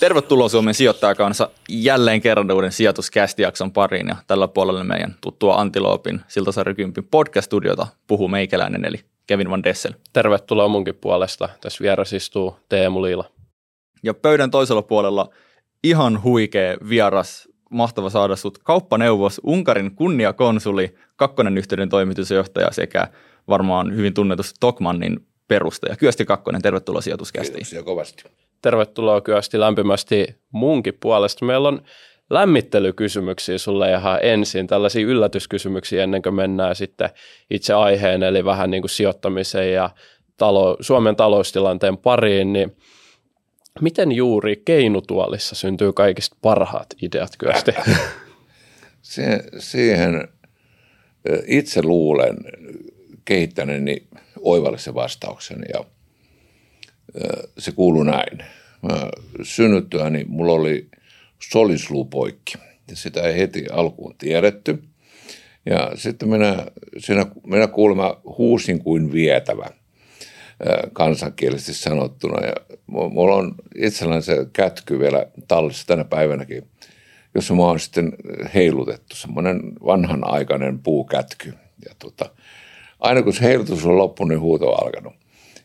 Tervetuloa 0.00 0.48
Suomen 0.48 0.74
sijoittajakansa 0.74 1.50
jälleen 1.68 2.20
kerran 2.20 2.50
uuden 2.50 2.72
sijoituskästijakson 2.72 3.72
pariin 3.72 4.08
ja 4.08 4.16
tällä 4.26 4.48
puolella 4.48 4.84
meidän 4.84 5.14
tuttua 5.20 5.60
Antiloopin 5.60 6.20
Siltasarjakympin 6.28 7.08
podcast-studiota 7.10 7.86
puhuu 8.06 8.28
meikäläinen 8.28 8.84
eli 8.84 9.00
Kevin 9.26 9.50
Van 9.50 9.62
Dessel. 9.62 9.92
Tervetuloa 10.12 10.68
munkin 10.68 10.94
puolesta. 10.94 11.48
Tässä 11.60 11.82
vieras 11.82 12.12
istuu 12.12 12.56
Teemu 12.68 13.02
Liila. 13.02 13.24
Ja 14.02 14.14
pöydän 14.14 14.50
toisella 14.50 14.82
puolella 14.82 15.30
ihan 15.84 16.22
huikea 16.22 16.76
vieras, 16.88 17.48
mahtava 17.70 18.10
saada 18.10 18.36
sut 18.36 18.58
kauppaneuvos, 18.58 19.40
Unkarin 19.44 19.94
kunniakonsuli, 19.94 20.94
kakkonen 21.16 21.58
yhteyden 21.58 21.88
toimitusjohtaja 21.88 22.72
sekä 22.72 23.08
varmaan 23.48 23.96
hyvin 23.96 24.14
tunnetusti 24.14 24.56
Tokmannin 24.60 25.26
perustaja. 25.48 25.96
Kyösti 25.96 26.24
Kakkonen, 26.24 26.62
tervetuloa 26.62 27.00
sijoituskästiin. 27.00 27.54
Kiitoksia 27.54 27.82
kovasti. 27.82 28.24
Tervetuloa 28.62 29.20
Kyösti 29.20 29.60
lämpimästi 29.60 30.34
munkin 30.52 30.98
puolesta. 31.00 31.44
Meillä 31.44 31.68
on 31.68 31.82
lämmittelykysymyksiä 32.30 33.58
sulle 33.58 33.90
ihan 33.90 34.18
ensin, 34.22 34.66
tällaisia 34.66 35.06
yllätyskysymyksiä 35.06 36.04
ennen 36.04 36.22
kuin 36.22 36.34
mennään 36.34 36.76
sitten 36.76 37.10
itse 37.50 37.74
aiheen, 37.74 38.22
eli 38.22 38.44
vähän 38.44 38.70
niin 38.70 38.82
kuin 38.82 38.90
sijoittamiseen 38.90 39.72
ja 39.72 39.90
talo, 40.36 40.76
Suomen 40.80 41.16
taloustilanteen 41.16 41.96
pariin, 41.96 42.52
niin 42.52 42.76
miten 43.80 44.12
juuri 44.12 44.62
keinutuolissa 44.64 45.54
syntyy 45.54 45.92
kaikista 45.92 46.36
parhaat 46.42 46.86
ideat 47.02 47.32
Kyösti? 47.38 47.72
Se, 49.02 49.44
siihen 49.58 50.28
itse 51.46 51.82
luulen 51.82 52.36
kehittäneeni 53.24 54.06
oivallisen 54.40 54.94
vastauksen 54.94 55.62
ja 55.74 55.84
se 57.58 57.72
kuuluu 57.72 58.02
näin. 58.02 58.38
Mä 58.82 59.08
synnyttyäni 59.42 60.24
mulla 60.28 60.52
oli 60.52 60.88
solisluu 61.50 62.04
poikki 62.04 62.54
ja 62.90 62.96
sitä 62.96 63.22
ei 63.22 63.38
heti 63.38 63.66
alkuun 63.72 64.14
tiedetty. 64.18 64.82
Ja 65.66 65.90
sitten 65.94 66.28
minä, 66.28 66.66
siinä, 66.98 67.26
minä 67.46 67.66
kuulemma 67.66 68.20
huusin 68.24 68.78
kuin 68.82 69.12
vietävä 69.12 69.66
kansankielisesti 70.92 71.74
sanottuna. 71.74 72.46
Ja 72.46 72.54
mulla 72.86 73.34
on 73.34 73.54
itselläni 73.76 74.22
se 74.22 74.46
kätky 74.52 74.98
vielä 74.98 75.26
tallissa 75.48 75.86
tänä 75.86 76.04
päivänäkin, 76.04 76.68
jossa 77.34 77.54
mä 77.54 77.62
oon 77.62 77.80
sitten 77.80 78.12
heilutettu, 78.54 79.16
semmoinen 79.16 79.60
vanhanaikainen 79.84 80.78
puukätky. 80.78 81.52
Ja 81.88 81.94
tota, 81.98 82.30
aina 83.00 83.22
kun 83.22 83.32
se 83.32 83.40
heilutus 83.40 83.86
on 83.86 83.98
loppunut, 83.98 84.28
niin 84.28 84.40
huuto 84.40 84.70
on 84.70 84.86
alkanut. 84.86 85.19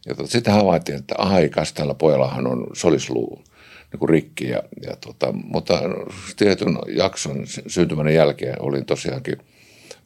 Ja 0.05 0.15
tota, 0.15 0.29
sitten 0.29 0.53
havaittiin, 0.53 0.97
että 0.97 1.15
aikas, 1.17 1.73
tällä 1.73 1.93
pojallahan 1.93 2.47
on 2.47 2.67
solisluu 2.73 3.43
niin 3.91 4.09
rikki. 4.09 4.49
Ja, 4.49 4.63
ja 4.87 4.95
tota, 4.95 5.31
mutta 5.31 5.81
tietyn 6.37 6.77
jakson 6.87 7.43
syntymän 7.67 8.13
jälkeen 8.13 8.61
olin 8.61 8.85
tosiaankin 8.85 9.37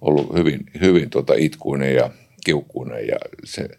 ollut 0.01 0.33
hyvin, 0.37 0.65
hyvin 0.81 1.09
tota 1.09 1.33
itkuinen 1.37 1.95
ja 1.95 2.09
kiukkuinen 2.45 3.07
ja 3.07 3.17
se, 3.43 3.69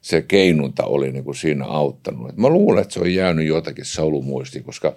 se 0.00 0.22
keinunta 0.22 0.84
oli 0.84 1.12
niin 1.12 1.24
kuin 1.24 1.36
siinä 1.36 1.64
auttanut. 1.64 2.28
Et 2.30 2.36
mä 2.36 2.48
luulen, 2.48 2.82
että 2.82 2.94
se 2.94 3.00
on 3.00 3.14
jäänyt 3.14 3.46
jotakin 3.46 3.84
solumuistiin, 3.84 4.64
koska 4.64 4.96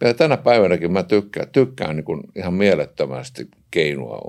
vielä 0.00 0.14
tänä 0.14 0.36
päivänäkin 0.36 0.92
mä 0.92 1.02
tykkään, 1.02 1.48
tykkään 1.48 1.96
niin 1.96 2.04
kuin 2.04 2.22
ihan 2.36 2.54
mielettömästi 2.54 3.48
keinua. 3.70 4.20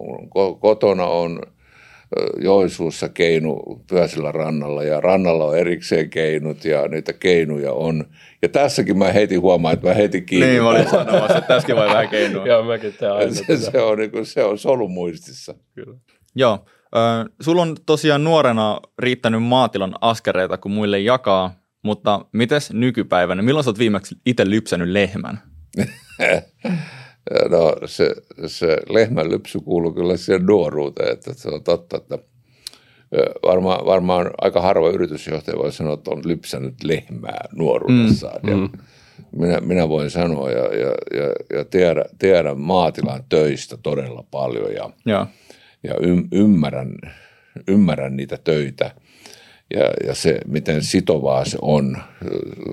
Kotona 0.60 1.06
on– 1.06 1.42
Joisuussa 2.42 3.10
keinu 3.10 3.84
Pyösillä 3.90 4.32
rannalla 4.32 4.84
ja 4.84 5.02
rannalla 5.02 5.46
on 5.46 5.58
erikseen 5.58 6.10
keinut 6.10 6.66
ja 6.66 6.88
niitä 6.88 7.14
keinuja 7.14 7.74
on. 7.74 8.06
Ja 8.42 8.50
tässäkin 8.50 8.98
mä 8.98 9.12
heti 9.12 9.36
huomaan, 9.36 9.74
että 9.74 9.88
mä 9.88 9.94
heti 9.94 10.22
kiinni. 10.22 10.48
Niin, 10.48 10.64
mä 10.64 10.70
olin 10.70 10.90
sanomassa, 10.90 11.38
että 11.38 11.48
tässäkin 11.48 11.76
voi 11.76 11.88
vähän 11.88 12.10
keinua. 12.10 12.48
Joo, 12.48 12.64
mäkin 12.64 12.94
aina 13.16 13.34
se, 13.34 13.58
se, 13.58 13.82
on, 13.82 13.98
niin 13.98 14.12
kuin, 14.12 14.26
se 14.26 14.44
on 14.44 14.58
solumuistissa. 14.58 15.56
Kyllä. 15.76 15.98
Joo. 16.36 16.66
Äh, 16.96 17.26
sulla 17.42 17.62
on 17.62 17.76
tosiaan 17.86 18.24
nuorena 18.24 18.80
riittänyt 19.00 19.44
maatilan 19.44 19.96
askereita, 20.02 20.58
kun 20.58 20.72
muille 20.72 21.00
jakaa, 21.00 21.54
mutta 21.84 22.26
mites 22.32 22.74
nykypäivänä? 22.74 23.42
Milloin 23.42 23.64
sä 23.64 23.70
oot 23.70 23.80
viimeksi 23.80 24.16
itse 24.26 24.50
lypsänyt 24.50 24.90
lehmän? 24.90 25.42
No 27.50 27.76
se, 27.86 28.16
se 28.48 28.78
lehmän 28.90 29.32
lypsy 29.32 29.60
kuuluu 29.60 29.94
kyllä 29.94 30.18
siihen 30.18 30.46
nuoruuteen, 30.46 31.14
että 31.14 31.34
se 31.34 31.50
on 31.50 31.64
totta, 31.64 31.98
että 31.98 32.20
varmaan, 33.44 33.86
varmaan 33.86 34.32
aika 34.42 34.62
harva 34.62 34.90
yritysjohtaja 34.90 35.58
voi 35.58 35.72
sanoa, 35.72 35.94
että 35.94 36.12
on 36.12 36.22
lypsänyt 36.26 36.84
lehmää 36.84 37.50
nuoruudessaan. 37.56 38.40
Mm, 38.44 38.50
ja 38.50 38.58
mm. 38.58 38.70
Minä, 39.32 39.60
minä 39.60 39.90
voin 39.90 40.12
sanoa 40.12 40.52
ja, 40.52 40.76
ja, 40.76 40.92
ja, 41.14 41.58
ja 41.58 41.66
tiedän, 41.66 42.06
tiedän 42.20 42.60
maatilan 42.60 43.24
töistä 43.30 43.78
todella 43.84 44.24
paljon 44.32 44.74
ja, 44.74 44.90
ja. 45.06 45.28
ja 45.84 45.94
ymmärrän, 46.32 46.96
ymmärrän 47.68 48.16
niitä 48.16 48.38
töitä 48.44 48.92
ja, 49.74 50.08
ja 50.08 50.16
se, 50.16 50.40
miten 50.46 50.84
sitovaa 50.84 51.46
se 51.46 51.58
on. 51.62 51.98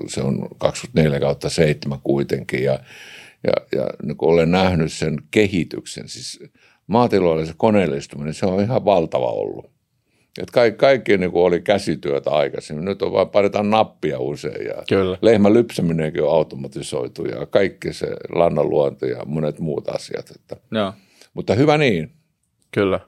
Se 0.07 0.21
on 0.21 0.47
24 0.57 1.19
kautta 1.19 1.49
7 1.49 1.99
kuitenkin 2.03 2.63
ja 2.63 2.79
ja, 3.47 3.79
ja 3.79 3.87
niin 4.03 4.17
kun 4.17 4.29
olen 4.29 4.51
nähnyt 4.51 4.93
sen 4.93 5.17
kehityksen, 5.31 6.09
siis 6.09 6.39
maatiloilla 6.87 7.45
se 7.45 7.53
koneellistuminen, 7.57 8.33
se 8.33 8.45
on 8.45 8.61
ihan 8.61 8.85
valtava 8.85 9.27
ollut. 9.27 9.75
Et 10.41 10.51
kaikki, 10.51 10.77
kaikki 10.77 11.17
niin 11.17 11.31
oli 11.33 11.61
käsityötä 11.61 12.29
aikaisemmin. 12.29 12.85
Nyt 12.85 13.01
on 13.01 13.11
vain 13.11 13.29
painetaan 13.29 13.69
nappia 13.69 14.19
usein. 14.19 14.65
Ja 14.65 14.83
Kyllä. 14.89 15.17
Lehmän 15.21 15.53
lypsäminenkin 15.53 16.23
on 16.23 16.35
automatisoitu 16.35 17.25
ja 17.25 17.45
kaikki 17.45 17.93
se 17.93 18.07
lannanluonti 18.35 19.09
ja 19.09 19.25
monet 19.25 19.59
muut 19.59 19.89
asiat. 19.89 20.31
Että. 20.35 20.55
Joo. 20.71 20.93
Mutta 21.33 21.55
hyvä 21.55 21.77
niin. 21.77 22.11
Kyllä. 22.71 22.99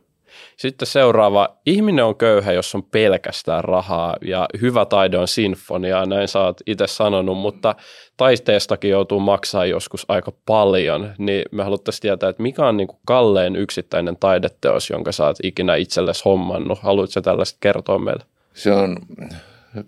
Sitten 0.58 0.88
seuraava. 0.88 1.58
Ihminen 1.66 2.06
on 2.06 2.16
köyhä, 2.16 2.52
jos 2.52 2.76
on 2.76 2.84
pelkästään 2.84 3.64
rahaa 3.64 4.16
ja 4.22 4.48
hyvä 4.62 4.86
taide 4.86 5.18
on 5.18 5.28
sinfonia, 5.28 6.06
näin 6.06 6.28
sä 6.28 6.40
oot 6.40 6.62
itse 6.66 6.88
sanonut, 6.88 7.38
mutta 7.38 7.76
taiteestakin 8.18 8.92
joutuu 8.92 9.20
maksaa 9.20 9.66
joskus 9.66 10.06
aika 10.08 10.32
paljon, 10.46 11.14
niin 11.18 11.46
me 11.52 11.64
haluttaisiin 11.64 12.02
tietää, 12.02 12.30
että 12.30 12.44
mikä 12.44 12.68
on 12.68 12.78
niin 12.78 12.88
kuin 12.88 13.00
kallein 13.06 13.56
yksittäinen 13.56 14.18
taideteos, 14.20 14.90
jonka 14.90 15.12
sä 15.12 15.26
oot 15.26 15.38
ikinä 15.44 15.76
itsellesi 15.76 16.22
hommannut. 16.26 16.80
Haluatko 16.80 17.22
tällaista 17.22 17.58
kertoa 17.60 18.00
meille? 18.00 18.24
Se 18.54 18.72
on 18.72 18.98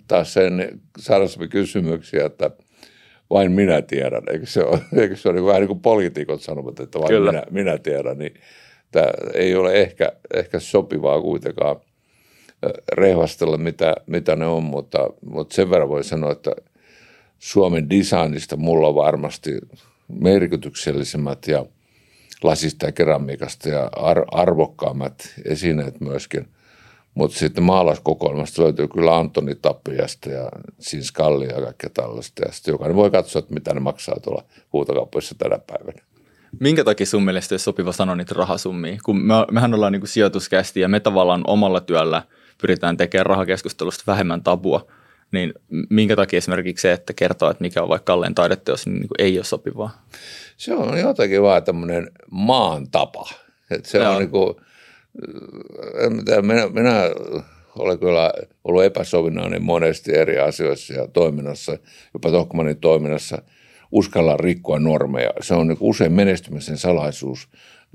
taas 0.08 0.34
sen 0.34 0.82
sarjassamme 1.00 1.48
kysymyksiä, 1.48 2.26
että 2.26 2.52
vain 3.30 3.52
minä 3.52 3.82
tiedän. 3.82 4.24
Eikö 4.32 4.46
se 4.46 4.64
ole, 4.64 4.80
eikö 4.98 5.16
se 5.16 5.30
ole 5.30 5.36
niin 5.36 5.46
vähän 5.46 5.62
niin 5.62 5.68
kuin 5.68 5.82
poliitikot 5.82 6.42
sanovat, 6.42 6.80
että 6.80 7.00
vain 7.00 7.24
minä, 7.24 7.44
minä 7.52 7.78
tiedän, 7.78 8.18
niin 8.18 8.34
Tämä 8.92 9.08
ei 9.34 9.56
ole 9.56 9.74
ehkä, 9.74 10.12
ehkä 10.34 10.60
sopivaa 10.60 11.22
kuitenkaan 11.22 11.76
rehvastella, 12.92 13.58
mitä, 13.58 13.96
mitä 14.08 14.36
ne 14.36 14.46
on, 14.46 14.64
mutta, 14.64 15.10
mutta 15.26 15.56
sen 15.56 15.70
verran 15.70 15.90
voi 15.90 16.04
sanoa, 16.04 16.32
että 16.32 16.52
Suomen 17.40 17.90
designista 17.90 18.58
mulla 18.58 18.88
on 18.88 18.96
varmasti 18.96 19.58
merkityksellisemmät 20.08 21.48
ja 21.48 21.66
lasista 22.44 22.86
ja 22.86 22.92
keramiikasta 22.92 23.70
ja 23.70 23.90
ar- 23.96 24.26
arvokkaammat 24.32 25.34
esineet 25.46 26.00
myöskin. 26.02 26.48
Mutta 27.14 27.38
sitten 27.38 27.64
maalauskokoelmasta 27.64 28.64
löytyy 28.64 28.88
kyllä 28.88 29.18
Antoni 29.18 29.56
Tappiasta 29.56 30.30
ja 30.30 30.50
Sinskalli 30.80 31.48
ja 31.48 31.62
kaikkea 31.62 31.90
tällaista. 31.90 32.46
Ja 32.46 32.52
sitten 32.52 32.72
jokainen 32.72 32.96
voi 32.96 33.12
katsoa, 33.12 33.40
että 33.40 33.54
mitä 33.54 33.74
ne 33.74 33.80
maksaa 33.80 34.20
tuolla 34.22 34.44
huutokauppoissa 34.74 35.36
tänä 35.38 35.60
päivänä. 35.68 36.02
Minkä 36.60 36.84
takia 36.84 37.06
sun 37.06 37.26
mielestä 37.26 37.54
olisi 37.54 37.64
sopiva 37.64 37.92
sanoa 37.92 38.16
niitä 38.16 38.36
rahasummia? 38.38 38.98
Kun 39.04 39.18
me, 39.26 39.34
mehän 39.52 39.74
ollaan 39.74 39.94
niin 39.94 40.08
sijoituskästi 40.08 40.80
ja 40.80 40.88
me 40.88 41.00
tavallaan 41.00 41.42
omalla 41.48 41.80
työllä 41.80 42.24
pyritään 42.62 42.98
tekemään 42.98 43.26
rahakeskustelusta 43.26 44.04
vähemmän 44.08 44.44
tabua, 44.44 44.92
niin 45.32 45.54
minkä 45.90 46.16
takia 46.16 46.38
esimerkiksi 46.38 46.82
se, 46.82 46.92
että 46.92 47.14
kertoo, 47.14 47.50
että 47.50 47.62
mikä 47.62 47.84
on 47.84 47.90
vaikka 47.90 48.14
kallein 48.14 48.36
taideteos, 48.36 48.86
niin, 48.86 49.00
niin 49.00 49.10
ei 49.20 49.38
ole 49.38 49.46
sopivaa? 49.46 50.06
Se 50.58 50.74
on 50.74 51.00
jotenkin 51.00 51.42
vaan 51.42 51.64
tämmöinen 51.64 52.12
maan 52.32 52.90
tapa. 52.92 53.30
Se 53.84 53.98
Joo. 53.98 54.12
on 54.12 54.20
niin 54.20 54.30
kuin, 54.30 54.56
minä, 56.42 56.68
minä 56.68 57.02
olen 57.76 58.00
kyllä 58.00 58.34
ollut 58.64 58.84
epäsovinnainen 58.84 59.64
monesti 59.64 60.16
eri 60.16 60.40
asioissa 60.40 60.94
ja 60.94 61.08
toiminnassa, 61.08 61.78
jopa 62.14 62.32
Tokmanin 62.32 62.78
toiminnassa– 62.78 63.42
uskalla 63.92 64.38
rikkoa 64.38 64.80
normeja. 64.80 65.30
Se 65.42 65.54
on 65.54 65.68
niin 65.68 65.78
usein 65.80 66.12
menestymisen 66.12 66.78
salaisuus. 66.78 67.48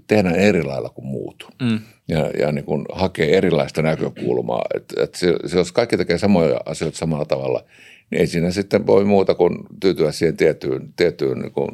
Tehdään 0.07 0.37
eri 0.37 0.63
lailla 0.63 0.89
kuin 0.89 1.07
muut 1.07 1.49
mm. 1.63 1.81
ja, 2.09 2.31
ja 2.39 2.53
niin 2.53 2.65
kuin 2.65 2.85
hakee 2.93 3.37
erilaista 3.37 3.83
näkökulmaa. 3.83 4.65
Et, 4.75 4.85
et 5.03 5.15
se, 5.15 5.35
se, 5.47 5.57
jos 5.57 5.73
kaikki 5.73 5.97
tekee 5.97 6.19
samoja 6.19 6.61
asioita 6.67 6.99
samalla 6.99 7.25
tavalla, 7.25 7.65
niin 8.11 8.21
ei 8.21 8.27
siinä 8.27 8.51
sitten 8.51 8.87
voi 8.87 9.05
muuta 9.05 9.35
kuin 9.35 9.59
tyytyä 9.81 10.13
siihen 10.13 10.37
tiettyyn, 10.37 10.93
tiettyyn 10.97 11.39
niin 11.39 11.53
kuin 11.53 11.71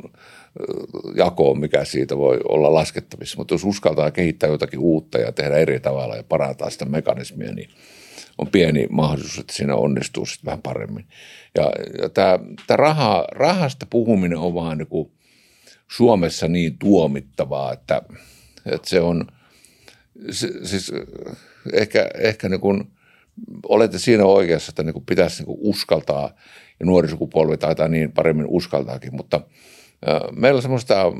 jakoon, 1.16 1.60
mikä 1.60 1.84
siitä 1.84 2.16
voi 2.16 2.38
olla 2.48 2.74
laskettavissa. 2.74 3.38
Mutta 3.38 3.54
jos 3.54 3.64
uskaltaa 3.64 4.10
kehittää 4.10 4.50
jotakin 4.50 4.78
uutta 4.78 5.18
ja 5.18 5.32
tehdä 5.32 5.56
eri 5.56 5.80
tavalla 5.80 6.16
ja 6.16 6.22
parantaa 6.22 6.70
sitä 6.70 6.84
mekanismia, 6.84 7.52
niin 7.52 7.68
on 8.40 8.48
pieni 8.48 8.86
mahdollisuus, 8.90 9.38
että 9.38 9.52
siinä 9.52 9.76
onnistuu 9.76 10.26
sitten 10.26 10.46
vähän 10.46 10.62
paremmin. 10.62 11.06
Ja, 11.54 11.72
ja 12.02 12.08
tämä, 12.08 12.38
tämä 12.66 12.76
raha, 12.76 13.24
rahasta 13.32 13.86
puhuminen 13.90 14.38
on 14.38 14.54
vaan 14.54 14.78
niin 14.78 14.88
kuin 14.88 15.12
Suomessa 15.88 16.48
niin 16.48 16.78
tuomittavaa, 16.78 17.72
että, 17.72 18.02
että 18.66 18.88
se 18.88 19.00
on, 19.00 19.26
se, 20.30 20.48
siis 20.62 20.92
ehkä, 21.72 22.10
ehkä 22.18 22.48
niin 22.48 22.60
kuin, 22.60 22.84
olette 23.68 23.98
siinä 23.98 24.24
oikeassa, 24.24 24.70
että 24.70 24.82
niin 24.82 24.92
kuin 24.92 25.06
pitäisi 25.06 25.38
niin 25.38 25.46
kuin 25.46 25.58
uskaltaa, 25.60 26.30
ja 26.80 26.86
nuori 26.86 27.08
sukupolvi 27.08 27.56
taitaa 27.56 27.88
niin 27.88 28.12
paremmin 28.12 28.46
uskaltaakin, 28.48 29.16
mutta 29.16 29.40
meillä 30.36 30.58
on 30.58 30.62
semmoista 30.62 31.12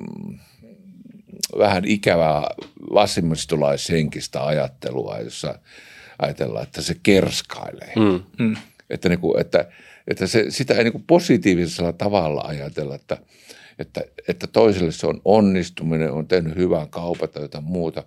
vähän 1.59 1.85
ikävää 1.87 2.43
vasemmistolaishenkistä 2.95 4.47
ajattelua, 4.47 5.19
jossa 5.19 5.59
ajatellaan, 6.23 6.63
että 6.63 6.83
se 6.83 6.97
kerskailee. 7.03 7.93
Mm. 7.97 8.45
Mm. 8.45 8.57
Että, 8.91 9.09
niin 9.09 9.19
kuin, 9.19 9.41
että, 9.41 9.65
että 10.09 10.27
se, 10.27 10.47
sitä 10.49 10.75
ei 10.75 10.85
niin 10.85 10.93
kuin 10.93 11.05
positiivisella 11.07 11.93
tavalla 11.93 12.41
ajatella, 12.41 12.95
että, 12.95 13.17
että, 13.79 14.01
että 14.29 14.47
toiselle 14.47 14.93
se 14.93 15.07
on 15.07 15.21
onnistuminen, 15.25 16.13
on 16.13 16.29
tehnyt 16.29 16.57
hyvän 16.57 16.89
kaupan 16.89 17.29
tai 17.29 17.43
jotain 17.43 17.65
muuta. 17.65 18.05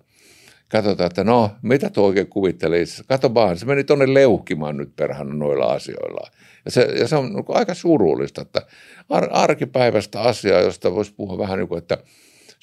Katsotaan, 0.69 1.07
että 1.07 1.23
no, 1.23 1.51
mitä 1.61 1.89
tuo 1.89 2.07
oikein 2.07 2.27
kuvittelee 2.27 2.85
Kato 3.07 3.33
vaan, 3.33 3.57
se 3.57 3.65
meni 3.65 3.83
tuonne 3.83 4.13
leuhkimaan 4.13 4.77
nyt 4.77 4.95
perhana 4.95 5.33
noilla 5.33 5.65
asioilla. 5.65 6.31
Ja 6.65 6.71
se, 6.71 6.81
ja 6.81 7.07
se 7.07 7.15
on 7.15 7.43
aika 7.47 7.73
surullista, 7.73 8.41
että 8.41 8.61
ar- 9.09 9.29
arkipäivästä 9.31 10.21
asiaa, 10.21 10.61
josta 10.61 10.95
voisi 10.95 11.13
puhua 11.13 11.37
vähän 11.37 11.59
niin 11.59 11.67
kuin, 11.67 11.77
että– 11.77 11.97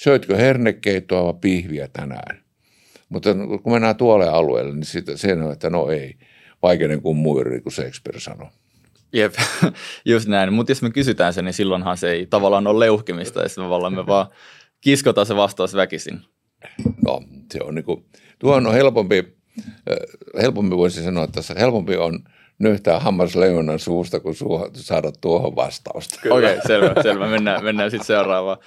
söitkö 0.03 0.37
hernekeittoa 0.37 1.25
vai 1.25 1.35
pihviä 1.41 1.89
tänään? 1.93 2.43
Mutta 3.11 3.31
kun 3.63 3.73
mennään 3.73 3.97
tuolle 3.97 4.29
alueelle, 4.29 4.75
niin 4.75 4.85
siitä, 4.85 5.17
sen 5.17 5.43
on, 5.43 5.53
että 5.53 5.71
no 5.71 5.89
ei, 5.89 6.15
vaikeinen 6.63 7.03
kuin 7.03 7.17
muiri, 7.17 7.61
kuin 7.61 7.73
Shakespeare 7.73 8.21
sanoi. 8.21 8.49
Jep, 9.13 9.35
just 10.05 10.29
näin. 10.29 10.53
Mutta 10.53 10.71
jos 10.71 10.83
me 10.83 10.91
kysytään 10.91 11.33
sen, 11.35 11.45
niin 11.45 11.53
silloinhan 11.53 11.97
se 11.97 12.11
ei 12.11 12.27
tavallaan 12.27 12.67
ole 12.67 12.85
leuhkimista, 12.85 13.43
ja 13.43 13.49
tavallaan 13.49 13.95
me 13.95 14.07
vaan 14.07 14.27
kiskotaan 14.81 15.27
se 15.27 15.37
vastaus 15.37 15.75
väkisin. 15.75 16.21
No, 17.05 17.23
se 17.53 17.59
on 17.63 17.75
niin 17.75 17.85
kuin, 17.85 18.05
tuohon 18.39 18.67
on 18.67 18.75
helpompi, 18.75 19.37
helpompi 20.43 20.77
voisi 20.77 21.03
sanoa, 21.03 21.25
että 21.25 21.35
tässä 21.35 21.55
helpompi 21.59 21.97
on 21.97 22.25
nyhtää 22.59 23.01
hammasleijonan 23.01 23.79
suusta, 23.79 24.21
kun 24.21 24.35
saada 24.75 25.13
tuohon 25.21 25.57
vastausta. 25.57 26.21
Okei, 26.31 26.53
okay, 26.53 26.67
selvä, 26.67 27.03
selvä. 27.03 27.27
Mennään, 27.27 27.65
mennään 27.65 27.91
sitten 27.91 28.07
seuraavaan 28.07 28.59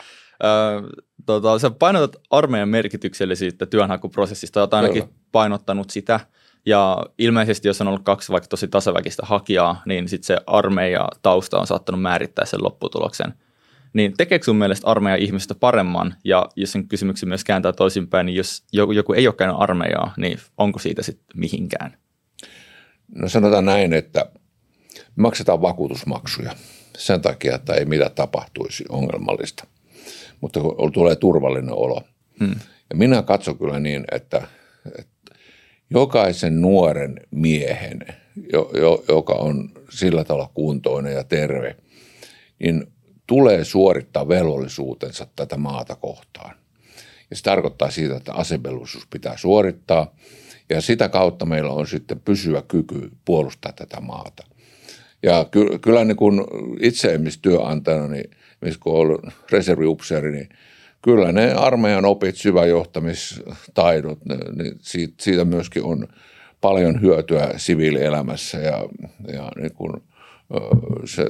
tota, 1.25 1.59
sä 1.59 1.69
painotat 1.69 2.15
armeijan 2.29 2.69
merkityksellisyyttä 2.69 3.65
työnhakuprosessista, 3.65 4.59
olet 4.59 4.73
ainakin 4.73 5.03
Kyllä. 5.03 5.15
painottanut 5.31 5.89
sitä. 5.89 6.19
Ja 6.65 7.05
ilmeisesti, 7.17 7.67
jos 7.67 7.81
on 7.81 7.87
ollut 7.87 8.03
kaksi 8.03 8.31
vaikka 8.31 8.47
tosi 8.47 8.67
tasaväkistä 8.67 9.23
hakijaa, 9.25 9.81
niin 9.85 10.09
sitten 10.09 10.27
se 10.27 10.37
armeija 10.47 11.07
tausta 11.21 11.59
on 11.59 11.67
saattanut 11.67 12.01
määrittää 12.01 12.45
sen 12.45 12.63
lopputuloksen. 12.63 13.33
Niin 13.93 14.13
tekeekö 14.17 14.45
sun 14.45 14.55
mielestä 14.55 14.87
armeija 14.87 15.15
ihmistä 15.15 15.55
paremman? 15.55 16.15
Ja 16.23 16.49
jos 16.55 16.71
sen 16.71 16.87
kysymyksen 16.87 17.29
myös 17.29 17.43
kääntää 17.43 17.73
toisinpäin, 17.73 18.25
niin 18.25 18.35
jos 18.35 18.63
joku 18.71 19.13
ei 19.13 19.27
ole 19.27 19.35
käynyt 19.35 19.57
armeijaa, 19.59 20.13
niin 20.17 20.39
onko 20.57 20.79
siitä 20.79 21.03
sitten 21.03 21.25
mihinkään? 21.35 21.97
No 23.15 23.29
sanotaan 23.29 23.65
näin, 23.65 23.93
että 23.93 24.25
maksetaan 25.15 25.61
vakuutusmaksuja 25.61 26.51
sen 26.97 27.21
takia, 27.21 27.55
että 27.55 27.73
ei 27.73 27.85
mitä 27.85 28.09
tapahtuisi 28.09 28.85
ongelmallista 28.89 29.67
mutta 30.43 30.59
tulee 30.93 31.15
turvallinen 31.15 31.73
olo. 31.73 32.01
Hmm. 32.39 32.55
Ja 32.89 32.95
minä 32.95 33.21
katson 33.21 33.57
kyllä 33.57 33.79
niin, 33.79 34.03
että, 34.11 34.47
että 34.99 35.35
jokaisen 35.89 36.61
nuoren 36.61 37.19
miehen, 37.31 37.99
jo, 38.53 38.71
jo, 38.73 39.03
joka 39.07 39.33
on 39.33 39.69
sillä 39.89 40.23
tavalla 40.23 40.51
kuntoinen 40.53 41.13
ja 41.13 41.23
terve, 41.23 41.75
niin 42.59 42.87
tulee 43.27 43.63
suorittaa 43.63 44.27
velvollisuutensa 44.27 45.27
tätä 45.35 45.57
maata 45.57 45.95
kohtaan. 45.95 46.55
Ja 47.29 47.35
se 47.35 47.43
tarkoittaa 47.43 47.91
siitä, 47.91 48.15
että 48.15 48.33
asevelvollisuus 48.33 49.07
pitää 49.07 49.37
suorittaa 49.37 50.15
ja 50.69 50.81
sitä 50.81 51.09
kautta 51.09 51.45
meillä 51.45 51.71
on 51.71 51.87
sitten 51.87 52.19
pysyvä 52.19 52.61
kyky 52.61 53.11
puolustaa 53.25 53.71
tätä 53.71 54.01
maata. 54.01 54.43
Ja 55.23 55.45
ky- 55.51 55.79
kyllä 55.79 56.05
niin 56.05 56.17
kuin 56.17 56.41
itse 56.79 57.17
niin– 57.17 58.29
missä 58.63 58.80
kun 58.80 58.94
ollut 58.94 59.21
reserviupseeri, 59.51 60.31
niin 60.31 60.50
kyllä 61.01 61.31
ne 61.31 61.54
armeijan 61.54 62.06
opit, 62.06 62.36
syväjohtamistaidot, 62.36 64.25
ne, 64.25 64.38
niin 64.56 64.75
siitä, 64.80 65.13
siitä 65.21 65.45
myöskin 65.45 65.83
on 65.83 66.07
paljon 66.62 67.01
hyötyä 67.01 67.54
siviilielämässä 67.57 68.57
ja, 68.57 68.86
ja 69.33 69.51
niin 69.56 69.74
kuin, 69.74 69.94
se 71.06 71.25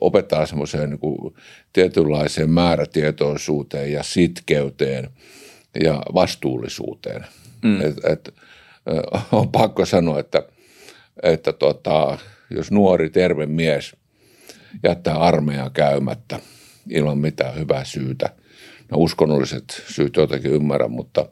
opettaa 0.00 0.46
semmoiseen 0.46 0.90
niin 0.90 0.98
kuin 0.98 1.34
tietynlaiseen 1.72 2.50
määrätietoisuuteen 2.50 3.92
ja 3.92 4.02
sitkeyteen 4.02 5.10
ja 5.84 6.02
vastuullisuuteen. 6.14 7.26
Mm. 7.62 7.80
Et, 7.80 8.04
et, 8.04 8.34
on 9.32 9.52
pakko 9.52 9.84
sanoa, 9.84 10.20
että, 10.20 10.42
että 11.22 11.52
tota, 11.52 12.18
jos 12.50 12.70
nuori 12.70 13.10
terve 13.10 13.46
mies 13.46 13.96
jättää 14.82 15.14
armeijaa 15.14 15.70
käymättä– 15.70 16.40
ilman 16.90 17.18
mitään 17.18 17.54
hyvää 17.54 17.84
syytä. 17.84 18.34
No 18.90 18.98
uskonnolliset 18.98 19.82
syyt 19.88 20.16
jotenkin 20.16 20.50
ymmärrän, 20.50 20.90
mutta 20.90 21.28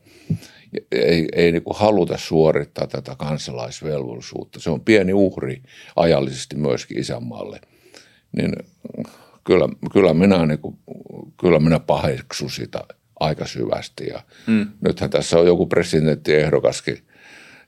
ei, 0.93 1.29
ei 1.33 1.53
niin 1.53 1.63
kuin 1.63 1.77
haluta 1.79 2.19
suorittaa 2.19 2.87
tätä 2.87 3.15
kansalaisvelvollisuutta. 3.19 4.61
Se 4.61 4.71
on 4.71 4.81
pieni 4.81 5.13
uhri 5.13 5.63
ajallisesti 5.97 6.57
myöskin 6.57 6.99
isänmaalle. 6.99 7.61
Niin 8.37 8.53
kyllä, 9.45 9.69
kyllä, 9.93 10.15
minä, 10.15 10.47
niin 10.47 10.59
kuin, 10.59 10.79
kyllä 11.41 11.61
minä 11.61 11.81
paheksun 11.81 12.51
sitä 12.51 12.85
aika 13.21 13.47
syvästi. 13.47 14.07
Ja 14.07 14.23
mm. 14.47 14.67
Nythän 14.81 15.11
tässä 15.11 15.39
on 15.39 15.47
joku 15.47 15.67
presidenttiehdokaskin 15.67 16.99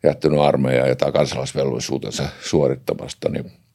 jättänyt 0.03 0.41
armeijaa 0.41 0.87
ja 0.87 0.97
kansalaisvelvollisuutensa 1.13 2.29
suorittamasta, 2.41 3.29
niin– 3.29 3.53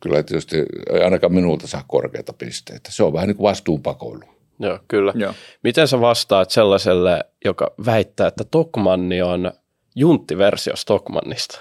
kyllä 0.00 0.22
tietysti 0.22 0.56
ei 0.92 1.02
ainakaan 1.04 1.34
minulta 1.34 1.66
saa 1.66 1.84
korkeita 1.88 2.32
pisteitä. 2.32 2.92
Se 2.92 3.02
on 3.02 3.12
vähän 3.12 3.28
niin 3.28 3.36
kuin 3.36 3.48
vastuunpakoilu. 3.48 4.24
Joo, 4.58 4.78
kyllä. 4.88 5.12
Joo. 5.16 5.34
Miten 5.62 5.88
sä 5.88 6.00
vastaat 6.00 6.50
sellaiselle, 6.50 7.24
joka 7.44 7.74
väittää, 7.86 8.26
että 8.26 8.44
Tokmanni 8.44 9.22
on 9.22 9.52
junttiversio 9.96 10.76
Stockmannista? 10.76 11.60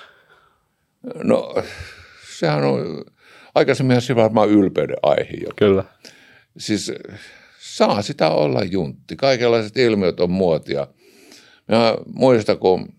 No, 1.23 1.55
sehän 2.37 2.63
on 2.63 3.05
aikaisemminhan 3.55 4.01
se 4.01 4.15
varmaan 4.15 4.49
ylpeyden 4.49 4.97
aihe. 5.01 5.33
Jopa. 5.41 5.53
Kyllä. 5.55 5.83
Siis 6.57 6.91
saa 7.59 8.01
sitä 8.01 8.29
olla 8.29 8.63
juntti. 8.63 9.15
Kaikenlaiset 9.15 9.77
ilmiöt 9.77 10.19
on 10.19 10.31
muotia. 10.31 10.87
Mä 11.67 11.95
muistan, 12.13 12.57
kun 12.57 12.93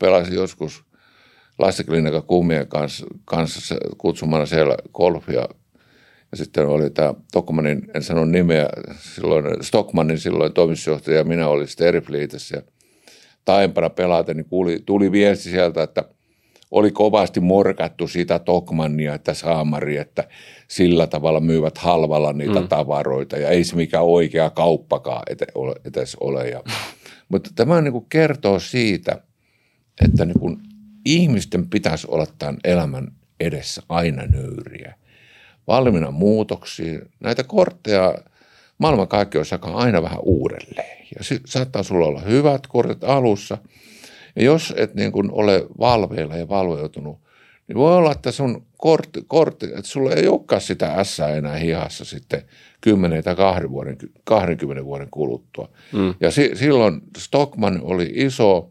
pelasin 0.00 0.34
joskus 0.34 0.84
lastenklinikan 1.58 2.22
kummien 2.22 2.66
kanssa, 2.66 3.06
kanssa 3.24 3.74
kutsumana 3.98 4.46
siellä 4.46 4.76
golfia. 4.94 5.48
Ja 6.30 6.36
sitten 6.36 6.66
oli 6.66 6.90
tämä 6.90 7.14
Stockmanin, 7.28 7.90
en 7.94 8.02
sano 8.02 8.24
nimeä, 8.24 8.68
silloin 9.00 9.44
Stockmanin 9.60 10.18
silloin 10.18 10.52
toimitusjohtaja 10.52 11.16
ja 11.16 11.24
minä 11.24 11.48
olin 11.48 11.68
sitten 11.68 11.86
eri 11.86 12.00
fliitissä. 12.00 12.56
Ja 12.56 12.62
taempana 13.44 13.90
pelaten, 13.90 14.36
niin 14.36 14.48
kuuli, 14.48 14.82
tuli 14.86 15.12
viesti 15.12 15.50
sieltä, 15.50 15.82
että 15.82 16.04
oli 16.70 16.90
kovasti 16.90 17.40
morkattu 17.40 18.08
sitä 18.08 18.38
Tokmannia, 18.38 19.14
että 19.14 19.34
Saamari, 19.34 19.96
että 19.96 20.24
sillä 20.68 21.06
tavalla 21.06 21.40
myyvät 21.40 21.78
halvalla 21.78 22.32
niitä 22.32 22.60
mm. 22.60 22.68
tavaroita 22.68 23.36
ja 23.36 23.48
ei 23.48 23.64
se 23.64 23.76
mikään 23.76 24.04
oikea 24.04 24.50
kauppakaan 24.50 25.22
edes 25.84 26.16
ole. 26.20 26.48
Ja, 26.48 26.62
mutta 27.28 27.50
tämä 27.54 27.80
niin 27.80 28.06
kertoo 28.08 28.58
siitä, 28.58 29.22
että 30.04 30.24
niin 30.24 30.40
kuin 30.40 30.58
ihmisten 31.06 31.68
pitäisi 31.70 32.06
olla 32.10 32.26
tämän 32.38 32.56
elämän 32.64 33.12
edessä 33.40 33.82
aina 33.88 34.22
nöyriä. 34.26 34.94
Valmiina 35.66 36.10
muutoksiin. 36.10 37.00
Näitä 37.20 37.44
kortteja 37.44 38.14
maailmankaikkeus 38.78 39.50
jakaa 39.50 39.76
aina 39.76 40.02
vähän 40.02 40.18
uudelleen. 40.22 41.06
Ja 41.18 41.24
saattaa 41.46 41.82
sulla 41.82 42.06
olla 42.06 42.20
hyvät 42.20 42.66
kortit 42.66 43.04
alussa. 43.04 43.58
Ja 44.36 44.42
jos 44.42 44.74
et 44.76 44.94
niin 44.94 45.12
kuin 45.12 45.30
ole 45.32 45.66
valveilla 45.78 46.36
ja 46.36 46.48
valveutunut, 46.48 47.18
niin 47.68 47.76
voi 47.76 47.96
olla, 47.96 48.12
että 48.12 48.32
sun 48.32 48.66
kortti, 48.76 49.24
kortti 49.26 49.66
että 49.66 49.82
sulla 49.82 50.12
ei 50.12 50.28
olekaan 50.28 50.60
sitä 50.60 51.04
S 51.04 51.20
enää 51.20 51.56
hihassa 51.56 52.04
sitten 52.04 52.42
10 52.80 53.24
tai 53.24 53.36
20 53.36 53.72
vuoden, 53.72 53.96
20 54.24 54.84
vuoden 54.84 55.08
kuluttua. 55.10 55.68
Mm. 55.92 56.14
Ja 56.20 56.30
si, 56.30 56.50
silloin 56.54 57.00
Stockman 57.18 57.80
oli 57.82 58.12
iso, 58.14 58.70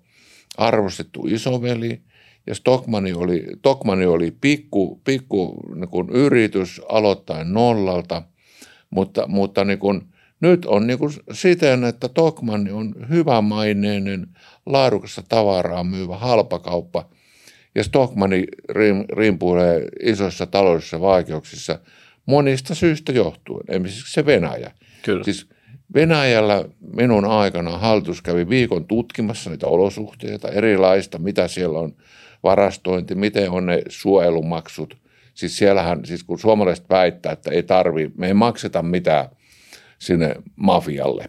arvostettu 0.58 1.28
isoveli, 1.28 2.02
ja 2.48 2.56
Stockmani 2.56 3.14
oli, 3.14 3.48
Stockmani 3.58 4.06
oli 4.06 4.32
pikku, 4.42 5.02
pikku 5.04 5.56
niin 5.76 5.90
kuin 5.90 6.10
yritys 6.10 6.82
aloittaa 6.90 7.44
nollalta, 7.44 8.22
mutta, 8.90 9.28
mutta 9.28 9.64
niin 9.64 9.80
kuin, 9.80 10.02
nyt 10.42 10.66
on 10.66 10.88
niin 10.88 11.00
kuin 11.00 11.12
siten, 11.32 11.84
että 11.84 12.08
Stockmani 12.08 12.72
on 12.72 12.96
hyvämaineinen, 13.10 14.28
laadukasta 14.66 15.24
tavaraa 15.30 15.84
myyvä 15.84 16.18
halpakauppa. 16.18 17.10
Ja 17.76 17.84
Stockmanni 17.84 18.46
rimpuilee 19.18 19.88
isoissa 20.04 20.46
taloudellisissa 20.46 21.02
vaikeuksissa 21.02 21.80
monista 22.26 22.76
syistä 22.76 23.12
johtuen, 23.12 23.64
esimerkiksi 23.70 24.12
se 24.12 24.26
Venäjä. 24.26 24.72
Kyllä. 25.02 25.24
Siis 25.24 25.50
Venäjällä 25.94 26.66
minun 26.94 27.26
aikana 27.26 27.78
hallitus 27.78 28.22
kävi 28.22 28.50
viikon 28.50 28.86
tutkimassa 28.86 29.50
niitä 29.50 29.68
olosuhteita, 29.68 30.50
erilaista, 30.50 31.20
mitä 31.20 31.48
siellä 31.48 31.80
on 31.80 31.96
varastointi, 32.46 33.16
miten 33.16 33.52
on 33.52 33.66
ne 33.66 33.82
suojelumaksut. 33.90 34.98
Siis 35.34 35.58
siellähän, 35.58 36.06
siis 36.06 36.24
kun 36.24 36.40
suomalaiset 36.40 36.90
väittää, 36.90 37.32
että 37.32 37.52
ei 37.52 37.64
tarvi, 37.64 38.12
me 38.18 38.28
ei 38.28 38.34
makseta 38.34 38.82
mitään 38.82 39.30
sinne 40.00 40.36
mafialle, 40.56 41.26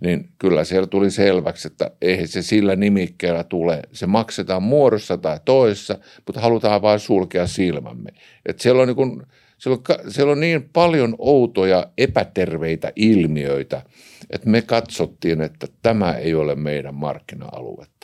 niin 0.00 0.28
kyllä 0.38 0.64
siellä 0.64 0.86
tuli 0.86 1.10
selväksi, 1.10 1.68
että 1.68 1.90
ei 2.02 2.26
se 2.26 2.42
sillä 2.42 2.76
nimikkeellä 2.76 3.44
tule. 3.44 3.82
Se 3.92 4.06
maksetaan 4.06 4.62
muodossa 4.62 5.16
tai 5.18 5.40
toisessa, 5.44 5.98
mutta 6.26 6.40
halutaan 6.40 6.82
vain 6.82 7.00
sulkea 7.00 7.46
silmämme. 7.46 8.10
Et 8.46 8.60
siellä, 8.60 8.82
on 8.82 8.88
niin 8.88 8.96
kuin, 8.96 9.22
siellä, 9.58 9.78
on, 9.88 10.12
siellä 10.12 10.32
on 10.32 10.40
niin 10.40 10.68
paljon 10.72 11.14
outoja 11.18 11.86
epäterveitä 11.98 12.92
ilmiöitä, 12.96 13.82
että 14.30 14.48
me 14.48 14.62
katsottiin, 14.62 15.40
että 15.40 15.66
tämä 15.82 16.12
ei 16.12 16.34
ole 16.34 16.54
meidän 16.54 16.94
markkina-aluetta. 16.94 17.97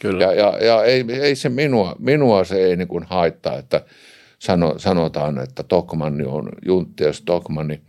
Kyllä. 0.00 0.24
Ja, 0.24 0.32
ja, 0.32 0.58
ja 0.64 0.84
ei, 0.84 1.04
ei 1.20 1.34
se 1.34 1.48
minua, 1.48 1.96
minua 1.98 2.44
se 2.44 2.56
ei 2.56 2.76
niin 2.76 2.88
kuin 2.88 3.04
haittaa, 3.04 3.58
että 3.58 3.84
sano, 4.38 4.74
sanotaan, 4.76 5.38
että 5.38 5.62
Tokmanni 5.62 6.24
on 6.24 6.48
juntti 6.66 7.04
ja 7.04 7.12
Stockmanni. 7.12 7.80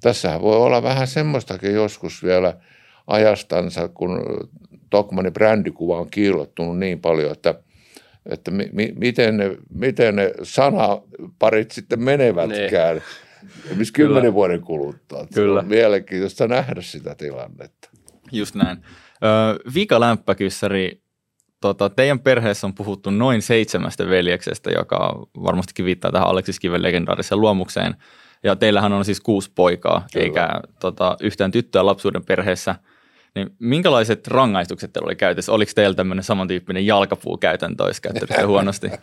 Tässähän 0.00 0.42
voi 0.42 0.56
olla 0.56 0.82
vähän 0.82 1.06
semmoistakin 1.06 1.74
joskus 1.74 2.24
vielä 2.24 2.56
ajastansa, 3.06 3.88
kun 3.88 4.20
Tokmannin 4.90 5.32
brändikuva 5.32 6.00
on 6.00 6.10
kiillottunut 6.10 6.78
niin 6.78 7.00
paljon, 7.00 7.32
että, 7.32 7.54
että 8.26 8.50
mi, 8.50 8.68
mi, 8.72 8.92
miten, 8.96 9.36
ne, 9.36 9.56
miten 9.74 10.16
ne 10.16 10.32
sanaparit 10.42 11.70
sitten 11.70 12.02
menevätkään. 12.02 12.96
Niin. 12.96 13.78
Missä 13.78 13.92
kymmenen 13.94 14.34
vuoden 14.34 14.60
kuluttua. 14.60 15.26
Kyllä. 15.34 15.60
On 15.60 15.66
mielenkiintoista 15.66 16.48
nähdä 16.48 16.80
sitä 16.80 17.14
tilannetta. 17.14 17.90
Just 18.32 18.54
näin. 18.54 18.78
Vika 19.74 20.00
Lämppäkyssäri 20.00 21.02
tota, 21.62 21.90
teidän 21.90 22.20
perheessä 22.20 22.66
on 22.66 22.74
puhuttu 22.74 23.10
noin 23.10 23.42
seitsemästä 23.42 24.08
veljeksestä, 24.08 24.70
joka 24.70 25.26
varmastikin 25.42 25.84
viittaa 25.84 26.12
tähän 26.12 26.28
Aleksis 26.28 26.60
Kiven 26.60 26.82
legendaariseen 26.82 27.40
luomukseen. 27.40 27.96
Ja 28.42 28.56
teillähän 28.56 28.92
on 28.92 29.04
siis 29.04 29.20
kuusi 29.20 29.50
poikaa, 29.54 30.06
Kyllä. 30.12 30.24
eikä 30.24 30.48
tota, 30.80 31.16
yhtään 31.20 31.50
tyttöä 31.50 31.86
lapsuuden 31.86 32.24
perheessä. 32.24 32.74
Niin 33.34 33.50
minkälaiset 33.58 34.26
rangaistukset 34.26 34.92
teillä 34.92 35.06
oli 35.06 35.16
käytössä? 35.16 35.52
Oliko 35.52 35.72
teillä 35.74 35.94
tämmöinen 35.94 36.24
samantyyppinen 36.24 36.86
jalkapuukäytäntö, 36.86 37.84
jos 37.84 38.00
käyttäisitte 38.00 38.42
huonosti? 38.42 38.90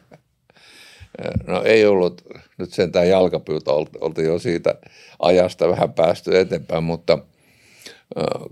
No 1.47 1.61
ei 1.63 1.85
ollut 1.85 2.21
nyt 2.57 2.73
sentään 2.73 3.09
jalkapyytä, 3.09 3.71
oltiin 4.01 4.27
jo 4.27 4.39
siitä 4.39 4.75
ajasta 5.19 5.69
vähän 5.69 5.93
päästy 5.93 6.39
eteenpäin, 6.39 6.83
mutta 6.83 7.19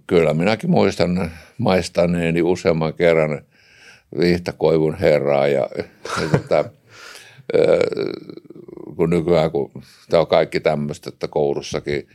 kyllä 0.08 0.34
minäkin 0.34 0.70
muistan 0.70 1.32
maistaneeni 1.58 2.42
useamman 2.42 2.94
kerran– 2.94 3.42
Vihtakoivun 4.20 4.98
herraa 4.98 5.48
ja, 5.48 5.70
ja 6.22 6.30
tota, 6.32 6.66
kun 8.96 9.10
nykyään, 9.10 9.52
kun 9.52 9.72
tämä 10.10 10.22
on 10.22 10.28
kaikki 10.28 10.60
tämmöistä, 10.60 11.10
että 11.10 11.28
koulussakin 11.28 12.08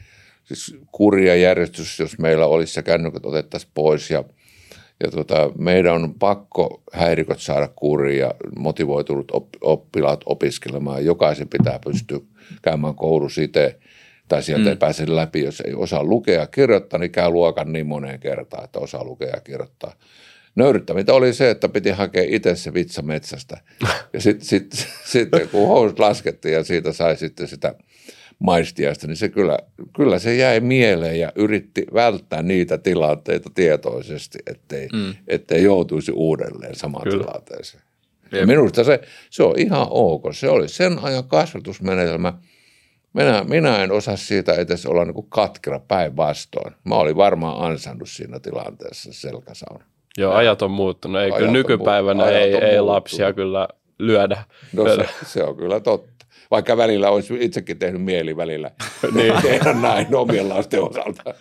siis 0.45 0.77
kurja 0.93 1.35
järjestys, 1.35 1.99
jos 1.99 2.19
meillä 2.19 2.47
olisi 2.47 2.73
se 2.73 2.83
kännykät 2.83 3.27
otettaisiin 3.27 3.71
pois 3.75 4.11
ja, 4.11 4.25
ja 5.03 5.11
tota, 5.11 5.51
meidän 5.59 5.95
on 5.95 6.15
pakko 6.15 6.83
häirikot 6.93 7.41
saada 7.41 7.69
kuriin 7.77 8.19
ja 8.19 8.35
motivoitunut 8.59 9.33
oppilaat 9.61 10.21
opiskelemaan. 10.27 11.05
Jokaisen 11.05 11.49
pitää 11.49 11.79
pystyä 11.85 12.21
käymään 12.63 12.95
koulussa 12.95 13.43
itse 13.43 13.79
tai 14.29 14.43
sieltä 14.43 14.65
mm. 14.65 14.69
ei 14.69 14.77
pääse 14.77 15.05
läpi, 15.17 15.41
jos 15.41 15.61
ei 15.61 15.75
osaa 15.75 16.05
lukea 16.05 16.41
ja 16.41 16.47
kirjoittaa, 16.47 16.99
niin 16.99 17.13
käy 17.13 17.31
luokan 17.31 17.73
niin 17.73 17.87
moneen 17.87 18.21
kertaan, 18.21 18.65
että 18.65 18.79
osaa 18.79 19.05
lukea 19.05 19.29
ja 19.29 19.41
kirjoittaa 19.41 19.95
nöyryttävintä 20.55 21.15
oli 21.15 21.33
se, 21.33 21.51
että 21.51 21.69
piti 21.69 21.91
hakea 21.91 22.25
itse 22.27 22.57
se 22.57 22.75
vitsa 22.75 23.03
metsästä. 23.03 23.61
Ja 24.13 24.21
sitten 24.21 24.47
sit, 24.47 24.89
sit, 25.05 25.29
kun 25.51 25.69
housut 25.69 25.99
laskettiin 25.99 26.55
ja 26.55 26.65
siitä 26.65 26.93
sai 26.93 27.17
sitten 27.17 27.49
sitä 27.49 27.75
maistiaista, 28.39 29.07
niin 29.07 29.17
se 29.17 29.29
kyllä, 29.29 29.59
kyllä 29.97 30.19
se 30.19 30.37
jäi 30.37 30.61
mieleen 30.61 31.21
ja 31.21 31.33
yritti 31.35 31.87
välttää 31.95 32.43
niitä 32.43 32.79
tilanteita 32.79 33.51
tietoisesti, 33.55 34.39
ettei, 34.47 34.89
mm. 34.93 35.15
ettei 35.29 35.63
joutuisi 35.63 36.13
uudelleen 36.13 36.75
samaan 36.75 37.05
kyllä. 37.05 37.25
tilanteeseen. 37.25 37.83
Ja 38.33 38.47
minusta 38.47 38.85
se, 38.85 39.01
se 39.31 39.43
on 39.43 39.59
ihan 39.59 39.87
ok. 39.91 40.23
Se 40.33 40.49
oli 40.49 40.69
sen 40.69 40.99
ajan 40.99 41.25
kasvatusmenetelmä. 41.25 42.33
Minä, 43.13 43.45
minä 43.49 43.83
en 43.83 43.93
osaa 43.93 44.17
siitä 44.17 44.53
edes 44.53 44.87
olla 44.87 45.05
niin 45.05 45.27
katkera 45.29 45.81
päinvastoin. 45.81 46.75
Mä 46.85 46.95
olin 46.95 47.17
varmaan 47.17 47.71
ansannut 47.71 48.09
siinä 48.09 48.41
tilanteessa 48.41 49.13
selkäsauna. 49.13 49.85
Joo, 50.19 50.35
ajat 50.35 50.63
on 50.63 50.71
muuttunut. 50.71 51.23
Ei, 51.23 51.33
kyllä 51.33 51.51
nykypäivänä 51.51 52.27
ei, 52.27 52.55
ei 52.55 52.81
lapsia 52.81 53.33
kyllä 53.33 53.69
lyödä. 53.99 54.45
No 54.73 54.89
se, 54.89 55.09
se 55.25 55.45
on 55.45 55.57
kyllä 55.57 55.81
totta. 55.81 56.13
Vaikka 56.51 56.77
välillä 56.77 57.11
olisi 57.11 57.37
itsekin 57.41 57.79
tehnyt 57.79 58.03
mieli 58.03 58.37
välillä 58.37 58.71
niin. 59.15 59.35
tehdä 59.43 59.73
näin 59.73 60.15
omien 60.15 60.49
lasten 60.49 60.83
osalta. 60.83 61.35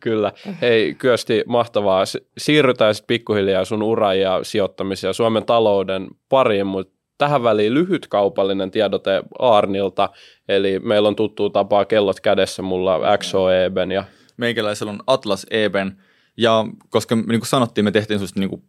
Kyllä. 0.00 0.32
Hei, 0.60 0.94
Kyösti, 0.94 1.44
mahtavaa. 1.46 2.04
Siirrytään 2.38 2.94
sitten 2.94 3.06
pikkuhiljaa 3.06 3.64
sun 3.64 3.82
uran 3.82 4.20
ja 4.20 4.40
sijoittamisen 4.42 5.08
ja 5.08 5.12
Suomen 5.12 5.44
talouden 5.44 6.08
pariin, 6.28 6.66
mutta 6.66 6.94
tähän 7.18 7.42
väliin 7.42 7.74
lyhyt 7.74 8.06
kaupallinen 8.06 8.70
tiedote 8.70 9.22
Arnilta, 9.38 10.08
eli 10.48 10.78
meillä 10.78 11.08
on 11.08 11.16
tuttuu 11.16 11.50
tapaa 11.50 11.84
kellot 11.84 12.20
kädessä, 12.20 12.62
mulla 12.62 13.00
XO 13.18 13.50
Eben 13.50 13.92
ja 13.92 14.04
Meikäläisellä 14.36 14.92
on 14.92 15.00
Atlas 15.06 15.46
Eben, 15.50 15.96
ja 16.36 16.64
koska 16.90 17.16
niin 17.16 17.26
kuin 17.26 17.46
sanottiin, 17.46 17.84
me 17.84 17.90
tehtiin 17.90 18.18
sellaista, 18.18 18.40
niin 18.40 18.50
kuin, 18.50 18.62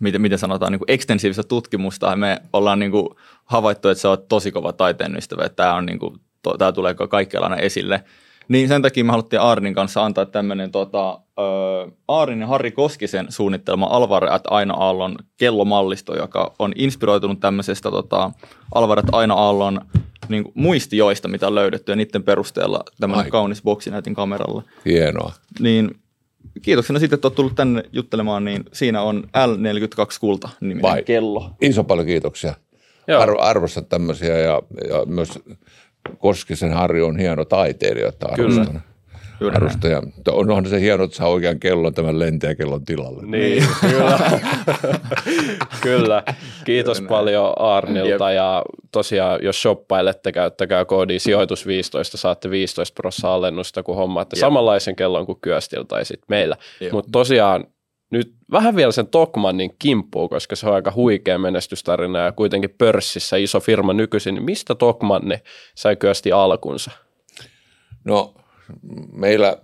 miten, 0.00 0.20
miten 0.20 0.38
sanotaan, 0.38 0.72
niin 0.72 0.78
kuin 0.80 0.90
ekstensiivistä 0.90 1.42
tutkimusta, 1.42 2.06
ja 2.06 2.16
me 2.16 2.42
ollaan 2.52 2.78
niin 2.78 2.90
kuin, 2.90 3.08
havaittu, 3.44 3.88
että 3.88 4.02
sä 4.02 4.08
oot 4.08 4.28
tosi 4.28 4.52
kova 4.52 4.72
taiteen 4.72 5.16
ystävä, 5.16 5.44
että 5.44 5.56
tämä, 5.56 5.74
on, 5.74 5.86
niin 5.86 5.98
kuin, 5.98 6.20
to, 6.42 6.58
tämä 6.58 6.72
tulee 6.72 6.94
kaikkialla 6.94 7.56
esille. 7.56 8.04
Niin 8.48 8.68
sen 8.68 8.82
takia 8.82 9.04
me 9.04 9.10
haluttiin 9.10 9.40
Aarin 9.40 9.74
kanssa 9.74 10.04
antaa 10.04 10.26
tämmöinen 10.26 10.70
tota, 10.70 11.20
Aarin 12.08 12.40
ja 12.40 12.46
Harri 12.46 12.70
Koskisen 12.70 13.26
suunnittelema 13.28 13.86
Alvar 13.86 14.32
at 14.32 14.42
Aina 14.50 14.74
Aallon 14.74 15.16
kellomallisto, 15.36 16.16
joka 16.16 16.54
on 16.58 16.72
inspiroitunut 16.76 17.40
tämmöisestä 17.40 17.90
tota, 17.90 18.30
Alvar 18.74 18.98
at 18.98 19.06
Aina 19.12 19.34
Aallon 19.34 19.80
niin 20.28 20.44
kuin, 20.44 20.52
muistioista, 20.56 21.28
mitä 21.28 21.46
on 21.46 21.54
löydetty, 21.54 21.92
ja 21.92 21.96
niiden 21.96 22.22
perusteella 22.22 22.84
tämmöinen 23.00 23.30
kaunis 23.30 23.62
boksi 23.62 23.90
näytin 23.90 24.14
kameralla. 24.14 24.62
Hienoa. 24.84 25.32
Niin 25.60 25.90
kiitoksena 26.62 26.98
sitten, 26.98 27.16
että 27.16 27.28
olet 27.28 27.34
tullut 27.34 27.54
tänne 27.54 27.82
juttelemaan, 27.92 28.44
niin 28.44 28.64
siinä 28.72 29.02
on 29.02 29.24
L42 29.24 30.18
Kulta 30.20 30.48
niminen 30.60 30.82
Vai. 30.82 31.02
kello. 31.02 31.50
Iso 31.60 31.84
paljon 31.84 32.06
kiitoksia. 32.06 32.54
Arvo, 33.18 33.40
arvostan 33.40 33.86
tämmöisiä 33.86 34.38
ja, 34.38 34.62
ja 34.88 35.04
myös 35.06 35.38
Koskisen 36.18 36.72
Harri 36.72 37.02
on 37.02 37.18
hieno 37.18 37.44
taiteilija, 37.44 38.08
että 38.08 38.26
arvostan. 38.28 38.66
Kyllä. 38.66 38.80
Arvostaja. 39.54 40.02
Onhan 40.28 40.68
se 40.68 40.80
hieno, 40.80 41.04
että 41.04 41.16
saa 41.16 41.28
oikean 41.28 41.60
kellon 41.60 41.94
tämän 41.94 42.18
lentäjäkellon 42.18 42.84
tilalle. 42.84 43.22
Niin, 43.26 43.64
kyllä. 43.80 44.18
kyllä. 45.82 46.22
Kiitos 46.64 46.98
kyllä 46.98 47.08
paljon 47.08 47.52
Arnilta 47.58 48.30
Jep. 48.30 48.36
ja 48.36 48.62
tosiaan 48.92 49.38
jos 49.42 49.62
shoppailette, 49.62 50.32
käyttäkää 50.32 50.84
koodi 50.84 51.18
sijoitus 51.18 51.66
15, 51.66 52.16
saatte 52.16 52.50
15 52.50 52.94
prosenttia 52.94 53.34
alennusta, 53.34 53.82
kun 53.82 53.96
hommaatte 53.96 54.36
Jep. 54.36 54.40
samanlaisen 54.40 54.96
kellon 54.96 55.26
kuin 55.26 55.40
Kyöstil 55.40 55.82
tai 55.82 56.04
sitten 56.04 56.26
meillä. 56.28 56.56
Mutta 56.92 57.10
tosiaan 57.12 57.64
nyt 58.10 58.34
vähän 58.52 58.76
vielä 58.76 58.92
sen 58.92 59.06
Tokmannin 59.06 59.70
kimppuun, 59.78 60.28
koska 60.28 60.56
se 60.56 60.68
on 60.68 60.74
aika 60.74 60.92
huikea 60.94 61.38
menestystarina 61.38 62.18
ja 62.18 62.32
kuitenkin 62.32 62.74
pörssissä 62.78 63.36
iso 63.36 63.60
firma 63.60 63.92
nykyisin. 63.92 64.42
Mistä 64.42 64.74
Tokmanni 64.74 65.36
sai 65.74 65.96
Kyösti 65.96 66.32
alkunsa? 66.32 66.90
No 68.04 68.34
meillä 69.12 69.56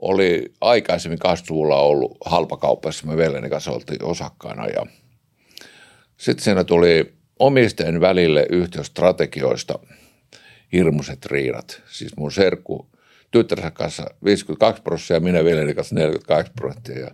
oli 0.00 0.52
aikaisemmin 0.60 1.18
80-luvulla 1.26 1.80
ollut 1.80 2.16
halpakaupassa, 2.24 3.06
me 3.06 3.16
veljeni 3.16 3.50
kanssa 3.50 3.70
oltiin 3.70 4.04
osakkaana 4.04 4.66
ja 4.66 4.86
sitten 6.16 6.44
siinä 6.44 6.64
tuli 6.64 7.14
omistajien 7.38 8.00
välille 8.00 8.46
yhteysstrategioista 8.50 9.78
hirmuiset 10.72 11.26
riidat. 11.26 11.82
Siis 11.90 12.16
mun 12.16 12.32
serkku 12.32 12.88
tyttärensä 13.30 13.70
kanssa 13.70 14.06
52 14.24 14.82
prosenttia 14.82 15.16
ja 15.16 15.20
minä 15.20 15.44
veljeni 15.44 15.74
kanssa 15.74 15.94
48 15.94 16.54
prosenttia. 16.54 16.98
Ja 16.98 17.10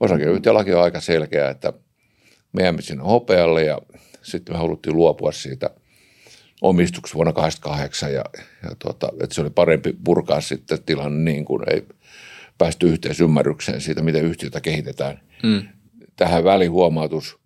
osakeyhtiölaki 0.00 0.74
on 0.74 0.82
aika 0.82 1.00
selkeä, 1.00 1.50
että 1.50 1.72
me 2.52 2.62
jäämme 2.62 2.82
sinne 2.82 3.04
hopealle 3.04 3.64
ja 3.64 3.78
sitten 4.22 4.54
me 4.54 4.58
haluttiin 4.58 4.96
luopua 4.96 5.32
siitä– 5.32 5.70
omistuksessa 6.62 7.14
vuonna 7.14 7.32
1988 7.32 8.12
ja, 8.12 8.24
ja 8.62 8.76
tuota, 8.78 9.08
että 9.22 9.34
se 9.34 9.40
oli 9.40 9.50
parempi 9.50 9.96
purkaa 10.04 10.40
sitten 10.40 10.82
tilanne 10.82 11.32
niin 11.32 11.44
kuin 11.44 11.62
ei 11.70 11.86
päästy 12.58 12.86
yhteisymmärrykseen 12.86 13.80
siitä, 13.80 14.02
miten 14.02 14.24
yhtiötä 14.24 14.60
kehitetään. 14.60 15.20
Mm. 15.42 15.62
Tähän 16.16 16.44
välihuomautus 16.44 17.38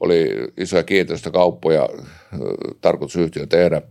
oli 0.00 0.28
isoja 0.56 0.82
kiinteistökauppoja, 0.82 1.88
tarkoitus 2.80 3.16
yhtiö 3.16 3.46
tehdä. 3.46 3.82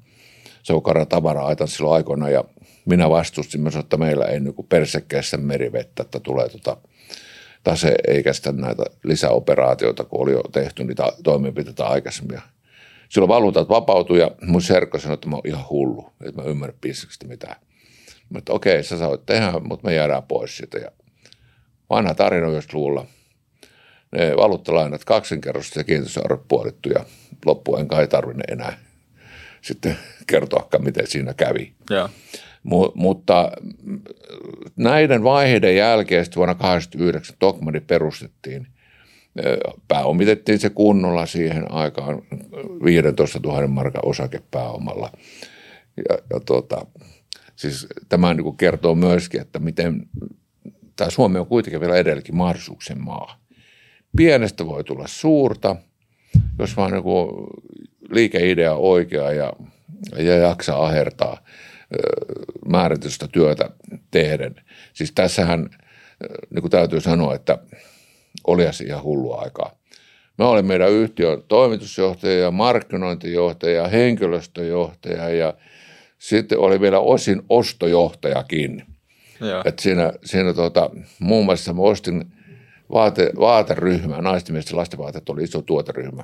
Se 0.63 0.73
on 0.73 0.83
Kara 0.83 1.05
tavara 1.05 1.45
aitan 1.45 1.67
silloin 1.67 1.95
aikoina 1.95 2.29
ja 2.29 2.43
minä 2.85 3.09
vastustin 3.09 3.61
myös, 3.61 3.75
että 3.75 3.97
meillä 3.97 4.25
ei 4.25 4.39
niin 4.39 4.53
persekkeessä 4.69 5.37
merivettä, 5.37 6.03
että 6.03 6.19
tulee 6.19 6.49
tota, 6.49 6.77
tase 7.63 7.95
eikä 8.07 8.33
sitten 8.33 8.57
näitä 8.57 8.83
lisäoperaatioita, 9.03 10.03
kun 10.03 10.21
oli 10.21 10.31
jo 10.31 10.43
tehty 10.51 10.83
niitä 10.83 11.11
toimenpiteitä 11.23 11.87
aikaisemmin. 11.87 12.39
Silloin 13.09 13.29
valuutat 13.29 13.69
vapautui 13.69 14.19
ja 14.19 14.31
mun 14.41 14.61
serkko 14.61 14.99
sanoi, 14.99 15.13
että 15.13 15.29
mä 15.29 15.35
oon 15.35 15.47
ihan 15.47 15.69
hullu, 15.69 16.13
että 16.25 16.41
mä 16.41 16.47
ymmärrän 16.47 16.79
bisnestä 16.81 17.27
mitään. 17.27 17.55
Mä 18.29 18.37
että 18.37 18.53
okei, 18.53 18.83
sä 18.83 18.97
sä 18.97 19.05
tehdä, 19.25 19.51
mutta 19.59 19.87
me 19.87 19.95
jäädään 19.95 20.23
pois 20.23 20.57
siitä. 20.57 20.77
Ja 20.77 20.91
vanha 21.89 22.13
tarina 22.13 22.47
jos 22.47 22.73
luulla. 22.73 23.05
Ne 24.11 24.35
valuuttalainat 24.37 25.05
kaksinkerroisesti 25.05 25.79
ja 25.79 25.83
kiinteistöarvot 25.83 26.47
puolittu 26.47 26.89
ja 26.89 27.05
loppuun 27.45 27.87
kai 27.87 28.07
tarvinne 28.07 28.43
enää 28.47 28.77
sitten 29.61 29.97
kertoa, 30.27 30.67
miten 30.79 31.07
siinä 31.07 31.33
kävi. 31.33 31.73
Ja. 31.89 32.09
M- 32.63 32.93
mutta 32.95 33.51
näiden 34.75 35.23
vaiheiden 35.23 35.75
jälkeen 35.75 36.25
vuonna 36.35 36.55
1989 36.55 37.35
Tokmani 37.39 37.79
perustettiin. 37.79 38.67
Pääomitettiin 39.87 40.59
se 40.59 40.69
kunnolla 40.69 41.25
siihen 41.25 41.71
aikaan 41.71 42.21
15 42.83 43.39
000 43.43 43.67
markan 43.67 44.05
osakepääomalla. 44.05 45.11
Ja, 45.97 46.17
ja 46.33 46.39
tuota, 46.39 46.85
siis 47.55 47.87
tämä 48.09 48.33
niin 48.33 48.57
kertoo 48.57 48.95
myöskin, 48.95 49.41
että 49.41 49.59
miten 49.59 50.09
tämä 50.95 51.09
Suomi 51.09 51.39
on 51.39 51.47
kuitenkin 51.47 51.81
vielä 51.81 51.95
edelläkin 51.95 52.35
mahdollisuuksien 52.35 53.03
maa. 53.03 53.39
Pienestä 54.17 54.65
voi 54.65 54.83
tulla 54.83 55.07
suurta, 55.07 55.75
jos 56.59 56.77
vaan 56.77 56.91
niin 56.91 57.03
liikeidea 58.11 58.73
oikea 58.73 59.31
ja, 59.31 59.53
ja 60.17 60.35
jaksaa 60.37 60.85
ahertaa 60.85 61.37
määritystä 62.69 63.27
työtä 63.27 63.69
tehden. 64.11 64.55
Siis 64.93 65.11
tässähän 65.11 65.69
niin 66.49 66.61
kuin 66.61 66.71
täytyy 66.71 67.01
sanoa, 67.01 67.35
että 67.35 67.57
oli 68.47 68.63
ihan 68.85 69.03
hullua 69.03 69.41
aikaa. 69.41 69.79
Mä 70.37 70.47
olin 70.47 70.65
meidän 70.65 70.91
yhtiön 70.91 71.43
toimitusjohtaja 71.47 72.39
ja 72.39 72.51
markkinointijohtaja 72.51 73.81
ja 73.81 73.87
henkilöstöjohtaja 73.87 75.29
ja 75.29 75.53
sitten 76.17 76.59
oli 76.59 76.81
vielä 76.81 76.99
osin 76.99 77.41
ostojohtajakin. 77.49 78.83
Joo. 79.41 79.61
Et 79.65 79.79
siinä, 79.79 80.13
siinä 80.25 80.53
tuota, 80.53 80.89
muun 81.19 81.45
muassa 81.45 81.73
mä 81.73 81.81
ostin 81.81 82.25
vaate, 82.91 83.31
vaateryhmää, 83.39 84.21
naisten 84.21 84.53
miesten 84.53 84.77
lastenvaateet 84.77 85.29
oli 85.29 85.43
iso 85.43 85.61
tuoteryhmä. 85.61 86.23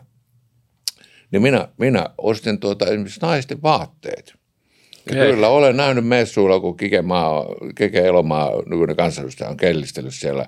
Niin 1.32 1.42
minä, 1.42 1.68
minä 1.78 2.10
ostin 2.18 2.60
tuota, 2.60 2.86
esimerkiksi 2.86 3.20
naisten 3.22 3.62
vaatteet. 3.62 4.34
Ja 5.12 5.16
Hei. 5.16 5.34
kyllä 5.34 5.48
olen 5.48 5.78
nähnyt 5.78 6.08
messuilla, 6.08 6.60
kun 6.60 6.78
Kike, 6.78 7.02
Maa, 7.02 7.46
Kike 7.76 8.00
Elomaa, 8.00 8.52
nykyinen 8.66 8.96
kansanedustaja, 8.96 9.50
on 9.50 9.58
kellistellyt 9.58 10.14
siellä, 10.14 10.48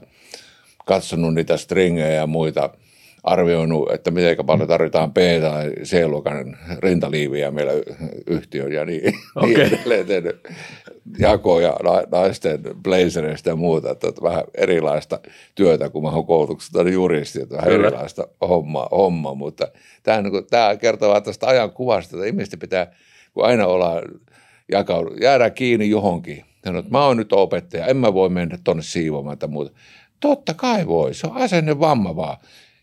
katsonut 0.88 1.34
niitä 1.34 1.58
stringejä 1.58 2.08
ja 2.08 2.27
muita, 2.27 2.70
arvioinut, 3.24 3.91
että 3.91 4.12
miten 4.12 4.46
paljon 4.46 4.67
tarvitaan 4.67 5.13
B- 5.13 5.41
tai 5.41 5.70
C-luokan 5.70 6.58
rintaliiviä 6.79 7.51
meillä 7.51 7.72
yhtiön 8.27 8.72
ja 8.72 8.86
niin, 8.86 9.13
Okei. 9.36 9.53
niin 9.56 9.74
edelleen 9.74 10.06
tehnyt 10.06 10.48
jakoja 11.20 11.75
na- 11.84 12.20
naisten 12.20 12.60
blazereista 12.84 13.50
ja 13.50 13.56
muuta, 13.56 13.91
että 13.91 14.08
vähän 14.22 14.44
erilaista 14.56 15.20
työtä, 15.56 15.89
kun 15.89 16.03
mä 16.03 16.10
oon 16.10 16.25
koulutuksesta 16.25 16.84
niin 16.84 16.94
juristi, 16.94 17.41
että 17.41 17.56
vähän 17.56 17.70
Kyllä. 17.70 17.88
erilaista 17.88 18.27
hommaa, 18.41 18.88
homma, 18.91 19.34
mutta 19.34 19.67
tämä, 20.04 20.21
niin 20.21 20.32
kuin, 20.32 20.45
tämä 20.45 20.76
kertoo 20.76 21.21
tästä 21.21 21.47
ajan 21.47 21.71
kuvasta, 21.71 22.17
että 22.17 22.28
ihmisten 22.28 22.60
pitää, 22.60 22.91
kun 23.34 23.45
aina 23.45 23.67
ollaan 23.67 24.04
jakaudu, 24.71 25.15
jäädään 25.21 25.54
kiinni 25.54 25.89
johonkin. 25.89 26.45
Sanoo, 26.65 26.80
että 26.80 26.91
mä 26.91 27.06
oon 27.06 27.17
nyt 27.17 27.34
opettaja, 27.34 27.86
en 27.86 27.97
mä 27.97 28.13
voi 28.13 28.30
mennä 28.30 28.58
tuonne 28.63 28.84
siivoamaan 28.84 29.38
tai 29.38 29.50
muuta. 29.50 29.71
Totta 30.19 30.53
kai 30.53 30.88
voi, 30.88 31.13
se 31.13 31.27
on 31.27 31.38
asennevamma 31.38 32.15
vaan. 32.15 32.38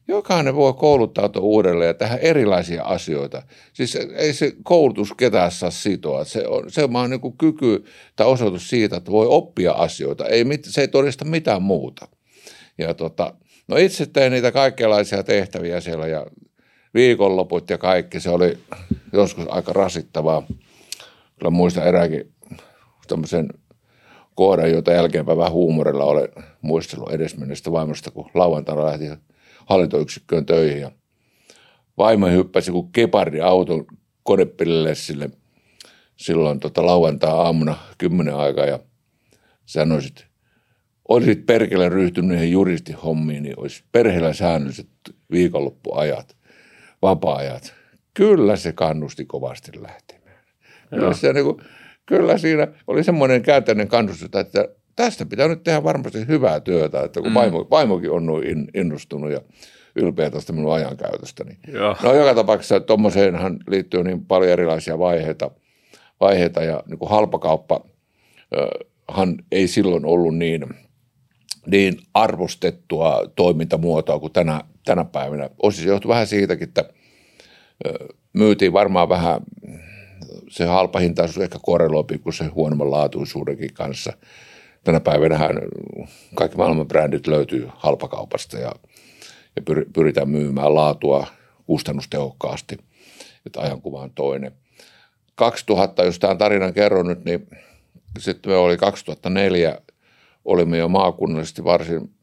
Jokainen 0.08 0.56
voi 0.56 0.74
kouluttautua 0.74 1.42
uudelleen 1.42 1.88
ja 1.88 1.94
tehdä 1.94 2.16
erilaisia 2.16 2.82
asioita. 2.82 3.42
Siis 3.72 3.98
ei 4.16 4.32
se 4.32 4.52
koulutus 4.62 5.12
ketään 5.12 5.50
saa 5.50 5.70
sitoa. 5.70 6.24
Se 6.24 6.46
on, 6.46 6.70
se 6.70 6.84
on 6.84 7.10
niin 7.10 7.20
kuin 7.20 7.36
kyky 7.38 7.84
tai 8.16 8.26
osoitus 8.26 8.68
siitä, 8.70 8.96
että 8.96 9.10
voi 9.10 9.26
oppia 9.26 9.72
asioita. 9.72 10.26
Ei, 10.26 10.44
se 10.62 10.80
ei 10.80 10.88
todista 10.88 11.24
mitään 11.24 11.62
muuta. 11.62 12.08
Ja 12.78 12.94
tota, 12.94 13.34
no 13.68 13.76
itse 13.76 14.06
tein 14.06 14.32
niitä 14.32 14.52
kaikenlaisia 14.52 15.22
tehtäviä 15.22 15.80
siellä 15.80 16.06
ja 16.06 16.26
viikonloput 16.94 17.70
ja 17.70 17.78
kaikki. 17.78 18.20
Se 18.20 18.30
oli 18.30 18.58
joskus 19.12 19.44
aika 19.48 19.72
rasittavaa. 19.72 20.42
Kyllä 21.38 21.50
muistan 21.50 21.86
erääkin 21.86 22.32
tämmöisen 23.08 23.48
kohdan, 24.34 24.70
jota 24.70 24.92
jälkeenpäin 24.92 25.38
vähän 25.38 25.52
huumorilla 25.52 26.04
olen 26.04 26.28
muistellut 26.60 27.12
edesmenneestä 27.12 27.72
vaimosta, 27.72 28.10
kun 28.10 28.30
lauantaina 28.34 28.84
lähti 28.84 29.04
hallintoyksikköön 29.66 30.46
töihin 30.46 30.80
ja 30.80 30.90
vaimo 31.98 32.26
hyppäsi 32.26 32.70
kuin 32.70 32.92
kepardi 32.92 33.40
auton 33.40 33.86
konepillille 34.22 34.94
sille 34.94 35.30
silloin 36.16 36.60
tota 36.60 36.86
lauantai-aamuna 36.86 37.76
kymmenen 37.98 38.36
aikaa 38.36 38.66
ja 38.66 38.78
sanoisit, 39.66 40.26
olisit 41.08 41.46
perkele 41.46 41.88
ryhtynyt 41.88 42.30
niihin 42.30 42.52
juristihommiin, 42.52 43.42
niin 43.42 43.60
olisi 43.60 43.84
perheellä 43.92 44.32
säännölliset 44.32 44.88
viikonloppuajat, 45.30 46.36
vapaa-ajat. 47.02 47.74
Kyllä 48.14 48.56
se 48.56 48.72
kannusti 48.72 49.24
kovasti 49.24 49.82
lähtemään. 49.82 50.44
Kyllä, 50.90 51.14
se, 51.14 51.32
niin 51.32 51.44
kuin, 51.44 51.56
kyllä 52.06 52.38
siinä 52.38 52.68
oli 52.86 53.04
semmoinen 53.04 53.42
käänteinen 53.42 53.88
kannustus, 53.88 54.24
että 54.34 54.68
tästä 54.96 55.26
pitää 55.26 55.48
nyt 55.48 55.62
tehdä 55.62 55.84
varmasti 55.84 56.28
hyvää 56.28 56.60
työtä, 56.60 57.02
että 57.04 57.20
kun 57.20 57.30
mm. 57.30 57.34
vaimo, 57.34 57.66
vaimokin 57.70 58.10
on 58.10 58.26
noin 58.26 58.46
in, 58.46 58.68
innostunut 58.74 59.32
ja 59.32 59.40
ylpeä 59.96 60.30
tästä 60.30 60.52
minun 60.52 60.74
ajankäytöstä. 60.74 61.44
Niin. 61.44 61.58
Joo. 61.72 61.96
No 62.02 62.14
joka 62.14 62.34
tapauksessa 62.34 62.80
tuommoiseenhan 62.80 63.58
liittyy 63.68 64.04
niin 64.04 64.26
paljon 64.26 64.52
erilaisia 64.52 64.98
vaiheita, 64.98 65.50
vaiheita 66.20 66.62
ja 66.62 66.82
niin 66.86 66.98
kuin 66.98 67.10
halpakauppa 67.10 67.80
ö, 68.56 68.66
hän 69.10 69.36
ei 69.52 69.68
silloin 69.68 70.04
ollut 70.04 70.36
niin, 70.36 70.64
niin 71.66 71.98
arvostettua 72.14 73.32
toimintamuotoa 73.36 74.18
kuin 74.18 74.32
tänä, 74.32 74.60
tänä 74.84 75.04
päivänä. 75.04 75.50
Osin 75.62 75.82
se 75.82 75.88
johtui 75.88 76.08
vähän 76.08 76.26
siitäkin, 76.26 76.68
että 76.68 76.84
myytiin 78.32 78.72
varmaan 78.72 79.08
vähän, 79.08 79.40
se 80.48 80.64
halpahintaisuus 80.64 81.44
ehkä 81.44 81.58
korreloi 81.62 82.04
pikkusen 82.04 82.54
huonomman 82.54 82.90
laatuisuudenkin 82.90 83.74
kanssa. 83.74 84.12
Tänä 84.84 85.00
päivänä 85.00 85.50
kaikki 86.34 86.56
maailman 86.56 86.88
brändit 86.88 87.26
löytyy 87.26 87.68
halpakaupasta 87.76 88.58
ja, 88.58 88.72
ja 89.56 89.62
pyr- 89.70 89.90
pyritään 89.92 90.28
myymään 90.28 90.74
laatua 90.74 91.26
kustannustehokkaasti, 91.66 92.78
että 93.46 93.60
ajankuva 93.60 94.00
on 94.00 94.10
toinen. 94.14 94.52
2000, 95.34 96.04
jos 96.04 96.18
tämän 96.18 96.38
tarinan 96.38 96.74
kerron 96.74 97.06
nyt, 97.06 97.24
niin 97.24 97.46
sitten 98.18 98.52
me 98.52 98.56
oli 98.56 98.76
2004, 98.76 99.78
olimme 100.44 100.78
jo 100.78 100.88
maakunnallisesti 100.88 101.64
varsin 101.64 102.14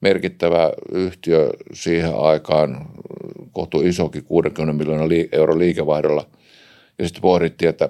merkittävä 0.00 0.72
yhtiö 0.92 1.50
siihen 1.72 2.14
aikaan, 2.14 2.86
kohtu 3.52 3.80
isokin 3.80 4.24
60 4.24 4.72
miljoonaa 4.72 5.08
euron 5.32 5.58
liikevaihdolla. 5.58 6.26
Ja 7.02 7.08
sitten 7.08 7.22
pohdittiin, 7.22 7.68
että, 7.68 7.88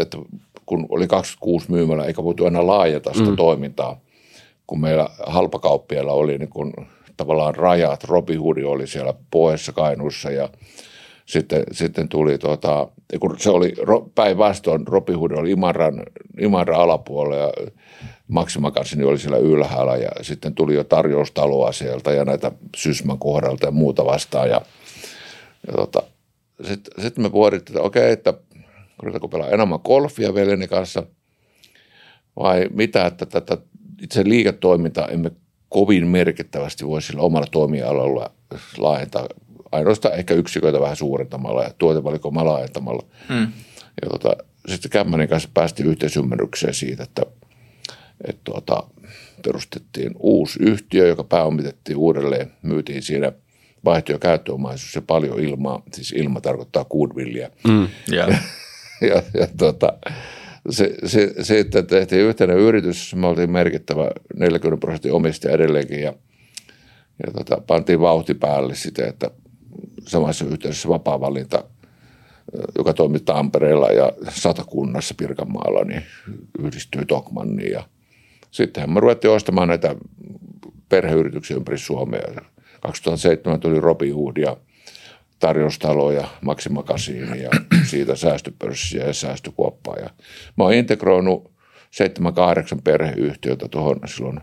että 0.00 0.18
kun 0.66 0.86
oli 0.88 1.06
26 1.06 1.70
myymälä, 1.70 2.04
eikä 2.04 2.24
voitu 2.24 2.46
enää 2.46 2.66
laajata 2.66 3.14
sitä 3.14 3.30
mm. 3.30 3.36
toimintaa, 3.36 4.00
kun 4.66 4.80
meillä 4.80 5.08
halpakauppialla 5.26 6.12
oli 6.12 6.38
niin 6.38 6.48
kun, 6.48 6.72
tavallaan 7.16 7.54
rajat. 7.54 8.04
Robin 8.04 8.40
Hood 8.40 8.62
oli 8.62 8.86
siellä 8.86 9.14
Pohjoissa 9.30 9.72
Kainuussa 9.72 10.30
ja 10.30 10.48
sitten, 11.26 11.62
sitten 11.72 12.08
tuli, 12.08 12.38
tota, 12.38 12.88
kun 13.20 13.36
se 13.38 13.50
oli 13.50 13.72
päinvastoin, 14.14 14.86
Robin 14.86 15.18
Hood 15.18 15.30
oli 15.30 15.50
Imaran, 15.50 16.02
Imaran 16.40 16.80
alapuolella 16.80 17.42
ja 17.42 17.52
Maximakansini 18.28 19.04
oli 19.04 19.18
siellä 19.18 19.38
ylhäällä 19.38 19.96
ja 19.96 20.10
sitten 20.22 20.54
tuli 20.54 20.74
jo 20.74 20.84
tarjoustaloa 20.84 21.72
sieltä 21.72 22.12
ja 22.12 22.24
näitä 22.24 22.52
Sysmän 22.76 23.18
kohdalta 23.18 23.66
ja 23.66 23.70
muuta 23.70 24.04
vastaan 24.04 24.48
ja, 24.48 24.60
ja 25.66 25.72
tota, 25.72 26.02
sitten 26.64 27.02
sit 27.02 27.18
me 27.18 27.30
pohdittiin, 27.30 27.76
että 27.76 27.86
okei, 27.86 28.12
että 28.12 28.34
ruvetaanko 28.98 29.28
pelaa 29.28 29.50
enemmän 29.50 29.80
golfia 29.84 30.34
veljeni 30.34 30.68
kanssa 30.68 31.02
vai 32.36 32.68
mitä, 32.70 33.06
että 33.06 33.26
tätä 33.26 33.58
itse 34.02 34.24
liiketoimintaa 34.24 35.08
emme 35.08 35.30
kovin 35.68 36.06
merkittävästi 36.06 36.86
voi 36.86 37.02
sillä 37.02 37.22
omalla 37.22 37.46
toimialalla 37.50 38.30
laajentaa 38.78 39.28
ainoastaan 39.72 40.14
ehkä 40.14 40.34
yksiköitä 40.34 40.80
vähän 40.80 40.96
suurentamalla 40.96 41.62
ja 41.62 41.70
tuotevalikoimaa 41.78 42.44
laajentamalla. 42.44 43.06
Mm. 43.28 43.52
Ja 44.02 44.08
tota, 44.10 44.36
sitten 44.68 44.90
Kämmänen 44.90 45.28
kanssa 45.28 45.48
päästiin 45.54 45.88
yhteisymmärrykseen 45.88 46.74
siitä, 46.74 47.02
että, 47.02 47.22
että 48.24 48.40
tuota, 48.44 48.82
perustettiin 49.44 50.10
uusi 50.18 50.58
yhtiö, 50.62 51.06
joka 51.06 51.24
pääomitettiin 51.24 51.96
uudelleen, 51.96 52.52
myytiin 52.62 53.02
siinä 53.02 53.32
vaihto- 53.84 54.12
ja 54.12 54.18
käyttöomaisuus 54.18 54.94
ja 54.94 55.02
paljon 55.02 55.40
ilmaa, 55.40 55.82
siis 55.92 56.12
ilma 56.12 56.40
tarkoittaa 56.40 56.84
goodwillia. 56.84 57.50
Mm. 57.68 57.88
Yeah. 58.12 58.28
ja, 59.00 59.22
ja 59.34 59.46
tota, 59.58 59.92
se, 60.70 60.94
se, 61.42 61.58
että 61.58 61.82
tehtiin 61.82 62.22
yhteinen 62.22 62.56
yritys, 62.56 63.14
me 63.14 63.26
oltiin 63.26 63.50
merkittävä 63.50 64.10
40 64.36 64.80
prosentin 64.80 65.12
omistaja 65.12 65.54
edelleenkin 65.54 66.00
ja, 66.00 66.12
ja 67.26 67.32
tota, 67.32 67.62
pantiin 67.66 68.00
vauhti 68.00 68.34
päälle 68.34 68.74
sitä, 68.74 69.06
että 69.06 69.30
samassa 70.06 70.44
yhteydessä 70.44 70.88
vapaa 70.88 71.20
valinta, 71.20 71.64
joka 72.78 72.94
toimi 72.94 73.20
Tampereella 73.20 73.88
ja 73.88 74.12
Satakunnassa 74.28 75.14
Pirkanmaalla, 75.18 75.84
niin 75.84 76.02
yhdistyy 76.58 77.04
Tokmanniin 77.04 77.72
ja 77.72 77.84
sittenhän 78.50 78.90
me 78.90 79.00
ruvettiin 79.00 79.30
ostamaan 79.30 79.68
näitä 79.68 79.94
perheyrityksiä 80.88 81.56
ympäri 81.56 81.78
Suomea. 81.78 82.22
2007 82.80 83.60
tuli 83.60 83.80
Robin 83.80 84.14
Hood 84.14 84.36
ja 84.36 84.56
tarjoustalo 85.38 86.12
ja 86.12 86.28
Maximakasiini 86.40 87.42
ja 87.46 87.50
siitä 87.84 88.16
säästöpörssiä 88.16 89.06
ja 89.06 89.12
säästökuoppaa. 89.12 89.96
Ja 89.96 90.10
mä 90.56 90.64
oon 90.64 90.74
integroinut 90.74 91.52
7-8 92.76 92.80
perheyhtiötä 92.84 93.68
tuohon 93.68 94.00
silloin 94.06 94.40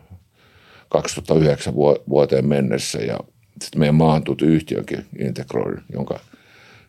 2009 0.89 1.75
vuoteen 2.09 2.47
mennessä 2.47 2.99
ja 2.99 3.19
sitten 3.61 3.79
meidän 3.79 3.95
maantut 3.95 4.41
yhtiönkin 4.41 5.05
integroin, 5.19 5.81
jonka, 5.93 6.19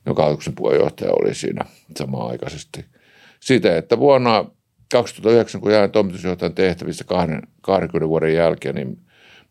jonka 0.06 0.22
hallituksen 0.22 0.54
puheenjohtaja 0.54 1.12
oli 1.12 1.34
siinä 1.34 1.64
samaan 1.98 2.30
aikaisesti. 2.30 2.84
Siitä, 3.40 3.76
että 3.76 3.98
vuonna 3.98 4.44
2009, 4.92 5.60
kun 5.60 5.72
jäin 5.72 5.90
toimitusjohtajan 5.90 6.54
tehtävissä 6.54 7.04
20 7.62 8.08
vuoden 8.08 8.34
jälkeen, 8.34 8.74
niin 8.74 8.98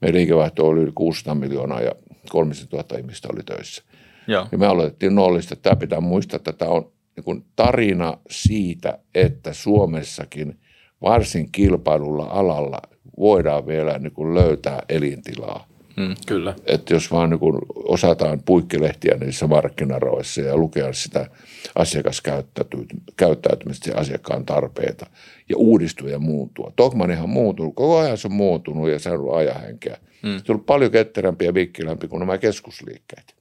meidän 0.02 0.18
liikevaihto 0.18 0.68
oli 0.68 0.82
yli 0.82 0.92
600 0.96 1.36
miljoonaa 1.36 1.82
ja 1.82 1.92
300 2.30 2.82
000 2.82 2.98
ihmistä 2.98 3.28
oli 3.34 3.44
töissä. 3.44 3.84
Joo. 4.28 4.48
Ja 4.52 4.58
me 4.58 4.68
aloitettiin 4.68 5.16
nollista. 5.16 5.56
Tämä 5.56 5.76
pitää 5.76 6.02
muistaa, 6.02 6.38
että 6.38 6.54
tämä 6.54 6.72
on 6.72 6.92
niin 7.26 7.46
tarina 7.56 8.18
siitä, 8.30 8.98
että 9.16 9.54
Suomessakin 9.54 10.60
varsin 11.02 11.52
kilpailulla 11.52 12.26
alalla 12.26 12.82
voidaan 13.18 13.68
vielä 13.68 14.00
niin 14.00 14.14
kuin 14.14 14.36
löytää 14.36 14.82
elintilaa. 14.90 15.68
Mm, 15.98 16.16
kyllä. 16.28 16.56
Että 16.66 16.94
jos 16.94 17.12
vaan 17.12 17.30
niin 17.30 17.40
kuin 17.40 17.58
osataan 17.76 18.42
puikkilehtiä 18.46 19.18
niissä 19.20 19.48
markkinaroissa 19.48 20.42
ja 20.42 20.58
lukea 20.58 20.94
sitä 20.94 21.30
asiakaskäyttäytymistä 21.76 23.90
ja 23.90 23.98
asiakkaan 23.98 24.46
tarpeita 24.46 25.06
ja 25.50 25.58
uudistua 25.58 26.10
ja 26.10 26.20
muuttua. 26.20 26.74
Tokmanihan 26.76 27.30
muuttunut, 27.30 27.76
koko 27.76 27.98
ajan 27.98 28.18
se 28.18 28.28
on 28.28 28.34
muuttunut 28.34 28.90
ja 28.90 29.00
se 29.00 29.10
on 29.10 29.20
ollut 29.20 29.36
ajahenkeä. 29.36 29.98
Mm. 30.24 30.30
Se 30.30 30.36
on 30.36 30.44
ollut 30.50 30.66
paljon 30.66 30.92
ketterämpi 30.92 31.46
ja 31.46 31.54
vikkilämpi 31.54 32.08
kuin 32.08 32.20
nämä 32.20 32.38
keskusliikkeet. 32.38 33.35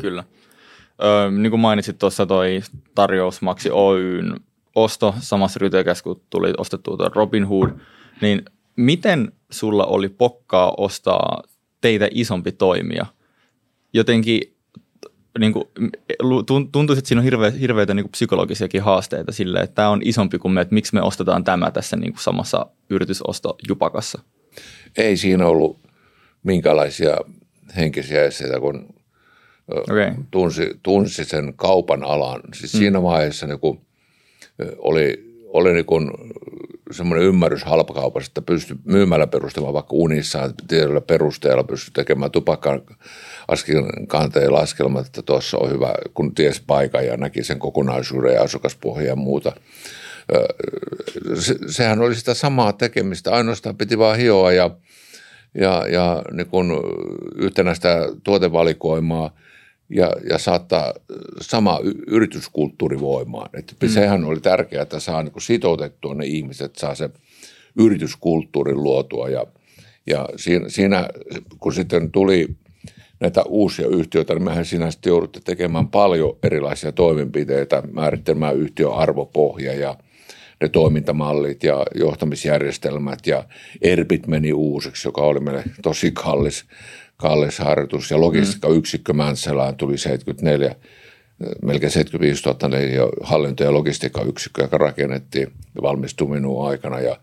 Kyllä. 0.00 0.24
Öö, 1.02 1.30
niin 1.30 1.50
kuin 1.50 1.60
mainitsit 1.60 1.98
tuossa 1.98 2.26
toi 2.26 2.60
tarjousmaksi 2.94 3.70
Oyn 3.72 4.40
osto 4.74 5.14
samassa 5.18 5.58
rytekässä, 5.58 6.04
kun 6.04 6.20
tuli 6.30 6.52
ostettua 6.58 6.96
tuo 6.96 7.08
Robin 7.08 7.46
Hood, 7.46 7.70
niin 8.20 8.42
miten 8.76 9.32
sulla 9.50 9.86
oli 9.86 10.08
pokkaa 10.08 10.74
ostaa 10.76 11.42
teitä 11.80 12.08
isompi 12.10 12.52
toimija? 12.52 13.06
Jotenkin 13.92 14.40
niin 15.38 15.52
kuin, 15.52 15.64
tuntuisi, 16.72 16.98
että 16.98 17.08
siinä 17.08 17.20
on 17.20 17.24
hirve, 17.24 17.52
hirveitä 17.60 17.94
niin 17.94 18.04
kuin 18.04 18.10
psykologisiakin 18.10 18.82
haasteita 18.82 19.32
sille, 19.32 19.60
että 19.60 19.74
tämä 19.74 19.88
on 19.88 20.00
isompi 20.04 20.38
kuin 20.38 20.52
me, 20.52 20.60
että 20.60 20.74
miksi 20.74 20.94
me 20.94 21.02
ostetaan 21.02 21.44
tämä 21.44 21.70
tässä 21.70 21.96
niin 21.96 22.12
kuin 22.12 22.22
samassa 22.22 22.66
yritysostojupakassa. 22.90 24.22
Ei 24.96 25.16
siinä 25.16 25.46
ollut 25.46 25.80
minkälaisia 26.42 27.16
henkisiä 27.76 28.24
esteitä, 28.24 28.60
kun 28.60 28.94
okay. 29.68 30.14
tunsi, 30.30 30.70
tunsi 30.82 31.24
sen 31.24 31.54
kaupan 31.56 32.04
alan. 32.04 32.40
Siis 32.54 32.74
mm. 32.74 32.78
siinä 32.78 33.02
vaiheessa 33.02 33.46
niin 33.46 33.60
kuin, 33.60 33.80
oli, 34.78 35.34
oli 35.46 35.72
niin 35.72 35.84
kuin 35.84 36.10
semmoinen 36.90 37.26
ymmärrys 37.26 37.64
halpakaupassa, 37.64 38.30
että 38.30 38.42
pystyi 38.42 38.76
myymällä 38.84 39.26
perustamaan 39.26 39.74
vaikka 39.74 39.94
unissaan 39.96 40.54
tietyllä 40.68 41.00
perusteella, 41.00 41.64
pystyi 41.64 41.92
tekemään 41.92 42.30
tupakkaan 42.30 42.82
kanteen 44.08 44.52
laskelmat, 44.52 45.06
että 45.06 45.22
tuossa 45.22 45.58
on 45.58 45.70
hyvä, 45.70 45.94
kun 46.14 46.34
ties 46.34 46.62
paikan 46.66 47.06
ja 47.06 47.16
näki 47.16 47.44
sen 47.44 47.58
kokonaisuuden 47.58 48.34
ja 48.34 48.42
asukaspohja 48.42 49.06
ja 49.06 49.16
muuta. 49.16 49.52
Se, 51.34 51.54
sehän 51.66 52.00
oli 52.00 52.14
sitä 52.14 52.34
samaa 52.34 52.72
tekemistä, 52.72 53.32
ainoastaan 53.32 53.76
piti 53.76 53.98
vaan 53.98 54.18
hioa 54.18 54.52
ja, 54.52 54.70
ja, 55.54 55.84
ja 55.88 56.22
niin 56.32 56.46
kun 56.46 56.80
yhtenäistä 57.36 58.08
tuotevalikoimaa– 58.24 59.30
ja, 59.90 60.12
ja 60.30 60.38
saattaa 60.38 60.94
sama 61.40 61.80
yrityskulttuuri 62.06 63.00
voimaan. 63.00 63.50
Että 63.54 63.74
mm. 63.82 63.88
Sehän 63.88 64.24
oli 64.24 64.40
tärkeää, 64.40 64.82
että 64.82 65.00
saa 65.00 65.22
niin 65.22 65.32
sitoutettua 65.38 66.14
ne 66.14 66.26
ihmiset, 66.26 66.76
saa 66.76 66.94
se 66.94 67.10
yrityskulttuurin 67.78 68.82
luotua 68.82 69.28
ja, 69.28 69.46
ja 70.06 70.28
siinä, 70.36 70.68
siinä, 70.68 71.08
kun 71.58 71.72
sitten 71.72 72.10
tuli 72.10 72.48
näitä 73.20 73.42
uusia 73.48 73.86
yhtiöitä, 73.86 74.34
niin 74.34 74.44
mehän 74.44 74.64
siinä 74.64 74.90
sitten 74.90 75.10
joudutte 75.10 75.40
tekemään 75.44 75.88
paljon 75.88 76.36
erilaisia 76.42 76.92
toimenpiteitä, 76.92 77.82
määrittelemään 77.92 78.56
yhtiön 78.56 78.92
arvopohja 78.92 79.74
ja 79.74 79.96
ne 80.60 80.68
toimintamallit 80.68 81.64
ja 81.64 81.86
johtamisjärjestelmät 81.94 83.26
ja 83.26 83.44
ERPit 83.82 84.26
meni 84.26 84.52
uusiksi, 84.52 85.08
joka 85.08 85.20
oli 85.22 85.40
meille 85.40 85.64
tosi 85.82 86.12
kallis 86.12 86.64
kallis 87.16 87.58
harjoitus 87.58 88.10
ja 88.10 88.20
logistiikkayksikkö 88.20 89.12
Mäntsälään 89.12 89.76
tuli 89.76 89.98
74 89.98 90.74
melkein 91.62 91.92
75 91.92 92.42
000 92.46 93.10
hallinto- 93.22 93.64
ja 93.64 93.72
logistiikkayksikkö, 93.72 94.62
joka 94.62 94.78
rakennettiin 94.78 95.52
ja 95.74 95.82
valmistui 95.82 96.28
minun 96.28 96.68
aikana. 96.68 97.00
Ja, 97.00 97.16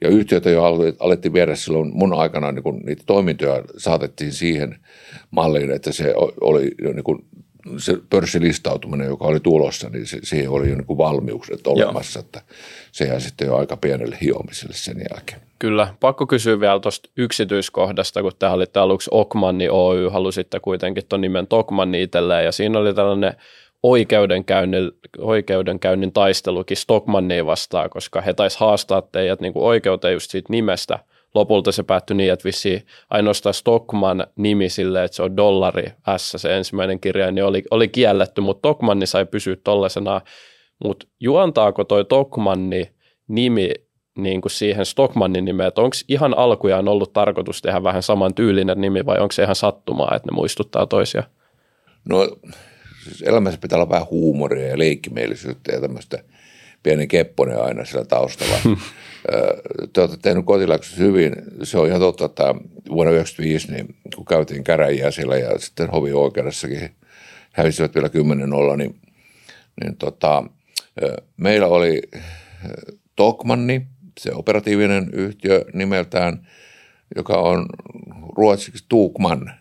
ja 0.00 0.08
yhtiötä 0.08 0.50
jo 0.50 0.64
alettiin 0.98 1.32
viedä 1.32 1.54
silloin 1.54 1.90
mun 1.94 2.14
aikana, 2.14 2.52
niin 2.52 2.62
kun 2.62 2.80
niitä 2.86 3.02
toimintoja 3.06 3.62
saatettiin 3.76 4.32
siihen 4.32 4.78
malliin, 5.30 5.70
että 5.70 5.92
se 5.92 6.14
oli 6.40 6.74
niin 6.78 7.04
kun 7.04 7.24
se 7.78 7.96
pörssilistautuminen, 8.10 9.06
joka 9.06 9.24
oli 9.24 9.40
tulossa, 9.40 9.88
niin 9.88 10.06
se, 10.06 10.18
siihen 10.22 10.50
oli 10.50 10.68
jo 10.68 10.74
niin 10.74 10.86
kuin 10.86 10.98
valmiukset 10.98 11.66
olemassa, 11.66 12.18
Joo. 12.18 12.24
että 12.24 12.42
se 12.92 13.04
jäi 13.04 13.20
sitten 13.20 13.46
jo 13.46 13.56
aika 13.56 13.76
pienelle 13.76 14.18
hiomiselle 14.20 14.74
sen 14.74 14.96
jälkeen. 15.10 15.40
Kyllä, 15.58 15.94
pakko 16.00 16.26
kysyä 16.26 16.60
vielä 16.60 16.80
tuosta 16.80 17.10
yksityiskohdasta, 17.16 18.22
kun 18.22 18.32
tämä 18.38 18.52
oli 18.52 18.64
aluksi 18.74 19.10
Okmanni 19.12 19.68
Oy, 19.68 20.08
halusitte 20.08 20.60
kuitenkin 20.60 21.02
tuon 21.08 21.20
nimen 21.20 21.46
Tokmanni 21.46 22.02
itselleen, 22.02 22.44
ja 22.44 22.52
siinä 22.52 22.78
oli 22.78 22.94
tällainen 22.94 23.32
oikeudenkäynnin, 23.82 24.90
oikeudenkäynnin 25.18 26.12
taistelukin 26.12 26.76
Stockmannia 26.76 27.46
vastaan, 27.46 27.90
koska 27.90 28.20
he 28.20 28.34
taisi 28.34 28.60
haastaa 28.60 29.02
teidät 29.02 29.40
niin 29.40 29.52
oikeuteen 29.54 30.14
just 30.14 30.30
siitä 30.30 30.52
nimestä– 30.52 30.98
lopulta 31.36 31.72
se 31.72 31.82
päättyi 31.82 32.16
niin, 32.16 32.32
että 32.32 32.44
vissi 32.44 32.86
ainoastaan 33.10 33.54
Stockman 33.54 34.26
nimi 34.36 34.68
sille, 34.68 35.04
että 35.04 35.14
se 35.16 35.22
on 35.22 35.36
dollari 35.36 35.84
S, 36.16 36.34
se 36.36 36.56
ensimmäinen 36.56 37.00
kirja, 37.00 37.30
niin 37.30 37.44
oli, 37.44 37.62
oli 37.70 37.88
kielletty, 37.88 38.40
mutta 38.40 38.60
Stockmanni 38.68 39.06
sai 39.06 39.26
pysyä 39.26 39.56
tollaisena. 39.64 40.20
Mutta 40.84 41.06
juontaako 41.20 41.84
toi 41.84 42.04
Stockmanni 42.04 42.90
nimi 43.28 43.70
niin 44.16 44.40
kuin 44.40 44.52
siihen 44.52 44.86
Stockmannin 44.86 45.44
nimeen, 45.44 45.68
että 45.68 45.80
onko 45.80 45.96
ihan 46.08 46.38
alkujaan 46.38 46.88
ollut 46.88 47.12
tarkoitus 47.12 47.62
tehdä 47.62 47.82
vähän 47.82 48.02
saman 48.02 48.34
tyylinen 48.34 48.80
nimi 48.80 49.06
vai 49.06 49.18
onko 49.18 49.32
se 49.32 49.42
ihan 49.42 49.56
sattumaa, 49.56 50.12
että 50.16 50.30
ne 50.30 50.34
muistuttaa 50.34 50.86
toisia? 50.86 51.22
No 52.08 52.36
siis 53.04 53.22
elämässä 53.22 53.60
pitää 53.60 53.76
olla 53.76 53.88
vähän 53.90 54.10
huumoria 54.10 54.68
ja 54.68 54.78
leikkimielisyyttä 54.78 55.72
ja 55.72 55.80
tämmöistä– 55.80 56.18
pieni 56.86 57.06
kepponen 57.06 57.62
aina 57.62 57.84
siellä 57.84 58.04
taustalla. 58.04 58.56
Te 59.92 60.00
olette 60.00 60.16
tehnyt 60.22 60.44
kotiläksyt 60.44 60.98
hyvin. 60.98 61.32
Se 61.62 61.78
on 61.78 61.88
ihan 61.88 62.00
totta, 62.00 62.24
että 62.24 62.44
vuonna 62.90 63.12
1995, 63.12 63.72
niin 63.72 63.96
kun 64.16 64.24
käytiin 64.24 64.64
käräjiä 64.64 65.10
siellä 65.10 65.36
ja 65.36 65.58
sitten 65.58 65.90
hovioikeudessakin 65.90 66.90
hävisivät 67.52 67.94
vielä 67.94 68.08
10 68.08 68.52
olla, 68.52 68.76
niin, 68.76 69.00
niin 69.82 69.96
tota, 69.96 70.44
meillä 71.36 71.66
oli 71.66 72.02
Tokmanni, 73.16 73.86
se 74.20 74.32
operatiivinen 74.34 75.10
yhtiö 75.12 75.64
nimeltään, 75.72 76.48
joka 77.16 77.34
on 77.34 77.66
ruotsiksi 78.36 78.84
Tukman. 78.88 79.52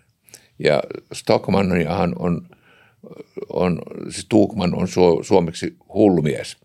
Ja 0.59 0.83
Stockmannihan 1.13 2.15
on, 2.19 2.41
on 3.53 3.81
siis 4.09 4.25
Tukman 4.29 4.75
on 4.75 4.87
suomeksi 5.21 5.75
hulmies. 5.93 6.57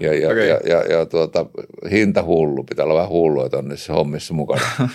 Ja, 0.00 0.14
ja, 0.14 0.28
okay. 0.28 0.46
ja, 0.46 0.60
ja, 0.64 0.82
ja 0.82 1.06
tuota, 1.06 1.46
hinta 1.90 2.22
hullu, 2.22 2.64
pitää 2.64 2.84
olla 2.84 2.94
vähän 2.94 3.08
hullu, 3.08 3.44
että 3.44 3.58
on 3.58 3.68
niissä 3.68 3.92
hommissa 3.92 4.34
mukana. 4.34 4.66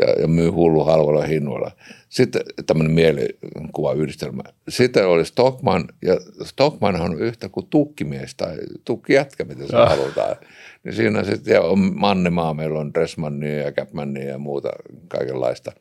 ja, 0.00 0.20
ja 0.20 0.28
myy 0.28 0.48
hullu 0.48 0.84
halvalla 0.84 1.22
hinnoilla. 1.22 1.70
Sitten 2.08 2.42
tämmöinen 2.66 2.92
mielikuva 2.92 3.92
yhdistelmä. 3.92 4.42
Sitten 4.68 5.06
oli 5.06 5.24
Stockman, 5.24 5.84
ja 6.02 6.16
Stockman 6.44 7.00
on 7.00 7.18
yhtä 7.18 7.48
kuin 7.48 7.66
tukkimies 7.66 8.34
tai 8.34 8.56
tukkijätkä, 8.84 9.44
mitä 9.44 9.66
se 9.66 9.76
halutaan. 9.76 10.36
Niin 10.84 10.94
siinä 10.94 11.24
sitten 11.24 11.60
on 11.60 11.78
Mannemaa, 12.00 12.54
meillä 12.54 12.78
on 12.78 12.94
Dressmannia 12.94 13.62
ja 13.62 13.72
Capmannia 13.72 14.24
ja 14.24 14.38
muuta 14.38 14.70
kaikenlaista. 15.08 15.72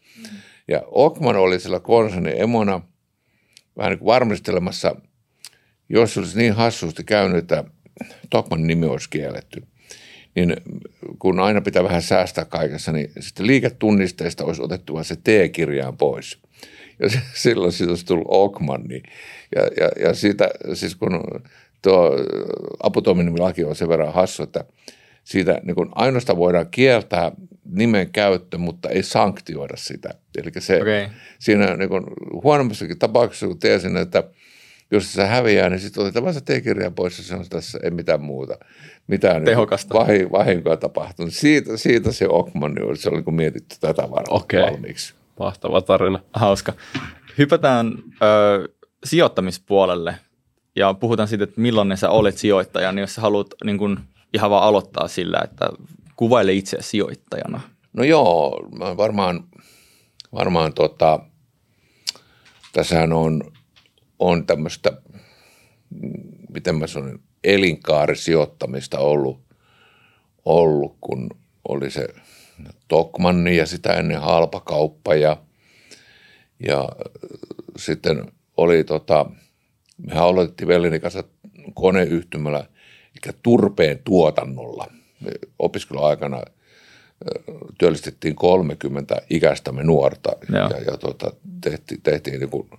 Ja 0.67 0.81
Okman 0.85 1.35
oli 1.35 1.59
sillä 1.59 1.79
konsernin 1.79 2.41
emona, 2.41 2.81
vähän 3.77 3.91
niin 3.91 3.99
kuin 3.99 4.05
varmistelemassa, 4.05 4.95
jos 5.89 6.17
olisi 6.17 6.37
niin 6.37 6.53
hassusti 6.53 7.03
käynyt, 7.03 7.37
että 7.37 7.63
Tokman 8.29 8.67
nimi 8.67 8.85
olisi 8.85 9.09
kielletty, 9.09 9.63
niin 10.35 10.55
kun 11.19 11.39
aina 11.39 11.61
pitää 11.61 11.83
vähän 11.83 12.01
säästää 12.01 12.45
kaikessa, 12.45 12.91
niin 12.91 13.11
sitten 13.19 13.47
liiketunnisteista 13.47 14.45
olisi 14.45 14.61
otettu 14.61 14.93
vain 14.93 15.05
se 15.05 15.15
T-kirjaan 15.15 15.97
pois. 15.97 16.39
Ja 16.99 17.09
silloin 17.33 17.71
siitä 17.71 17.91
olisi 17.91 18.05
tullut 18.05 18.27
Okman. 18.29 18.83
Niin, 18.83 19.03
ja, 19.55 19.61
ja, 19.61 20.07
ja 20.07 20.13
siitä, 20.13 20.49
siis 20.73 20.95
kun 20.95 21.21
tuo 21.81 22.11
aputoiminimilaki 22.83 23.63
on 23.63 23.75
sen 23.75 23.89
verran 23.89 24.13
hassu, 24.13 24.43
että 24.43 24.65
siitä 25.23 25.61
niin 25.63 25.75
kun 25.75 25.91
ainoastaan 25.95 26.37
voidaan 26.37 26.67
kieltää 26.71 27.31
nimen 27.65 28.11
käyttö, 28.11 28.57
mutta 28.57 28.89
ei 28.89 29.03
sanktioida 29.03 29.77
sitä. 29.77 30.09
Eli 30.37 30.51
se, 30.59 30.81
okay. 30.81 31.07
siinä 31.39 31.75
niin 31.77 31.89
kun, 31.89 32.03
huonommassakin 32.43 32.99
tapauksessa, 32.99 33.47
kun 33.47 33.59
tiesin, 33.59 33.97
että 33.97 34.23
jos 34.91 35.13
se 35.13 35.25
häviää, 35.25 35.69
niin 35.69 35.79
sitten 35.79 36.03
otetaan 36.03 36.23
vain 36.23 36.33
se 36.33 36.41
T-kirja 36.41 36.91
pois 36.91 37.17
ja 37.17 37.23
se 37.23 37.35
on 37.35 37.45
tässä, 37.49 37.79
ei 37.83 37.91
mitään 37.91 38.21
muuta. 38.21 38.57
Mitään 39.07 39.45
Tehokasta. 39.45 40.03
Niin 40.03 40.31
vahinkoa 40.31 40.77
tapahtunut. 40.77 41.33
Siitä, 41.33 41.77
siitä 41.77 42.11
se 42.11 42.27
Okman, 42.29 42.73
niin 42.73 42.97
se 42.97 43.09
oli 43.09 43.21
niin 43.21 43.35
mietitty 43.35 43.75
tätä 43.79 44.01
varmaan 44.01 44.41
okay. 44.41 44.61
valmiiksi. 44.61 45.13
Mahtava 45.39 45.81
tarina. 45.81 46.19
Hauska. 46.33 46.73
Hypätään 47.37 47.93
ö, 48.21 48.69
sijoittamispuolelle 49.03 50.15
ja 50.75 50.93
puhutaan 50.93 51.27
siitä, 51.27 51.43
että 51.43 51.61
millainen 51.61 51.97
sä 51.97 52.09
olet 52.09 52.37
sijoittaja, 52.37 52.91
niin 52.91 53.01
jos 53.01 53.15
sä 53.15 53.21
haluat 53.21 53.47
niin 53.63 53.77
kun, 53.77 53.99
ihan 54.33 54.49
vaan 54.49 54.63
aloittaa 54.63 55.07
sillä, 55.07 55.41
että 55.43 55.69
kuvaile 56.15 56.53
itse 56.53 56.77
sijoittajana. 56.79 57.61
No 57.93 58.03
joo, 58.03 58.59
varmaan, 58.97 59.43
varmaan 60.33 60.73
tota, 60.73 61.19
tässähän 62.73 63.13
on, 63.13 63.43
on 64.19 64.45
tämmöistä, 64.45 65.01
miten 66.49 66.75
mä 66.75 66.87
sanon, 66.87 67.19
elinkaarisijoittamista 67.43 68.99
ollut, 68.99 69.41
ollut, 70.45 70.97
kun 71.01 71.29
oli 71.67 71.91
se 71.91 72.07
Tokmanni 72.87 73.57
ja 73.57 73.65
sitä 73.65 73.93
ennen 73.93 74.21
halpakauppa 74.21 75.15
ja, 75.15 75.37
ja 76.67 76.89
sitten 77.77 78.31
oli 78.57 78.83
tota, 78.83 79.25
mehän 80.07 80.23
aloitettiin 80.23 80.67
Vellinin 80.67 81.01
kanssa 81.01 81.23
koneyhtymällä, 81.73 82.59
eli 82.59 83.33
turpeen 83.43 83.99
tuotannolla. 84.03 84.87
Me 85.21 85.31
opiskeluaikana 85.59 86.41
työllistettiin 87.77 88.35
30 88.35 89.21
ikäistämme 89.29 89.83
nuorta 89.83 90.31
Joo. 90.53 90.69
ja, 90.69 90.91
ja 90.91 90.97
tuota, 90.97 91.33
tehtiin, 91.61 92.01
tehtiin 92.01 92.39
niin 92.39 92.49
kuin 92.49 92.69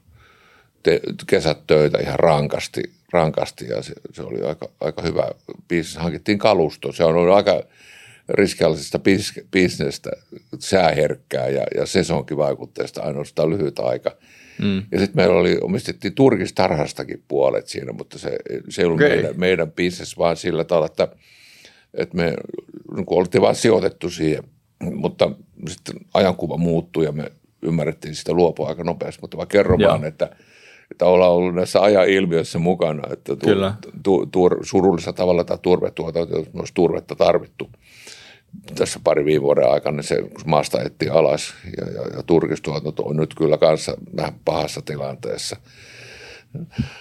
te, 0.82 1.00
kesät 1.26 1.66
töitä 1.66 1.98
ihan 1.98 2.18
rankasti, 2.18 2.82
rankasti 3.12 3.68
ja 3.68 3.82
se, 3.82 3.92
se 4.12 4.22
oli 4.22 4.42
aika, 4.42 4.68
aika 4.80 5.02
hyvä 5.02 5.30
bisnes. 5.68 5.96
Hankittiin 5.96 6.38
kalusto. 6.38 6.92
Se 6.92 7.04
on 7.04 7.16
ollut 7.16 7.36
aika 7.36 7.62
riskiallisesta 8.28 8.98
bis, 8.98 9.40
bisnestä, 9.50 10.10
sääherkkää 10.58 11.48
ja, 11.48 11.66
ja 11.76 11.86
sesonkivaikutteesta 11.86 13.02
ainoastaan 13.02 13.50
lyhyt 13.50 13.78
aika– 13.78 14.16
Mm. 14.62 14.82
Ja 14.92 14.98
sitten 14.98 15.16
meillä 15.16 15.34
oli, 15.34 15.58
omistettiin 15.60 16.14
turkistarhastakin 16.14 17.22
puolet 17.28 17.66
siinä, 17.66 17.92
mutta 17.92 18.18
se, 18.18 18.38
se 18.68 18.82
ei 18.82 18.86
ollut 18.86 19.00
okay. 19.00 19.08
meidän, 19.08 19.32
meidän 19.36 19.72
bisnes, 19.72 20.18
vaan 20.18 20.36
sillä 20.36 20.64
tavalla, 20.64 20.86
että, 20.86 21.08
että 21.94 22.16
me 22.16 22.34
niin 22.96 23.06
oltiin 23.06 23.42
vain 23.42 23.54
sijoitettu 23.54 24.10
siihen. 24.10 24.44
Mutta 24.94 25.30
sitten 25.68 25.96
ajankuva 26.14 26.56
muuttui 26.56 27.04
ja 27.04 27.12
me 27.12 27.32
ymmärrettiin 27.62 28.14
sitä 28.14 28.32
luopua 28.32 28.68
aika 28.68 28.84
nopeasti, 28.84 29.20
mutta 29.20 29.36
vaan 29.36 29.48
kerron 29.48 29.80
vaan, 29.80 30.04
että, 30.04 30.30
että 30.90 31.06
ollaan 31.06 31.32
ollut 31.32 31.54
näissä 31.54 31.80
ajan 31.80 32.08
ilmiöissä 32.08 32.58
mukana, 32.58 33.02
että 33.12 33.36
tu, 33.36 33.46
tu, 34.02 34.26
tu, 34.26 34.48
surullisella 34.62 35.12
tavalla 35.12 35.44
tämä 35.44 35.58
turvetuotanto, 35.58 36.36
olisi 36.54 36.74
turvetta 36.74 37.14
tarvittu– 37.14 37.70
tässä 38.74 39.00
pari 39.04 39.24
viime 39.24 39.42
vuoden 39.42 39.70
aikana 39.70 39.96
niin 39.96 40.04
se 40.04 40.16
maasta 40.46 40.82
etti 40.82 41.08
alas 41.08 41.54
ja, 41.76 41.92
ja, 41.92 42.16
ja 42.16 42.22
turkistuotanto 42.22 43.02
on 43.02 43.16
nyt 43.16 43.34
kyllä 43.34 43.58
kanssa 43.58 43.96
vähän 44.16 44.34
pahassa 44.44 44.82
tilanteessa. 44.82 45.56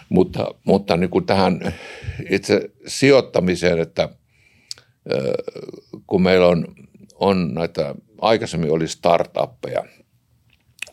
Mutta, 0.10 0.56
mutta 0.64 0.98
niin 0.98 1.10
kuin 1.10 1.26
tähän 1.26 1.74
itse 2.30 2.70
sijoittamiseen, 2.88 3.80
että 3.80 4.10
kun 6.08 6.22
meillä 6.22 6.48
on, 6.48 6.68
on 7.16 7.54
näitä, 7.54 7.96
aikaisemmin 8.22 8.72
oli 8.72 8.88
startuppeja, 8.88 9.86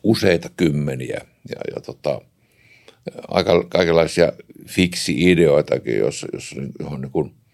useita 0.03 0.49
kymmeniä 0.57 1.21
ja, 1.49 1.61
ja 1.75 1.81
tota, 1.81 2.21
aika, 3.29 3.65
kaikenlaisia 3.69 4.33
fiksi-ideoitakin, 4.67 5.99
jos, 5.99 6.27
jos 6.33 6.55
johon 6.81 7.01
niin 7.01 7.13
kuin– 7.13 7.35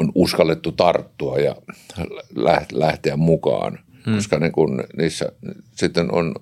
on 0.00 0.12
uskallettu 0.14 0.72
tarttua 0.72 1.38
ja 1.38 1.56
lähteä 2.72 3.16
mukaan, 3.16 3.78
hmm. 4.06 4.14
koska 4.14 4.38
niin 4.38 4.52
kun 4.52 4.84
niissä 4.96 5.32
sitten 5.74 6.14
on 6.14 6.34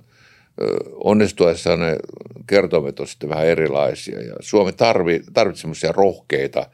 onnistuessa 1.04 1.76
ne 1.76 1.96
kertomet 2.46 3.00
on 3.00 3.06
sitten 3.06 3.28
vähän 3.28 3.46
erilaisia 3.46 4.22
ja 4.22 4.34
Suomi 4.40 4.72
tarvitsee 4.72 5.32
tarvitsee 5.32 5.60
semmoisia 5.60 5.92
rohkeita 5.92 6.66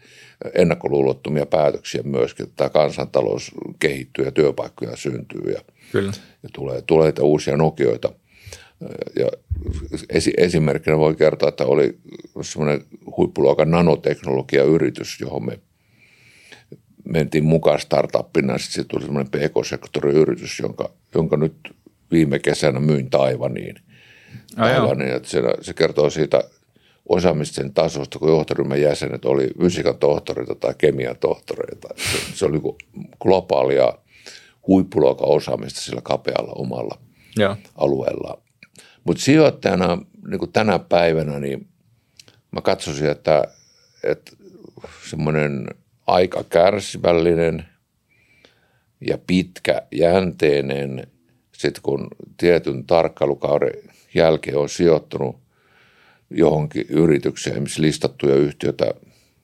ennakkoluulottomia 0.55 1.47
päätöksiä 1.47 2.03
myöskin, 2.03 2.47
että 2.47 2.57
tämä 2.57 2.71
kansantalous 2.71 3.51
kehittyy 3.79 4.25
ja 4.25 4.33
työpaikkoja 4.33 4.97
syntyy 4.97 5.53
ja, 5.53 5.61
Kyllä. 5.93 6.13
ja 6.43 6.49
tulee, 6.53 6.83
tulee 6.83 7.13
uusia 7.21 7.57
Nokioita. 7.57 8.13
Ja 9.17 9.29
esimerkkinä 10.37 10.99
voi 10.99 11.15
kertoa, 11.15 11.49
että 11.49 11.67
oli 11.67 11.99
semmoinen 12.43 12.85
huippuluokan 13.17 13.71
nanoteknologiayritys, 13.71 15.21
johon 15.21 15.47
me 15.47 15.59
mentiin 17.05 17.45
mukaan 17.45 17.81
startuppina, 17.81 18.59
sitten 18.59 18.75
se 18.75 18.85
tuli 18.85 19.03
semmoinen 19.03 19.31
PK-sektoriyritys, 19.31 20.59
jonka, 20.61 20.91
jonka 21.15 21.37
nyt 21.37 21.77
viime 22.11 22.39
kesänä 22.39 22.81
myin 22.81 23.11
Taivaniin. 23.11 23.77
Taivaniin 24.57 25.13
että 25.13 25.29
se, 25.29 25.43
se 25.61 25.75
kertoo 25.75 26.11
siitä 26.11 26.45
osaamisten 27.09 27.75
tasosta, 27.75 28.19
kun 28.19 28.29
johtoryhmän 28.29 28.81
jäsenet 28.81 29.25
oli 29.25 29.51
fysiikan 29.61 29.99
tohtoreita 29.99 30.55
tai 30.55 30.75
kemian 30.79 31.17
tohtoreita. 31.21 31.89
Se, 31.97 32.37
se 32.37 32.45
oli 32.47 32.61
globaalia 33.23 33.93
huippuluokan 34.67 35.29
osaamista 35.29 35.81
sillä 35.81 36.01
kapealla 36.05 36.53
omalla 36.53 36.99
ja. 37.39 37.57
alueella. 37.75 38.43
Mutta 39.05 39.23
sijoittajana 39.23 39.99
niin 40.29 40.53
tänä 40.53 40.79
päivänä, 40.79 41.41
niin 41.41 41.69
mä 42.51 42.61
katsoisin, 42.61 43.11
että, 43.11 43.45
että 44.05 44.33
semmoinen– 45.11 45.67
aika 46.07 46.45
kärsivällinen 46.45 47.65
ja 49.01 49.19
pitkä 49.27 49.83
jänteinen. 49.93 51.07
Sitten 51.53 51.83
kun 51.83 52.09
tietyn 52.37 52.85
tarkkailukauden 52.85 53.73
jälkeen 54.15 54.59
on 54.59 54.69
sijoittunut 54.69 55.37
johonkin 56.31 56.87
yritykseen, 56.89 57.63
missä 57.63 57.83
listattuja 57.83 58.35
yhtiöitä 58.35 58.95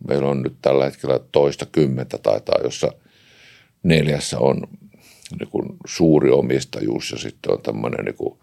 meillä 0.08 0.28
on 0.28 0.42
nyt 0.42 0.54
tällä 0.62 0.84
hetkellä 0.84 1.20
toista 1.32 1.66
kymmentä 1.66 2.18
taitaa, 2.18 2.62
jossa 2.62 2.92
neljässä 3.82 4.38
on 4.38 4.62
niin 5.38 5.48
kuin 5.50 5.68
suuri 5.86 6.30
omistajuus 6.30 7.10
ja 7.10 7.18
sitten 7.18 7.52
on 7.52 7.62
tämmöinen 7.62 8.04
niin 8.04 8.14
kuin 8.14 8.38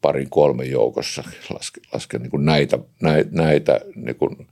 parin 0.00 0.30
kolmen 0.30 0.70
joukossa 0.70 1.24
laske, 1.50 1.80
laske 1.92 2.18
niin 2.18 2.30
kuin 2.30 2.44
näitä, 2.44 2.78
näitä, 3.02 3.30
näitä 3.32 3.80
niin 3.94 4.16
kuin, 4.16 4.48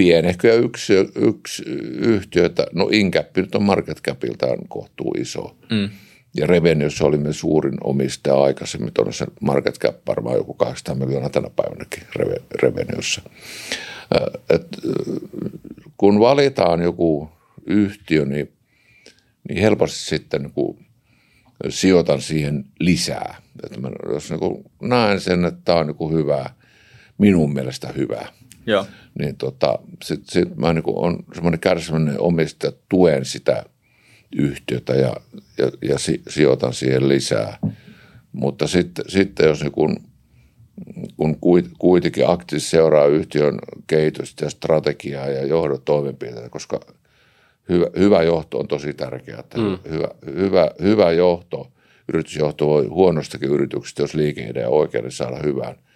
pienehköjä 0.00 0.54
yksi, 0.54 0.92
yksi 1.16 1.62
yhtiötä, 1.98 2.66
no 2.72 2.88
Incap 2.92 3.36
nyt 3.36 3.54
on 3.54 3.62
market 3.62 4.00
capiltaan 4.02 4.58
kohtuu 4.68 5.14
iso. 5.18 5.56
Mm. 5.70 5.90
Ja 6.36 6.46
Revenues 6.46 7.02
oli 7.02 7.16
meidän 7.16 7.34
suurin 7.34 7.74
omistaja 7.84 8.42
aikaisemmin, 8.42 8.92
on 8.98 9.12
se 9.12 9.26
market 9.40 9.78
cap 9.78 9.96
varmaan 10.06 10.36
joku 10.36 10.54
800 10.54 10.94
miljoonaa 10.94 11.30
tänä 11.30 11.50
päivänäkin 11.56 12.02
Revenuessa. 12.62 13.22
Et, 14.50 14.66
kun 15.96 16.20
valitaan 16.20 16.82
joku 16.82 17.30
yhtiö, 17.66 18.24
niin, 18.24 18.52
niin 19.48 19.62
helposti 19.62 19.98
sitten 19.98 20.50
kun 20.52 20.78
sijoitan 21.68 22.20
siihen 22.20 22.64
lisää. 22.78 23.36
Että 23.64 23.80
mä, 23.80 23.90
jos 24.12 24.30
niin 24.30 24.64
näen 24.82 25.20
sen, 25.20 25.44
että 25.44 25.60
tämä 25.64 25.78
on 25.78 25.86
niin 25.86 26.12
hyvä, 26.12 26.50
minun 27.18 27.54
mielestä 27.54 27.88
hyvä– 27.96 28.26
Joo. 28.66 28.86
Niin 29.20 29.36
tota, 29.36 29.78
sit, 30.04 30.20
sit 30.28 30.56
mä 30.56 30.72
niin 30.72 30.82
on 30.86 31.18
semmoinen 31.34 31.60
kärsimällinen 31.60 32.20
omistaja, 32.20 32.72
tuen 32.88 33.24
sitä 33.24 33.64
yhtiötä 34.36 34.94
ja, 34.94 35.16
ja, 35.58 35.70
ja 35.82 35.98
si, 35.98 36.22
sijoitan 36.28 36.74
siihen 36.74 37.08
lisää. 37.08 37.58
Mutta 38.32 38.66
sitten, 38.66 39.04
sitten 39.08 39.46
jos 39.46 39.62
niin 39.62 39.72
kun, 39.72 39.96
kun 41.16 41.66
kuitenkin 41.78 42.28
aktiivisesti 42.28 42.70
seuraa 42.70 43.06
yhtiön 43.06 43.58
kehitystä 43.86 44.44
ja 44.44 44.50
strategiaa 44.50 45.28
ja 45.28 45.46
johdon 45.46 45.82
toimenpiteitä, 45.84 46.48
koska 46.48 46.80
hyvä, 47.68 47.86
hyvä 47.98 48.22
johto 48.22 48.58
on 48.58 48.68
tosi 48.68 48.94
tärkeää. 48.94 49.40
Että 49.40 49.58
mm. 49.58 49.78
hyvä, 49.90 50.08
hyvä, 50.26 50.70
hyvä 50.82 51.12
johto, 51.12 51.72
yritysjohto 52.08 52.66
voi 52.66 52.86
huonostakin 52.86 53.50
yrityksestä, 53.50 54.02
jos 54.02 54.14
liikeidea 54.14 54.68
oikein, 54.68 55.04
niin 55.04 55.12
saada 55.12 55.40
hyvän– 55.42 55.76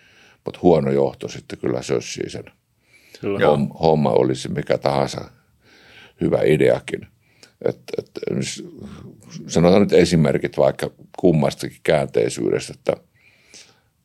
mutta 0.44 0.60
huono 0.62 0.90
johto 0.90 1.28
sitten 1.28 1.58
kyllä 1.58 1.82
sössii 1.82 2.30
sen. 2.30 2.44
Kyllä. 3.24 3.46
Homma, 3.46 3.74
homma 3.74 4.10
olisi 4.10 4.48
mikä 4.48 4.78
tahansa 4.78 5.30
hyvä 6.20 6.42
ideakin. 6.42 7.06
Et, 7.64 7.78
et, 7.98 8.10
sanotaan 9.46 9.82
nyt 9.82 9.92
esimerkit 9.92 10.58
vaikka 10.58 10.90
kummastakin 11.18 11.80
käänteisyydestä, 11.82 12.74
että 12.76 12.92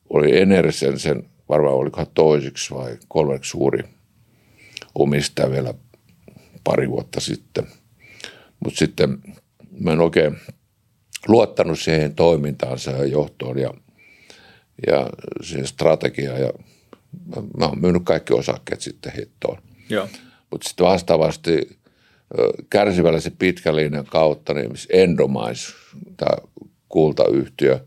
oli 0.10 0.40
Enersen 0.40 1.00
sen, 1.00 1.24
varmaan 1.50 1.76
olikohan 1.76 2.08
toisiksi 2.14 2.76
vai 2.76 2.98
kolmeksi 3.08 3.50
suuri 3.50 3.84
omistaja 4.96 5.52
vielä 5.52 5.74
pari 6.64 6.90
vuotta 6.90 7.20
sitten. 7.20 7.68
Mutta 8.60 8.80
sitten 8.80 9.18
mä 9.80 9.92
en 9.92 10.00
oikein 10.00 10.38
luottanut 11.28 11.80
siihen 11.80 12.16
toimintaansa 12.16 12.92
ja 12.92 13.06
johtoon 13.06 13.60
ja, 13.60 13.74
ja 14.88 15.10
siihen 15.42 15.68
strategiaan 15.68 16.42
ja 16.42 16.50
mä 17.58 17.66
oon 17.66 17.82
myynyt 17.82 18.02
kaikki 18.06 18.34
osakkeet 18.34 18.82
sitten 18.82 19.12
hittoon. 19.18 19.58
Mutta 20.52 20.70
sitten 20.70 20.86
vastaavasti 20.86 21.80
kärsivällisen 22.70 23.36
pitkän 23.40 23.76
linjan 23.76 24.06
kautta, 24.06 24.54
niin 24.54 24.72
Endomais, 24.90 25.76
tämä 26.18 26.48
kultayhtiö, 26.90 27.80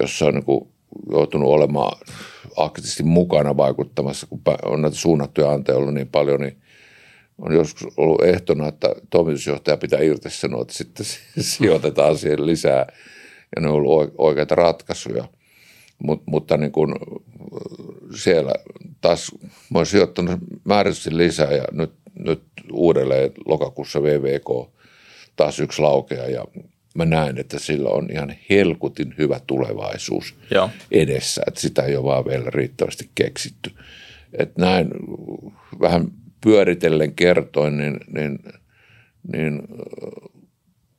jossa 0.00 0.26
on 0.26 0.34
niin 0.34 0.72
joutunut 1.10 1.48
olemaan 1.48 1.98
aktiivisesti 2.56 3.02
mukana 3.02 3.56
vaikuttamassa, 3.56 4.26
kun 4.26 4.42
on 4.64 4.82
näitä 4.82 4.96
suunnattuja 4.96 5.50
anteja 5.50 5.78
ollut 5.78 5.94
niin 5.94 6.08
paljon, 6.08 6.40
niin 6.40 6.56
on 7.38 7.54
joskus 7.54 7.92
ollut 7.96 8.24
ehtona, 8.24 8.68
että 8.68 8.94
toimitusjohtaja 9.10 9.76
pitää 9.76 10.00
irtisanoa, 10.00 10.62
että 10.62 10.74
sitten 10.74 11.06
sijoitetaan 11.40 12.18
siihen 12.18 12.46
lisää. 12.46 12.86
Ja 13.56 13.62
ne 13.62 13.68
on 13.68 13.74
ollut 13.74 14.14
oikeita 14.18 14.54
ratkaisuja. 14.54 15.24
Mut, 16.02 16.22
mutta 16.26 16.56
niin 16.56 16.72
kun 16.72 16.94
siellä 18.14 18.52
taas 19.00 19.32
mä 19.42 19.78
olen 19.78 19.86
sijoittanut 19.86 20.40
määräisesti 20.64 21.16
lisää 21.16 21.52
ja 21.52 21.64
nyt, 21.72 21.92
nyt 22.18 22.42
uudelleen 22.72 23.30
lokakuussa 23.46 24.02
VVK 24.02 24.72
taas 25.36 25.60
yksi 25.60 25.82
laukea 25.82 26.26
ja 26.26 26.44
mä 26.94 27.04
näen, 27.04 27.38
että 27.38 27.58
sillä 27.58 27.88
on 27.88 28.10
ihan 28.10 28.34
helkutin 28.50 29.14
hyvä 29.18 29.40
tulevaisuus 29.46 30.34
Joo. 30.50 30.70
edessä, 30.90 31.42
että 31.46 31.60
sitä 31.60 31.82
ei 31.82 31.96
ole 31.96 32.04
vaan 32.04 32.24
vielä 32.24 32.50
riittävästi 32.50 33.10
keksitty. 33.14 33.70
Että 34.32 34.60
näin 34.60 34.88
vähän 35.80 36.08
pyöritellen 36.40 37.14
kertoin, 37.14 37.76
niin, 37.76 37.96
niin, 38.14 38.38
niin 39.32 39.62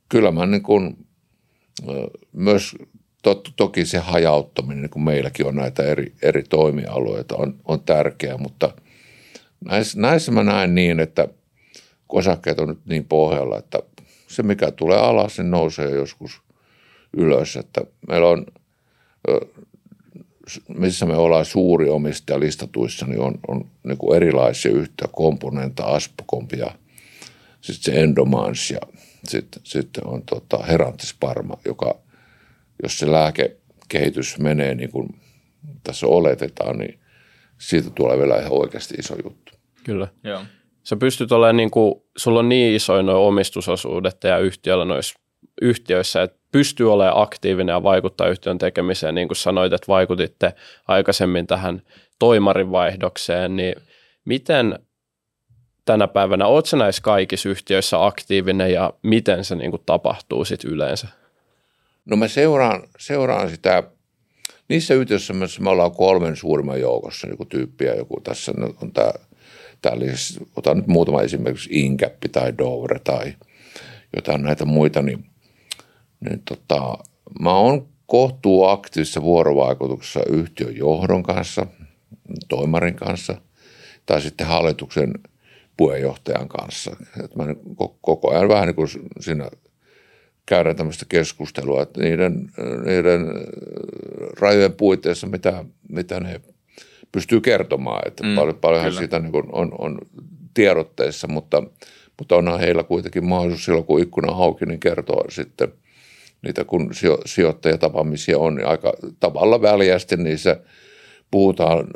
kyllä 0.08 0.32
mä 0.32 0.46
niin 0.46 0.62
kuin, 0.62 0.96
myös 2.32 2.76
to, 3.22 3.42
toki 3.56 3.86
se 3.86 3.98
hajauttaminen, 3.98 4.82
niin 4.82 4.90
kuin 4.90 5.02
meilläkin 5.02 5.46
on 5.46 5.56
näitä 5.56 5.82
eri, 5.82 6.12
eri 6.22 6.42
toimialueita, 6.42 7.36
on, 7.36 7.54
on 7.64 7.80
tärkeää, 7.80 8.38
mutta 8.38 8.74
näissä, 9.64 10.00
näissä 10.00 10.32
mä 10.32 10.42
näen 10.42 10.74
niin, 10.74 11.00
että 11.00 11.28
kun 12.08 12.18
osakkeet 12.18 12.58
on 12.58 12.68
nyt 12.68 12.86
niin 12.86 13.04
pohjalla, 13.04 13.58
että 13.58 13.78
se 14.28 14.42
mikä 14.42 14.70
tulee 14.70 14.98
alas, 14.98 15.38
niin 15.38 15.50
nousee 15.50 15.90
joskus 15.90 16.40
ylös, 17.16 17.56
että 17.56 17.80
meillä 18.08 18.28
on 18.28 18.46
missä 20.68 21.06
me 21.06 21.16
ollaan 21.16 21.44
suuri 21.44 21.88
omistaja 21.88 22.40
listatuissa, 22.40 23.06
niin 23.06 23.20
on, 23.20 23.34
on 23.48 23.64
niin 23.84 23.98
kuin 23.98 24.16
erilaisia 24.16 24.72
yhtiökomponentteja, 24.72 25.88
Aspokompi 25.88 26.58
ja 26.58 26.70
sitten 27.60 27.94
se 27.94 28.00
Endomans 28.00 28.70
ja 28.70 28.78
sitten, 29.24 29.62
sitten 29.64 30.06
on 30.06 30.22
tota 30.22 30.58
Herantis 30.58 31.14
Parma, 31.20 31.58
joka, 31.64 31.98
jos 32.82 32.98
se 32.98 33.12
lääkekehitys 33.12 34.38
menee 34.38 34.74
niin 34.74 34.90
kuin 34.92 35.08
tässä 35.82 36.06
oletetaan, 36.06 36.78
niin 36.78 37.00
siitä 37.58 37.90
tulee 37.90 38.18
vielä 38.18 38.36
ihan 38.36 38.52
oikeasti 38.52 38.94
iso 38.94 39.14
juttu. 39.24 39.52
Kyllä. 39.84 40.08
Joo. 40.24 40.40
Sä 40.82 40.96
pystyt 40.96 41.32
olemaan, 41.32 41.56
niin 41.56 41.70
kuin, 41.70 41.94
sulla 42.16 42.38
on 42.38 42.48
niin 42.48 42.74
isoja 42.74 43.02
noin 43.02 43.18
omistusosuudet 43.18 44.24
ja 44.24 44.38
yhtiöllä 44.38 44.84
noissa 44.84 45.18
yhtiöissä, 45.62 46.22
että 46.22 46.38
pystyy 46.52 46.92
olemaan 46.92 47.22
aktiivinen 47.22 47.72
ja 47.72 47.82
vaikuttaa 47.82 48.28
yhtiön 48.28 48.58
tekemiseen, 48.58 49.14
niin 49.14 49.28
kuin 49.28 49.36
sanoit, 49.36 49.72
että 49.72 49.88
vaikutitte 49.88 50.54
aikaisemmin 50.88 51.46
tähän 51.46 51.82
toimarin 52.18 52.70
vaihdokseen, 52.70 53.56
niin 53.56 53.74
miten 54.24 54.78
tänä 55.84 56.08
päivänä, 56.08 56.46
oletko 56.46 56.76
näissä 56.76 57.02
kaikissa 57.02 57.48
yhtiöissä 57.48 58.06
aktiivinen 58.06 58.72
ja 58.72 58.92
miten 59.02 59.44
se 59.44 59.54
niin 59.54 59.70
kuin 59.70 59.82
tapahtuu 59.86 60.44
sitten 60.44 60.70
yleensä? 60.70 61.08
No 62.10 62.16
mä 62.16 62.28
seuraan, 62.28 62.82
seuraan 62.98 63.50
sitä, 63.50 63.82
niissä 64.68 64.94
yhtiöissä, 64.94 65.32
missä 65.32 65.62
me 65.62 65.70
ollaan 65.70 65.92
kolmen 65.92 66.36
suurimman 66.36 66.80
joukossa 66.80 67.26
niin 67.26 67.36
kuin 67.36 67.48
tyyppiä, 67.48 67.94
joku 67.94 68.20
tässä 68.20 68.52
on 68.82 68.92
tämä, 68.92 69.12
tämä 69.82 69.96
otan 70.56 70.76
nyt 70.76 70.86
muutama 70.86 71.22
esimerkiksi 71.22 71.68
Inkäppi 71.72 72.28
tai 72.28 72.58
Doure 72.58 72.98
tai 72.98 73.34
jotain 74.16 74.42
näitä 74.42 74.64
muita, 74.64 75.02
niin– 75.02 75.24
niin 76.20 76.42
tota, 76.44 76.98
mä 77.40 77.54
oon 77.54 77.88
kohtuu 78.06 78.64
aktiivisessa 78.64 79.22
vuorovaikutuksessa 79.22 80.20
yhtiön 80.28 80.76
johdon 80.76 81.22
kanssa, 81.22 81.66
toimarin 82.48 82.94
kanssa 82.94 83.40
tai 84.06 84.20
sitten 84.20 84.46
hallituksen 84.46 85.14
puheenjohtajan 85.76 86.48
kanssa. 86.48 86.96
Et 87.24 87.36
mä 87.36 87.44
koko 88.00 88.30
ajan 88.30 88.48
vähän 88.48 88.66
niin 88.66 88.76
kuin 88.76 88.88
siinä 89.20 89.50
käydään 90.48 90.76
tämmöistä 90.76 91.06
keskustelua, 91.08 91.82
että 91.82 92.00
niiden, 92.00 92.50
niiden 92.84 93.26
rajojen 94.40 94.72
puitteissa, 94.72 95.26
mitä, 95.26 95.64
mitä 95.88 96.20
ne 96.20 96.40
pystyy 97.12 97.40
kertomaan. 97.40 98.08
Että 98.08 98.24
mm, 98.24 98.34
paljon, 98.34 98.56
paljonhan 98.56 98.90
kyllä. 98.90 98.98
siitä 99.00 99.18
niin 99.18 99.32
on, 99.52 99.72
on 99.78 99.98
tiedotteissa, 100.54 101.28
mutta, 101.28 101.62
mutta 102.18 102.36
onhan 102.36 102.60
heillä 102.60 102.82
kuitenkin 102.82 103.24
mahdollisuus 103.24 103.64
silloin, 103.64 103.84
kun 103.84 104.02
ikkuna 104.02 104.32
auki, 104.32 104.66
niin 104.66 104.80
kertoa 104.80 105.24
sitten– 105.30 105.68
niitä 106.42 106.64
kun 106.64 106.94
sijo, 106.94 107.18
sijoittajatapaamisia 107.26 108.38
on, 108.38 108.54
niin 108.54 108.66
aika 108.66 108.92
tavalla 109.20 109.62
väljästi 109.62 110.16
niissä 110.16 110.60
puhutaan 111.30 111.86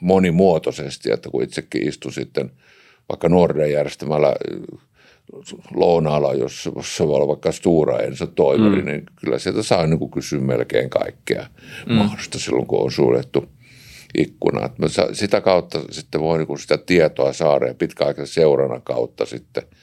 monimuotoisesti, 0.00 1.12
että 1.12 1.30
kun 1.30 1.42
itsekin 1.42 1.88
istun 1.88 2.12
sitten 2.12 2.50
vaikka 3.08 3.28
Norden 3.28 3.72
järjestämällä 3.72 4.34
lounaalla, 5.74 6.34
jos 6.34 6.62
se 6.82 7.06
voi 7.06 7.14
olla 7.16 7.28
vaikka 7.28 7.52
Stura 7.52 7.98
Enso 7.98 8.26
toimeri, 8.26 8.82
mm. 8.82 8.88
niin 8.88 9.02
kyllä 9.16 9.38
sieltä 9.38 9.62
saa 9.62 9.86
niin 9.86 10.10
kysyä 10.10 10.40
melkein 10.40 10.90
kaikkea 10.90 11.46
mm. 11.86 11.94
mahdollista 11.94 12.38
silloin, 12.38 12.66
kun 12.66 12.82
on 12.82 12.92
suljettu 12.92 13.48
ikkuna. 14.18 14.66
Että 14.66 15.14
sitä 15.14 15.40
kautta 15.40 15.80
sitten 15.90 16.20
voi 16.20 16.38
niin 16.38 16.58
sitä 16.58 16.78
tietoa 16.78 17.32
saada 17.32 17.66
ja 17.66 17.74
pitkäaikaisen 17.74 18.34
seurannan 18.34 18.82
kautta 18.82 19.26
sitten– 19.26 19.62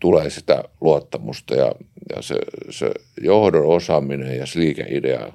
tulee 0.00 0.30
sitä 0.30 0.64
luottamusta 0.80 1.54
ja, 1.54 1.72
ja 2.16 2.22
se, 2.22 2.34
se 2.70 2.90
johdon 3.20 3.66
osaaminen 3.66 4.38
ja 4.38 4.46
se 4.46 4.58
liikeidea, 4.58 5.32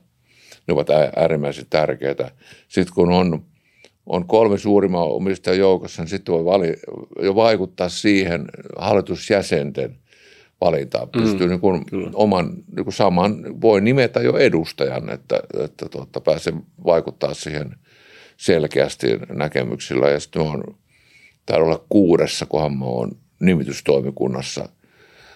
ne 0.68 0.74
ovat 0.74 0.88
äärimmäisen 1.16 1.66
tärkeitä. 1.70 2.32
Sitten 2.68 2.96
kun 2.96 3.12
on, 3.12 3.46
on 4.10 4.28
kolme 4.28 4.58
suurimman 4.58 5.08
omistajan 5.08 5.60
joukossa, 5.60 6.02
niin 6.02 6.10
sitten 6.10 6.36
voi 6.36 6.46
vali, 6.46 6.74
jo 7.22 7.36
vaikuttaa 7.36 7.90
siihen 7.90 8.46
hallitusjäsenten 8.78 9.96
valintaan. 10.62 11.08
Mm, 11.16 11.22
Pystyy 11.22 11.48
mm, 11.48 11.50
niin 11.50 11.60
kuin 11.60 11.86
oman 12.14 12.54
niin 12.76 12.84
kuin 12.84 12.94
saman, 12.94 13.62
voi 13.62 13.82
nimetä 13.82 14.20
jo 14.20 14.38
edustajan, 14.38 15.10
että, 15.10 15.40
että 15.64 15.90
tuota, 15.90 16.22
pääsee 16.22 16.54
vaikuttaa 16.86 17.34
siihen 17.34 17.76
selkeästi 18.38 19.08
näkemyksillä. 19.34 20.10
Ja 20.10 20.20
sitten 20.20 20.42
on 20.42 20.64
täällä 21.46 21.66
olla 21.66 21.86
kuudessa, 21.90 22.46
kunhan 22.46 22.78
mä 22.78 22.86
oon 22.86 23.12
nimitystoimikunnassa, 23.40 24.70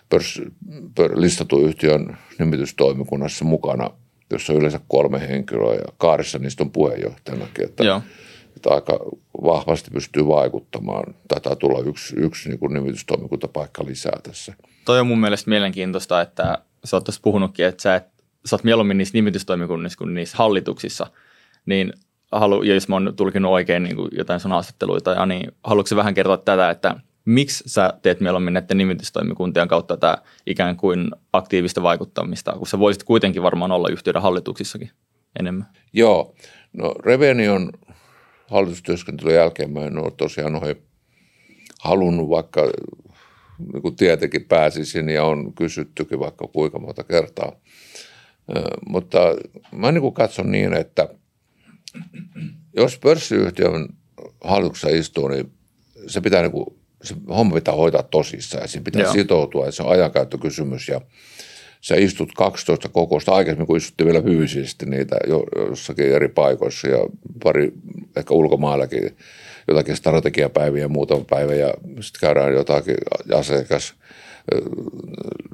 pörs, 0.10 0.42
pör, 0.96 1.22
listatun 1.22 1.64
yhtiön 1.64 2.18
nimitystoimikunnassa 2.40 3.46
mukana, 3.46 3.90
jossa 4.32 4.54
on 4.54 4.60
yleensä 4.60 4.80
kolme 4.88 5.28
henkilöä 5.30 5.76
ja 5.76 5.94
kaarissa 5.98 6.40
niistä 6.40 6.64
on 6.64 6.72
puheenjohtajanakin, 6.72 7.66
että, 7.66 7.84
Joo. 7.84 8.02
Että 8.56 8.70
aika 8.70 9.00
vahvasti 9.44 9.92
pystyy 9.92 10.28
vaikuttamaan. 10.28 11.16
Taitaa 11.28 11.56
tulla 11.56 11.80
yksi, 11.80 12.16
yksi 12.18 12.50
niin 12.50 12.60
kuin 12.60 12.74
nimitystoimikuntapaikka 12.74 13.86
lisää 13.86 14.20
tässä. 14.24 14.54
Toi 14.86 15.00
on 15.00 15.08
mun 15.08 15.20
mielestä 15.20 15.50
mielenkiintoista, 15.50 16.22
että 16.22 16.58
sä 16.86 16.98
oot 16.98 17.08
puhunutkin, 17.22 17.66
että 17.66 17.82
sä, 17.82 17.96
et, 17.96 18.04
sä 18.46 18.56
oot 18.56 18.64
mieluummin 18.64 18.98
niissä 18.98 19.18
nimitystoimikunnissa 19.18 19.98
kuin 19.98 20.14
niissä 20.14 20.38
hallituksissa, 20.38 21.08
niin 21.66 21.94
halu, 22.32 22.64
ja 22.64 22.74
jos 22.74 22.88
mä 22.88 22.96
oon 22.96 23.14
tulkinut 23.16 23.52
oikein 23.52 23.84
niin 23.84 23.96
kuin 23.96 24.10
jotain 24.12 24.40
sun 24.40 24.52
haastatteluita, 24.52 25.26
niin 25.26 25.52
haluatko 25.64 25.96
vähän 25.96 26.14
kertoa 26.14 26.38
tätä, 26.38 26.70
että 26.70 26.96
miksi 27.26 27.64
sä 27.68 27.94
teet 28.02 28.20
mieluummin 28.20 28.54
näiden 28.54 28.78
nimitystoimikuntien 28.78 29.68
kautta 29.68 29.98
tämä 29.98 30.18
ikään 30.46 30.78
kuin 30.78 31.12
aktiivista 31.34 31.84
vaikuttamista, 31.84 32.52
kun 32.52 32.68
sä 32.68 32.80
voisit 32.80 33.04
kuitenkin 33.04 33.44
varmaan 33.44 33.72
olla 33.72 33.90
yhtiöiden 33.90 34.22
hallituksissakin 34.22 34.92
enemmän? 35.40 35.68
Joo, 35.94 36.36
no 36.74 36.94
Revenion 37.06 37.70
hallitustyöskentelyn 38.48 39.36
jälkeen 39.36 39.72
mä 39.72 39.86
en 39.86 39.98
ole 39.98 40.12
tosiaan 40.18 40.56
ole 40.56 40.76
halunnut, 41.80 42.30
vaikka 42.30 42.62
niin 43.74 43.82
kuin 43.82 43.96
tietenkin 43.96 44.46
pääsisin 44.46 45.10
ja 45.10 45.24
on 45.24 45.54
kysyttykin 45.54 46.20
vaikka 46.20 46.48
kuinka 46.48 46.80
monta 46.80 47.04
kertaa. 47.04 47.52
Mutta 48.88 49.20
mä 49.72 49.92
niin 49.92 50.02
kuin 50.02 50.14
katson 50.14 50.52
niin, 50.52 50.74
että 50.74 51.10
jos 52.76 53.00
pörssiyhtiön 53.00 53.90
hallituksessa 54.44 54.90
istuu, 54.90 55.28
niin 55.28 55.52
se 56.08 56.22
pitää 56.22 56.42
niin 56.42 56.52
kuin, 56.52 56.66
se 57.04 57.16
homma 57.30 57.56
pitää 57.56 57.74
hoitaa 57.74 58.04
tosissaan 58.04 58.62
ja 58.62 58.68
siinä 58.68 58.84
pitää 58.84 59.02
Joo. 59.02 59.14
sitoutua, 59.14 59.66
että 59.66 59.76
se 59.76 59.84
on 59.84 59.92
ajankäyttökysymys 59.92 60.88
ja 60.88 61.02
sä 61.84 61.96
istut 61.96 62.30
12 62.36 62.90
kokousta 62.90 63.32
aikaisemmin, 63.32 63.68
kun 63.68 63.78
istuttiin 63.78 64.08
vielä 64.08 64.22
fyysisesti 64.22 64.86
niitä 64.86 65.16
jo, 65.28 65.44
jossakin 65.70 66.12
eri 66.12 66.28
paikoissa 66.28 66.88
ja 66.88 66.98
pari 67.44 67.74
ehkä 68.16 68.34
ulkomaillakin 68.34 69.18
jotakin 69.68 69.96
strategiapäiviä 69.96 70.88
muutama 70.88 71.26
päivä 71.30 71.54
ja 71.54 71.74
sitten 72.02 72.20
käydään 72.22 72.54
jotakin 72.54 72.96
asiakas 73.36 73.94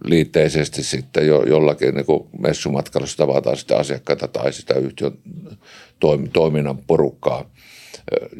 liitteisesti 0.03 0.83
sitten 0.83 1.27
jo, 1.27 1.43
jollakin 1.43 1.95
niin 1.95 2.29
messumatkalla 2.39 3.07
sitä 3.07 3.17
tavataan 3.17 3.57
sitten 3.57 3.77
asiakkaita 3.77 4.27
tai 4.27 4.53
sitä 4.53 4.73
yhtiön 4.73 5.17
toim, 5.99 6.29
toiminnan 6.33 6.77
porukkaa, 6.77 7.49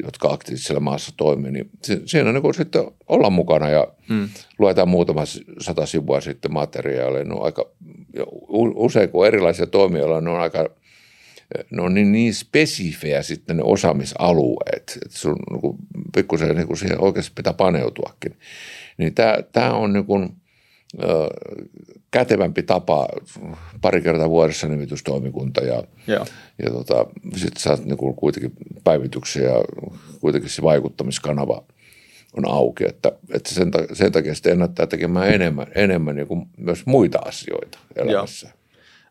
jotka 0.04 0.28
aktiivisella 0.28 0.80
maassa 0.80 1.12
toimii, 1.16 1.50
niin 1.50 1.70
si- 1.82 2.02
siinä 2.06 2.32
niin 2.32 2.42
kuin 2.42 2.54
sitten 2.54 2.82
olla 3.08 3.30
mukana 3.30 3.68
ja 3.68 3.88
hmm. 4.08 4.28
luetaan 4.58 4.88
muutama 4.88 5.22
sata 5.60 5.86
sivua 5.86 6.20
sitten 6.20 6.52
materiaalia. 6.52 7.24
Ne 7.24 7.34
on 7.34 7.44
aika, 7.44 7.66
usein 8.74 9.08
kun 9.08 9.26
erilaisia 9.26 9.66
toimijoilla, 9.66 10.20
ne 10.20 10.30
on 10.30 10.40
aika 10.40 10.68
ne 11.70 11.82
on 11.82 11.94
niin, 11.94 12.12
niin 12.12 12.34
spesifejä 12.34 13.22
sitten 13.22 13.56
ne 13.56 13.62
osaamisalueet, 13.62 14.98
että 15.04 15.18
sun 15.18 15.36
niin 15.50 15.76
pikkusen 16.14 16.56
niin 16.56 16.66
kuin 16.66 16.76
siihen 16.76 17.00
oikeasti 17.00 17.32
pitää 17.34 17.52
paneutuakin. 17.52 18.38
Niin 18.98 19.14
tämä, 19.14 19.36
tämä 19.52 19.72
on 19.72 19.92
niin 19.92 20.04
kuin, 20.04 20.36
ö, 21.02 21.06
kätevämpi 22.10 22.62
tapa 22.62 23.08
pari 23.80 24.02
kertaa 24.02 24.30
vuodessa 24.30 24.68
nimitystoimikunta 24.68 25.60
ja, 25.60 25.84
Joo. 26.06 26.26
ja 26.62 26.70
tota, 26.70 27.06
sitten 27.36 27.62
saat 27.62 27.84
niin 27.84 27.96
kuin 27.96 28.16
kuitenkin 28.16 28.52
päivityksiä 28.84 29.42
ja 29.42 29.64
kuitenkin 30.20 30.50
se 30.50 30.62
vaikuttamiskanava 30.62 31.64
on 32.32 32.48
auki, 32.48 32.84
että, 32.88 33.12
että 33.30 33.54
sen, 33.54 33.70
ta- 33.70 33.86
sen 33.94 34.12
takia 34.12 34.34
sitten 34.34 34.52
ennättää 34.52 34.86
tekemään 34.86 35.34
enemmän, 35.34 35.66
enemmän 35.74 36.16
niin 36.16 36.26
kuin 36.28 36.46
myös 36.56 36.86
muita 36.86 37.18
asioita 37.18 37.78
elämässä. 37.96 38.48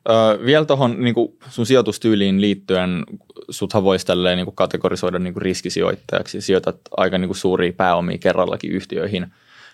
Öö, 0.09 0.45
vielä 0.45 0.65
tuohon 0.65 1.03
niin 1.03 1.15
sun 1.49 1.65
sijoitustyyliin 1.65 2.41
liittyen, 2.41 3.03
suthan 3.49 3.83
voisi 3.83 4.05
tälleen 4.05 4.37
niin 4.37 4.55
kategorisoida 4.55 5.19
niin 5.19 5.37
riskisijoittajaksi, 5.37 6.41
sijoitat 6.41 6.79
aika 6.97 7.17
niin 7.17 7.35
suuria 7.35 7.73
pääomia 7.73 8.17
kerrallakin 8.17 8.71
yhtiöihin, 8.71 9.27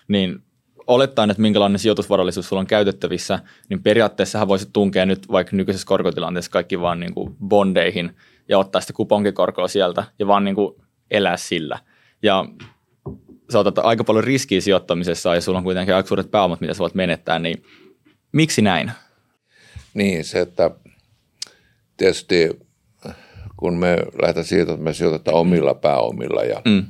niin 0.08 0.42
olettaen, 0.86 1.30
että 1.30 1.42
minkälainen 1.42 1.78
sijoitusvarallisuus 1.78 2.48
sulla 2.48 2.60
on 2.60 2.66
käytettävissä, 2.66 3.38
niin 3.68 3.82
periaatteessa 3.82 4.48
voisit 4.48 4.72
tunkea 4.72 5.06
nyt 5.06 5.28
vaikka 5.32 5.56
nykyisessä 5.56 5.86
korkotilanteessa 5.86 6.50
kaikki 6.50 6.80
vaan 6.80 7.00
niin 7.00 7.14
kuin 7.14 7.36
bondeihin 7.44 8.16
ja 8.48 8.58
ottaa 8.58 8.80
sitä 8.80 8.92
kuponkikorkoa 8.92 9.68
sieltä 9.68 10.04
ja 10.18 10.26
vaan 10.26 10.44
niin 10.44 10.54
kuin 10.54 10.74
elää 11.10 11.36
sillä. 11.36 11.78
Ja 12.22 12.44
sä 13.52 13.58
otat 13.58 13.78
aika 13.78 14.04
paljon 14.04 14.24
riskiä 14.24 14.60
sijoittamisessa 14.60 15.34
ja 15.34 15.40
sulla 15.40 15.58
on 15.58 15.64
kuitenkin 15.64 15.94
aika 15.94 16.08
suuret 16.08 16.30
pääomat, 16.30 16.60
mitä 16.60 16.74
sä 16.74 16.78
voit 16.78 16.94
menettää, 16.94 17.38
niin 17.38 17.64
miksi 18.32 18.62
näin? 18.62 18.92
Niin, 19.94 20.24
se, 20.24 20.40
että 20.40 20.70
tietysti 21.96 22.66
kun 23.56 23.74
me 23.74 23.96
lähdetään 24.22 24.46
siitä, 24.46 24.72
että 24.72 24.84
me 24.84 24.94
sijoitetaan 24.94 25.36
omilla 25.36 25.74
pääomilla 25.74 26.42
ja 26.42 26.62
mm. 26.64 26.84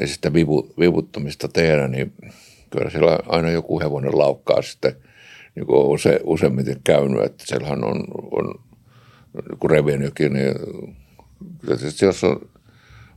ei 0.00 0.06
sitä 0.06 0.32
vivu, 0.32 0.74
vivuttamista 0.80 1.48
tehdä, 1.48 1.88
niin 1.88 2.12
kyllä 2.70 2.90
siellä 2.90 3.18
aina 3.26 3.50
joku 3.50 3.80
hevonen 3.80 4.18
laukkaa 4.18 4.62
sitten, 4.62 4.96
niin 5.54 5.66
kuin 5.66 5.78
on 5.78 5.86
use, 5.86 6.20
useimmiten 6.24 6.80
käynyt, 6.84 7.24
että 7.24 7.44
siellähän 7.46 7.84
on, 7.84 8.04
on 8.30 8.54
kun 9.58 9.70
revenykin, 9.70 10.32
niin 10.32 10.54
kyllä 11.60 11.76
jos 12.02 12.24
on, 12.24 12.48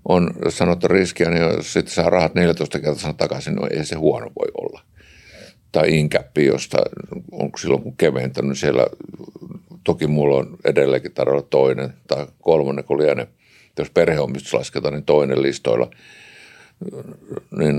on 0.05 0.33
jos 0.45 0.57
sanottu 0.57 0.87
riskiä, 0.87 1.29
niin 1.29 1.41
jos 1.41 1.73
sitten 1.73 1.93
saa 1.93 2.09
rahat 2.09 2.35
14 2.35 2.79
kertaa 2.79 3.13
takaisin, 3.13 3.55
niin 3.55 3.73
ei 3.73 3.85
se 3.85 3.95
huono 3.95 4.31
voi 4.39 4.51
olla. 4.67 4.81
Tai 5.71 5.97
inkäppi, 5.99 6.45
josta 6.45 6.77
on 7.31 7.49
silloin 7.61 7.83
kun 7.83 7.97
keventänyt 7.97 8.57
siellä, 8.57 8.87
toki 9.83 10.07
mulla 10.07 10.37
on 10.37 10.57
edelleenkin 10.65 11.13
tarjolla 11.13 11.41
toinen 11.41 11.93
tai 12.07 12.27
kolmonen, 12.41 12.83
kun 12.83 12.99
jos 13.79 13.89
perheomistus 13.89 14.53
lasketaan, 14.53 14.93
niin 14.93 15.05
toinen 15.05 15.41
listoilla, 15.41 15.89
niin 17.57 17.75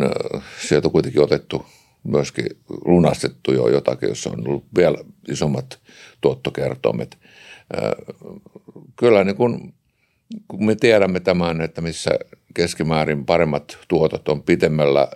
sieltä 0.68 0.88
on 0.88 0.92
kuitenkin 0.92 1.22
otettu 1.22 1.66
myöskin 2.05 2.46
lunastettu 2.84 3.53
jo 3.53 3.68
jotakin, 3.68 4.09
jossa 4.09 4.30
on 4.30 4.48
ollut 4.48 4.64
vielä 4.76 4.98
isommat 5.28 5.78
tuottokertoimet. 6.20 7.18
Kyllä 8.96 9.24
niin 9.24 9.36
kun, 9.36 9.72
kun 10.48 10.64
me 10.64 10.74
tiedämme 10.74 11.20
tämän, 11.20 11.61
että 11.61 11.80
missä 11.80 12.11
keskimäärin 12.55 13.26
paremmat 13.26 13.78
tuotot 13.88 14.28
on 14.28 14.42
pitemmällä 14.42 15.09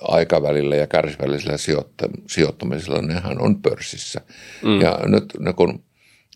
aikavälillä 0.00 0.76
ja 0.76 0.86
kärsivällisellä 0.86 1.56
sijoitta- 1.56 2.22
sijoittamisella, 2.26 3.02
nehän 3.02 3.40
on 3.40 3.62
pörssissä. 3.62 4.20
Mm. 4.64 4.80
Ja 4.80 4.98
nyt 5.06 5.24
ne 5.38 5.52
kun, 5.52 5.84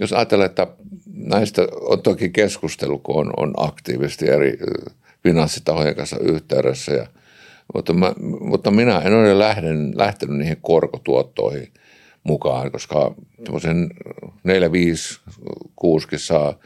jos 0.01 0.13
ajatellaan, 0.13 0.51
että 0.51 0.67
näistä 1.07 1.63
on 1.81 2.03
toki 2.03 2.29
keskustelu, 2.29 2.99
kun 2.99 3.17
on, 3.17 3.33
on 3.37 3.55
aktiivisesti 3.57 4.29
eri 4.29 4.59
finanssitahojen 5.25 5.95
kanssa 5.95 6.19
yhteydessä, 6.19 6.93
ja, 6.93 7.07
mutta, 7.75 7.93
mä, 7.93 8.13
mutta 8.41 8.71
minä 8.71 8.99
en 8.99 9.15
ole 9.15 9.39
lähden, 9.39 9.93
lähtenyt 9.97 10.37
niihin 10.37 10.59
korkotuottoihin 10.63 11.73
mukaan, 12.25 12.73
koska 12.73 13.15
semmoisen 13.45 13.91
4, 14.45 14.73
5, 14.73 15.21
6 15.77 16.07
saa 16.17 16.59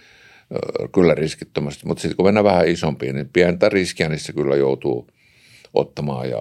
kyllä 0.94 1.14
riskittömästi, 1.14 1.86
mutta 1.86 2.00
sitten 2.00 2.16
kun 2.16 2.26
mennään 2.26 2.44
vähän 2.44 2.68
isompiin, 2.68 3.14
niin 3.14 3.28
pientä 3.32 3.68
riskiä 3.68 4.08
niissä 4.08 4.32
kyllä 4.32 4.56
joutuu– 4.56 5.06
ottamaan. 5.74 6.30
Ja, 6.30 6.36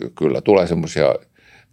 ja 0.00 0.10
kyllä 0.18 0.40
tulee 0.40 0.66
semmoisia, 0.66 1.14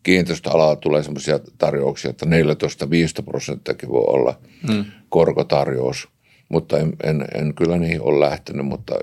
kiinteistöalalla 0.04 0.76
tulee 0.76 1.04
semmoisia 1.04 1.40
tarjouksia, 1.58 2.10
että 2.10 2.26
14-15 2.26 3.24
prosenttiakin 3.26 3.90
voi 3.90 4.04
olla 4.08 4.40
hmm. 4.68 4.86
korkotarjous, 5.10 6.08
mutta 6.50 6.80
en, 6.80 6.94
en, 7.04 7.26
en, 7.36 7.54
kyllä 7.54 7.78
niihin 7.78 8.02
ole 8.02 8.20
lähtenyt. 8.20 8.66
Mutta 8.66 8.96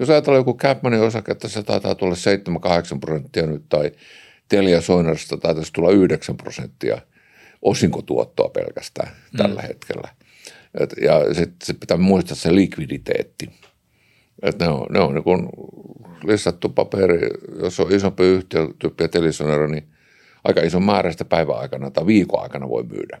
jos 0.00 0.10
ajatellaan 0.10 0.40
joku 0.40 0.56
Capmanin 0.56 1.00
osake, 1.00 1.32
että 1.32 1.48
se 1.48 1.62
taitaa 1.62 1.94
tulla 1.94 2.14
7-8 2.96 2.98
prosenttia 3.00 3.46
nyt, 3.46 3.62
tai 3.68 3.92
Telia 4.48 4.80
Soinarista 4.80 5.36
taitaisi 5.36 5.72
tulla 5.72 5.90
9 5.90 6.36
prosenttia 6.36 7.00
osinkotuottoa 7.62 8.48
pelkästään 8.48 9.08
hmm. 9.08 9.36
tällä 9.36 9.62
hetkellä. 9.62 10.08
Et, 10.80 10.94
ja 11.02 11.34
sitten 11.34 11.66
sit 11.66 11.80
pitää 11.80 11.96
muistaa 11.96 12.36
se 12.36 12.54
likviditeetti. 12.54 13.50
Että 14.42 14.64
ne 14.64 14.70
on, 14.70 14.86
ne 14.90 15.00
on 15.00 15.14
niin 15.14 15.24
kuin 15.24 15.48
listattu 16.24 16.68
paperi, 16.68 17.28
jos 17.62 17.80
on 17.80 17.92
isompi 17.92 18.22
yhtiö, 18.22 18.68
tyyppiä 18.78 19.08
Telisonero, 19.08 19.66
niin 19.66 19.88
aika 20.44 20.60
iso 20.60 20.80
määrä 20.80 21.12
sitä 21.12 21.24
päivän 21.24 21.58
aikana 21.58 21.90
tai 21.90 22.06
viikon 22.06 22.42
aikana 22.42 22.68
voi 22.68 22.82
myydä. 22.82 23.20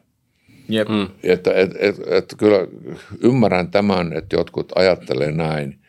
Jep. 0.68 0.88
Mm. 0.88 1.08
Että, 1.22 1.52
et, 1.54 1.70
et, 1.78 1.96
et, 2.06 2.34
kyllä 2.38 2.58
ymmärrän 3.24 3.70
tämän, 3.70 4.12
että 4.12 4.36
jotkut 4.36 4.72
ajattelee 4.74 5.32
näin, 5.32 5.80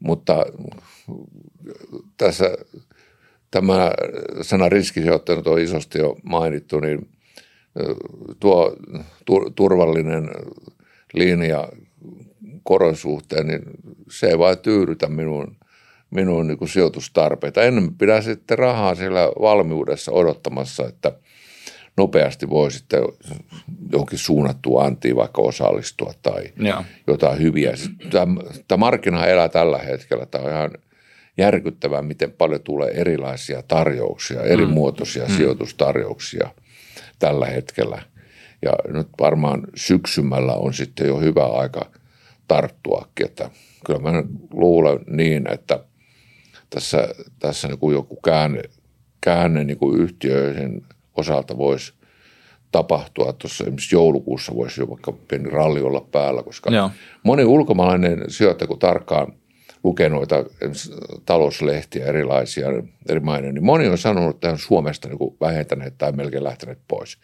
mutta 0.00 0.46
tässä 2.16 2.56
tämä 3.50 3.90
sana 4.42 4.68
riskisijoittajat 4.68 5.46
on 5.46 5.60
isosti 5.60 5.98
jo 5.98 6.16
mainittu, 6.22 6.80
niin 6.80 7.08
tuo 8.40 8.76
turvallinen 9.54 10.30
linja 11.14 11.68
koron 12.62 12.96
suhteen, 12.96 13.46
niin 13.46 13.62
se 14.10 14.26
ei 14.26 14.38
vaan 14.38 14.58
tyydytä 14.58 15.08
minun, 15.08 15.56
minun 16.10 16.46
niin 16.46 16.58
kuin 16.58 16.68
sijoitustarpeita. 16.68 17.62
Ennen 17.62 17.94
pidän 17.94 18.22
sitten 18.22 18.58
rahaa 18.58 18.94
siellä 18.94 19.32
valmiudessa 19.40 20.12
odottamassa, 20.12 20.86
että 20.86 21.12
nopeasti 21.98 22.50
voi 22.50 22.70
sitten 22.70 23.02
johonkin 23.92 24.18
suunnattua 24.18 24.84
antiin 24.84 25.16
vaikka 25.16 25.42
osallistua 25.42 26.12
tai 26.22 26.44
Joo. 26.56 26.84
jotain 27.06 27.38
hyviä. 27.38 27.72
Tämä, 28.10 28.40
tämä 28.68 28.80
markkina 28.80 29.26
elää 29.26 29.48
tällä 29.48 29.78
hetkellä. 29.78 30.26
Tämä 30.26 30.44
on 30.44 30.50
ihan 30.50 30.70
järkyttävää, 31.38 32.02
miten 32.02 32.32
paljon 32.32 32.60
tulee 32.60 32.90
erilaisia 32.90 33.62
tarjouksia, 33.62 34.42
eri 34.42 34.66
mm. 34.66 34.72
muotoisia 34.72 35.24
mm. 35.24 35.36
sijoitustarjouksia 35.36 36.48
tällä 37.18 37.46
hetkellä. 37.46 38.02
Ja 38.62 38.72
nyt 38.88 39.08
varmaan 39.20 39.62
syksymällä 39.74 40.52
on 40.52 40.74
sitten 40.74 41.06
jo 41.06 41.20
hyvä 41.20 41.46
aika 41.46 41.90
tarttuakin, 42.48 43.26
että 43.26 43.50
kyllä 43.86 44.00
mä 44.00 44.22
luulen 44.52 44.98
niin, 45.06 45.52
että 45.52 45.84
tässä, 46.70 47.08
tässä 47.38 47.68
niin 47.68 47.78
kuin 47.78 47.94
joku 47.94 48.16
käänne, 48.16 48.62
käänne 49.20 49.64
niin 49.64 49.78
kuin 49.78 50.00
yhtiöiden 50.00 50.82
osalta 51.18 51.58
voisi 51.58 51.92
tapahtua. 52.72 53.32
Tuossa 53.32 53.64
esimerkiksi 53.64 53.94
joulukuussa 53.94 54.54
voisi 54.54 54.80
jo 54.80 54.88
vaikka 54.88 55.12
pieni 55.12 55.50
ralli 55.50 55.80
olla 55.80 56.00
päällä, 56.00 56.42
koska 56.42 56.70
Joo. 56.70 56.90
moni 57.22 57.44
ulkomaalainen 57.44 58.24
sijoittaja, 58.28 58.68
kun 58.68 58.78
tarkkaan 58.78 59.32
lukee 59.84 60.08
noita 60.08 60.44
talouslehtiä 61.26 62.06
erilaisia 62.06 62.66
eri 63.08 63.20
maiden, 63.20 63.54
niin 63.54 63.64
moni 63.64 63.88
on 63.88 63.98
sanonut, 63.98 64.36
että 64.36 64.50
on 64.50 64.58
Suomesta 64.58 65.08
niin 65.08 65.18
kuin 65.18 65.36
vähentäneet 65.40 65.94
tai 65.98 66.12
melkein 66.12 66.44
lähteneet 66.44 66.78
pois. 66.88 67.18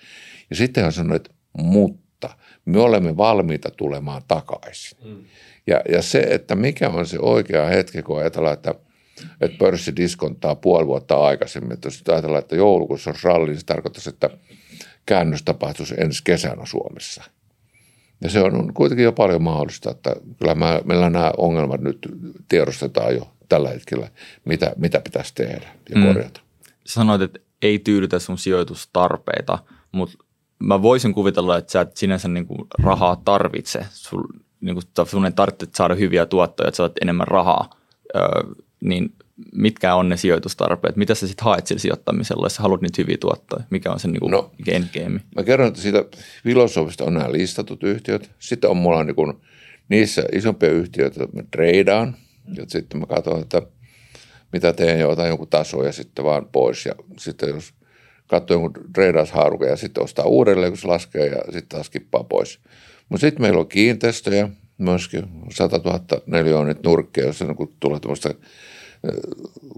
Ja 0.50 0.56
sitten 0.56 0.84
on 0.84 0.92
sanonut, 0.92 1.16
että 1.16 1.30
mutta 1.58 2.04
mutta 2.14 2.36
me 2.64 2.80
olemme 2.80 3.16
valmiita 3.16 3.70
tulemaan 3.70 4.22
takaisin. 4.28 4.98
Mm. 5.04 5.24
Ja, 5.66 5.80
ja 5.88 6.02
se, 6.02 6.20
että 6.20 6.54
mikä 6.54 6.88
on 6.88 7.06
se 7.06 7.18
oikea 7.18 7.66
hetki, 7.66 8.02
kun 8.02 8.18
ajatellaan, 8.18 8.54
että, 8.54 8.74
että 9.40 9.58
pörssi 9.58 9.96
diskonttaa 9.96 10.54
puoli 10.54 10.86
vuotta 10.86 11.16
aikaisemmin. 11.16 11.72
Että 11.72 11.86
jos 11.86 12.02
ajatellaan, 12.08 12.42
että 12.42 12.56
joulukuussa 12.56 13.10
on 13.10 13.16
ralli, 13.22 13.46
niin 13.46 13.60
se 13.60 13.66
tarkoittaisi, 13.66 14.08
että 14.08 14.30
käännös 15.06 15.42
tapahtuisi 15.42 15.94
ensi 15.98 16.20
kesänä 16.24 16.66
Suomessa. 16.66 17.24
Ja 18.20 18.30
se 18.30 18.40
on 18.42 18.74
kuitenkin 18.74 19.04
jo 19.04 19.12
paljon 19.12 19.42
mahdollista, 19.42 19.90
että 19.90 20.16
kyllä 20.38 20.54
mä, 20.54 20.80
meillä 20.84 21.10
nämä 21.10 21.32
ongelmat 21.36 21.80
nyt 21.80 21.98
tiedostetaan 22.48 23.14
jo 23.14 23.30
tällä 23.48 23.68
hetkellä, 23.68 24.08
mitä, 24.44 24.72
mitä 24.76 25.00
pitäisi 25.00 25.34
tehdä 25.34 25.68
ja 25.90 25.96
mm. 25.96 26.06
korjata. 26.06 26.40
Sanoit, 26.86 27.22
että 27.22 27.40
ei 27.62 27.78
tyydytä 27.78 28.18
sun 28.18 28.38
sijoitustarpeita, 28.38 29.58
mutta 29.92 30.24
mä 30.58 30.82
voisin 30.82 31.14
kuvitella, 31.14 31.58
että 31.58 31.72
sä 31.72 31.80
et 31.80 31.96
sinänsä 31.96 32.28
niin 32.28 32.46
kuin 32.46 32.58
rahaa 32.82 33.22
tarvitse. 33.24 33.86
Sul, 33.90 34.22
niin 34.60 34.74
kuin, 34.74 35.06
sun 35.06 35.26
ei 35.26 35.32
tarvitse 35.32 35.66
saada 35.74 35.94
hyviä 35.94 36.26
tuottoja, 36.26 36.68
että 36.68 36.76
saat 36.76 36.92
enemmän 37.02 37.28
rahaa. 37.28 37.70
Öö, 38.16 38.22
niin 38.84 39.14
mitkä 39.54 39.94
on 39.94 40.08
ne 40.08 40.16
sijoitustarpeet? 40.16 40.96
Mitä 40.96 41.14
sä 41.14 41.26
sitten 41.26 41.44
haet 41.44 41.66
sillä 41.66 41.80
sijoittamisella, 41.80 42.46
jos 42.46 42.54
sä 42.54 42.62
haluat 42.62 42.82
niitä 42.82 43.02
hyviä 43.02 43.16
tuottoja? 43.20 43.64
Mikä 43.70 43.92
on 43.92 44.00
se 44.00 44.08
niin 44.08 44.30
no, 44.30 44.50
endgame? 44.66 45.20
Mä 45.36 45.42
kerron, 45.42 45.68
että 45.68 45.80
siitä 45.80 46.04
filosofista 46.44 47.04
on 47.04 47.14
nämä 47.14 47.32
listatut 47.32 47.82
yhtiöt. 47.82 48.30
Sitten 48.38 48.70
on 48.70 48.76
mulla 48.76 49.04
niin 49.04 49.16
kuin, 49.16 49.32
niissä 49.88 50.22
isompia 50.32 50.70
yhtiöitä, 50.70 51.24
että 51.24 51.36
mä 51.36 51.42
treidaan. 51.50 52.16
Ja 52.56 52.64
sitten 52.68 53.00
mä 53.00 53.06
katson, 53.06 53.40
että 53.40 53.62
mitä 54.52 54.72
teen 54.72 54.98
ja 54.98 55.08
otan 55.08 55.28
jonkun 55.28 55.48
taso 55.48 55.84
ja 55.84 55.92
sitten 55.92 56.24
vaan 56.24 56.46
pois. 56.52 56.86
Ja 56.86 56.94
sitten 57.18 57.48
jos 57.48 57.74
katsoo 58.26 58.54
jonkun 58.54 58.92
treidaushaarukan 58.92 59.68
ja 59.68 59.76
sitten 59.76 60.04
ostaa 60.04 60.24
uudelleen, 60.24 60.72
kun 60.72 60.78
se 60.78 60.86
laskee 60.86 61.26
ja 61.26 61.42
sitten 61.44 61.68
taas 61.68 61.90
kippaa 61.90 62.24
pois. 62.24 62.60
Mutta 63.08 63.26
sitten 63.26 63.42
meillä 63.42 63.60
on 63.60 63.68
kiinteistöjä, 63.68 64.48
myöskin 64.78 65.24
100 65.50 65.80
000 65.84 66.00
neliöitä 66.26 66.80
nurkkeja, 66.84 67.26
jossa 67.26 67.44
niin 67.44 67.76
tulee 67.80 68.00
tämmöistä 68.00 68.34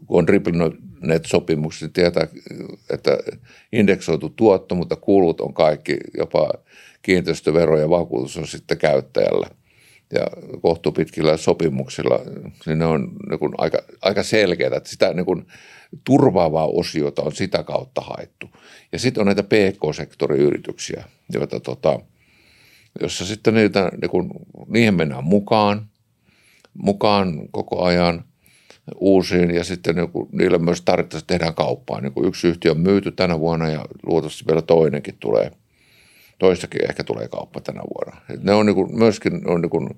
kun 0.07 0.19
on 0.19 0.29
RippleNet-sopimuksia, 0.29 1.87
niin 1.87 1.93
tietää, 1.93 2.27
että 2.91 3.19
indeksoitu 3.73 4.29
tuotto, 4.29 4.75
mutta 4.75 4.97
kulut 4.97 5.41
on 5.41 5.55
kaikki, 5.55 5.97
jopa 6.19 6.51
kiinteistövero 7.03 7.79
ja 7.79 7.91
vakuutus 7.91 8.37
on 8.37 8.47
sitten 8.47 8.79
käyttäjällä. 8.79 9.47
Ja 10.13 10.27
kohtuupitkillä 10.63 11.37
sopimuksilla 11.37 12.21
niin 12.67 12.79
ne 12.79 12.85
on 12.87 13.13
niin 13.29 13.39
kuin 13.39 13.53
aika, 13.59 13.79
aika 14.03 14.23
selkeää, 14.23 14.77
että 14.77 14.89
sitä 14.89 15.15
niin 15.15 15.27
kuin 15.27 15.47
turvaavaa 16.05 16.67
osiota 16.67 17.23
on 17.23 17.33
sitä 17.33 17.63
kautta 17.63 18.01
haettu. 18.01 18.51
Ja 18.93 18.99
sitten 18.99 19.21
on 19.21 19.27
näitä 19.27 19.43
PK-sektoriyrityksiä, 19.43 21.05
joita 21.33 21.61
tota, 21.61 22.01
jossa 23.01 23.27
sitten 23.27 23.55
niitä, 23.55 23.91
niin 24.01 24.11
kuin, 24.11 24.31
niihin 24.69 24.95
mennään 24.95 25.25
mukaan, 25.25 25.87
mukaan 26.75 27.49
koko 27.51 27.83
ajan– 27.83 28.25
uusiin 28.95 29.55
ja 29.55 29.65
sitten 29.65 29.97
joku, 29.97 30.29
niille 30.33 30.59
myös 30.59 30.83
tarvittaessa 30.83 31.27
tehdään 31.27 31.55
kauppaa. 31.55 32.01
Niin 32.01 32.13
kuin 32.13 32.29
yksi 32.29 32.49
yhtiö 32.49 32.71
on 32.71 32.81
myyty 32.81 33.13
tänä 33.13 33.39
vuonna 33.39 33.69
ja 33.69 33.85
luultavasti 34.07 34.45
vielä 34.49 34.63
toinenkin 34.63 35.17
tulee. 35.21 35.51
Toistakin 36.39 36.85
ehkä 36.89 37.05
tulee 37.05 37.29
kauppa 37.29 37.61
tänä 37.61 37.81
vuonna. 37.81 38.21
Et 38.31 38.43
ne 38.43 38.53
on 38.53 38.67
niin 38.67 38.75
kuin, 38.75 38.99
myöskin 38.99 39.49
on 39.49 39.61
niin 39.61 39.71
kuin, 39.71 39.89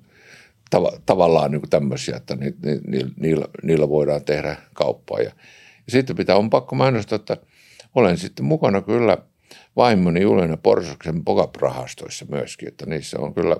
tav- 0.75 0.99
tavallaan 1.05 1.51
niin 1.51 1.61
kuin 1.61 1.69
tämmöisiä, 1.69 2.15
että 2.15 2.35
ni, 2.35 2.53
ni, 2.65 2.79
ni, 2.87 3.11
niillä, 3.19 3.45
niillä 3.63 3.89
voidaan 3.89 4.25
tehdä 4.25 4.57
kauppaa. 4.73 5.19
Ja, 5.19 5.31
ja 5.85 5.91
sitten 5.91 6.15
pitää, 6.15 6.35
on 6.35 6.49
pakko 6.49 6.75
mainostaa, 6.75 7.15
että 7.15 7.37
olen 7.95 8.17
sitten 8.17 8.45
mukana 8.45 8.81
kyllä 8.81 9.17
vaimoni 9.75 10.21
Juliana 10.21 10.57
Porsaksen 10.57 11.25
Pogap-rahastoissa 11.25 12.25
myöskin, 12.29 12.67
että 12.67 12.85
niissä 12.85 13.19
on 13.19 13.33
kyllä, 13.33 13.57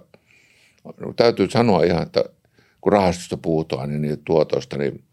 täytyy 1.16 1.50
sanoa 1.50 1.84
ihan, 1.84 2.04
että 2.04 2.24
kun 2.82 2.94
rahastosta 2.94 3.38
puhutaan, 3.38 3.90
niin 3.90 4.02
niitä 4.02 4.22
tuotoista, 4.26 4.78
niin 4.78 5.04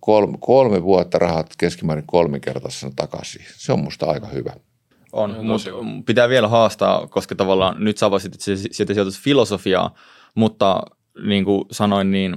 kolme, 0.00 0.38
kolme 0.40 0.82
vuotta 0.82 1.18
rahat 1.18 1.46
keskimäärin 1.58 2.04
kolminkertaisena 2.06 2.92
takaisin. 2.96 3.42
Se 3.56 3.72
on 3.72 3.80
musta 3.80 4.06
aika 4.06 4.26
hyvä. 4.26 4.52
On, 5.12 5.46
mutta 5.46 5.70
pitää 6.06 6.28
vielä 6.28 6.48
haastaa, 6.48 7.06
koska 7.06 7.34
tavallaan 7.34 7.84
nyt 7.84 7.98
sä 7.98 8.06
avasit 8.06 8.34
sieltä 8.70 8.94
filosofiaa, 9.22 9.94
mutta 10.34 10.82
niin 11.22 11.44
kuin 11.44 11.64
sanoin, 11.70 12.10
niin 12.10 12.36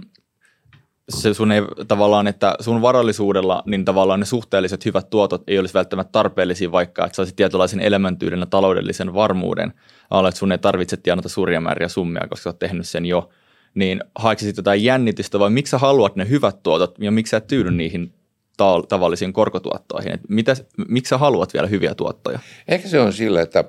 se 1.09 1.34
sun 1.34 1.51
ei 1.51 1.61
tavallaan, 1.88 2.28
että 2.28 2.55
sun 2.59 2.82
varallisuudella, 2.82 3.64
niin 3.66 3.86
tavallaan 3.86 4.20
ne 4.20 4.26
suhteelliset 4.26 4.86
hyvät 4.86 5.09
tuotot 5.09 5.43
ei 5.47 5.59
olisi 5.59 5.74
välttämättä 5.74 6.11
tarpeellisia, 6.11 6.72
vaikka 6.72 7.05
että 7.05 7.16
saisit 7.16 7.36
tietynlaisen 7.36 7.80
elämäntyyden 7.80 8.39
ja 8.39 8.45
taloudellisen 8.45 9.14
varmuuden 9.14 9.74
alle, 10.09 10.30
että 10.30 10.39
sun 10.39 10.51
ei 10.51 10.57
tarvitse 10.57 10.97
tienata 10.97 11.30
suuria 11.30 11.61
määriä 11.61 11.88
summia, 11.88 12.28
koska 12.30 12.49
olet 12.49 12.59
tehnyt 12.59 12.88
sen 12.88 13.05
jo– 13.05 13.30
niin 13.76 14.04
haeksisit 14.16 14.58
jotain 14.58 14.84
jännitystä 14.84 15.40
vai 15.40 15.50
miksi 15.50 15.72
sä 15.72 15.78
haluat 15.78 16.16
ne 16.16 16.30
hyvät 16.30 16.64
tuotot 16.64 16.96
ja 17.00 17.12
miksi 17.12 17.32
sä 17.32 17.38
et 17.38 17.48
tyydy 17.48 17.72
niihin 17.72 18.14
ta- 18.58 18.84
tavallisiin 18.90 19.34
korkotuottoihin? 19.34 20.20
Mitä, 20.30 20.56
miksi 20.88 21.10
sä 21.10 21.18
haluat 21.18 21.54
vielä 21.54 21.68
hyviä 21.68 21.96
tuottoja? 21.96 22.40
Ehkä 22.68 22.88
se 22.88 23.00
on 23.00 23.14
sillä, 23.14 23.42
että, 23.42 23.64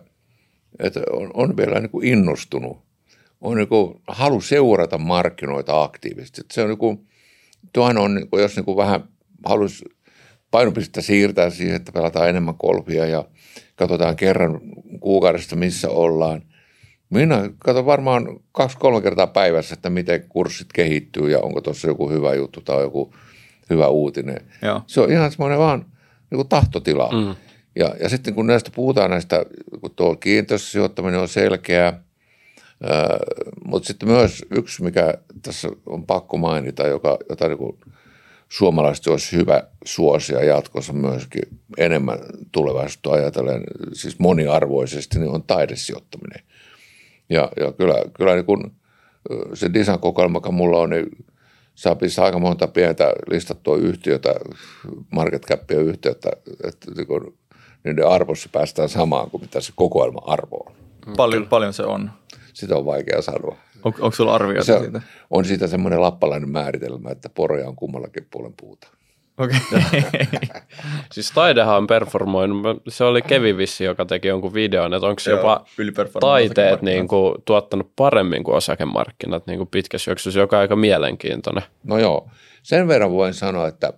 että 0.79 1.01
on, 1.13 1.31
on 1.35 1.57
vielä 1.57 1.81
niin 1.81 1.91
kuin 1.91 2.07
innostunut, 2.07 2.79
on 3.41 3.57
niin 3.57 3.69
kuin 3.69 4.01
halu 4.09 4.41
seurata 4.41 4.99
markkinoita 4.99 5.83
aktiivisesti. 5.83 6.41
Se 6.53 6.63
on 6.63 6.69
niin 6.69 6.79
kuin, 6.79 7.07
tuohan 7.73 7.99
on, 7.99 8.15
niin 8.15 8.31
kuin, 8.31 8.43
jos 8.43 8.57
niin 8.57 8.65
kuin 8.65 8.77
vähän 8.77 9.09
haluaisi 9.47 9.85
painopistettä 10.51 11.01
siirtää 11.01 11.51
siihen, 11.51 11.77
että 11.77 11.93
pelataan 11.93 12.29
enemmän 12.29 12.55
kolpia 12.55 13.07
ja 13.07 13.25
katsotaan 13.77 14.17
kerran 14.17 14.61
kuukaudesta, 15.01 15.57
missä 15.57 15.91
ollaan– 15.91 16.43
minä 17.15 17.51
katson 17.59 17.87
varmaan 17.87 18.41
kaksi-kolme 18.53 19.03
kertaa 19.03 19.27
päivässä, 19.27 19.75
että 19.75 19.91
miten 19.91 20.25
kurssit 20.29 20.69
kehittyy 20.73 21.31
ja 21.31 21.41
onko 21.41 21.61
tuossa 21.61 21.89
joku 21.89 22.11
hyvä 22.11 22.35
juttu 22.35 22.61
tai 22.61 22.83
joku 22.83 23.15
hyvä 23.71 23.89
uutinen. 23.89 24.41
Joo. 24.63 24.83
Se 24.87 25.01
on 25.01 25.11
ihan 25.11 25.31
semmoinen 25.31 25.59
vaan 25.59 25.79
niin 26.31 26.37
kuin 26.37 26.49
tahtotila. 26.49 27.11
Mm. 27.13 27.35
Ja, 27.77 27.95
ja 28.01 28.09
sitten 28.09 28.35
kun 28.35 28.47
näistä 28.47 28.71
puhutaan 28.75 29.11
näistä, 29.11 29.47
kun 29.81 29.91
tuo 29.97 30.17
kiinteistösijoittaminen 30.17 31.21
on 31.21 31.29
selkeä, 31.29 31.85
ää, 31.85 33.19
mutta 33.65 33.87
sitten 33.87 34.09
myös 34.09 34.43
yksi, 34.51 34.83
mikä 34.83 35.15
tässä 35.43 35.69
on 35.87 36.07
pakko 36.07 36.37
mainita, 36.37 36.87
joka, 36.87 37.19
jota 37.29 37.49
niin 37.49 37.79
suomalaiset 38.49 39.07
olisi 39.07 39.37
hyvä 39.37 39.63
suosia 39.85 40.45
jatkossa 40.45 40.93
myöskin 40.93 41.43
enemmän 41.79 42.19
tulevaisuutta 42.53 43.13
ajatellen, 43.13 43.63
siis 43.93 44.19
moniarvoisesti, 44.19 45.19
niin 45.19 45.31
on 45.31 45.43
taidesijoittaminen– 45.43 46.41
ja, 47.29 47.49
ja 47.61 47.73
kyllä, 47.73 47.95
kyllä 48.17 48.35
niin 48.35 48.45
kun 48.45 48.73
se 49.55 49.73
design-kokoelma, 49.75 50.37
joka 50.37 50.51
mulla 50.51 50.79
on, 50.79 50.91
niin 50.91 51.07
saa 51.75 51.95
pistää 51.95 52.25
aika 52.25 52.39
monta 52.39 52.69
pientä 52.69 53.13
listattua 53.31 53.77
yhtiötä, 53.77 54.35
market 55.11 55.47
capia 55.47 55.81
yhtiötä, 55.81 56.31
että 56.65 56.91
niin 56.97 57.07
kun, 57.07 57.35
niiden 57.85 58.09
arvossa 58.09 58.49
päästään 58.53 58.89
samaan 58.89 59.31
kuin 59.31 59.41
mitä 59.41 59.61
se 59.61 59.73
kokoelma 59.77 60.21
arvo 60.27 60.57
on. 60.57 60.75
Paljon, 61.17 61.47
paljon 61.47 61.73
se 61.73 61.83
on. 61.83 62.11
Sitä 62.53 62.77
on 62.77 62.87
vaikea 62.87 63.23
sanoa. 63.23 63.57
On, 63.85 63.95
onko 64.01 64.11
sulla 64.11 64.35
arvioita 64.35 64.65
se, 64.65 64.79
siitä? 64.79 65.03
On 65.31 65.45
siitä 65.45 65.67
semmoinen 65.67 66.01
lappalainen 66.01 66.49
määritelmä, 66.49 67.11
että 67.11 67.29
poroja 67.29 67.69
on 67.69 67.77
kummallakin 67.77 68.27
puolen 68.31 68.55
puuta. 68.61 68.89
Okei. 69.39 69.59
Okay. 69.73 70.27
siis 71.13 71.31
taidehan 71.31 71.77
on 71.77 71.87
performoinut, 71.87 72.83
se 72.89 73.05
oli 73.05 73.23
Kevin 73.23 73.57
Vissi, 73.57 73.85
joka 73.85 74.05
teki 74.05 74.29
jonkun 74.29 74.55
videon, 74.55 74.95
että 74.95 75.07
onko 75.07 75.23
jopa 75.31 75.65
taiteet 76.21 76.83
niin 76.83 77.09
kuin, 77.09 77.35
tuottanut 77.45 77.93
paremmin 77.97 78.45
kuin 78.45 78.57
osakemarkkinat 78.57 79.47
niin 79.47 79.59
kuin 79.59 79.69
pitkässä 79.69 80.11
juoksussa, 80.11 80.41
joka 80.41 80.57
on 80.57 80.61
aika 80.61 80.77
mielenkiintoinen. 80.77 81.63
No 81.85 81.99
joo, 81.99 82.31
sen 82.63 82.89
verran 82.89 83.11
voin 83.13 83.35
sanoa, 83.35 83.69
että 83.69 83.93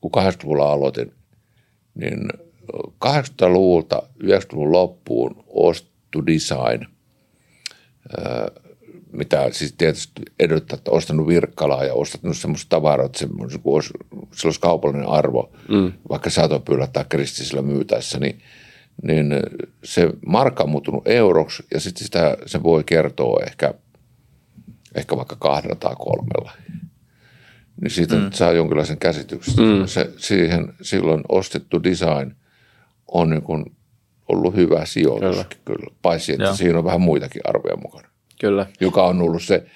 kun 0.00 0.10
80-luvulla 0.16 0.72
aloitin, 0.72 1.12
niin 1.94 2.28
80-luvulta 3.04 4.02
90-luvun 4.24 4.72
loppuun 4.72 5.44
ostu 5.46 6.26
design– 6.26 6.86
mitä 9.12 9.48
siis 9.52 9.74
tietysti 9.78 10.22
edellyttää, 10.38 10.76
että 10.76 10.90
ostanut 10.90 11.26
virkkalaa 11.26 11.84
ja 11.84 11.94
ostanut 11.94 12.36
semmoista 12.36 12.68
tavaraa, 12.68 13.06
että 13.06 13.18
se, 13.18 13.28
olisi, 13.64 13.90
sillä 14.10 14.48
olisi 14.48 14.60
kaupallinen 14.60 15.08
arvo, 15.08 15.52
mm. 15.68 15.92
vaikka 16.08 16.30
saatopyllä 16.30 16.86
tai 16.86 17.04
kristisillä 17.08 17.62
myytäessä, 17.62 18.18
niin, 18.18 18.38
niin 19.02 19.26
se 19.84 20.10
markka 20.26 20.62
on 20.62 20.70
muuttunut 20.70 21.08
euroksi 21.08 21.62
ja 21.74 21.80
sitten 21.80 22.04
sitä 22.04 22.36
se 22.46 22.62
voi 22.62 22.84
kertoa 22.84 23.42
ehkä, 23.46 23.74
ehkä 24.94 25.16
vaikka 25.16 25.36
kahdella 25.36 25.76
tai 25.76 25.94
kolmella. 25.98 26.52
Niin 27.80 27.90
siitä 27.90 28.14
mm. 28.14 28.30
saa 28.32 28.52
jonkinlaisen 28.52 28.98
käsityksen. 28.98 29.64
Mm. 29.64 29.86
Se, 29.86 30.10
siihen 30.16 30.74
silloin 30.82 31.22
ostettu 31.28 31.82
design 31.82 32.36
on 33.08 33.30
niin 33.30 33.42
kuin 33.42 33.64
ollut 34.28 34.54
hyvä 34.54 34.84
sijoitus 34.84 35.36
kyllä, 35.36 35.44
kyllä. 35.64 35.94
paitsi 36.02 36.32
että 36.32 36.44
Joo. 36.44 36.54
siinä 36.54 36.78
on 36.78 36.84
vähän 36.84 37.00
muitakin 37.00 37.42
arvoja 37.44 37.76
mukana. 37.76 38.11
Kyllä. 38.42 38.66
joka 38.80 39.02
on 39.02 39.22
ollut 39.22 39.42
se 39.42 39.66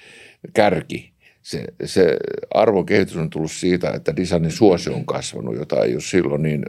kärki. 0.53 1.11
Se, 1.41 1.63
se 1.85 2.17
arvon 2.53 2.85
kehitys 2.85 3.17
on 3.17 3.29
tullut 3.29 3.51
siitä, 3.51 3.89
että 3.89 4.15
designin 4.15 4.51
suosio 4.51 4.93
on 4.93 5.05
kasvanut, 5.05 5.55
jota 5.55 5.83
ei 5.83 5.93
ole 5.93 6.01
silloin 6.01 6.41
niin 6.41 6.65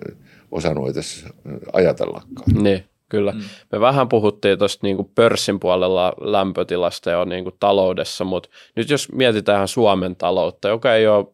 osannut 0.51 0.89
edes 0.89 1.25
ajatellakaan. 1.73 2.63
Niin. 2.63 2.85
Kyllä. 3.09 3.33
Mm. 3.33 3.41
Me 3.73 3.81
vähän 3.81 4.09
puhuttiin 4.09 4.59
tuosta 4.59 4.87
niin 4.87 5.11
pörssin 5.15 5.61
puolella 5.61 6.13
lämpötilasta 6.21 7.11
ja 7.11 7.25
niin 7.25 7.45
kuin 7.45 7.55
taloudessa, 7.61 8.25
mutta 8.25 8.49
nyt 8.77 8.91
jos 8.91 9.13
mietitään 9.13 9.69
Suomen 9.69 10.17
taloutta, 10.17 10.69
joka 10.69 10.95
ei 10.95 11.07
ole 11.07 11.27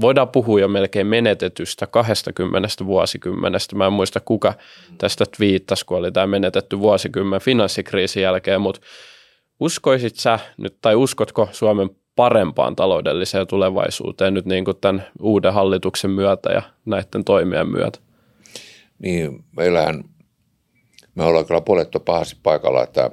voidaan 0.00 0.28
puhua 0.28 0.60
jo 0.60 0.68
melkein 0.68 1.06
menetetystä 1.06 1.86
20 1.86 2.68
vuosikymmenestä. 2.86 3.76
Mä 3.76 3.86
en 3.86 3.92
muista 3.92 4.20
kuka 4.20 4.54
tästä 4.98 5.24
twiittasi, 5.36 5.86
kun 5.86 5.96
oli 5.98 6.12
tämä 6.12 6.26
menetetty 6.26 6.78
vuosikymmen 6.78 7.40
finanssikriisin 7.40 8.22
jälkeen, 8.22 8.60
mutta 8.60 8.80
uskoisit 9.62 10.16
sä 10.16 10.38
nyt, 10.56 10.76
tai 10.80 10.94
uskotko 10.94 11.48
Suomen 11.52 11.90
parempaan 12.16 12.76
taloudelliseen 12.76 13.46
tulevaisuuteen 13.46 14.34
nyt 14.34 14.46
niin 14.46 14.64
kuin 14.64 14.76
tämän 14.80 15.06
uuden 15.20 15.52
hallituksen 15.52 16.10
myötä 16.10 16.52
ja 16.52 16.62
näiden 16.84 17.24
toimien 17.24 17.68
myötä? 17.68 17.98
Niin, 18.98 19.44
meillähän, 19.56 20.04
me 21.14 21.24
ollaan 21.24 21.46
kyllä 21.46 21.60
puolettu 21.60 22.00
pahasti 22.00 22.36
paikalla, 22.42 22.82
että 22.82 23.10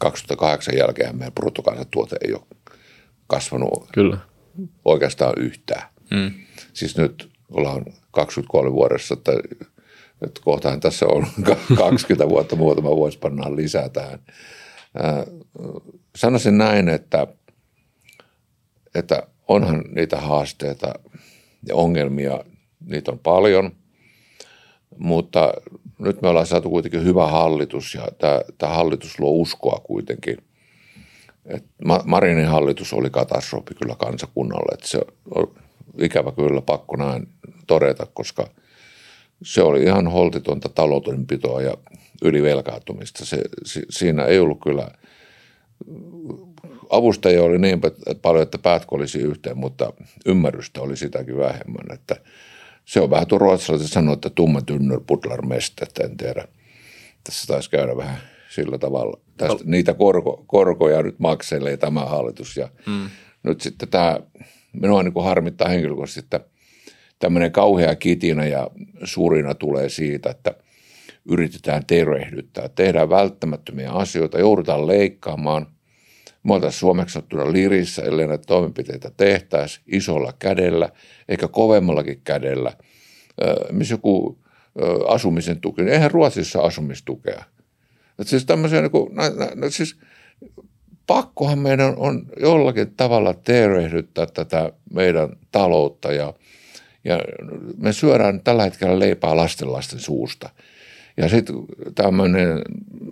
2008 0.00 0.76
jälkeen 0.76 1.16
meidän 1.16 1.32
bruttokansantuote 1.32 2.16
ei 2.24 2.32
ole 2.32 2.42
kasvanut 3.26 3.88
kyllä. 3.92 4.18
oikeastaan 4.84 5.32
yhtään. 5.36 5.88
Mm. 6.10 6.32
Siis 6.72 6.96
nyt 6.96 7.28
ollaan 7.50 7.84
23 8.10 8.72
vuodessa, 8.72 9.14
että, 9.14 9.32
että 10.22 10.40
kohtaan 10.44 10.80
tässä 10.80 11.06
on 11.06 11.26
20 11.78 12.28
vuotta, 12.28 12.56
muutama 12.56 12.96
vuosi 12.96 13.18
pannaan 13.18 13.56
lisää 13.56 13.88
tähän. 13.88 14.18
Sanoisin 16.16 16.58
näin, 16.58 16.88
että, 16.88 17.26
että 18.94 19.26
onhan 19.48 19.84
niitä 19.94 20.20
haasteita 20.20 20.94
ja 21.66 21.74
ongelmia, 21.74 22.44
niitä 22.86 23.12
on 23.12 23.18
paljon– 23.18 23.72
mutta 24.98 25.54
nyt 25.98 26.22
me 26.22 26.28
ollaan 26.28 26.46
saatu 26.46 26.70
kuitenkin 26.70 27.04
hyvä 27.04 27.26
hallitus 27.26 27.94
ja 27.94 28.08
tämä, 28.18 28.40
tämä 28.58 28.74
hallitus 28.74 29.20
luo 29.20 29.30
uskoa 29.30 29.80
kuitenkin. 29.84 30.38
Et 31.46 31.64
Marinin 32.04 32.46
hallitus 32.46 32.92
oli 32.92 33.10
katastrofi 33.10 33.74
kyllä 33.74 33.94
kansakunnalle, 33.98 34.74
että 34.74 34.88
se 34.88 35.00
on 35.34 35.54
ikävä 35.98 36.32
kyllä 36.32 36.60
pakko 36.60 36.96
näin 36.96 37.28
todeta, 37.66 38.06
koska 38.14 38.46
se 39.42 39.62
oli 39.62 39.82
ihan 39.82 40.08
holtitonta 40.08 40.68
taloudenpitoa 40.68 41.62
ja 41.62 41.76
ylivelkaantumista. 42.22 43.24
Se, 43.24 43.42
siinä 43.90 44.24
ei 44.24 44.38
ollut 44.38 44.60
kyllä, 44.62 44.88
avustajia 46.90 47.42
oli 47.42 47.58
niin 47.58 47.80
paljon, 48.22 48.42
että 48.42 48.58
päät 48.58 48.84
olisi 48.90 49.18
yhteen, 49.18 49.58
mutta 49.58 49.92
ymmärrystä 50.26 50.80
oli 50.80 50.96
sitäkin 50.96 51.36
vähemmän, 51.36 51.92
että– 51.92 52.16
se 52.86 53.00
on 53.00 53.10
vähän 53.10 53.26
tuo 53.26 53.38
ruotsalaisen 53.38 53.88
sanoa, 53.88 54.14
että 54.14 54.30
tumma 54.30 54.62
tynnyr 54.62 55.00
pudlar 55.06 55.46
mest, 55.46 55.82
että 55.82 56.04
en 56.04 56.16
tiedä. 56.16 56.48
Tässä 57.24 57.46
taisi 57.46 57.70
käydä 57.70 57.96
vähän 57.96 58.18
sillä 58.50 58.78
tavalla. 58.78 59.20
Tästä, 59.36 59.54
no. 59.54 59.60
Niitä 59.64 59.94
korko, 59.94 60.44
korkoja 60.46 61.02
nyt 61.02 61.18
makselee 61.18 61.76
tämä 61.76 62.04
hallitus 62.04 62.56
ja 62.56 62.68
mm. 62.86 63.10
nyt 63.42 63.60
sitten 63.60 63.88
tämä, 63.88 64.20
minua 64.72 65.02
niin 65.02 65.12
kuin 65.12 65.24
harmittaa 65.24 65.68
henkilökohtaisesti, 65.68 66.20
että 66.20 66.40
tämmöinen 67.18 67.52
kauhea 67.52 67.94
kitinä 67.94 68.46
ja 68.46 68.70
surina 69.04 69.54
tulee 69.54 69.88
siitä, 69.88 70.30
että 70.30 70.54
yritetään 71.28 71.86
tervehdyttää, 71.86 72.68
tehdään 72.68 73.08
välttämättömiä 73.08 73.92
asioita, 73.92 74.38
joudutaan 74.38 74.86
leikkaamaan– 74.86 75.66
me 76.46 76.54
oltaisiin 76.54 76.80
suomeksattuna 76.80 77.52
lirissä, 77.52 78.02
ellei 78.02 78.26
näitä 78.26 78.44
toimenpiteitä 78.46 79.10
tehtäisi 79.16 79.80
isolla 79.86 80.32
kädellä, 80.38 80.88
eikä 81.28 81.48
kovemmallakin 81.48 82.20
kädellä. 82.24 82.72
Missä 83.72 83.94
joku 83.94 84.38
asumisen 85.08 85.60
tuki, 85.60 85.82
niin 85.82 85.92
eihän 85.92 86.10
Ruotsissa 86.10 86.60
asumistukea. 86.60 87.44
Et 88.18 88.28
siis 88.28 88.44
tämmöisiä, 88.44 88.80
niin 88.80 88.90
kuin, 88.90 89.14
no, 89.54 89.70
siis 89.70 89.96
pakkohan 91.06 91.58
meidän 91.58 91.94
on 91.96 92.26
jollakin 92.40 92.94
tavalla 92.96 93.34
tervehdyttää 93.34 94.26
tätä 94.26 94.72
meidän 94.92 95.28
taloutta 95.52 96.12
ja, 96.12 96.34
ja 97.04 97.20
me 97.76 97.92
syödään 97.92 98.40
tällä 98.40 98.62
hetkellä 98.62 98.98
leipää 98.98 99.36
lastenlasten 99.36 100.00
suusta– 100.00 100.50
ja 101.16 101.28
sitten 101.28 101.56
tämmöinen, 101.94 102.62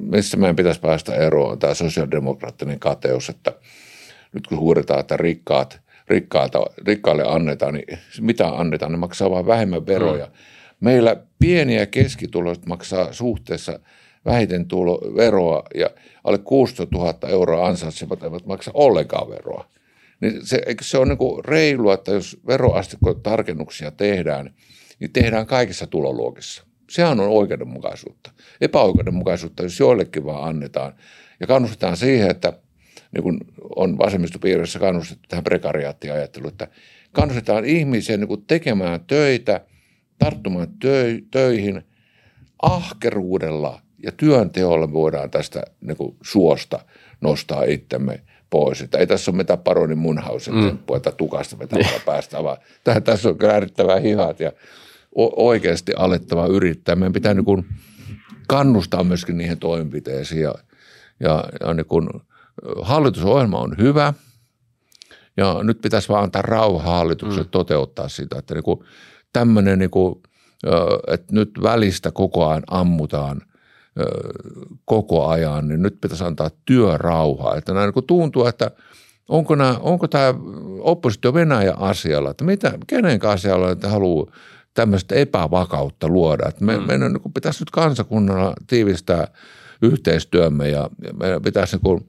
missä 0.00 0.36
meidän 0.36 0.56
pitäisi 0.56 0.80
päästä 0.80 1.14
eroon, 1.14 1.58
tämä 1.58 1.74
sosiaalidemokraattinen 1.74 2.78
kateus, 2.80 3.28
että 3.28 3.52
nyt 4.32 4.46
kun 4.46 4.58
huudetaan, 4.58 5.00
että 5.00 5.16
rikkaat, 5.16 5.80
rikkaalta, 6.08 6.64
rikkaalle 6.86 7.24
annetaan, 7.26 7.74
niin 7.74 7.98
mitä 8.20 8.48
annetaan, 8.48 8.92
ne 8.92 8.98
maksaa 8.98 9.30
vain 9.30 9.46
vähemmän 9.46 9.86
veroja. 9.86 10.26
Mm. 10.26 10.32
Meillä 10.80 11.16
pieniä 11.38 11.86
keskituloiset 11.86 12.66
maksaa 12.66 13.12
suhteessa 13.12 13.78
vähiten 14.24 14.66
tulo, 14.66 15.00
veroa 15.16 15.62
ja 15.74 15.90
alle 16.24 16.38
16 16.38 16.96
000 16.98 17.14
euroa 17.28 17.66
ansaitsevat 17.66 18.22
eivät 18.22 18.46
maksa 18.46 18.70
ollenkaan 18.74 19.30
veroa. 19.30 19.68
Niin 20.20 20.46
se, 20.46 20.62
eikö 20.66 20.84
se 20.84 20.98
ole 20.98 21.06
niin 21.06 21.44
reilua, 21.44 21.94
että 21.94 22.12
jos 22.12 22.40
tarkennuksia 23.22 23.90
tehdään, 23.90 24.54
niin 25.00 25.12
tehdään 25.12 25.46
kaikissa 25.46 25.86
tuloluokissa. 25.86 26.64
Sehän 26.94 27.20
on 27.20 27.28
oikeudenmukaisuutta. 27.28 28.30
Epäoikeudenmukaisuutta, 28.60 29.62
jos 29.62 29.80
joillekin 29.80 30.24
vaan 30.24 30.48
annetaan. 30.48 30.92
Ja 31.40 31.46
kannustetaan 31.46 31.96
siihen, 31.96 32.30
että 32.30 32.52
niin 33.12 33.22
kuin 33.22 33.38
on 33.76 33.98
vasemmistopiirissä 33.98 34.78
kannustettu 34.78 35.28
tähän 35.28 35.44
prekariaattiajatteluun, 35.44 36.52
että 36.52 36.68
kannustetaan 37.12 37.64
ihmisiä 37.64 38.16
niin 38.16 38.28
kuin 38.28 38.44
tekemään 38.46 39.00
töitä, 39.06 39.60
tarttumaan 40.18 40.68
töihin 41.30 41.82
ahkeruudella 42.62 43.80
ja 44.02 44.12
työnteolla 44.12 44.86
me 44.86 44.92
voidaan 44.92 45.30
tästä 45.30 45.62
niin 45.80 45.96
kuin 45.96 46.16
suosta 46.22 46.80
nostaa 47.20 47.64
itsemme 47.64 48.20
pois. 48.50 48.80
Että 48.80 48.98
ei 48.98 49.06
tässä 49.06 49.30
ole 49.30 49.36
mitään 49.36 49.58
paronin 49.58 49.98
munhausen 49.98 50.54
mm. 50.54 50.66
temppua, 50.66 50.96
että 50.96 51.12
tukasta 51.12 51.58
vetämällä 51.58 52.00
päästä, 52.06 52.44
vaan 52.44 52.58
tässä 53.04 53.28
on 53.28 53.38
käärittävää 53.38 54.00
hihat 54.00 54.40
ja 54.40 54.52
oikeasti 55.14 55.92
alettava 55.96 56.46
yrittää. 56.46 56.96
Meidän 56.96 57.12
pitää 57.12 57.34
niin 57.34 57.44
kuin 57.44 57.66
kannustaa 58.48 59.04
myöskin 59.04 59.38
niihin 59.38 59.58
toimenpiteisiin 59.58 60.42
ja, 60.42 60.54
ja, 61.20 61.44
ja 61.60 61.74
niin 61.74 61.86
kuin, 61.86 62.08
hallitusohjelma 62.82 63.58
on 63.58 63.74
hyvä 63.78 64.14
ja 65.36 65.56
nyt 65.62 65.80
pitäisi 65.80 66.08
vaan 66.08 66.24
antaa 66.24 66.42
rauha 66.42 66.90
hallitukselle 66.90 67.44
mm. 67.44 67.50
toteuttaa 67.50 68.08
sitä, 68.08 68.38
että 68.38 68.54
niin 68.54 68.64
kuin 68.64 68.80
tämmöinen, 69.32 69.78
niin 69.78 69.90
kuin, 69.90 70.22
että 71.06 71.34
nyt 71.34 71.50
välistä 71.62 72.10
koko 72.10 72.48
ajan 72.48 72.62
ammutaan 72.70 73.40
koko 74.84 75.26
ajan, 75.26 75.68
niin 75.68 75.82
nyt 75.82 76.00
pitäisi 76.00 76.24
antaa 76.24 76.50
työrauhaa. 76.64 77.56
Että 77.56 77.74
näin 77.74 77.92
niin 77.94 78.04
tuntuu, 78.06 78.46
että 78.46 78.70
onko, 79.28 79.54
nämä, 79.54 79.76
onko 79.80 80.08
tämä 80.08 80.34
oppositio 80.80 81.34
Venäjä 81.34 81.74
asialla, 81.76 82.30
että 82.30 82.44
mitä, 82.44 82.78
kenen 82.86 83.20
asialla 83.26 83.70
että 83.70 83.88
haluaa 83.88 84.32
tämmöistä 84.74 85.14
epävakautta 85.14 86.08
luoda. 86.08 86.50
Me, 86.60 86.76
mm. 86.76 86.86
meidän 86.86 87.12
niin 87.12 87.32
pitäisi 87.32 87.62
nyt 87.62 87.70
kansakunnalla 87.70 88.54
tiivistää 88.66 89.28
yhteistyömme 89.82 90.68
ja, 90.68 90.90
meidän 91.20 91.42
pitäisi 91.42 91.76
niin 91.76 91.82
kuin, 91.82 92.08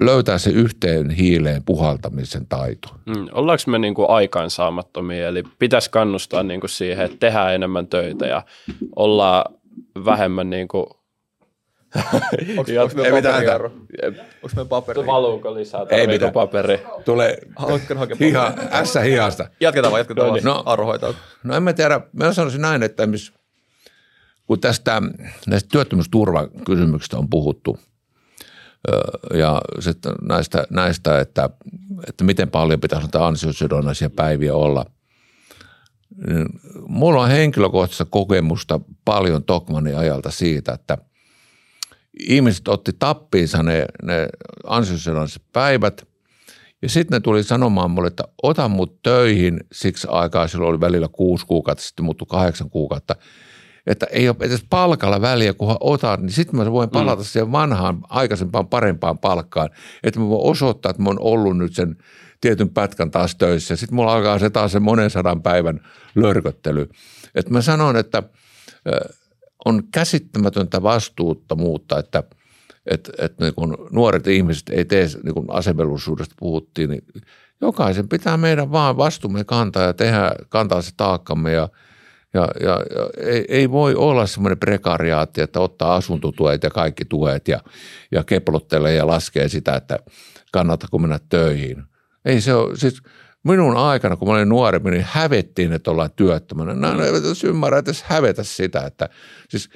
löytää 0.00 0.38
se 0.38 0.50
yhteen 0.50 1.10
hiileen 1.10 1.64
puhaltamisen 1.64 2.46
taito. 2.46 2.88
Mm, 3.06 3.28
ollaanko 3.32 3.62
me 3.66 3.78
niin 3.78 3.94
kuin 3.94 4.10
aikaansaamattomia, 4.10 5.28
eli 5.28 5.42
pitäisi 5.58 5.90
kannustaa 5.90 6.42
niin 6.42 6.60
kuin 6.60 6.70
siihen, 6.70 7.04
että 7.04 7.16
tehdään 7.20 7.54
enemmän 7.54 7.86
töitä 7.86 8.26
ja 8.26 8.42
ollaan 8.96 9.54
vähemmän 10.04 10.50
niin 10.50 10.68
kuin 10.68 10.86
Onko 12.58 12.70
me 12.94 13.22
paperi, 13.22 13.64
Onko 14.42 14.56
me 14.56 14.64
paperi? 14.64 15.06
Valuuko 15.06 15.54
lisää? 15.54 15.86
Ei 15.90 16.06
mitään. 16.06 16.32
paperi? 16.32 16.82
Tulee 17.04 17.38
hiha, 18.20 18.52
ässä 18.70 19.00
hihasta. 19.00 19.48
Jatketaan 19.60 19.92
vaan, 19.92 20.00
jatketaan 20.00 20.26
no, 20.26 20.32
vaan. 20.32 20.44
No, 20.44 20.62
Arro 20.66 20.94
No 21.44 21.54
en 21.56 21.62
mä 21.62 21.72
tiedä. 21.72 22.00
Mä 22.12 22.32
sanoisin 22.32 22.60
näin, 22.60 22.82
että 22.82 23.08
kun 24.46 24.60
tästä 24.60 25.02
näistä 25.46 25.68
työttömyysturvakysymyksistä 25.72 27.18
on 27.18 27.30
puhuttu 27.30 27.78
ja 29.34 29.62
sitten 29.80 30.12
näistä, 30.22 30.64
näistä 30.70 31.20
että, 31.20 31.50
että 32.08 32.24
miten 32.24 32.50
paljon 32.50 32.80
pitäisi 32.80 33.04
näitä 33.04 33.26
ansiosidonnaisia 33.26 34.10
päiviä 34.10 34.54
olla– 34.54 34.86
niin 36.26 36.46
mulla 36.86 37.22
on 37.22 37.28
henkilökohtaista 37.28 38.04
kokemusta 38.04 38.80
paljon 39.04 39.44
Tokmanin 39.44 39.96
ajalta 39.96 40.30
siitä, 40.30 40.72
että– 40.72 40.98
ihmiset 42.20 42.68
otti 42.68 42.92
tappiinsa 42.98 43.62
ne, 43.62 43.86
ne 44.02 44.28
ansiosidonnaiset 44.66 45.42
päivät 45.52 46.08
ja 46.82 46.88
sitten 46.88 47.16
ne 47.16 47.20
tuli 47.20 47.42
sanomaan 47.42 47.90
mulle, 47.90 48.08
että 48.08 48.24
ota 48.42 48.68
mut 48.68 49.02
töihin 49.02 49.60
siksi 49.72 50.06
aikaa, 50.10 50.48
silloin 50.48 50.70
oli 50.70 50.80
välillä 50.80 51.08
kuusi 51.12 51.46
kuukautta, 51.46 51.84
sitten 51.84 52.04
muuttui 52.04 52.26
kahdeksan 52.30 52.70
kuukautta, 52.70 53.16
että 53.86 54.06
ei 54.10 54.28
ole 54.28 54.36
edes 54.40 54.64
palkalla 54.70 55.20
väliä, 55.20 55.54
kunhan 55.54 55.76
otan, 55.80 56.20
niin 56.20 56.32
sitten 56.32 56.56
mä 56.56 56.72
voin 56.72 56.90
palata 56.90 57.22
mm. 57.22 57.24
siihen 57.24 57.52
vanhaan, 57.52 57.98
aikaisempaan, 58.08 58.68
parempaan 58.68 59.18
palkkaan, 59.18 59.70
että 60.02 60.20
mä 60.20 60.28
voin 60.28 60.50
osoittaa, 60.50 60.90
että 60.90 61.02
mä 61.02 61.08
oon 61.08 61.20
ollut 61.20 61.58
nyt 61.58 61.74
sen 61.74 61.96
tietyn 62.40 62.68
pätkän 62.68 63.10
taas 63.10 63.36
töissä. 63.36 63.76
Sitten 63.76 63.96
mulla 63.96 64.14
alkaa 64.14 64.38
se 64.38 64.50
taas 64.50 64.72
se 64.72 64.80
monen 64.80 65.10
sadan 65.10 65.42
päivän 65.42 65.80
lörköttely. 66.14 66.88
Että 67.34 67.52
mä 67.52 67.62
sanon, 67.62 67.96
että 67.96 68.22
on 69.64 69.82
käsittämätöntä 69.92 70.82
vastuuttomuutta, 70.82 71.98
että– 71.98 72.22
että, 72.90 73.12
että 73.18 73.44
niin 73.44 73.54
kun 73.54 73.88
nuoret 73.90 74.26
ihmiset 74.26 74.68
ei 74.68 74.84
tee, 74.84 75.06
niin 75.22 75.34
kuin 75.34 75.46
asevelvollisuudesta 75.50 76.34
puhuttiin, 76.38 76.90
niin 76.90 77.02
jokaisen 77.60 78.08
pitää 78.08 78.36
meidän 78.36 78.72
vaan 78.72 78.96
vastuumme 78.96 79.44
kantaa 79.44 79.82
ja 79.82 79.94
tehdä, 79.94 80.32
kantaa 80.48 80.82
se 80.82 80.90
taakkamme 80.96 81.52
ja, 81.52 81.68
ja, 82.34 82.48
ja, 82.60 82.70
ja 82.70 83.10
ei, 83.16 83.44
ei, 83.48 83.70
voi 83.70 83.94
olla 83.94 84.26
semmoinen 84.26 84.58
prekariaatti, 84.58 85.40
että 85.40 85.60
ottaa 85.60 85.94
asuntotuet 85.94 86.62
ja 86.62 86.70
kaikki 86.70 87.04
tuet 87.04 87.48
ja, 87.48 87.60
ja 88.12 88.24
keplottelee 88.24 88.94
ja 88.94 89.06
laskee 89.06 89.48
sitä, 89.48 89.76
että 89.76 89.98
kannattaako 90.52 90.98
mennä 90.98 91.20
töihin. 91.28 91.84
Ei 92.24 92.40
se 92.40 92.54
ole, 92.54 92.76
siis 92.76 93.02
minun 93.48 93.76
aikana, 93.76 94.16
kun 94.16 94.28
mä 94.28 94.34
olin 94.34 94.48
nuorempi, 94.48 94.90
niin 94.90 95.06
hävettiin, 95.08 95.72
että 95.72 95.90
ollaan 95.90 96.10
työttömänä. 96.16 96.74
Nämä 96.74 96.94
mm. 96.94 97.00
eivät 97.00 97.24
edes 97.24 97.44
ymmärrä 97.44 97.78
edes 97.78 98.02
hävetä 98.02 98.42
sitä, 98.42 98.86
että 98.86 99.08
siis 99.48 99.70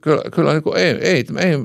kyllä, 0.00 0.22
kyllä 0.32 0.52
niin 0.52 0.62
kuin, 0.62 0.76
ei, 0.76 0.90
ei, 0.90 1.24
ei, 1.38 1.56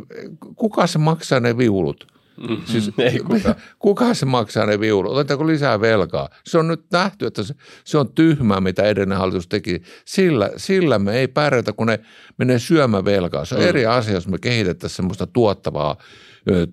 kuka 0.56 0.88
se 0.88 1.00
maksaa 1.00 1.40
ne 1.40 1.58
viulut? 1.58 2.16
Mm, 2.50 2.58
siis, 2.66 2.92
ei 3.00 3.20
kuka. 3.20 3.56
kuka 3.80 4.14
se 4.14 4.26
maksaa 4.26 4.66
ne 4.66 4.80
viulut? 4.80 5.12
Otetaanko 5.12 5.48
lisää 5.48 5.82
velkaa? 5.82 6.30
Se 6.44 6.58
on 6.58 6.68
nyt 6.68 6.86
nähty, 6.92 7.26
että 7.26 7.44
se, 7.44 7.56
se 7.84 7.98
on 7.98 8.14
tyhmää, 8.14 8.62
mitä 8.62 8.84
edellinen 8.84 9.18
hallitus 9.18 9.48
teki. 9.48 9.82
Sillä, 10.06 10.52
sillä 10.58 11.00
me 11.00 11.20
ei 11.20 11.28
pärjätä, 11.28 11.74
kun 11.74 11.88
ne 11.88 12.00
menee 12.38 12.60
syömään 12.60 13.06
velkaa. 13.06 13.46
Se 13.46 13.56
on 13.56 13.62
mm. 13.62 13.68
eri 13.68 13.86
asia, 13.86 14.14
jos 14.14 14.28
me 14.28 14.38
kehitettäisiin 14.42 14.96
semmoista 14.96 15.28
tuottavaa 15.28 15.98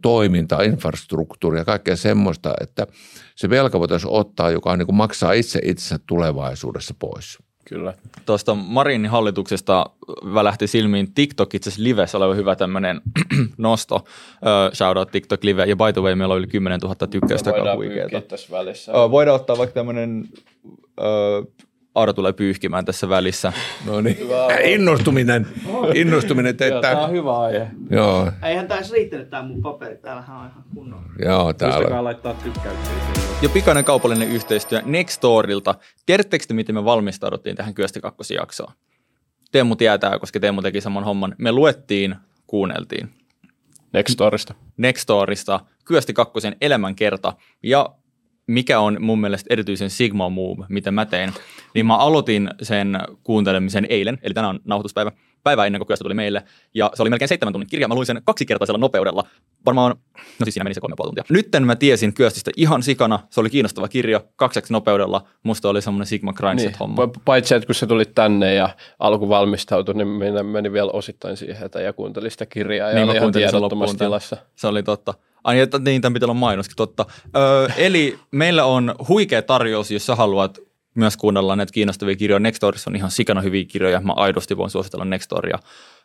toimintaa, 0.02 0.62
infrastruktuuria 0.62 1.60
ja 1.60 1.64
kaikkea 1.64 1.96
semmoista, 1.96 2.54
että 2.60 2.86
se 3.36 3.50
velka 3.50 3.80
voitaisiin 3.80 4.12
ottaa, 4.12 4.50
joka 4.50 4.76
niin 4.76 4.86
kuin 4.86 4.96
maksaa 4.96 5.32
itse 5.32 5.60
itsensä 5.64 5.98
tulevaisuudessa 6.06 6.94
pois. 6.98 7.38
Kyllä. 7.64 7.94
Tuosta 8.26 8.54
Marinin 8.54 9.10
hallituksesta 9.10 9.90
välähti 10.34 10.66
silmiin 10.66 11.14
TikTok 11.14 11.54
itse 11.54 11.70
asiassa 11.70 11.82
livessä 11.82 12.18
oleva 12.18 12.34
hyvä 12.34 12.56
tämmöinen 12.56 13.00
nosto. 13.58 13.94
Uh, 13.94 14.74
shout 14.74 14.96
out 14.96 15.10
TikTok 15.10 15.44
live. 15.44 15.64
Ja 15.64 15.76
by 15.76 15.92
the 15.92 16.00
way, 16.00 16.14
meillä 16.14 16.34
oli 16.34 16.38
yli 16.38 16.46
10 16.46 16.80
000 16.80 16.94
tykkäystä, 16.94 17.52
huikeeta. 17.74 18.20
tässä 18.20 18.48
välissä. 18.50 19.04
Uh, 19.04 19.10
voidaan 19.10 19.34
ottaa 19.34 19.58
vaikka 19.58 19.74
tämmöinen 19.74 20.28
uh, 20.64 21.52
Aura 21.94 22.12
tulee 22.12 22.32
pyyhkimään 22.32 22.84
tässä 22.84 23.08
välissä. 23.08 23.52
No 23.86 24.00
niin, 24.00 24.18
innostuminen, 24.64 25.46
innostuminen 25.94 26.56
teettää. 26.56 26.94
Tämä 26.94 27.04
on 27.04 27.10
hyvä 27.10 27.38
aihe. 27.38 27.66
Joo. 27.90 28.32
Eihän 28.42 28.68
taisi 28.68 28.92
riittänyt 28.92 29.30
tämä 29.30 29.42
mun 29.42 29.62
paperi, 29.62 29.96
täällähän 29.96 30.36
on 30.36 30.46
ihan 30.46 30.64
kunnolla. 30.74 31.04
Joo, 31.18 31.52
täällä. 31.52 31.76
Pystytkää 31.76 32.04
laittaa 32.04 32.34
tykkäyksiä. 32.34 32.92
Ja 33.42 33.48
pikainen 33.48 33.84
kaupallinen 33.84 34.28
yhteistyö 34.28 34.82
Nextorilta. 34.84 35.74
Tiedättekö 36.06 36.44
te, 36.48 36.54
miten 36.54 36.74
me 36.74 36.84
valmistauduttiin 36.84 37.56
tähän 37.56 37.74
Kyösti 37.74 38.00
kakkosjaksoon? 38.00 38.72
Teemu 39.52 39.76
tietää, 39.76 40.18
koska 40.18 40.40
Teemu 40.40 40.62
teki 40.62 40.80
saman 40.80 41.04
homman. 41.04 41.34
Me 41.38 41.52
luettiin, 41.52 42.16
kuunneltiin. 42.46 43.08
Nextorista. 43.92 44.54
Nextorista, 44.76 45.60
Kyösti 45.84 46.12
kakkosen 46.12 46.56
elämänkerta. 46.60 47.32
Ja 47.62 47.94
mikä 48.46 48.80
on 48.80 48.96
mun 49.00 49.20
mielestä 49.20 49.46
erityisen 49.50 49.90
Sigma 49.90 50.28
Move, 50.28 50.66
mitä 50.68 50.90
mä 50.90 51.06
tein, 51.06 51.32
niin 51.74 51.86
mä 51.86 51.96
aloitin 51.96 52.50
sen 52.62 52.98
kuuntelemisen 53.22 53.86
eilen, 53.88 54.18
eli 54.22 54.34
tänään 54.34 54.54
on 54.54 54.60
nauhoituspäivä, 54.64 55.12
päivä 55.42 55.66
ennen 55.66 55.86
kuin 55.86 55.98
tuli 56.02 56.14
meille, 56.14 56.42
ja 56.74 56.90
se 56.94 57.02
oli 57.02 57.10
melkein 57.10 57.28
seitsemän 57.28 57.52
tunnin 57.52 57.68
kirja. 57.68 57.88
Mä 57.88 57.94
luin 57.94 58.06
sen 58.06 58.22
kaksikertaisella 58.24 58.78
nopeudella, 58.78 59.24
varmaan, 59.66 59.96
no 60.38 60.44
siis 60.44 60.54
siinä 60.54 60.64
meni 60.64 60.74
se 60.74 60.80
kolme 60.80 60.96
tuntia. 60.96 61.24
Nytten 61.28 61.66
mä 61.66 61.76
tiesin 61.76 62.14
Kyöstistä 62.14 62.50
ihan 62.56 62.82
sikana, 62.82 63.18
se 63.30 63.40
oli 63.40 63.50
kiinnostava 63.50 63.88
kirja, 63.88 64.20
kakseksi 64.36 64.72
nopeudella, 64.72 65.26
musta 65.42 65.68
oli 65.68 65.82
semmoinen 65.82 66.06
Sigma 66.06 66.32
Grindset-homma. 66.32 67.06
Niin. 67.06 67.22
Paitsi, 67.24 67.54
että 67.54 67.66
kun 67.66 67.74
se 67.74 67.86
tuli 67.86 68.04
tänne 68.04 68.54
ja 68.54 68.68
alku 68.98 69.28
valmistautui, 69.28 69.94
niin 69.94 70.08
meni, 70.08 70.42
meni 70.42 70.72
vielä 70.72 70.90
osittain 70.90 71.36
siihen, 71.36 71.66
että 71.66 71.80
ja 71.80 71.92
kuuntelin 71.92 72.30
sitä 72.30 72.46
kirjaa 72.46 72.88
ja 72.88 72.94
niin, 72.94 73.10
oli 73.10 73.16
ihan 73.16 73.32
tiedottomassa 73.32 73.98
tilassa. 73.98 74.36
Se 74.54 74.66
oli 74.66 74.82
totta. 74.82 75.14
Ai 75.44 75.60
että 75.60 75.78
niin, 75.78 76.02
tämän 76.02 76.14
pitää 76.14 76.26
olla 76.26 76.34
mainoskin, 76.34 76.76
totta. 76.76 77.06
Öö, 77.36 77.68
eli 77.76 78.18
meillä 78.30 78.64
on 78.64 78.94
huikea 79.08 79.42
tarjous, 79.42 79.90
jos 79.90 80.06
sä 80.06 80.14
haluat 80.14 80.58
myös 80.94 81.16
kuunnella 81.16 81.56
näitä 81.56 81.72
kiinnostavia 81.72 82.16
kirjoja. 82.16 82.40
Nextorissa 82.40 82.90
on 82.90 82.96
ihan 82.96 83.10
sikana 83.10 83.40
hyviä 83.40 83.64
kirjoja. 83.64 84.00
Mä 84.00 84.12
aidosti 84.16 84.56
voin 84.56 84.70
suositella 84.70 85.04
Nextoria. 85.04 85.58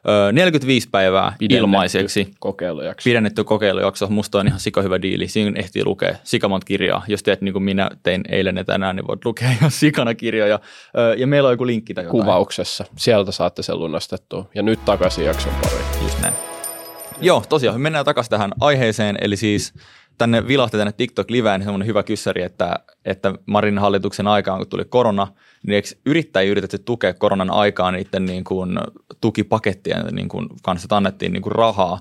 Öö, 0.08 0.32
45 0.32 0.90
päivää 0.92 1.36
Pidennetty 1.40 1.64
ilmaiseksi. 1.64 2.32
kokeilujakso. 2.40 3.04
Pidennetty 3.04 3.44
kokeilujakso. 3.44 4.08
Musta 4.10 4.40
on 4.40 4.48
ihan 4.48 4.60
sika 4.60 4.82
hyvä 4.82 5.02
diili. 5.02 5.28
Siinä 5.28 5.52
ehtii 5.60 5.86
lukea 5.86 6.16
sikamont 6.24 6.64
kirjaa. 6.64 7.04
Jos 7.08 7.24
teet 7.24 7.42
niin 7.42 7.54
kuin 7.54 7.64
minä 7.64 7.90
tein 8.04 8.24
eilen 8.30 8.58
ja 8.58 8.64
tänään, 8.64 8.96
niin 8.96 9.08
voit 9.08 9.26
lukea 9.26 9.52
ihan 9.52 9.72
sikana 9.72 10.14
kirjoja. 10.16 10.60
Öö, 10.98 11.14
ja 11.16 11.28
meillä 11.28 11.48
on 11.48 11.54
joku 11.54 11.68
linkki 11.68 11.94
tai 11.94 12.04
jotain. 12.04 12.22
Kuvauksessa. 12.22 12.86
Sieltä 12.96 13.32
saatte 13.32 13.64
sen 13.64 13.80
lunastettua. 13.80 14.46
Ja 14.56 14.62
nyt 14.62 14.86
takaisin 14.86 15.26
jakson 15.26 15.54
pariin. 15.62 16.04
Just 16.04 16.22
näin. 16.22 16.47
Joo, 17.22 17.44
tosiaan. 17.50 17.82
Mennään 17.82 18.06
takaisin 18.06 18.30
tähän 18.30 18.52
aiheeseen. 18.60 19.18
Eli 19.22 19.38
siis 19.38 19.74
tänne 20.18 20.48
vilahti 20.48 20.78
tänne 20.78 20.94
TikTok-liveen 20.94 21.64
semmoinen 21.64 21.88
hyvä 21.88 22.04
kyssäri, 22.04 22.42
että, 22.42 22.80
että 23.06 23.34
Marinin 23.46 23.80
hallituksen 23.80 24.28
aikaan, 24.28 24.60
kun 24.60 24.68
tuli 24.68 24.86
korona, 24.86 25.28
niin 25.68 25.76
eikö 25.76 25.88
yrittäjiä 26.06 26.52
yritetty 26.52 26.80
tukea 26.80 27.14
koronan 27.14 27.50
aikaan 27.50 27.94
niiden 27.94 28.26
niin 28.26 28.44
kuin 28.44 28.80
tukipakettien 29.22 30.06
niin 30.12 30.30
kuin 30.30 30.48
kanssa, 30.64 30.96
annettiin 30.96 31.34
niin 31.34 31.44
kuin 31.44 31.56
rahaa, 31.56 32.00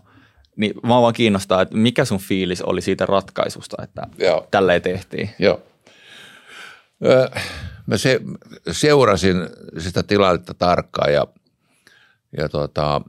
niin 0.56 0.74
mä 0.82 1.00
vaan 1.00 1.14
kiinnostaa, 1.14 1.62
että 1.62 1.76
mikä 1.76 2.04
sun 2.04 2.18
fiilis 2.18 2.62
oli 2.62 2.80
siitä 2.80 3.06
ratkaisusta, 3.06 3.76
että 3.82 4.06
Joo. 4.18 4.48
tälleen 4.50 4.82
tehtiin? 4.82 5.30
Joo. 5.38 5.62
Mä 7.86 7.96
se, 7.96 8.20
seurasin 8.70 9.36
sitä 9.78 10.02
tilannetta 10.02 10.54
tarkkaan 10.54 11.12
ja, 11.12 11.26
ja 12.36 12.48
tota, 12.48 13.00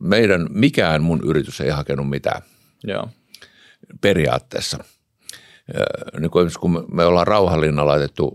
meidän, 0.00 0.46
mikään 0.50 1.02
mun 1.02 1.20
yritys 1.24 1.60
ei 1.60 1.70
hakenut 1.70 2.10
mitään. 2.10 2.42
Joo. 2.84 3.08
Periaatteessa. 4.00 4.84
Niin 6.20 6.30
kuin 6.30 6.50
kun 6.60 6.86
me 6.92 7.04
ollaan 7.04 7.26
Rauhalinna 7.26 7.86
laitettu, 7.86 8.34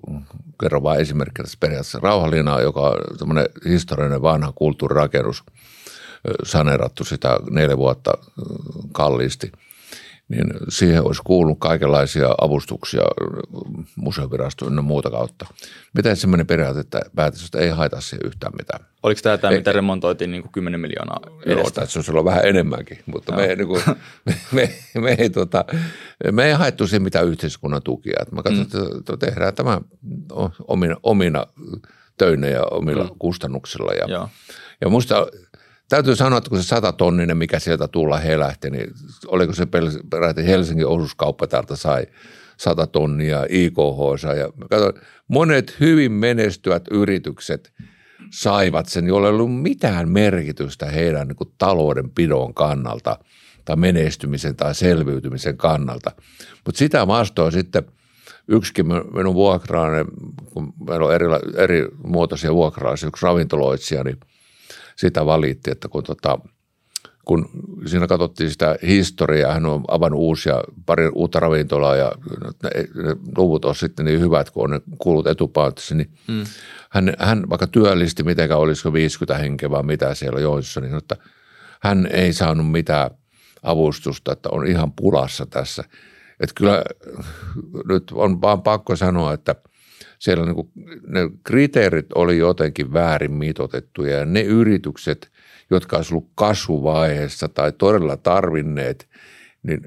kerro 0.62 0.84
vain 0.84 1.02
esimerkkinä 1.02 1.44
tässä 1.44 1.58
periaatteessa, 1.60 2.00
Rauhalinna, 2.02 2.62
joka 2.62 2.82
on 2.82 3.18
tämmöinen 3.20 3.46
historiallinen 3.70 4.22
vanha 4.22 4.52
kulttuurirakennus, 4.56 5.44
saneerattu 6.44 7.04
sitä 7.04 7.40
neljä 7.50 7.78
vuotta 7.78 8.14
kalliisti– 8.92 9.52
niin 10.32 10.48
siihen 10.70 11.04
olisi 11.04 11.22
kuulunut 11.26 11.60
kaikenlaisia 11.60 12.30
avustuksia 12.42 13.02
museovirastoon 13.96 14.76
ja 14.76 14.82
muuta 14.82 15.10
kautta. 15.10 15.46
Miten 15.94 16.18
semmoinen 16.18 16.48
periaate, 16.48 16.80
että 16.80 17.02
päätös, 17.16 17.46
että 17.46 17.60
ei 17.60 17.70
haita 17.70 18.02
siihen 18.02 18.28
yhtään 18.28 18.54
mitään. 18.60 18.86
Oliko 19.04 19.22
tämä 19.24 19.38
tämä, 19.38 19.54
mitä 19.54 19.72
remontoitiin 19.72 20.32
niin 20.32 20.42
kuin 20.42 20.52
10 20.52 20.80
miljoonaa 20.80 21.20
edestä? 21.46 21.82
Joo, 21.82 21.88
se 21.88 22.00
olisi 22.00 22.12
ollut 22.12 22.26
vähän 22.26 22.46
enemmänkin, 22.46 23.00
mutta 23.06 23.36
me, 23.36 23.56
niin 23.56 23.68
kuin, 23.68 23.82
me, 24.26 24.36
me, 24.52 24.70
me, 25.02 25.16
ei, 25.20 25.30
tota, 25.30 25.66
me 26.32 26.46
ei 26.46 26.54
haettu 26.54 26.88
siihen 26.88 27.04
mitään 27.04 27.28
yhteiskunnan 27.28 27.84
tukia. 27.84 28.18
Että 28.22 28.36
mä 28.36 28.44
katsoin, 28.44 28.68
mm. 28.74 29.00
että 29.00 29.18
tehdään 29.18 29.56
tämä 29.56 29.82
omina, 30.68 30.96
omina 31.04 31.48
töinä 32.18 32.48
ja 32.48 32.64
omilla 32.72 33.04
mm. 33.04 33.16
kustannuksilla. 33.20 33.94
Ja, 33.94 34.06
Joo. 34.08 34.30
ja 34.82 34.90
musta 34.90 35.28
Täytyy 35.92 36.16
sanoa, 36.16 36.38
että 36.38 36.50
kun 36.50 36.64
se 36.64 36.68
sata 36.68 36.92
tonninen, 36.92 37.38
mikä 37.38 37.60
sieltä 37.60 37.88
tulla 37.88 38.18
helähti, 38.18 38.70
niin 38.70 38.92
oliko 39.28 39.54
se 39.54 39.68
peräti 40.10 40.48
Helsingin 40.48 40.88
osuuskauppa 40.88 41.48
täältä 41.48 41.76
sai 41.76 42.08
sata 42.58 42.88
tonnia 42.88 43.46
IKH. 43.50 44.24
Ja 44.38 44.68
katsoin, 44.70 44.94
monet 45.28 45.80
hyvin 45.80 46.12
menestyvät 46.12 46.84
yritykset 46.92 47.74
saivat 48.34 48.86
sen, 48.86 49.08
jolla 49.08 49.28
ei 49.28 49.34
ollut 49.34 49.62
mitään 49.62 50.10
merkitystä 50.10 50.86
heidän 50.86 51.28
niin 51.28 51.36
kuin 51.36 51.54
taloudenpidon 51.58 52.54
kannalta 52.54 53.18
tai 53.66 53.76
menestymisen 53.76 54.56
tai 54.56 54.76
selviytymisen 54.76 55.58
kannalta. 55.58 56.12
Mutta 56.66 56.80
sitä 56.80 57.08
vastoin 57.08 57.52
sitten 57.52 57.84
yksikin 58.48 58.86
minun 59.14 59.36
vuokraani, 59.36 60.06
kun 60.46 60.74
meillä 60.88 61.06
on 61.06 61.16
eri, 61.16 61.26
eri 61.58 61.88
muotoisia 62.04 62.54
vuokralaisia, 62.54 63.08
yksi 63.08 63.26
ravintoloitsija, 63.26 64.04
niin– 64.04 64.18
sitä 65.02 65.26
valitti, 65.26 65.72
että 65.72 65.88
kun, 65.88 66.04
tota, 66.04 66.40
kun 67.26 67.50
siinä 67.86 68.08
katsottiin 68.08 68.50
sitä 68.50 68.76
historiaa, 68.88 69.54
hän 69.54 69.66
on 69.66 69.84
avannut 69.88 70.20
uusia, 70.20 70.64
pari 70.86 71.08
uutta 71.08 71.40
ravintolaa 71.40 71.96
ja 71.96 72.12
ne, 72.64 72.70
ne 73.04 73.16
luvut 73.38 73.66
on 73.66 73.76
sitten 73.76 74.06
niin 74.06 74.20
hyvät, 74.20 74.50
kun 74.50 74.64
on 74.64 74.70
ne 74.70 74.82
kuulut 74.98 75.28
etupainotussa, 75.28 75.96
niin 75.96 76.12
mm. 76.28 76.44
hän, 76.90 77.14
hän 77.20 77.50
vaikka 77.50 77.68
työllisti 77.68 78.24
mitenkään, 78.24 78.60
olisiko 78.60 78.94
50 78.94 79.38
henkeä 79.38 79.70
vai 79.70 79.84
mitä 79.84 80.16
siellä 80.16 80.40
joissa, 80.40 80.82
niin 80.82 80.98
että 80.98 81.18
hän 81.82 82.08
ei 82.12 82.34
saanut 82.34 82.72
mitään 82.72 83.12
avustusta, 83.64 84.32
että 84.32 84.50
on 84.52 84.68
ihan 84.68 84.92
pulassa 84.92 85.46
tässä. 85.46 85.84
Että 86.40 86.54
kyllä 86.56 86.84
nyt 87.90 88.12
on 88.12 88.42
vaan 88.42 88.62
pakko 88.62 88.96
sanoa, 88.96 89.34
että– 89.34 89.56
siellä 90.22 90.46
niin 90.46 90.56
kuin, 90.56 90.72
ne 91.08 91.20
kriteerit 91.44 92.14
oli 92.16 92.38
jotenkin 92.38 92.94
väärin 92.94 93.32
mitotettuja 93.32 94.18
ja 94.18 94.26
ne 94.26 94.42
yritykset, 94.42 95.32
jotka 95.70 95.96
olisivat 95.98 96.18
ollut 96.18 96.32
kasvuvaiheessa 96.36 97.48
tai 97.48 97.72
todella 97.72 98.18
tarvinneet, 98.18 99.10
niin 99.64 99.82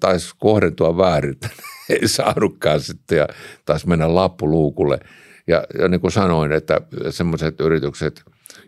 taisi 0.00 0.34
kohdentua 0.38 0.96
väärin, 0.96 1.32
että 1.32 1.48
ei 1.88 2.08
saanutkaan 2.08 2.80
sitten 2.80 3.18
ja 3.18 3.28
taisi 3.64 3.88
mennä 3.88 4.14
lappuluukulle. 4.14 5.00
Ja, 5.46 5.64
ja 5.78 5.88
niin 5.88 6.00
kuin 6.00 6.12
sanoin, 6.12 6.52
että 6.52 6.80
semmoiset 7.10 7.60
yritykset, 7.60 8.22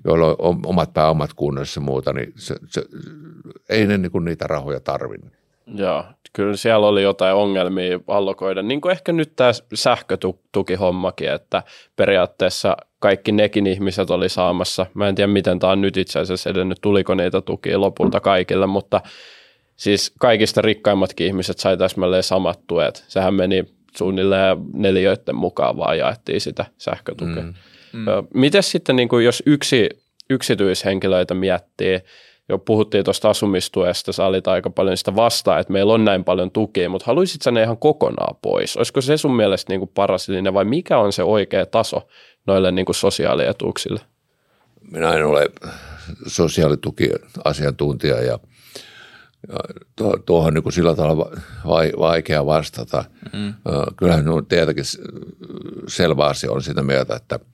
joilla 0.05 0.37
on 0.39 0.61
omat 0.67 0.93
pääomat 0.93 1.35
kunnossa 1.35 1.81
ja 1.81 1.85
muuta, 1.85 2.13
niin 2.13 2.33
se, 2.37 2.55
se, 2.67 2.85
ei 3.69 3.87
ne 3.87 3.99
niin 3.99 4.13
kuin 4.13 4.25
niitä 4.25 4.47
rahoja 4.47 4.81
tarvinnut. 4.81 5.44
Joo, 5.67 6.05
kyllä 6.33 6.57
siellä 6.57 6.87
oli 6.87 7.03
jotain 7.03 7.35
ongelmia 7.35 8.01
allokoida, 8.07 8.63
niin 8.63 8.81
kuin 8.81 8.93
ehkä 8.93 9.13
nyt 9.13 9.37
tämä 9.37 9.51
sähkötukihommakin, 9.75 11.33
että 11.33 11.63
periaatteessa 11.97 12.77
kaikki 12.99 13.33
nekin 13.33 13.67
ihmiset 13.67 14.11
oli 14.11 14.29
saamassa. 14.29 14.87
Mä 14.95 15.09
en 15.09 15.15
tiedä, 15.15 15.33
miten 15.33 15.59
tämä 15.59 15.73
on 15.73 15.81
nyt 15.81 15.97
itse 15.97 16.19
asiassa 16.19 16.51
edennyt, 16.51 16.79
tuliko 16.81 17.15
niitä 17.15 17.41
tukia 17.41 17.81
lopulta 17.81 18.21
kaikille, 18.21 18.67
mutta 18.67 19.01
siis 19.77 20.13
kaikista 20.21 20.63
rikkaimmatkin 20.63 21.27
ihmiset 21.27 21.59
sai 21.59 21.77
täsmälleen 21.77 22.23
samat 22.23 22.61
tuet. 22.67 23.05
Sehän 23.09 23.35
meni 23.35 23.65
suunnilleen 23.97 24.57
neliöiden 24.73 25.37
mukaan 25.37 25.77
vaan 25.77 25.99
jaettiin 25.99 26.41
sitä 26.41 26.65
sähkötukea. 26.79 27.43
Mm. 27.43 27.55
Mm. 27.93 28.05
Miten 28.35 28.63
sitten, 28.63 28.97
niin 28.97 29.09
kuin 29.09 29.25
jos 29.25 29.43
yksi 29.47 29.89
yksityishenkilöitä 30.31 31.35
miettii, 31.35 32.01
jo 32.49 32.59
puhuttiin 32.59 33.05
tuosta 33.05 33.31
asumistuesta, 33.31 34.13
sä 34.13 34.27
olit 34.27 34.49
aika 34.49 34.71
paljon 34.71 34.97
sitä 34.97 35.17
vastaan, 35.17 35.61
että 35.61 35.73
meillä 35.73 35.93
on 35.93 36.05
näin 36.05 36.25
paljon 36.25 36.51
tukia, 36.51 36.91
mutta 36.91 37.07
haluaisit 37.07 37.43
sä 37.43 37.51
ne 37.51 37.63
ihan 37.63 37.79
kokonaan 37.79 38.37
pois? 38.43 38.77
Olisiko 38.77 39.01
se 39.01 39.17
sun 39.17 39.37
mielestä 39.37 39.73
niin 39.73 39.81
kuin 39.81 39.91
paras 39.95 40.29
linja 40.29 40.55
vai 40.55 40.65
mikä 40.65 40.99
on 40.99 41.13
se 41.13 41.23
oikea 41.23 41.67
taso 41.67 42.09
noille 42.47 42.73
niin 42.73 42.87
kuin 42.87 42.97
sosiaalietuuksille? 42.97 44.01
Minä 44.91 45.13
en 45.13 45.27
ole 45.27 45.51
sosiaalitukiasiantuntija 46.27 48.23
ja, 48.23 48.23
ja 48.23 48.39
tuohon 50.27 50.55
niin 50.55 50.63
kuin 50.63 50.73
sillä 50.73 50.97
tavalla 50.97 51.31
vaikea 51.99 52.47
vastata. 52.47 53.05
Mm. 53.33 53.55
Kyllähän 53.97 54.25
tietenkin 54.49 54.85
selvä 55.89 56.27
asia 56.27 56.53
on 56.53 56.63
sitä 56.63 56.83
mieltä, 56.83 57.17
että– 57.17 57.39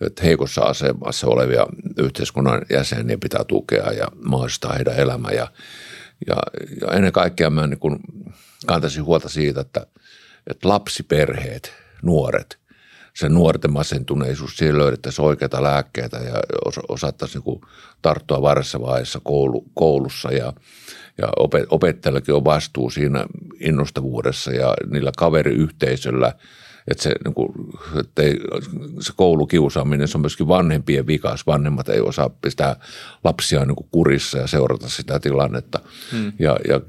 että 0.00 0.22
heikossa 0.22 0.62
asemassa 0.62 1.26
olevia 1.26 1.66
yhteiskunnan 1.98 2.62
jäseniä 2.70 3.18
pitää 3.18 3.44
tukea 3.44 3.92
ja 3.92 4.08
mahdollistaa 4.24 4.72
heidän 4.72 4.96
elämä. 4.96 5.30
Ja, 5.30 5.50
ja, 6.26 6.36
ja 6.80 6.92
ennen 6.92 7.12
kaikkea 7.12 7.50
mä 7.50 7.66
niin 7.66 7.80
kantaisin 8.66 9.04
huolta 9.04 9.28
siitä, 9.28 9.60
että, 9.60 9.86
että 10.46 10.68
lapsiperheet, 10.68 11.72
nuoret, 12.02 12.58
se 13.14 13.28
nuorten 13.28 13.72
masentuneisuus, 13.72 14.56
siihen 14.56 14.78
löydettäisiin 14.78 15.26
oikeita 15.26 15.62
lääkkeitä 15.62 16.16
ja 16.16 16.34
osattaisiin 16.88 17.42
niin 17.46 17.60
tarttua 18.02 18.42
varassa 18.42 18.80
vaiheessa 18.80 19.20
koulu, 19.24 19.64
koulussa 19.74 20.32
ja, 20.32 20.52
ja 21.18 21.28
opettajallakin 21.70 22.34
on 22.34 22.44
vastuu 22.44 22.90
siinä 22.90 23.26
innostavuudessa 23.60 24.50
ja 24.50 24.74
niillä 24.90 25.12
kaveriyhteisöllä– 25.16 26.32
että 26.88 27.02
se, 27.02 27.14
niin 27.24 27.34
kuin, 27.34 27.48
että 28.00 28.22
ei, 28.22 28.34
se 29.00 29.12
koulukiusaaminen, 29.16 30.08
se 30.08 30.18
on 30.18 30.20
myöskin 30.20 30.48
vanhempien 30.48 31.06
vikas. 31.06 31.46
Vanhemmat 31.46 31.88
ei 31.88 32.00
osaa 32.00 32.30
pistää 32.42 32.76
lapsia 33.24 33.64
niin 33.64 33.76
kuin 33.76 33.88
kurissa 33.90 34.38
ja 34.38 34.46
seurata 34.46 34.88
sitä 34.88 35.20
tilannetta. 35.20 35.80
Hmm. 36.12 36.32
Ja, 36.38 36.56
ja 36.68 36.80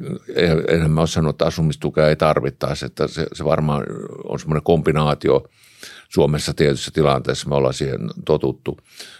enhän 0.67 0.91
mä 0.91 1.01
ole 1.01 1.07
sanonut, 1.07 1.33
että 1.33 1.45
asumistukea 1.45 2.09
ei 2.09 2.15
tarvittaisi, 2.15 2.85
että 2.85 3.07
se, 3.07 3.27
se 3.33 3.45
varmaan 3.45 3.83
on 4.29 4.39
semmoinen 4.39 4.63
kombinaatio– 4.63 5.43
Suomessa 6.09 6.53
tietyissä 6.53 6.91
tilanteissa 6.93 7.49
me 7.49 7.55
ollaan 7.55 7.73
siihen 7.73 7.99
totuttu, 8.25 8.77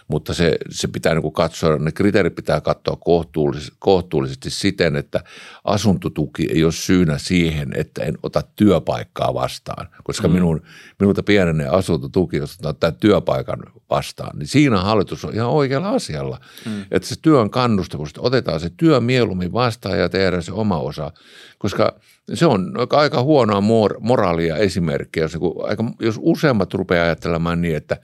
mutta 0.08 0.34
se, 0.34 0.58
se 0.70 0.88
pitää 0.88 1.14
niin 1.14 1.22
kuin 1.22 1.34
katsoa, 1.34 1.78
ne 1.78 1.92
kriteerit 1.92 2.36
pitää 2.36 2.62
katsoa 2.62 2.98
kohtuullisesti, 3.00 3.76
kohtuullisesti 3.80 4.50
siten, 4.50 4.96
että 4.96 5.24
asuntotuki 5.64 6.48
ei 6.52 6.64
ole 6.64 6.72
syynä 6.72 7.18
siihen, 7.18 7.70
että 7.76 8.04
en 8.04 8.18
ota 8.24 8.42
työpaikkaa 8.56 9.34
vastaan, 9.34 9.88
koska 10.04 10.28
mm. 10.28 10.34
minun, 10.34 10.62
minulta 11.00 11.24
pienenee 11.24 11.68
asuntotuki, 11.68 12.38
jos 12.38 12.58
otan 12.60 12.76
tämän 12.76 12.96
työpaikan 12.96 13.60
vastaan, 13.90 14.40
niin 14.40 14.48
siinä 14.48 14.82
hallitus 14.82 15.26
on 15.26 15.34
ihan 15.34 15.50
oikealla 15.50 15.90
asialla, 15.90 16.40
mm. 16.66 16.86
että 16.92 17.08
se 17.08 17.16
työn 17.22 17.50
kannustavuus, 17.50 18.14
otetaan 18.18 18.60
se 18.60 18.70
työ 18.78 19.00
mieluummin 19.00 19.54
vastaan 19.54 20.00
ja 20.00 20.10
tehdään 20.10 20.44
se 20.44 20.52
oma 20.52 20.80
osa, 20.80 21.12
koska– 21.58 21.94
se 22.34 22.46
on 22.46 22.74
aika 22.92 23.24
huonoa 23.24 23.62
mor- 23.62 23.98
moraalia 24.00 24.58
esimerkkiä, 24.58 25.24
jos, 25.24 25.38
aika, 25.64 25.84
jos 26.00 26.20
useammat 26.22 26.74
rupeaa 26.74 27.06
ajattelemaan 27.06 27.62
niin, 27.62 27.76
että, 27.76 27.98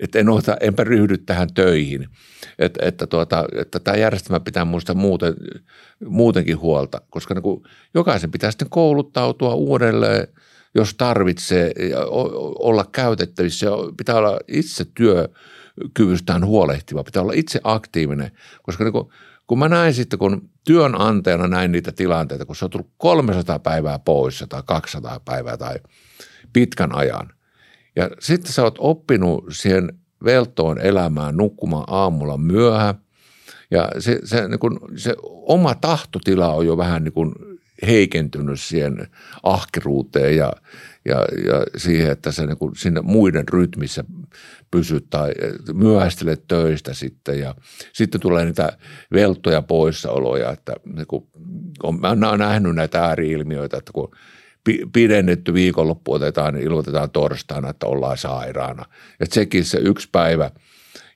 että 0.00 0.18
en 0.18 0.28
ota, 0.28 0.56
enpä 0.60 0.84
ryhdy 0.84 1.18
tähän 1.18 1.48
töihin. 1.54 2.08
Et, 2.58 2.78
että, 2.82 3.06
tuota, 3.06 3.44
että 3.60 3.80
tämä 3.80 3.96
järjestelmä 3.96 4.40
pitää 4.40 4.64
muista 4.64 4.94
muuten, 4.94 5.34
muutenkin 6.08 6.60
huolta, 6.60 7.00
koska 7.10 7.34
niin 7.34 7.42
kuin 7.42 7.62
jokaisen 7.94 8.30
pitää 8.30 8.50
sitten 8.50 8.70
kouluttautua 8.70 9.54
uudelleen, 9.54 10.28
jos 10.74 10.94
tarvitsee 10.94 11.72
olla 12.58 12.84
käytettävissä. 12.92 13.66
Pitää 13.96 14.16
olla 14.16 14.38
itse 14.48 14.84
työkyvystään 14.94 16.46
huolehtiva, 16.46 17.04
pitää 17.04 17.22
olla 17.22 17.32
itse 17.32 17.60
aktiivinen, 17.64 18.30
koska 18.62 18.84
niin 18.84 18.92
kuin– 18.92 19.08
kun 19.50 19.58
mä 19.58 19.68
näin 19.68 19.94
sitten, 19.94 20.18
kun 20.18 20.50
työnantajana 20.64 21.48
näin 21.48 21.72
niitä 21.72 21.92
tilanteita, 21.92 22.46
kun 22.46 22.56
se 22.56 22.64
on 22.64 22.70
tullut 22.70 22.90
300 22.96 23.58
päivää 23.58 23.98
poissa 23.98 24.46
tai 24.46 24.62
200 24.66 25.20
päivää 25.20 25.56
tai 25.56 25.76
pitkän 26.52 26.94
ajan. 26.94 27.32
Ja 27.96 28.10
sitten 28.20 28.52
sä 28.52 28.62
oot 28.62 28.76
oppinut 28.78 29.44
siihen 29.50 29.88
veltoon 30.24 30.78
elämään 30.78 31.36
nukkumaan 31.36 31.84
aamulla 31.86 32.36
myöhä. 32.36 32.94
Ja 33.70 33.88
se, 33.98 34.18
se, 34.24 34.48
niin 34.48 34.58
kun, 34.58 34.80
se 34.96 35.14
oma 35.24 35.74
tahtotila 35.74 36.54
on 36.54 36.66
jo 36.66 36.76
vähän 36.76 37.04
niin 37.04 37.12
kuin 37.12 37.32
heikentynyt 37.86 38.60
siihen 38.60 39.06
ahkeruuteen 39.42 40.36
ja, 40.36 40.52
ja, 41.04 41.16
ja 41.16 41.66
siihen, 41.76 42.10
että 42.10 42.32
se 42.32 42.46
niin 42.46 42.76
sinne 42.76 43.00
muiden 43.00 43.48
rytmissä 43.48 44.04
pysyt 44.70 45.06
tai 45.10 45.32
myöhästelet 45.74 46.44
töistä 46.48 46.94
sitten 46.94 47.38
ja 47.38 47.54
sitten 47.92 48.20
tulee 48.20 48.44
niitä 48.44 48.78
veltoja 49.12 49.62
poissaoloja, 49.62 50.50
että 50.50 50.72
niin 50.96 51.06
kuin, 51.06 51.26
on, 51.82 52.00
mä 52.00 52.08
oon 52.08 52.38
nähnyt 52.38 52.74
näitä 52.74 53.04
ääriilmiöitä, 53.04 53.76
että 53.76 53.92
kun 53.92 54.10
pidennetty 54.92 55.54
viikonloppu 55.54 56.12
otetaan, 56.12 56.54
niin 56.54 56.66
ilmoitetaan 56.66 57.10
torstaina, 57.10 57.70
että 57.70 57.86
ollaan 57.86 58.18
sairaana. 58.18 58.84
Että 59.20 59.34
sekin 59.34 59.64
se 59.64 59.78
yksi 59.78 60.08
päivä, 60.12 60.50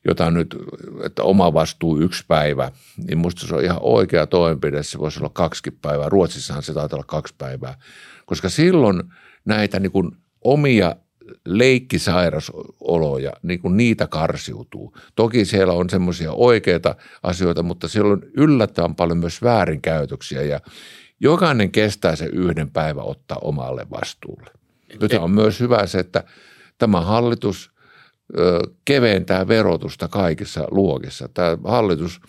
jota 0.09 0.31
nyt, 0.31 0.57
että 1.05 1.23
oma 1.23 1.55
vastuu 1.55 2.01
yksi 2.01 2.25
päivä, 2.29 2.73
niin 3.09 3.19
musta 3.19 3.47
se 3.47 3.55
on 3.55 3.65
ihan 3.65 3.79
oikea 3.81 4.27
toimenpide. 4.27 4.83
Se 4.83 4.99
voisi 4.99 5.21
olla 5.21 5.31
kaksi 5.33 5.71
päivää. 5.83 6.09
Ruotsissahan 6.09 6.63
se 6.63 6.75
taitaa 6.75 6.97
olla 6.97 7.07
kaksi 7.07 7.35
päivää, 7.39 7.79
koska 8.27 8.49
silloin 8.49 9.03
näitä 9.45 9.81
niin 9.81 9.93
kuin 9.93 10.17
omia 10.41 10.97
leikkisairasoloja, 11.47 13.33
niin 13.43 13.61
kuin 13.61 13.77
niitä 13.77 14.07
karsiutuu. 14.07 14.97
Toki 15.15 15.45
siellä 15.45 15.73
on 15.73 15.91
semmoisia 15.91 16.33
oikeita 16.33 16.95
asioita, 17.23 17.63
mutta 17.63 17.89
siellä 17.89 18.13
on 18.13 18.23
yllättävän 18.37 18.95
paljon 18.95 19.19
myös 19.19 19.43
väärinkäytöksiä 19.43 20.43
ja 20.43 20.61
jokainen 21.21 21.71
kestää 21.71 22.17
se 22.17 22.27
yhden 22.27 22.71
päivän 22.71 23.05
ottaa 23.05 23.39
omalle 23.43 23.87
vastuulle. 23.91 24.51
Nyt 25.01 25.13
on 25.13 25.31
myös 25.31 25.61
hyvä 25.61 25.87
se, 25.87 25.99
että 25.99 26.25
tämä 26.79 27.01
hallitus 27.01 27.71
keventää 28.85 29.49
verotusta 29.49 30.09
kaikissa 30.09 30.69
luokissa. 30.71 31.29
Tämä 31.29 31.59
hallitus 31.65 32.21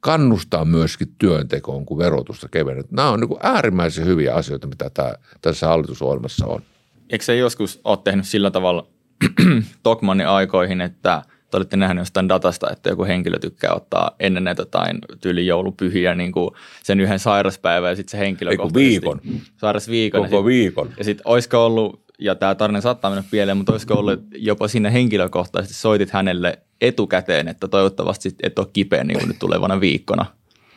kannustaa 0.00 0.64
myöskin 0.64 1.14
työntekoon, 1.18 1.86
kun 1.86 1.98
verotusta 1.98 2.48
kevennetään. 2.48 2.94
Nämä 2.96 3.10
on 3.10 3.20
niin 3.20 3.38
äärimmäisen 3.42 4.06
hyviä 4.06 4.34
asioita, 4.34 4.66
mitä 4.66 4.90
tämä, 4.90 5.12
tässä 5.42 5.66
hallitusohjelmassa 5.66 6.46
on 6.46 6.62
eikö 7.10 7.24
se 7.24 7.36
joskus 7.36 7.80
ole 7.84 7.98
tehnyt 8.04 8.26
sillä 8.26 8.50
tavalla 8.50 8.86
Tokmannin 9.82 10.28
aikoihin, 10.28 10.80
että 10.80 11.22
te 11.50 11.56
olette 11.56 11.76
nähneet 11.76 12.02
jostain 12.02 12.28
datasta, 12.28 12.70
että 12.70 12.90
joku 12.90 13.04
henkilö 13.04 13.38
tykkää 13.38 13.74
ottaa 13.74 14.16
ennen 14.20 14.44
näitä 14.44 14.62
jotain 14.62 14.98
tyyli 15.20 15.46
joulupyhiä 15.46 16.14
niin 16.14 16.32
kuin 16.32 16.50
sen 16.82 17.00
yhden 17.00 17.18
sairaspäivän 17.18 17.90
ja 17.90 17.96
sitten 17.96 18.10
se 18.10 18.18
henkilö 18.18 18.50
Eiku 18.50 18.74
viikon. 18.74 19.20
Sairasviikon. 19.56 20.20
Koko 20.20 20.36
ja 20.36 20.40
sit, 20.40 20.46
viikon. 20.46 20.92
Ja 20.98 21.04
sitten 21.04 21.26
olisiko 21.26 21.66
ollut, 21.66 22.04
ja 22.18 22.34
tämä 22.34 22.54
tarina 22.54 22.80
saattaa 22.80 23.10
mennä 23.10 23.24
pieleen, 23.30 23.56
mutta 23.56 23.72
olisiko 23.72 23.94
ollut 23.94 24.20
jopa 24.34 24.68
sinne 24.68 24.92
henkilökohtaisesti 24.92 25.74
soitit 25.74 26.10
hänelle 26.10 26.58
etukäteen, 26.80 27.48
että 27.48 27.68
toivottavasti 27.68 28.30
et 28.42 28.58
ole 28.58 28.66
kipeä 28.72 29.04
niin 29.04 29.18
kuin 29.18 29.28
nyt 29.28 29.38
tulevana 29.38 29.80
viikkona. 29.80 30.26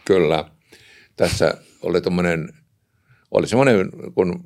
Kyllä. 0.06 0.46
Tässä 1.16 1.54
oli 1.82 2.02
tuommoinen 2.02 2.50
oli 3.34 3.48
semmoinen, 3.48 3.90
kun 4.16 4.40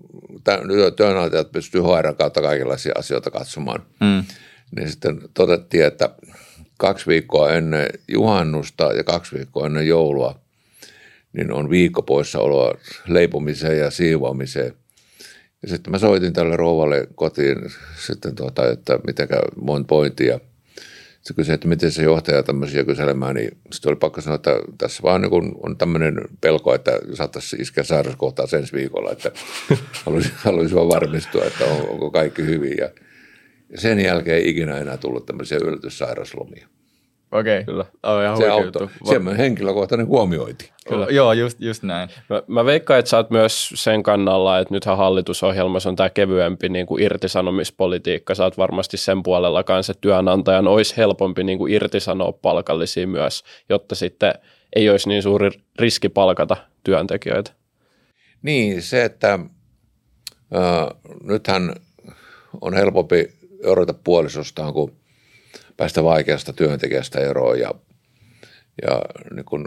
työnantajat 0.96 1.52
pystyy 1.52 1.82
HR 1.82 2.14
kautta 2.18 2.42
kaikenlaisia 2.42 2.94
asioita 2.98 3.32
katsomaan, 3.32 3.84
mm. 4.00 4.24
Niin 4.76 4.90
sitten 4.90 5.22
todettiin, 5.34 5.86
että 5.86 6.10
kaksi 6.78 7.08
viikkoa 7.08 7.54
ennen 7.54 7.88
juhannusta 8.08 8.94
ja 8.94 9.04
kaksi 9.04 9.36
viikkoa 9.36 9.66
ennen 9.66 9.88
joulua, 9.88 10.40
niin 11.34 11.52
on 11.52 11.70
viikko 11.70 12.02
poissaoloa 12.02 12.74
leipomiseen 13.08 13.80
ja 13.80 13.92
siivoamiseen. 13.92 14.74
Ja 15.62 15.68
sitten 15.70 15.92
mä 15.92 16.00
soitin 16.00 16.34
tälle 16.34 16.56
rouvalle 16.56 17.08
kotiin 17.16 17.58
sitten 18.08 18.36
tuota, 18.36 18.70
että 18.72 19.00
mitenkä 19.08 19.42
monta 19.56 19.88
pointtia– 19.88 20.40
se 21.28 21.34
kysyi, 21.34 21.54
että 21.54 21.68
miten 21.68 21.92
se 21.92 22.04
johtaja 22.04 22.44
tämmöisiä 22.44 22.84
kyselemään, 22.84 23.36
niin 23.36 23.58
sitten 23.72 23.90
oli 23.90 23.96
pakko 23.96 24.22
sanoa, 24.22 24.36
että 24.36 24.52
tässä 24.78 25.04
vaan 25.04 25.22
niin 25.22 25.56
on 25.64 25.78
tämmöinen 25.78 26.22
pelko, 26.42 26.76
että 26.76 27.00
saattaisi 27.14 27.56
iskeä 27.60 27.84
sairauskohtaa 27.84 28.46
ensi 28.58 28.74
viikolla, 28.74 29.12
että 29.12 29.32
haluaisin, 30.06 30.32
haluaisin 30.36 30.76
vaan 30.76 30.90
varmistua, 30.90 31.46
että 31.46 31.66
on, 31.66 31.90
onko 31.90 32.12
kaikki 32.12 32.42
hyvin. 32.42 32.78
Ja 32.78 32.90
sen 33.76 34.00
jälkeen 34.00 34.38
ei 34.38 34.50
ikinä 34.50 34.78
enää 34.78 34.98
tullut 34.98 35.26
tämmöisiä 35.26 35.58
yllätyssairauslomia. 35.62 36.68
Okei, 37.32 37.64
Kyllä. 37.64 37.86
on 38.04 38.24
ihan 38.24 38.38
Se 38.38 38.50
auttoi. 38.50 38.84
juttu. 38.84 39.10
Semmoinen 39.10 39.38
henkilökohtainen 39.42 40.08
huomiointi. 40.08 40.72
Kyllä. 40.90 41.08
Joo, 41.10 41.34
just, 41.34 41.62
just 41.62 41.84
näin. 41.84 42.10
Mä, 42.30 42.44
mä 42.48 42.66
veikkaan, 42.66 43.00
että 43.00 43.10
sä 43.10 43.18
oot 43.18 43.30
myös 43.30 43.70
sen 43.76 44.04
kannalla, 44.04 44.60
että 44.60 44.74
nythän 44.74 44.98
hallitusohjelmassa 44.98 45.90
on 45.90 45.96
tämä 45.96 46.10
kevyempi 46.10 46.70
niin 46.70 46.86
kuin 46.86 47.04
irtisanomispolitiikka. 47.04 48.36
Sä 48.36 48.44
oot 48.44 48.58
varmasti 48.58 48.98
sen 48.98 49.24
puolella 49.24 49.64
kanssa, 49.64 49.92
että 49.92 50.02
työnantajan 50.02 50.68
olisi 50.68 50.98
helpompi 50.98 51.44
niin 51.44 51.58
kuin 51.58 51.74
irtisanoa 51.74 52.32
palkallisia 52.32 53.08
myös, 53.08 53.44
jotta 53.70 53.96
sitten 53.96 54.34
ei 54.76 54.90
olisi 54.90 55.10
niin 55.10 55.24
suuri 55.24 55.50
riski 55.80 56.10
palkata 56.10 56.58
työntekijöitä. 56.84 57.52
Niin, 58.42 58.82
se, 58.82 59.04
että 59.06 59.34
äh, 59.34 59.42
nythän 61.24 61.76
on 62.62 62.74
helpompi 62.74 63.37
erota 63.64 63.94
puolisostaan 63.94 64.74
kuin 64.74 64.92
päästä 65.78 66.04
vaikeasta 66.04 66.54
työntekijästä 66.54 67.20
eroon 67.20 67.60
ja, 67.60 67.74
ja 68.82 69.02
niin 69.36 69.46
kun, 69.46 69.66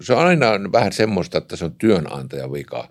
se 0.00 0.12
on 0.12 0.26
aina 0.26 0.46
vähän 0.72 0.92
semmoista, 0.92 1.38
että 1.38 1.56
se 1.56 1.64
on 1.64 1.74
työnantajan 1.74 2.52
vika. 2.52 2.88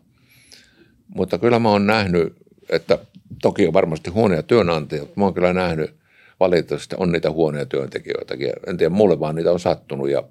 Mutta 1.07 1.37
kyllä 1.37 1.59
mä 1.59 1.69
oon 1.69 1.87
nähnyt, 1.87 2.33
että 2.69 2.97
toki 3.41 3.67
on 3.67 3.73
varmasti 3.73 4.09
huonoja 4.09 4.43
työnantajia, 4.43 5.03
mutta 5.03 5.19
mä 5.19 5.25
oon 5.25 5.33
kyllä 5.33 5.53
nähnyt 5.53 5.95
valitettavasti 6.39 6.95
on 6.99 7.11
niitä 7.11 7.31
huonoja 7.31 7.65
työntekijöitäkin. 7.65 8.51
En 8.67 8.77
tiedä, 8.77 8.89
mulle 8.89 9.19
vaan 9.19 9.35
niitä 9.35 9.51
on 9.51 9.59
sattunut 9.59 10.09
ja 10.09 10.23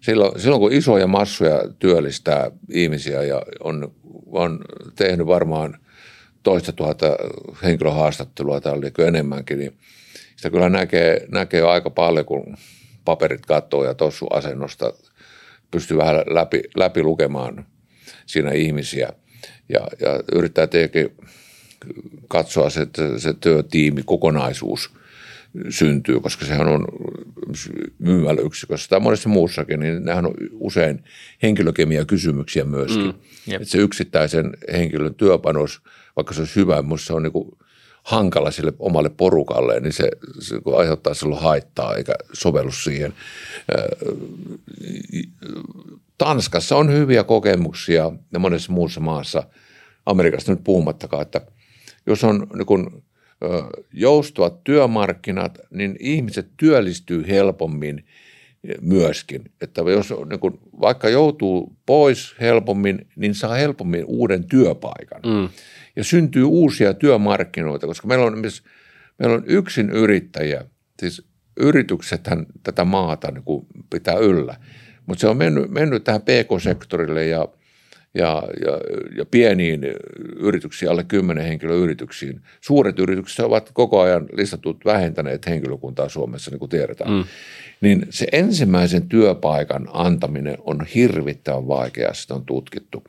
silloin, 0.00 0.40
silloin 0.40 0.60
kun 0.60 0.72
isoja 0.72 1.06
massoja 1.06 1.62
työllistää 1.78 2.50
ihmisiä 2.70 3.22
ja 3.22 3.42
on, 3.60 3.92
on 4.26 4.60
tehnyt 4.94 5.26
varmaan 5.26 5.78
toista 6.42 6.72
tuhatta 6.72 7.16
henkilöhaastattelua 7.62 8.60
tai 8.60 8.72
oliko 8.72 9.02
enemmänkin, 9.02 9.58
niin 9.58 9.76
sitä 10.36 10.50
kyllä 10.50 10.68
näkee, 10.68 11.26
näkee 11.30 11.62
aika 11.62 11.90
paljon, 11.90 12.26
kun 12.26 12.56
paperit 13.04 13.46
katsoo 13.46 13.84
ja 13.84 13.94
tossu 13.94 14.26
asennosta 14.26 14.92
pystyy 15.70 15.96
vähän 15.96 16.16
läpi, 16.26 16.62
läpi 16.76 17.02
lukemaan 17.02 17.66
siinä 18.26 18.52
ihmisiä 18.52 19.08
ja, 19.68 19.80
ja 20.00 20.22
yrittää 20.32 20.66
tietenkin 20.66 21.16
katsoa 22.28 22.70
se, 22.70 22.80
että 22.82 23.18
se 23.18 23.34
työtiimi 23.34 24.02
kokonaisuus 24.02 24.90
syntyy, 25.68 26.20
koska 26.20 26.44
sehän 26.44 26.68
on 26.68 26.86
myymälöyksikössä 27.98 28.88
tai 28.88 29.00
monessa 29.00 29.28
muussakin, 29.28 29.80
niin 29.80 30.04
nehän 30.04 30.26
on 30.26 30.34
usein 30.52 31.04
henkilökemia 31.42 32.04
kysymyksiä 32.04 32.64
myöskin. 32.64 33.06
Mm, 33.06 33.54
että 33.54 33.68
se 33.68 33.78
yksittäisen 33.78 34.56
henkilön 34.72 35.14
työpanos, 35.14 35.80
vaikka 36.16 36.34
se 36.34 36.40
olisi 36.40 36.56
hyvä, 36.56 36.82
mutta 36.82 37.06
se 37.06 37.12
on 37.12 37.22
niin 37.22 37.32
kuin 37.32 37.50
hankala 38.02 38.50
sille 38.50 38.72
omalle 38.78 39.10
porukalle, 39.10 39.80
niin 39.80 39.92
se, 39.92 40.10
se 40.40 40.60
aiheuttaa 40.76 41.14
silloin 41.14 41.42
haittaa 41.42 41.96
eikä 41.96 42.14
sovellu 42.32 42.72
siihen. 42.72 43.14
Tanskassa 46.18 46.76
on 46.76 46.92
hyviä 46.92 47.24
kokemuksia 47.24 48.12
ja 48.32 48.38
monessa 48.38 48.72
muussa 48.72 49.00
maassa, 49.00 49.42
Amerikasta 50.06 50.52
nyt 50.52 50.64
puhumattakaan, 50.64 51.22
että 51.22 51.40
jos 52.06 52.24
on 52.24 52.46
niin 52.54 52.66
kuin, 52.66 53.02
joustuvat 53.92 54.64
työmarkkinat, 54.64 55.58
niin 55.70 55.96
ihmiset 56.00 56.48
työllistyy 56.56 57.26
helpommin 57.28 58.04
myöskin. 58.80 59.44
Että 59.60 59.82
jos 59.82 60.12
niin 60.30 60.40
kun, 60.40 60.58
vaikka 60.80 61.08
joutuu 61.08 61.76
pois 61.86 62.34
helpommin, 62.40 63.06
niin 63.16 63.34
saa 63.34 63.54
helpommin 63.54 64.04
uuden 64.04 64.44
työpaikan. 64.44 65.20
Mm. 65.26 65.48
Ja 65.96 66.04
syntyy 66.04 66.44
uusia 66.44 66.94
työmarkkinoita, 66.94 67.86
koska 67.86 68.08
meillä 68.08 68.26
on, 68.26 68.42
meillä 69.18 69.36
on 69.36 69.44
yksin 69.46 69.90
yrittäjä, 69.90 70.64
siis 70.98 71.26
yrityksethän 71.56 72.46
tätä 72.62 72.84
maata 72.84 73.30
niin 73.30 73.44
kuin 73.44 73.66
pitää 73.90 74.16
yllä. 74.16 74.56
Mutta 75.06 75.20
se 75.20 75.28
on 75.28 75.36
mennyt, 75.36 75.70
mennyt 75.70 76.04
tähän 76.04 76.22
pk-sektorille 76.22 77.26
ja– 77.26 77.48
ja, 78.14 78.42
ja, 78.64 78.80
ja 79.16 79.26
pieniin 79.26 79.80
yrityksiin, 80.36 80.90
alle 80.90 81.04
10 81.04 81.44
henkilöyrityksiin. 81.44 82.40
Suuret 82.60 82.98
yritykset 82.98 83.44
ovat 83.44 83.70
koko 83.74 84.00
ajan 84.00 84.26
listatut 84.32 84.84
vähentäneet 84.84 85.46
henkilökuntaa 85.46 86.08
Suomessa, 86.08 86.50
niin 86.50 86.58
kuin 86.58 86.68
tiedetään. 86.68 87.10
Mm. 87.10 87.24
Niin 87.80 88.06
se 88.10 88.26
ensimmäisen 88.32 89.08
työpaikan 89.08 89.88
antaminen 89.92 90.56
on 90.60 90.86
hirvittävän 90.94 91.68
vaikeaa, 91.68 92.14
sitä 92.14 92.34
on 92.34 92.44
tutkittu. 92.44 93.04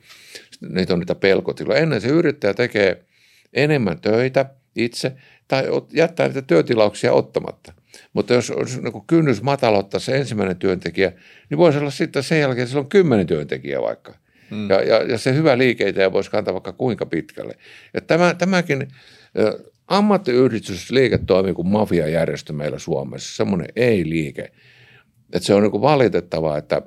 Niitä 0.68 0.92
on 0.92 0.98
niitä 0.98 1.14
pelkotiloja. 1.14 1.80
Ennen 1.80 2.00
se 2.00 2.08
yrittäjä 2.08 2.54
tekee 2.54 3.04
enemmän 3.52 4.00
töitä 4.00 4.46
itse 4.76 5.12
tai 5.48 5.64
jättää 5.92 6.26
niitä 6.26 6.42
työtilauksia 6.42 7.12
ottamatta. 7.12 7.72
Mutta 8.12 8.34
jos 8.34 8.50
olisi 8.50 8.82
niin 8.82 9.06
kynnys 9.06 9.42
matalottaa 9.42 10.00
se 10.00 10.16
ensimmäinen 10.16 10.56
työntekijä, 10.56 11.12
niin 11.50 11.58
voisi 11.58 11.78
olla 11.78 11.90
sitten 11.90 12.22
sen 12.22 12.40
jälkeen 12.40 12.68
silloin 12.68 12.88
kymmenen 12.88 13.26
työntekijää 13.26 13.82
vaikka– 13.82 14.14
Mm. 14.50 14.70
Ja, 14.70 14.82
ja, 14.82 15.02
ja 15.02 15.18
se 15.18 15.34
hyvä 15.34 15.58
liikeitä 15.58 16.12
voisi 16.12 16.30
kantaa 16.30 16.54
vaikka 16.54 16.72
kuinka 16.72 17.06
pitkälle. 17.06 17.54
Ja 17.94 18.00
tämä, 18.00 18.34
tämäkin 18.34 18.88
ammattiyhdistysliike 19.86 21.18
toimii 21.18 21.54
kuin 21.54 21.68
mafiajärjestö 21.68 22.52
meillä 22.52 22.78
Suomessa, 22.78 23.36
semmoinen 23.36 23.68
ei-liike. 23.76 24.52
Että 25.32 25.46
se 25.46 25.54
on 25.54 25.62
niin 25.62 25.80
valitettavaa, 25.80 26.58
että 26.58 26.82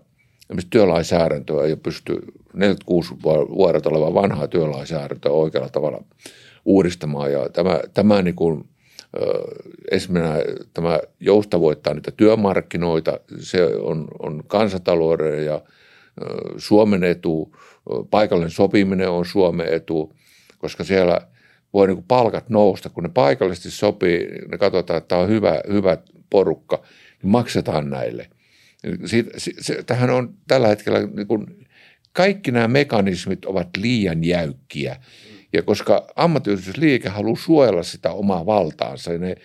työlainsäädäntöä 0.69 1.63
ei 1.63 1.75
pysty 1.75 2.21
46 2.53 3.13
vuodet 3.23 3.85
oleva 3.85 4.13
vanhaa 4.13 4.47
työlainsäädäntöä 4.47 5.31
oikealla 5.31 5.69
tavalla 5.69 6.03
uudistamaan. 6.65 7.31
Ja 7.31 7.49
tämä, 7.49 7.79
tämä 7.93 8.21
niin 8.21 8.35
kuin, 8.35 8.65
esimerkiksi 9.91 10.69
tämä 10.73 10.99
joustavoittaa 11.19 11.93
niitä 11.93 12.11
työmarkkinoita, 12.11 13.19
se 13.39 13.65
on, 13.65 14.07
on 14.19 14.43
kansantalouden 14.47 15.45
ja– 15.45 15.61
Suomen 16.57 17.03
etu, 17.03 17.55
paikallinen 18.09 18.51
sopiminen 18.51 19.09
on 19.09 19.25
Suomen 19.25 19.73
etu, 19.73 20.13
koska 20.57 20.83
siellä 20.83 21.21
voi 21.73 21.87
niin 21.87 22.03
palkat 22.07 22.49
nousta, 22.49 22.89
kun 22.89 23.03
ne 23.03 23.09
paikallisesti 23.09 23.71
sopii, 23.71 24.27
ne 24.51 24.57
katsotaan, 24.57 24.97
että 24.97 25.07
tämä 25.07 25.21
on 25.21 25.29
hyvä, 25.29 25.61
hyvä 25.71 25.97
porukka, 26.29 26.83
niin 27.23 27.31
maksetaan 27.31 27.89
näille. 27.89 28.29
Siitä, 29.05 29.31
se, 29.37 29.83
tähän 29.83 30.09
on 30.09 30.33
tällä 30.47 30.67
hetkellä, 30.67 30.99
niin 30.99 31.27
kuin, 31.27 31.67
kaikki 32.13 32.51
nämä 32.51 32.67
mekanismit 32.67 33.45
ovat 33.45 33.69
liian 33.77 34.23
jäykkiä. 34.23 34.95
Ja 35.53 35.63
koska 35.63 36.07
ammattiyhdistysliike 36.15 37.09
haluaa 37.09 37.35
suojella 37.35 37.83
sitä 37.83 38.11
omaa 38.11 38.45
valtaansa, 38.45 39.11
ne 39.11 39.35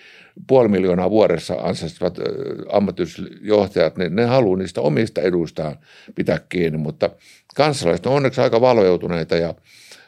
puoli 0.47 0.68
miljoonaa 0.68 1.11
vuodessa 1.11 1.55
ansaitsevat 1.55 2.18
ammattiyhdistysjohtajat, 2.72 3.97
niin 3.97 4.16
ne 4.16 4.24
haluaa 4.24 4.59
niistä 4.59 4.80
omista 4.80 5.20
edustaan 5.20 5.76
pitää 6.14 6.41
kiinni, 6.49 6.78
mutta 6.78 7.11
kansalaiset 7.57 8.07
on 8.07 8.12
onneksi 8.12 8.41
aika 8.41 8.61
valveutuneita 8.61 9.37
ja, 9.37 9.55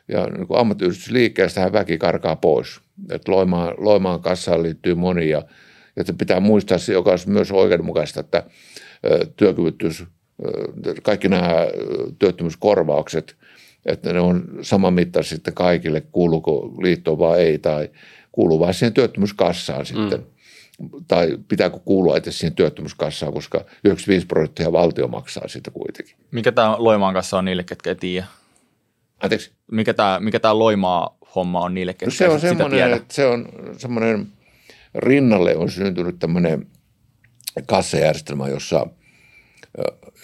ja 0.09 0.27
niin 0.27 0.47
ammattiyhdistysliikkeestähän 0.57 1.73
väki 1.73 1.99
karkaa 1.99 2.37
pois. 2.37 2.81
Et 3.11 3.29
Loimaan, 3.29 3.75
Loimaan 3.79 4.21
kassaan 4.21 4.63
liittyy 4.63 4.95
moni 4.95 5.29
ja, 5.29 5.43
ja 5.97 6.05
pitää 6.19 6.41
muistaa, 6.41 6.79
joka 6.93 7.13
on 7.13 7.19
myös 7.27 7.53
oikeudenmukaista, 7.53 8.21
että 8.21 8.43
työkyvyttyys, 9.37 10.05
kaikki 11.03 11.29
nämä 11.29 11.67
työttömyyskorvaukset, 12.19 13.37
että 13.87 14.13
ne 14.13 14.21
on 14.21 14.45
sama 14.63 14.91
mitta 14.91 15.23
sitten 15.23 15.55
kaikille, 15.55 16.01
kuuluuko 16.01 16.75
liittoon 16.83 17.19
vai 17.19 17.41
ei, 17.41 17.59
tai 17.59 17.91
kuuluu 18.33 18.61
vain 18.61 18.75
siihen 18.75 18.93
työttömyyskassaan 18.93 19.87
sitten. 19.87 20.19
Mm. 20.19 21.05
Tai 21.09 21.39
pitääkö 21.49 21.79
kuulua 21.85 22.17
edes 22.17 22.39
siihen 22.39 22.55
työttömyyskassaan, 22.55 23.33
koska 23.33 23.59
95 23.85 24.27
prosenttia 24.27 24.73
valtio 24.73 25.09
maksaa 25.09 25.49
sitä 25.49 25.71
kuitenkin. 25.71 26.17
Mikä 26.31 26.53
tämä 26.53 26.77
Loimaan 26.79 27.15
kassa 27.15 27.39
on 27.39 27.45
niille, 27.45 27.63
ketkä 27.63 27.91
ei 27.91 27.97
tiedä? 27.97 28.27
Anteeksi? 29.21 29.53
Mikä 29.71 29.95
tämä, 29.95 30.21
mikä 30.21 30.41
tämä 30.41 30.59
Loimaa 30.59 31.17
homma 31.35 31.61
on 31.61 31.75
niille, 31.75 31.93
ketkä 31.93 32.07
no 32.07 32.11
se 32.11 32.29
on 32.29 32.41
semmoinen, 32.41 32.93
että 32.93 33.15
se 33.15 33.27
on 33.27 33.49
semmoinen, 33.79 34.27
rinnalle 34.95 35.57
on 35.57 35.71
syntynyt 35.71 36.19
tämmöinen 36.19 36.67
kassajärjestelmä, 37.67 38.49
jossa, 38.49 38.87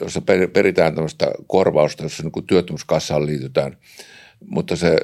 jossa 0.00 0.22
peritään 0.52 0.94
tämmöistä 0.94 1.26
korvausta, 1.46 2.02
jossa 2.02 2.22
niin 2.22 2.46
työttömyyskassaan 2.46 3.26
liitytään, 3.26 3.76
mutta 4.46 4.76
se 4.76 4.96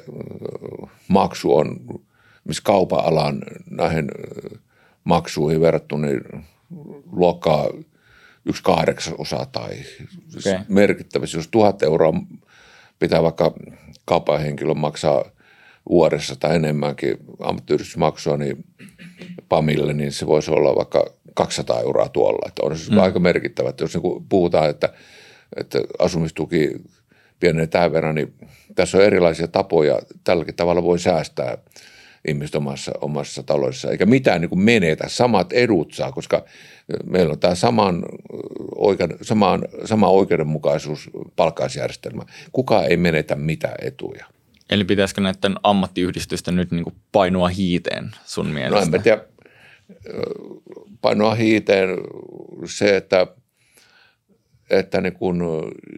maksu 1.09 1.57
on 1.57 1.81
missä 2.47 2.63
kaupan 2.65 3.05
alan 3.05 3.43
näihin 3.71 4.09
maksuihin 5.05 5.61
verrattuna 5.61 6.07
niin 6.07 6.45
luokkaa 7.13 7.69
yksi 8.45 8.63
kahdeksasosa 8.63 9.47
tai 9.53 9.75
siis 10.29 10.47
okay. 10.47 10.59
merkittävästi. 10.69 11.37
Jos 11.37 11.49
tuhat 11.49 11.83
euroa 11.83 12.13
pitää 12.99 13.23
vaikka 13.23 13.55
kaupan 14.05 14.41
henkilö 14.41 14.75
maksaa 14.75 15.25
vuodessa 15.89 16.37
tai 16.37 16.57
enemmänkin 16.57 17.17
ammattiyhdistysmaksua 17.41 18.37
niin 18.37 18.65
PAMille, 19.49 19.93
niin 19.93 20.13
se 20.13 20.27
voisi 20.27 20.51
olla 20.51 20.77
vaikka 20.77 21.07
200 21.35 21.81
euroa 21.81 22.09
tuolla. 22.09 22.49
Että 22.49 22.63
on 22.63 22.79
se 22.79 22.93
mm. 22.93 22.99
aika 22.99 23.19
merkittävä. 23.19 23.69
Että 23.69 23.85
jos 23.85 23.95
niin 23.95 24.27
puhutaan, 24.29 24.71
että, 24.71 24.93
että 25.57 25.79
asumistuki 25.99 26.71
pienenee 27.41 27.67
tämän 27.67 27.93
verran, 27.93 28.15
niin 28.15 28.35
tässä 28.75 28.99
on 28.99 29.05
erilaisia 29.05 29.49
tapoja. 29.49 29.99
Tälläkin 30.25 30.55
tavalla 30.55 30.83
voi 30.83 30.99
säästää 30.99 31.59
ihmiset 32.29 32.55
omassa, 32.55 32.93
omassa 33.01 33.43
taloudessa, 33.43 33.91
eikä 33.91 34.07
mitään 34.07 34.41
niin 34.41 34.49
kuin 34.49 34.61
menetä, 34.61 35.09
samat 35.09 35.53
edut 35.53 35.93
saa, 35.93 36.13
koska 36.13 36.45
meillä 37.05 37.33
on 37.33 37.39
tämä 37.39 37.55
saman, 37.55 38.05
oikein, 38.77 39.11
samaan, 39.23 39.63
sama 39.85 40.09
oikeudenmukaisuus 40.09 41.11
palkkaisjärjestelmä. 41.37 42.23
Kuka 42.53 42.85
ei 42.85 42.97
menetä 42.97 43.37
mitään 43.37 43.75
etuja. 43.83 44.27
Eli 44.71 44.85
pitäisikö 44.85 45.21
näiden 45.21 45.55
ammattiyhdistysten 45.63 46.57
nyt 46.57 46.71
niin 46.71 46.85
kuin 46.85 46.97
painoa 47.13 47.49
hiiteen 47.49 48.11
sun 48.25 48.47
mielestä? 48.47 48.77
No 48.77 48.83
en 48.83 48.91
mä 48.91 48.99
tiedä, 48.99 49.25
painoa 51.01 51.35
hiiteen 51.35 51.89
se, 52.65 52.97
että, 52.97 53.27
että 54.71 55.01
niin 55.01 55.13
kuin 55.13 55.41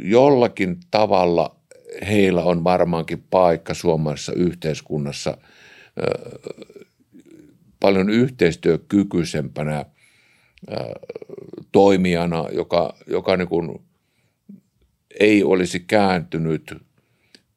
jollakin 0.00 0.76
tavalla 0.90 1.56
heillä 2.08 2.42
on 2.42 2.64
varmaankin 2.64 3.24
paikka 3.30 3.74
suomalaisessa 3.74 4.32
yhteiskunnassa 4.32 5.38
paljon 7.80 8.10
yhteistyökykyisempänä 8.10 9.84
toimijana, 11.72 12.44
joka, 12.52 12.94
joka 13.06 13.36
niin 13.36 13.48
kuin 13.48 13.82
ei 15.20 15.44
olisi 15.44 15.80
kääntynyt 15.80 16.87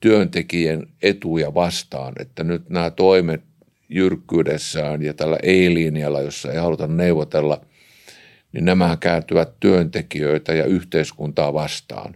työntekijän 0.02 0.84
etuja 1.02 1.54
vastaan, 1.54 2.14
että 2.20 2.44
nyt 2.44 2.70
nämä 2.70 2.90
toimet 2.90 3.42
jyrkkyydessään 3.90 5.02
ja 5.02 5.14
tällä 5.14 5.38
ei-linjalla, 5.44 6.22
jossa 6.22 6.52
ei 6.52 6.58
haluta 6.58 6.88
neuvotella, 6.88 7.62
niin 8.54 8.66
nämä 8.66 8.98
kääntyvät 9.00 9.60
työntekijöitä 9.60 10.54
ja 10.54 10.66
yhteiskuntaa 10.66 11.54
vastaan. 11.54 12.16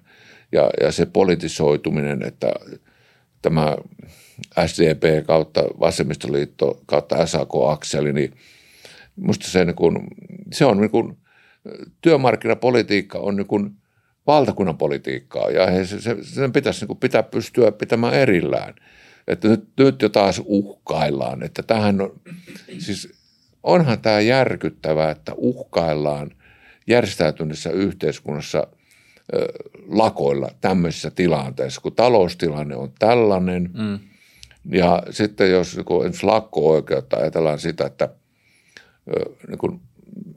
Ja, 0.51 0.69
ja 0.81 0.91
se 0.91 1.05
politisoituminen, 1.05 2.23
että 2.23 2.53
tämä 3.41 3.75
SDP 4.65 5.25
kautta 5.25 5.61
vasemmistoliitto 5.79 6.81
kautta 6.86 7.25
SAK-akseli, 7.25 8.13
niin 8.13 8.33
musta 9.15 9.47
se, 9.47 9.65
niin 9.65 9.75
kuin, 9.75 10.07
se 10.53 10.65
on 10.65 10.81
niin 10.81 10.91
kuin, 10.91 11.17
työmarkkinapolitiikka 12.01 13.19
on 13.19 13.36
niin 13.36 13.47
kuin 13.47 13.71
valtakunnan 14.28 14.78
politiikkaa 14.78 15.49
ja 15.49 15.86
se, 15.86 16.01
se, 16.01 16.17
sen 16.21 16.53
pitäisi 16.53 16.82
niin 16.82 16.88
kuin 16.88 16.99
pitää 16.99 17.23
pystyä 17.23 17.71
pitämään 17.71 18.13
erillään. 18.13 18.73
Että 19.28 19.47
nyt, 19.47 19.69
nyt 19.80 20.01
jo 20.01 20.09
taas 20.09 20.41
uhkaillaan, 20.45 21.43
että 21.43 21.63
tähän 21.63 22.01
on, 22.01 22.19
siis 22.78 23.13
onhan 23.63 24.01
tämä 24.01 24.19
järkyttävää, 24.19 25.11
että 25.11 25.32
uhkaillaan 25.38 26.32
järjestäytyneessä 26.88 27.69
yhteiskunnassa 27.69 28.67
ö, 29.36 29.47
lakoilla 29.88 30.49
tämmöisessä 30.61 31.11
tilanteessa, 31.11 31.82
kun 31.82 31.95
taloustilanne 31.95 32.76
on 32.76 32.91
tällainen. 32.99 33.69
Mm. 33.73 33.99
Ja 34.71 35.03
sitten 35.09 35.51
jos 35.51 35.80
kun 35.86 36.11
lakko-oikeutta 36.23 37.17
ajatellaan 37.17 37.59
sitä, 37.59 37.86
että 37.86 38.09
ö, 39.17 39.36
niin 39.47 39.57
kun 39.57 39.82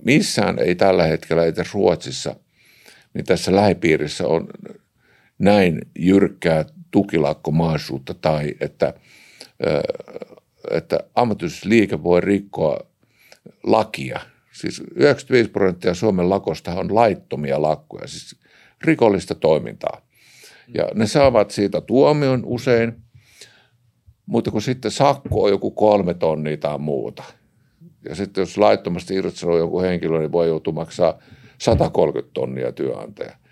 missään 0.04 0.58
ei 0.58 0.74
tällä 0.74 1.04
hetkellä, 1.04 1.44
ei 1.44 1.52
Ruotsissa, 1.74 2.36
niin 3.18 3.26
tässä 3.26 3.56
lähipiirissä 3.56 4.28
on 4.28 4.48
näin 5.38 5.80
jyrkkää 5.98 6.64
tukilakkomaisuutta 6.90 8.14
tai 8.14 8.54
että, 8.60 8.94
että 10.70 11.00
ammattiyhdistysliike 11.14 12.02
voi 12.02 12.20
rikkoa 12.20 12.78
lakia. 13.62 14.20
Siis 14.52 14.82
95 14.94 15.50
prosenttia 15.50 15.94
Suomen 15.94 16.30
lakosta 16.30 16.74
on 16.74 16.94
laittomia 16.94 17.62
lakkoja, 17.62 18.06
siis 18.06 18.36
rikollista 18.84 19.34
toimintaa. 19.34 20.00
Ja 20.74 20.88
ne 20.94 21.06
saavat 21.06 21.50
siitä 21.50 21.80
tuomion 21.80 22.42
usein, 22.44 23.02
mutta 24.26 24.50
kun 24.50 24.62
sitten 24.62 24.90
sakko 24.90 25.42
on 25.42 25.50
joku 25.50 25.70
kolme 25.70 26.14
tonnia 26.14 26.56
tai 26.56 26.78
muuta. 26.78 27.24
Ja 28.08 28.14
sitten 28.14 28.42
jos 28.42 28.58
laittomasti 28.58 29.14
irtisanoo 29.14 29.58
joku 29.58 29.80
henkilö, 29.80 30.18
niin 30.18 30.32
voi 30.32 30.48
joutua 30.48 30.72
maksaa 30.72 31.18
130 31.58 32.30
tonnia 32.34 32.72
työnantaja– 32.72 33.32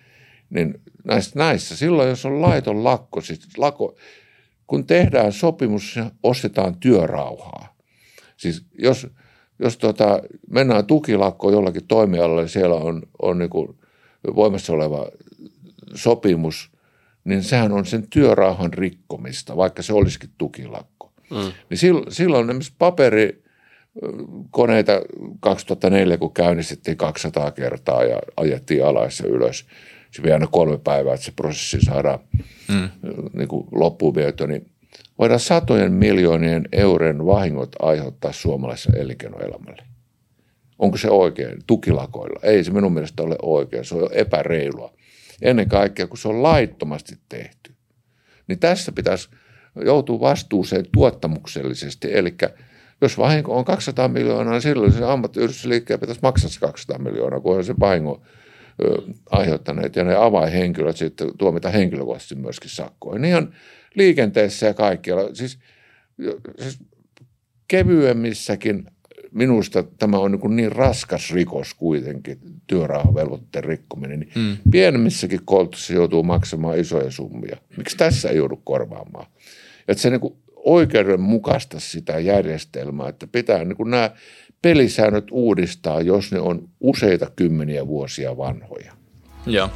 niin 0.50 0.80
näissä, 1.04 1.30
näissä 1.34 1.76
silloin, 1.76 2.08
jos 2.08 2.24
on 2.24 2.42
laiton 2.42 2.84
lakko, 2.84 3.20
siis 3.20 3.58
lakko, 3.58 3.96
kun 4.66 4.86
tehdään 4.86 5.32
sopimus, 5.32 5.98
ostetaan 6.22 6.76
työrauhaa. 6.76 7.76
Siis 8.36 8.64
jos, 8.78 9.06
jos 9.58 9.76
tota, 9.76 10.20
mennään 10.50 10.86
tukilakkoon 10.86 11.52
jollakin 11.52 11.86
toimialalle, 11.88 12.40
niin 12.40 12.48
siellä 12.48 12.76
on, 12.76 13.02
on 13.22 13.38
niin 13.38 13.50
kuin 13.50 13.76
voimassa 14.34 14.72
oleva 14.72 15.08
sopimus, 15.94 16.70
niin 17.24 17.42
sehän 17.42 17.72
on 17.72 17.86
sen 17.86 18.06
työrauhan 18.10 18.72
rikkomista, 18.72 19.56
vaikka 19.56 19.82
se 19.82 19.92
olisikin 19.92 20.30
tukilakko. 20.38 21.12
Mm. 21.30 21.52
Niin 21.70 21.78
silloin, 21.78 22.12
silloin 22.12 22.50
esimerkiksi 22.50 22.72
paperi, 22.78 23.44
koneita 24.50 24.92
2004, 25.40 26.16
kun 26.16 26.32
käynnistettiin 26.32 26.96
200 26.96 27.50
kertaa 27.50 28.04
ja 28.04 28.18
ajettiin 28.36 28.84
alas 28.84 29.20
ja 29.20 29.28
ylös, 29.28 29.66
se 30.10 30.22
vie 30.22 30.32
aina 30.32 30.46
kolme 30.46 30.78
päivää, 30.78 31.14
että 31.14 31.26
se 31.26 31.32
prosessi 31.36 31.80
saadaan 31.80 32.18
mm. 32.68 32.88
niin 33.32 33.48
kuin 33.48 33.66
loppuun 33.72 34.14
viety, 34.14 34.46
niin 34.46 34.70
voidaan 35.18 35.40
satojen 35.40 35.92
miljoonien 35.92 36.68
euron 36.72 37.26
vahingot 37.26 37.76
aiheuttaa 37.78 38.32
suomalaiselle 38.32 38.98
elinkeinoelämälle. 38.98 39.82
Onko 40.78 40.96
se 40.96 41.10
oikein? 41.10 41.58
Tukilakoilla. 41.66 42.40
Ei 42.42 42.64
se 42.64 42.70
minun 42.70 42.92
mielestä 42.92 43.22
ole 43.22 43.36
oikein. 43.42 43.84
Se 43.84 43.94
on 43.94 44.08
epäreilua. 44.12 44.92
Ennen 45.42 45.68
kaikkea, 45.68 46.06
kun 46.06 46.18
se 46.18 46.28
on 46.28 46.42
laittomasti 46.42 47.14
tehty. 47.28 47.74
Niin 48.48 48.58
tässä 48.58 48.92
pitäisi 48.92 49.28
joutua 49.84 50.20
vastuuseen 50.20 50.84
tuottamuksellisesti. 50.92 52.08
Eli 52.14 52.34
jos 53.00 53.18
vahinko 53.18 53.58
on 53.58 53.64
200 53.64 54.08
miljoonaa, 54.08 54.52
niin 54.52 54.62
silloin 54.62 54.92
se 54.92 55.04
ammattiyhdistysliikkeen 55.04 56.00
pitäisi 56.00 56.20
maksaa 56.22 56.50
se 56.50 56.60
200 56.60 56.98
miljoonaa, 56.98 57.40
kun 57.40 57.56
on 57.56 57.64
se 57.64 57.74
vahinko 57.80 58.22
aiheuttaneet 59.30 59.96
ja 59.96 60.04
ne 60.04 60.14
avainhenkilöt 60.14 60.96
sitten 60.96 61.28
tuomita 61.38 61.70
henkilökohtaisesti 61.70 62.34
myöskin 62.34 62.70
sakkoihin. 62.70 63.22
Niin 63.22 63.36
on 63.36 63.52
liikenteessä 63.94 64.66
ja 64.66 64.74
kaikkialla. 64.74 65.34
Siis, 65.34 65.58
siis 66.58 66.78
kevyemmissäkin 67.68 68.86
minusta 69.32 69.82
tämä 69.82 70.18
on 70.18 70.32
niin, 70.32 70.56
niin 70.56 70.72
raskas 70.72 71.30
rikos 71.30 71.74
kuitenkin, 71.74 72.38
työrauhavelvoitteen 72.66 73.64
rikkominen, 73.64 74.20
niin 74.20 74.32
mm. 74.34 74.56
pienemmissäkin 74.70 75.40
koulutuksissa 75.44 75.92
joutuu 75.92 76.22
maksamaan 76.22 76.78
isoja 76.78 77.10
summia. 77.10 77.56
Miksi 77.76 77.96
tässä 77.96 78.28
ei 78.28 78.36
joudu 78.36 78.60
korvaamaan? 78.64 79.26
Että 79.88 80.02
se 80.02 80.10
niin 80.10 80.20
kuin 80.20 80.34
oikeudenmukaista 80.66 81.80
sitä 81.80 82.18
järjestelmää, 82.18 83.08
että 83.08 83.26
pitää 83.26 83.64
niin 83.64 83.76
kuin 83.76 83.90
nämä 83.90 84.10
pelisäännöt 84.62 85.24
uudistaa, 85.30 86.00
jos 86.00 86.32
ne 86.32 86.40
on 86.40 86.68
useita 86.80 87.26
kymmeniä 87.36 87.86
vuosia 87.86 88.36
vanhoja. 88.36 88.92
Joo. 89.46 89.68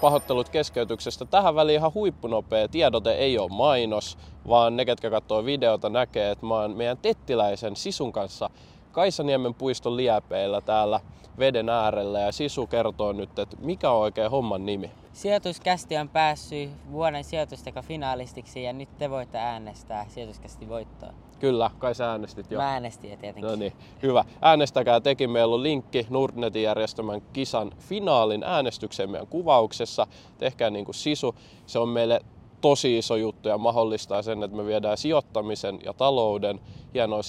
Pahoittelut 0.00 0.48
keskeytyksestä. 0.48 1.24
Tähän 1.24 1.54
väliin 1.54 1.78
ihan 1.78 1.94
huippunopea 1.94 2.68
tiedote 2.68 3.12
ei 3.12 3.38
ole 3.38 3.50
mainos, 3.50 4.18
vaan 4.48 4.76
ne, 4.76 4.84
ketkä 4.84 5.10
katsoo 5.10 5.44
videota, 5.44 5.88
näkee, 5.88 6.30
että 6.30 6.46
mä 6.46 6.54
oon 6.54 6.76
meidän 6.76 6.98
tettiläisen 6.98 7.76
Sisun 7.76 8.12
kanssa 8.12 8.50
Kaisaniemen 8.92 9.54
puiston 9.54 9.96
liepeillä 9.96 10.60
täällä 10.60 11.00
veden 11.38 11.68
äärellä 11.68 12.20
ja 12.20 12.32
Sisu 12.32 12.66
kertoo 12.66 13.12
nyt, 13.12 13.38
että 13.38 13.56
mikä 13.60 13.90
on 13.90 14.00
oikein 14.00 14.30
homman 14.30 14.66
nimi. 14.66 14.90
Sijoituskästi 15.12 15.96
on 15.96 16.08
päässyt 16.08 16.70
vuoden 16.92 17.24
sijoitusteka 17.24 17.82
finaalistiksi 17.82 18.62
ja 18.62 18.72
nyt 18.72 18.98
te 18.98 19.10
voitte 19.10 19.38
äänestää 19.38 20.06
sijoituskästi 20.08 20.68
voittoa. 20.68 21.12
Kyllä, 21.38 21.70
kai 21.78 21.94
sä 21.94 22.10
äänestit 22.10 22.50
jo. 22.50 22.58
Mä 22.58 22.72
äänestin 22.72 23.10
jo 23.10 23.16
tietenkin. 23.16 23.50
No 23.50 23.56
niin, 23.56 23.72
hyvä. 24.02 24.24
Äänestäkää 24.42 25.00
tekin. 25.00 25.30
Meillä 25.30 25.54
on 25.54 25.62
linkki 25.62 26.06
Nordnetin 26.10 26.62
järjestämän 26.62 27.22
kisan 27.32 27.72
finaalin 27.78 28.42
äänestykseen 28.42 29.10
meidän 29.10 29.26
kuvauksessa. 29.26 30.06
Tehkää 30.38 30.70
niin 30.70 30.84
kuin 30.84 30.94
sisu. 30.94 31.34
Se 31.66 31.78
on 31.78 31.88
meille 31.88 32.20
tosi 32.60 32.98
iso 32.98 33.16
juttu 33.16 33.48
ja 33.48 33.58
mahdollistaa 33.58 34.22
sen, 34.22 34.42
että 34.42 34.56
me 34.56 34.66
viedään 34.66 34.98
sijoittamisen 34.98 35.78
ja 35.84 35.92
talouden 35.92 36.60
hienoa, 36.94 37.20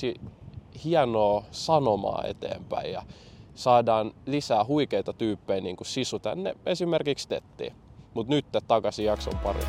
hienoa 0.83 1.43
sanomaa 1.51 2.23
eteenpäin 2.27 2.91
ja 2.91 3.03
saadaan 3.55 4.11
lisää 4.25 4.65
huikeita 4.65 5.13
tyyppejä 5.13 5.61
niin 5.61 5.75
kuin 5.75 5.87
sisu 5.87 6.19
tänne 6.19 6.55
esimerkiksi 6.65 7.27
tettiin. 7.27 7.73
Mutta 8.13 8.33
nyt 8.33 8.45
takaisin 8.67 9.05
jakson 9.05 9.33
pariin. 9.43 9.67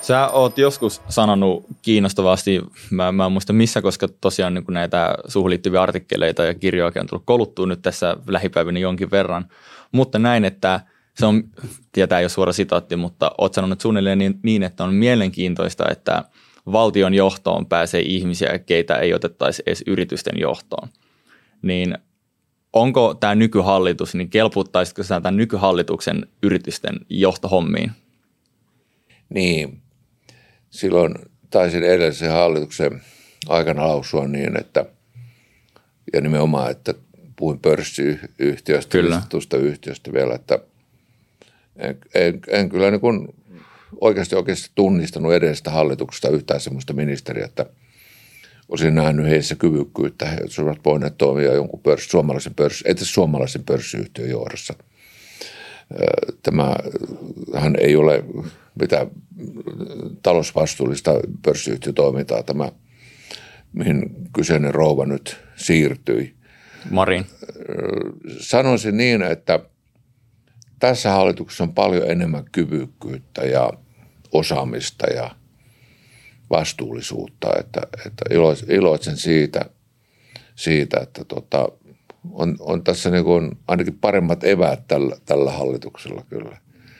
Sä 0.00 0.28
oot 0.28 0.58
joskus 0.58 1.02
sanonut 1.08 1.64
kiinnostavasti, 1.82 2.60
mä, 2.90 3.12
mä 3.12 3.26
en 3.26 3.32
muista 3.32 3.52
missä, 3.52 3.82
koska 3.82 4.08
tosiaan 4.20 4.54
niin 4.54 4.64
näitä 4.68 5.14
suhun 5.28 5.50
liittyviä 5.50 5.82
artikkeleita 5.82 6.44
ja 6.44 6.54
kirjoja 6.54 6.92
on 7.00 7.06
tullut 7.06 7.26
koluttua 7.26 7.66
nyt 7.66 7.82
tässä 7.82 8.16
lähipäivinä 8.26 8.78
jonkin 8.78 9.10
verran, 9.10 9.48
mutta 9.92 10.18
näin, 10.18 10.44
että 10.44 10.80
se 11.14 11.26
on, 11.26 11.42
tietää 11.92 12.20
jo 12.20 12.28
suora 12.28 12.52
sitaatti, 12.52 12.96
mutta 12.96 13.32
oot 13.38 13.54
sanonut 13.54 13.80
suunnilleen 13.80 14.18
niin, 14.18 14.40
niin, 14.42 14.62
että 14.62 14.84
on 14.84 14.94
mielenkiintoista, 14.94 15.84
että 15.90 16.24
valtion 16.72 17.14
johtoon 17.14 17.66
pääsee 17.66 18.00
ihmisiä, 18.00 18.58
keitä 18.58 18.94
ei 18.96 19.14
otettaisi 19.14 19.62
edes 19.66 19.84
yritysten 19.86 20.40
johtoon. 20.40 20.88
Niin 21.62 21.98
onko 22.72 23.14
tämä 23.14 23.34
nykyhallitus, 23.34 24.14
niin 24.14 24.30
kelputtaisitko 24.30 25.02
sä 25.02 25.20
tämän 25.20 25.36
nykyhallituksen 25.36 26.26
yritysten 26.42 26.94
johtohommiin? 27.08 27.92
Niin, 29.28 29.82
silloin 30.70 31.14
taisin 31.50 31.82
edellisen 31.82 32.32
hallituksen 32.32 33.02
aikana 33.48 33.88
lausua 33.88 34.28
niin, 34.28 34.60
että 34.60 34.86
ja 36.12 36.20
nimenomaan, 36.20 36.70
että 36.70 36.94
puhuin 37.36 37.58
pörssiyhtiöstä, 37.58 38.98
tuosta 39.28 39.56
yhtiöstä 39.56 40.12
vielä, 40.12 40.34
että 40.34 40.58
en, 41.76 41.98
en, 42.14 42.40
en 42.48 42.68
kyllä 42.68 42.90
niin 42.90 43.00
kuin 43.00 43.28
oikeasti 44.00 44.36
oikeasti 44.36 44.70
tunnistanut 44.74 45.32
edellisestä 45.32 45.70
hallituksesta 45.70 46.28
yhtään 46.28 46.60
sellaista 46.60 46.92
ministeriä, 46.92 47.44
että 47.44 47.66
olisin 48.72 48.94
nähnyt 48.94 49.26
heissä 49.26 49.54
kyvykkyyttä, 49.54 50.26
he 50.26 50.38
olisivat 50.42 50.78
voineet 50.84 51.18
toimia 51.18 51.52
jonkun 51.52 51.80
pörssi, 51.80 52.08
suomalaisen 52.08 52.54
pörssi, 52.54 52.84
edes 52.86 53.14
suomalaisen 53.14 53.64
pörssiyhtiön 53.64 54.30
johdossa. 54.30 54.74
Tämä, 56.42 56.76
hän 57.54 57.76
ei 57.80 57.96
ole 57.96 58.24
mitään 58.80 59.06
talousvastuullista 60.22 61.12
pörssiyhtiötoimintaa, 61.42 62.42
tämä, 62.42 62.72
mihin 63.72 64.02
kyseinen 64.34 64.74
rouva 64.74 65.06
nyt 65.06 65.36
siirtyi. 65.56 66.34
Marin. 66.90 67.26
Sanoisin 68.38 68.96
niin, 68.96 69.22
että 69.22 69.60
tässä 70.78 71.10
hallituksessa 71.10 71.64
on 71.64 71.74
paljon 71.74 72.10
enemmän 72.10 72.44
kyvykkyyttä 72.52 73.42
ja 73.42 73.72
osaamista 74.32 75.06
ja 75.06 75.30
vastuullisuutta, 76.52 77.48
että, 77.60 77.80
että 78.06 78.24
iloitsen 78.68 79.16
siitä, 79.16 79.60
siitä 80.54 81.00
että 81.00 81.24
tota, 81.24 81.68
on, 82.32 82.56
on 82.60 82.84
tässä 82.84 83.10
niin 83.10 83.24
kuin 83.24 83.58
ainakin 83.68 83.98
paremmat 83.98 84.44
eväät 84.44 84.88
tällä, 84.88 85.16
tällä 85.24 85.50
hallituksella 85.50 86.22
kyllä 86.28 86.56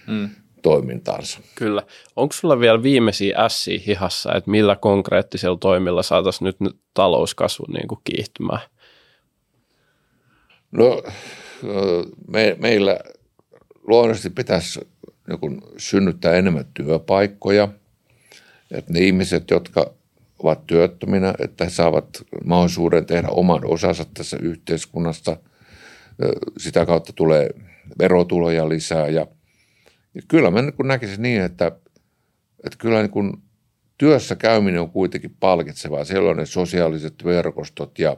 mm. 0.06 0.28
toimintaansa. 0.62 1.40
Kyllä. 1.54 1.82
Onko 2.16 2.32
sulla 2.32 2.60
vielä 2.60 2.82
viimeisiä 2.82 3.38
ässiä 3.38 3.80
hihassa, 3.86 4.34
että 4.34 4.50
millä 4.50 4.76
konkreettisella 4.76 5.58
toimilla 5.58 6.02
saataisiin 6.02 6.46
nyt, 6.46 6.60
nyt 6.60 6.76
talouskasvu 6.94 7.64
niin 7.72 7.88
kuin 7.88 8.00
kiihtymään? 8.04 8.60
No 10.70 11.02
me, 12.28 12.56
meillä 12.58 12.98
luonnollisesti 13.82 14.30
pitäisi 14.30 14.80
niin 15.28 15.62
synnyttää 15.76 16.34
enemmän 16.34 16.64
työpaikkoja, 16.74 17.68
että 18.72 18.92
ne 18.92 19.00
ihmiset, 19.00 19.50
jotka 19.50 19.94
ovat 20.38 20.66
työttöminä, 20.66 21.34
että 21.38 21.64
he 21.64 21.70
saavat 21.70 22.22
mahdollisuuden 22.44 23.06
tehdä 23.06 23.28
oman 23.28 23.60
osansa 23.64 24.04
tässä 24.14 24.36
yhteiskunnassa. 24.42 25.36
Sitä 26.58 26.86
kautta 26.86 27.12
tulee 27.12 27.50
verotuloja 27.98 28.68
lisää 28.68 29.08
ja, 29.08 29.26
ja 30.14 30.22
kyllä 30.28 30.50
mä 30.50 30.62
niin 30.62 30.74
näkisin 30.84 31.22
niin, 31.22 31.42
että, 31.42 31.66
että 32.64 32.78
kyllä 32.78 33.00
niin 33.00 33.10
kuin 33.10 33.32
työssä 33.98 34.36
käyminen 34.36 34.80
on 34.80 34.90
kuitenkin 34.90 35.36
palkitsevaa. 35.40 36.04
Siellä 36.04 36.30
on 36.30 36.36
ne 36.36 36.46
sosiaaliset 36.46 37.14
verkostot 37.24 37.98
ja 37.98 38.16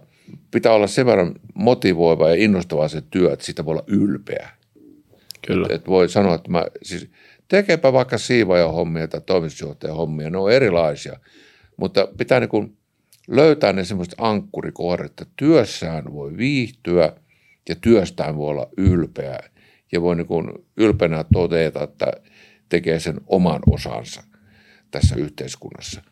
pitää 0.50 0.72
olla 0.72 0.86
sen 0.86 1.06
verran 1.06 1.34
motivoiva 1.54 2.28
ja 2.28 2.34
innostava 2.34 2.88
se 2.88 3.02
työ, 3.10 3.32
että 3.32 3.44
siitä 3.44 3.64
voi 3.64 3.72
olla 3.72 3.84
ylpeä. 3.86 4.48
Kyllä. 5.46 5.66
Et, 5.66 5.72
et 5.72 5.88
voi 5.88 6.08
sanoa, 6.08 6.34
että 6.34 6.50
mä, 6.50 6.64
siis 6.82 7.10
tekeepä 7.48 7.92
vaikka 7.92 8.18
siivoja 8.18 8.68
hommia 8.68 9.08
tai 9.08 9.20
toimitusjohtajan 9.26 9.96
hommia, 9.96 10.30
ne 10.30 10.38
on 10.38 10.52
erilaisia. 10.52 11.20
Mutta 11.76 12.08
pitää 12.18 12.40
niin 12.40 12.48
kuin 12.48 12.76
löytää 13.28 13.72
ne 13.72 13.84
semmoiset 13.84 14.14
ankkurikohdat, 14.18 15.06
että 15.06 15.26
työssään 15.36 16.12
voi 16.12 16.36
viihtyä 16.36 17.12
ja 17.68 17.74
työstään 17.74 18.36
voi 18.36 18.50
olla 18.50 18.68
ylpeä 18.76 19.38
ja 19.92 20.02
voi 20.02 20.16
niin 20.16 20.26
kuin 20.26 20.52
ylpeänä 20.76 21.24
todeta, 21.32 21.82
että 21.82 22.12
tekee 22.68 23.00
sen 23.00 23.20
oman 23.26 23.60
osansa 23.66 24.22
tässä 24.90 25.16
yhteiskunnassa. 25.16 26.02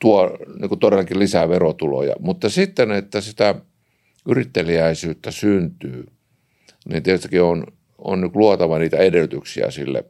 Tuo 0.00 0.38
niin 0.60 0.68
kuin 0.68 0.78
todellakin 0.78 1.18
lisää 1.18 1.48
verotuloja, 1.48 2.14
mutta 2.18 2.48
sitten, 2.48 2.90
että 2.90 3.20
sitä 3.20 3.54
yrittelijäisyyttä 4.28 5.30
syntyy, 5.30 6.06
niin 6.88 7.02
tietysti 7.02 7.40
on, 7.40 7.66
on 8.04 8.30
luotava 8.34 8.78
niitä 8.78 8.96
edellytyksiä 8.96 9.70
sille. 9.70 10.04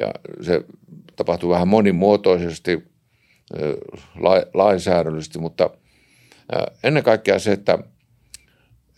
Ja 0.00 0.12
se 0.40 0.64
tapahtuu 1.16 1.50
vähän 1.50 1.68
monimuotoisesti, 1.68 2.82
lainsäädännöllisesti, 4.54 5.38
mutta 5.38 5.70
ennen 6.84 7.02
kaikkea 7.02 7.38
se, 7.38 7.52
että, 7.52 7.78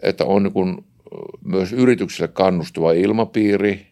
että 0.03 0.25
on 0.25 0.43
niin 0.43 0.85
myös 1.45 1.73
yrityksille 1.73 2.29
kannustuva 2.29 2.93
ilmapiiri, 2.93 3.87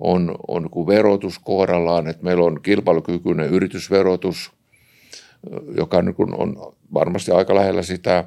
on, 0.00 0.34
on 0.48 0.62
niin 0.62 0.86
verotus 0.86 1.38
kohdallaan, 1.38 2.08
että 2.08 2.24
meillä 2.24 2.44
on 2.44 2.62
kilpailukykyinen 2.62 3.48
yritysverotus, 3.48 4.52
joka 5.76 6.02
niin 6.02 6.14
on 6.18 6.74
varmasti 6.94 7.30
aika 7.30 7.54
lähellä 7.54 7.82
sitä. 7.82 8.24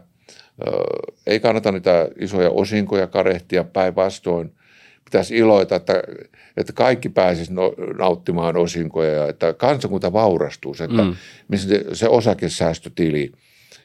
Ei 1.27 1.39
kannata 1.39 1.71
niitä 1.71 2.09
isoja 2.19 2.49
osinkoja 2.49 3.07
karehtia 3.07 3.63
päinvastoin. 3.63 4.56
Pitäisi 5.07 5.37
iloita, 5.37 5.75
että, 5.75 6.03
että 6.57 6.73
kaikki 6.73 7.09
pääsisi 7.09 7.53
no, 7.53 7.73
nauttimaan 7.97 8.57
osinkoja 8.57 9.11
ja 9.11 9.27
että 9.27 9.53
kansakunta 9.53 10.13
vaurastuu. 10.13 10.75
Että 10.83 11.03
mm. 11.03 11.15
missä 11.47 11.67
se 11.93 12.07
osakesäästötili– 12.07 13.31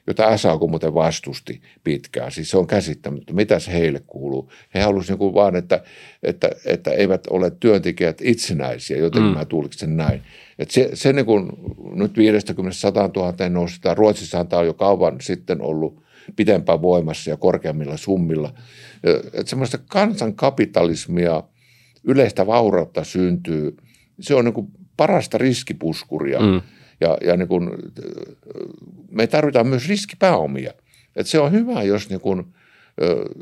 jota 0.07 0.37
SAK 0.37 0.61
muuten 0.69 0.95
vastusti 0.95 1.63
pitkään. 1.85 2.33
Siis 2.33 2.51
se 2.51 2.59
on 2.59 2.67
käsittämätöntä. 2.67 3.33
Mitäs 3.33 3.69
heille 3.69 4.03
kuuluu? 4.07 4.53
He 4.75 4.81
halusivat 4.81 5.21
niin 5.21 5.35
vaan, 5.35 5.57
että, 5.57 5.83
että, 6.23 6.51
että 6.65 6.91
eivät 6.91 7.27
ole 7.31 7.51
työntekijät 7.51 8.19
itsenäisiä, 8.23 8.97
joten 8.97 9.23
mm. 9.23 9.29
mä 9.29 9.45
tulkitsen 9.45 9.97
näin. 9.97 10.23
Et 10.59 10.71
se, 10.71 10.91
se 10.95 11.13
niin 11.13 11.27
kuin 11.27 11.49
nyt 11.95 12.17
50 12.17 12.77
000 13.17 13.49
nostetaan. 13.49 13.97
Ruotsissa 13.97 14.45
tämä 14.45 14.61
on 14.61 14.67
jo 14.67 14.75
kauan 14.75 15.17
sitten 15.21 15.63
ollut 15.63 16.03
pitempään 16.37 16.83
voimassa 16.83 17.31
ja 17.31 17.37
korkeammilla 17.37 17.97
summilla. 17.97 18.55
Että 19.33 19.51
semmoista 19.51 19.79
kansankapitalismia, 19.89 21.43
yleistä 22.05 22.47
vaurautta 22.47 23.05
syntyy. 23.05 23.77
Se 24.21 24.35
on 24.35 24.45
niin 24.45 24.55
kuin 24.55 24.69
parasta 24.97 25.39
riskipuskuria. 25.39 26.41
Mm 26.41 26.63
ja, 27.03 27.19
ja 27.27 27.37
niin 27.37 27.49
kuin, 27.49 27.71
me 29.11 29.27
tarvitaan 29.27 29.67
myös 29.67 29.89
riskipääomia. 29.89 30.73
Et 31.17 31.27
se 31.27 31.41
on 31.41 31.53
hyvä, 31.53 31.83
jos 31.83 32.11
niin 32.11 32.21
kuin, 32.21 32.45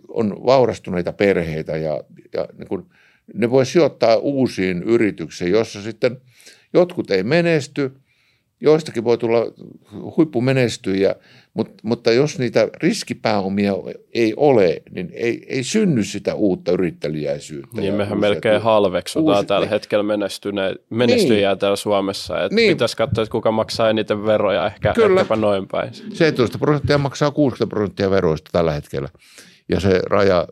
on 0.09 0.37
vaurastuneita 0.47 1.13
perheitä 1.13 1.77
ja, 1.77 2.05
ja 2.33 2.49
niin 2.59 2.69
kuin, 2.69 2.87
ne 3.35 3.51
voi 3.51 3.67
sijoittaa 3.67 4.17
uusiin 4.17 4.83
yrityksiin, 4.83 5.51
jossa 5.51 5.83
sitten 5.83 6.21
jotkut 6.73 7.11
ei 7.11 7.23
menesty, 7.23 7.93
joistakin 8.61 9.05
voi 9.05 9.19
tulla 9.19 9.39
huippumenestyjä, 10.17 11.15
mutta, 11.55 11.75
mutta 11.83 12.13
jos 12.13 12.39
niitä 12.39 12.69
riskipääomia 12.83 13.73
ei 14.15 14.35
ole, 14.37 14.83
niin 14.91 15.11
ei, 15.15 15.47
ei 15.49 15.65
synny 15.65 16.05
sitä 16.05 16.35
uutta 16.35 16.73
yrittäjäisyyttä. 16.73 17.81
Niin, 17.81 17.95
mehän 17.95 18.21
melkein 18.21 18.53
työ. 18.53 18.61
halveksutaan 18.61 19.37
uusi, 19.37 19.47
tällä 19.47 19.65
niin. 19.65 19.71
hetkellä 19.71 20.05
menestyjiä 20.91 21.51
niin. 21.51 21.59
täällä 21.59 21.77
Suomessa. 21.77 22.45
Että 22.45 22.55
niin. 22.55 22.73
Pitäisi 22.73 22.97
katsoa, 22.97 23.23
että 23.23 23.33
kuka 23.33 23.53
maksaa 23.53 23.91
eniten 23.91 24.27
veroja, 24.27 24.67
ehkä, 24.67 24.93
Kyllä. 24.93 25.21
ehkäpä 25.21 25.37
noin 25.37 25.69
päin. 25.69 25.95
17 25.95 26.59
prosenttia 26.59 26.99
maksaa 26.99 27.31
60 27.31 27.71
prosenttia 27.71 28.11
veroista 28.11 28.51
tällä 28.53 28.73
hetkellä. 28.73 29.09
Ja 29.69 29.81
se 29.81 30.01
raja 30.07 30.47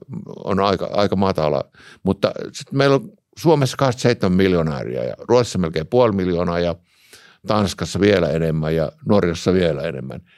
on 0.44 0.60
aika, 0.60 0.90
aika 0.92 1.16
matala. 1.16 1.64
Mutta 2.02 2.32
sitten 2.52 2.78
meillä 2.78 2.94
on 2.94 3.12
Suomessa 3.38 3.76
27 3.76 4.36
miljonääriä 4.36 5.04
ja 5.04 5.14
Ruotsissa 5.18 5.58
melkein 5.58 5.86
puoli 5.86 6.12
miljoonaa 6.12 6.58
ja 6.58 6.74
Tanskassa 7.48 8.00
vielä 8.00 8.28
enemmän 8.28 8.74
ja 8.74 8.92
Norjassa 9.06 9.52
vielä 9.52 9.82
enemmän– 9.82 10.20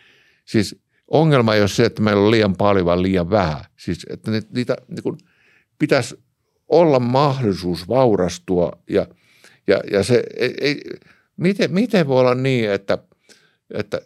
Siis 0.51 0.81
ongelma 1.09 1.55
ei 1.55 1.61
ole 1.61 1.69
se, 1.69 1.85
että 1.85 2.03
meillä 2.03 2.23
on 2.23 2.31
liian 2.31 2.57
paljon 2.57 2.87
vai 2.87 3.03
liian 3.03 3.31
vähän. 3.31 3.65
Siis 3.77 4.07
että 4.11 4.31
niitä 4.53 4.77
niin 4.89 5.03
kuin, 5.03 5.19
pitäisi 5.79 6.19
olla 6.69 6.99
mahdollisuus 6.99 7.89
vaurastua 7.89 8.73
ja, 8.91 9.07
ja, 9.67 9.81
ja 9.91 10.05
se 10.05 10.23
ei, 10.37 10.55
ei, 10.61 10.81
miten, 11.37 11.73
miten 11.73 12.09
voi 12.09 12.21
olla 12.21 12.35
niin, 12.35 12.71
että, 12.71 12.99
että 13.75 14.01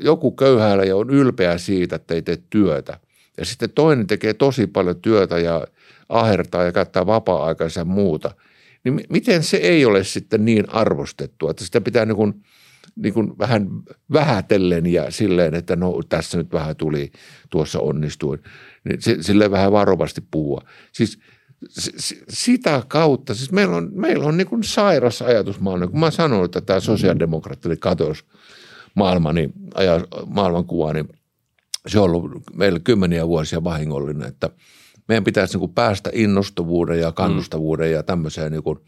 joku 0.00 0.32
köyhällä 0.32 0.96
on 0.96 1.10
ylpeä 1.10 1.58
siitä, 1.58 1.96
että 1.96 2.14
ei 2.14 2.22
tee 2.22 2.38
työtä. 2.50 3.00
Ja 3.38 3.44
sitten 3.44 3.70
toinen 3.70 4.06
tekee 4.06 4.34
tosi 4.34 4.66
paljon 4.66 5.00
työtä 5.00 5.38
ja 5.38 5.66
ahertaa 6.08 6.64
ja 6.64 6.72
käyttää 6.72 7.06
vapaa-aikansa 7.06 7.84
muuta. 7.84 8.34
Niin 8.84 9.00
miten 9.10 9.42
se 9.42 9.56
ei 9.56 9.84
ole 9.84 10.04
sitten 10.04 10.44
niin 10.44 10.70
arvostettua, 10.70 11.50
että 11.50 11.64
sitä 11.64 11.80
pitää 11.80 12.04
niin 12.04 12.16
kuin– 12.16 12.34
niin 12.96 13.14
kuin 13.14 13.38
vähän 13.38 13.68
vähätellen 14.12 14.86
ja 14.86 15.10
silleen, 15.10 15.54
että 15.54 15.76
no 15.76 16.00
tässä 16.08 16.38
nyt 16.38 16.52
vähän 16.52 16.76
tuli, 16.76 17.12
tuossa 17.50 17.80
onnistuin. 17.80 18.40
Niin 18.84 19.24
silleen 19.24 19.50
vähän 19.50 19.72
varovasti 19.72 20.20
puhua. 20.30 20.60
Siis 20.92 21.18
sitä 22.28 22.82
kautta, 22.88 23.34
siis 23.34 23.52
meillä 23.52 23.76
on, 23.76 23.90
meillä 23.92 24.24
on 24.24 24.36
niin 24.36 24.46
kuin 24.46 24.64
sairas 24.64 25.22
ajatusmaailma. 25.22 25.86
Kun 25.86 26.00
mä 26.00 26.10
sanoin, 26.10 26.44
että 26.44 26.60
tämä 26.60 26.80
sosiaalidemokraatti 26.80 27.76
katosi 27.76 28.24
maailmani, 28.94 29.50
aja, 29.74 30.00
maailmankuva, 30.26 30.92
niin 30.92 31.08
se 31.86 31.98
on 31.98 32.04
ollut 32.04 32.42
meillä 32.54 32.80
kymmeniä 32.80 33.28
vuosia 33.28 33.64
vahingollinen, 33.64 34.28
että 34.28 34.50
meidän 35.10 35.24
pitäisi 35.24 35.54
niin 35.54 35.60
kuin 35.60 35.74
päästä 35.74 36.10
innostavuuden 36.12 37.00
ja 37.00 37.12
kannustavuuden 37.12 37.88
mm. 37.88 37.92
ja 37.92 38.02
tämmöiseen, 38.02 38.52
niin 38.52 38.62
kuin, 38.62 38.78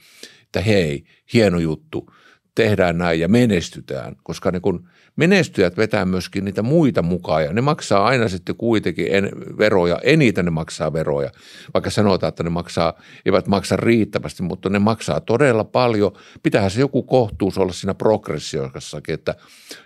että 0.44 0.60
hei, 0.60 1.04
hieno 1.32 1.58
juttu– 1.58 2.06
tehdään 2.54 2.98
näin 2.98 3.20
ja 3.20 3.28
menestytään, 3.28 4.16
koska 4.22 4.50
niin 4.50 4.62
kun 4.62 4.88
menestyjät 5.16 5.76
vetää 5.76 6.04
myöskin 6.04 6.44
niitä 6.44 6.62
muita 6.62 7.02
mukaan 7.02 7.44
ja 7.44 7.52
ne 7.52 7.60
maksaa 7.60 8.04
aina 8.04 8.28
sitten 8.28 8.56
kuitenkin 8.56 9.06
en, 9.10 9.30
veroja, 9.58 9.98
eniten 10.02 10.44
ne 10.44 10.50
maksaa 10.50 10.92
veroja, 10.92 11.30
vaikka 11.74 11.90
sanotaan, 11.90 12.28
että 12.28 12.42
ne 12.42 12.50
maksaa, 12.50 12.92
eivät 13.26 13.46
maksa 13.46 13.76
riittävästi, 13.76 14.42
mutta 14.42 14.68
ne 14.68 14.78
maksaa 14.78 15.20
todella 15.20 15.64
paljon. 15.64 16.12
Pitäähän 16.42 16.70
se 16.70 16.80
joku 16.80 17.02
kohtuus 17.02 17.58
olla 17.58 17.72
siinä 17.72 17.94
progressiossakin, 17.94 19.14
että 19.14 19.34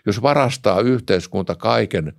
jos 0.06 0.22
varastaa 0.22 0.80
yhteiskunta 0.80 1.54
kaiken 1.54 2.12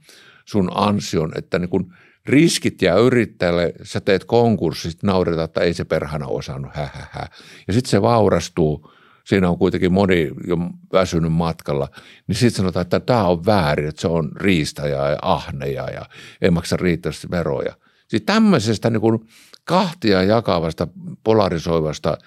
sun 0.46 0.72
ansion, 0.76 1.32
että 1.36 1.60
niin 1.60 1.70
kun 1.70 1.94
riskit 2.28 2.82
ja 2.82 2.96
yrittäjälle, 2.96 3.74
sä 3.84 4.00
teet 4.00 4.24
konkurssit, 4.24 5.04
nauretaan, 5.04 5.46
että 5.46 5.62
ei 5.62 5.74
se 5.74 5.86
perhana 5.86 6.28
osannut, 6.28 6.76
hä, 6.76 6.90
hä, 6.94 7.08
hä. 7.12 7.28
Ja 7.68 7.74
sitten 7.74 7.90
se 7.90 8.02
vaurastuu, 8.02 8.92
siinä 9.26 9.50
on 9.50 9.58
kuitenkin 9.58 9.94
moni 9.94 10.32
jo 10.48 10.58
väsynyt 10.94 11.34
matkalla, 11.34 11.90
niin 12.28 12.36
sitten 12.36 12.58
sanotaan, 12.58 12.82
että 12.82 13.00
tämä 13.00 13.28
on 13.28 13.46
väärin, 13.46 13.88
että 13.88 14.02
se 14.02 14.08
on 14.08 14.32
riistäjä 14.36 15.10
ja 15.10 15.18
ahneja 15.22 15.90
ja 15.90 16.06
ei 16.42 16.52
maksa 16.52 16.78
riittävästi 16.78 17.28
veroja. 17.32 17.76
Siis 18.08 18.24
tämmöisestä 18.26 18.90
niin 18.90 19.02
kuin 19.02 19.20
kahtia 19.64 20.24
jakavasta, 20.24 20.88
polarisoivasta 21.24 22.18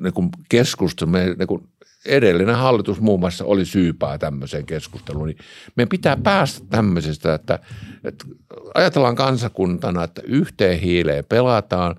niin 0.00 0.12
kuin 0.14 0.28
keskustelusta, 0.48 1.18
niin 1.38 1.48
kuin 1.48 1.68
edellinen 2.08 2.56
hallitus 2.56 3.00
muun 3.00 3.20
muassa 3.20 3.44
oli 3.44 3.64
syypää 3.64 4.18
tämmöiseen 4.18 4.66
keskusteluun, 4.66 5.26
niin 5.26 5.38
meidän 5.76 5.88
pitää 5.88 6.16
päästä 6.16 6.66
tämmöisestä, 6.70 7.34
että, 7.34 7.58
että 8.04 8.24
ajatellaan 8.74 9.16
kansakuntana, 9.16 10.04
että 10.04 10.22
yhteen 10.24 10.80
hiileen 10.80 11.24
pelataan, 11.24 11.96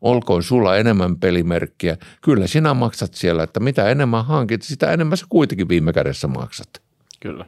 olkoon 0.00 0.42
sulla 0.42 0.76
enemmän 0.76 1.16
pelimerkkiä. 1.16 1.96
Kyllä 2.20 2.46
sinä 2.46 2.74
maksat 2.74 3.14
siellä, 3.14 3.42
että 3.42 3.60
mitä 3.60 3.88
enemmän 3.88 4.24
hankit, 4.24 4.62
sitä 4.62 4.92
enemmän 4.92 5.18
sä 5.18 5.26
kuitenkin 5.28 5.68
viime 5.68 5.92
kädessä 5.92 6.28
maksat. 6.28 6.68
Kyllä. 7.20 7.44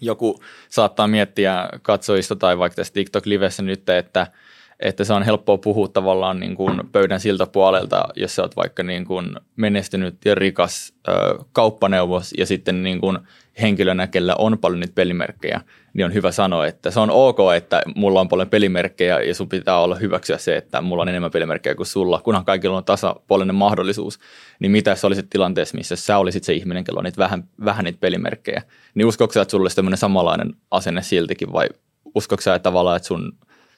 Joku 0.00 0.40
saattaa 0.68 1.08
miettiä 1.08 1.68
katsojista 1.82 2.36
tai 2.36 2.58
vaikka 2.58 2.76
tässä 2.76 2.92
TikTok-livessä 2.92 3.62
nyt, 3.62 3.88
että– 3.88 4.26
että 4.80 5.04
se 5.04 5.12
on 5.12 5.22
helppoa 5.22 5.58
puhua 5.58 5.88
tavallaan 5.88 6.40
niin 6.40 6.54
kuin 6.54 6.80
pöydän 6.92 7.20
siltä 7.20 7.46
puolelta, 7.46 8.08
jos 8.16 8.34
sä 8.34 8.42
oot 8.42 8.56
vaikka 8.56 8.82
niin 8.82 9.04
kuin 9.04 9.36
menestynyt 9.56 10.24
ja 10.24 10.34
rikas 10.34 10.94
ö, 11.08 11.12
kauppaneuvos 11.52 12.34
ja 12.38 12.46
sitten 12.46 12.82
niin 12.82 13.00
kuin 13.00 13.18
henkilönä, 13.62 14.06
kellä 14.06 14.34
on 14.38 14.58
paljon 14.58 14.80
niitä 14.80 14.94
pelimerkkejä, 14.94 15.60
niin 15.94 16.04
on 16.04 16.14
hyvä 16.14 16.32
sanoa, 16.32 16.66
että 16.66 16.90
se 16.90 17.00
on 17.00 17.10
ok, 17.10 17.38
että 17.56 17.82
mulla 17.94 18.20
on 18.20 18.28
paljon 18.28 18.48
pelimerkkejä 18.48 19.20
ja 19.20 19.34
sun 19.34 19.48
pitää 19.48 19.78
olla 19.78 19.94
hyväksyä 19.94 20.38
se, 20.38 20.56
että 20.56 20.80
mulla 20.80 21.02
on 21.02 21.08
enemmän 21.08 21.30
pelimerkkejä 21.30 21.74
kuin 21.74 21.86
sulla, 21.86 22.20
kunhan 22.24 22.44
kaikilla 22.44 22.76
on 22.76 22.84
tasapuolinen 22.84 23.54
mahdollisuus, 23.54 24.18
niin 24.60 24.72
mitä 24.72 24.90
jos 24.90 25.04
olisit 25.04 25.30
tilanteessa, 25.30 25.76
missä 25.76 25.96
sä 25.96 26.18
olisit 26.18 26.44
se 26.44 26.52
ihminen, 26.52 26.84
kello 26.84 26.98
on 26.98 27.04
niitä 27.04 27.18
vähän, 27.18 27.44
vähän 27.64 27.84
niitä 27.84 28.00
pelimerkkejä, 28.00 28.62
niin 28.94 29.06
uskoksa, 29.06 29.42
että 29.42 29.50
sulla 29.50 29.64
olisi 29.64 29.76
tämmöinen 29.76 29.98
samanlainen 29.98 30.54
asenne 30.70 31.02
siltikin 31.02 31.52
vai 31.52 31.66
uskoksa, 32.14 32.54
että 32.54 32.62
tavallaan, 32.64 32.96
että 32.96 33.06
sun 33.06 33.32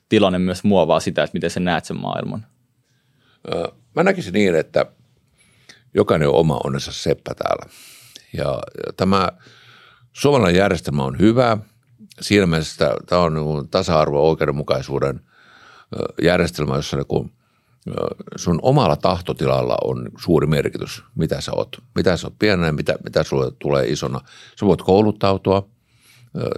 tilanne 0.09 0.39
myös 0.39 0.65
muovaa 0.65 1.01
sitä, 1.01 1.23
että 1.23 1.37
miten 1.37 1.51
sä 1.51 1.61
näet 1.61 1.85
sen 1.85 2.01
maailman? 2.01 2.47
Mä 3.97 4.03
näkisin 4.03 4.33
niin, 4.33 4.55
että 4.55 4.87
jokainen 5.95 6.29
on 6.29 6.35
oma 6.35 6.61
onnensa 6.65 6.93
seppä 6.93 7.35
täällä. 7.35 7.73
Ja 8.33 8.63
tämä 8.97 9.29
suomalainen 10.13 10.59
järjestelmä 10.59 11.05
on 11.05 11.19
hyvä. 11.19 11.59
Siinä 12.21 12.47
mielessä 12.47 12.95
tämä 13.07 13.23
on 13.23 13.35
niin 13.35 13.69
tasa-arvo 13.69 14.29
oikeudenmukaisuuden 14.29 15.21
järjestelmä, 16.23 16.77
jossa 16.77 16.97
niin 16.97 17.33
sun 18.37 18.59
omalla 18.63 18.97
tahtotilalla 18.97 19.77
on 19.85 20.09
suuri 20.19 20.47
merkitys, 20.47 21.03
mitä 21.15 21.41
sä 21.41 21.53
oot. 21.55 21.77
Mitä 21.95 22.17
sä 22.17 22.27
oot 22.27 22.39
pienenä, 22.39 22.73
mitä, 22.73 22.95
mitä 23.05 23.23
sulle 23.23 23.53
tulee 23.59 23.87
isona. 23.87 24.21
Sä 24.61 24.67
voit 24.67 24.83
kouluttautua, 24.83 25.69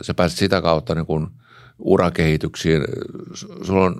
sä 0.02 0.14
pääset 0.14 0.38
sitä 0.38 0.62
kautta 0.62 0.94
niin 0.94 1.06
urakehityksiin. 1.80 2.84
Sulla 3.62 3.84
on 3.84 3.96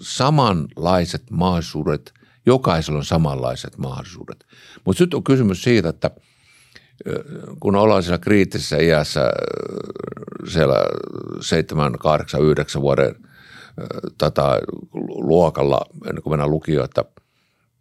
samanlaiset 0.00 1.30
mahdollisuudet, 1.30 2.14
jokaisella 2.46 2.98
on 2.98 3.04
samanlaiset 3.04 3.78
mahdollisuudet. 3.78 4.46
Mutta 4.84 5.02
nyt 5.02 5.14
on 5.14 5.24
kysymys 5.24 5.62
siitä, 5.62 5.88
että 5.88 6.10
kun 7.60 7.76
ollaan 7.76 8.02
siellä 8.02 8.18
kriittisessä 8.18 8.76
iässä 8.76 9.30
siellä 10.48 10.76
7, 11.40 11.92
8, 11.98 12.42
9 12.42 12.82
vuoden 12.82 13.14
tätä 14.18 14.60
luokalla, 15.08 15.80
ennen 16.08 16.22
kuin 16.22 16.32
mennään 16.32 16.50
lukioon, 16.50 16.84
että 16.84 17.04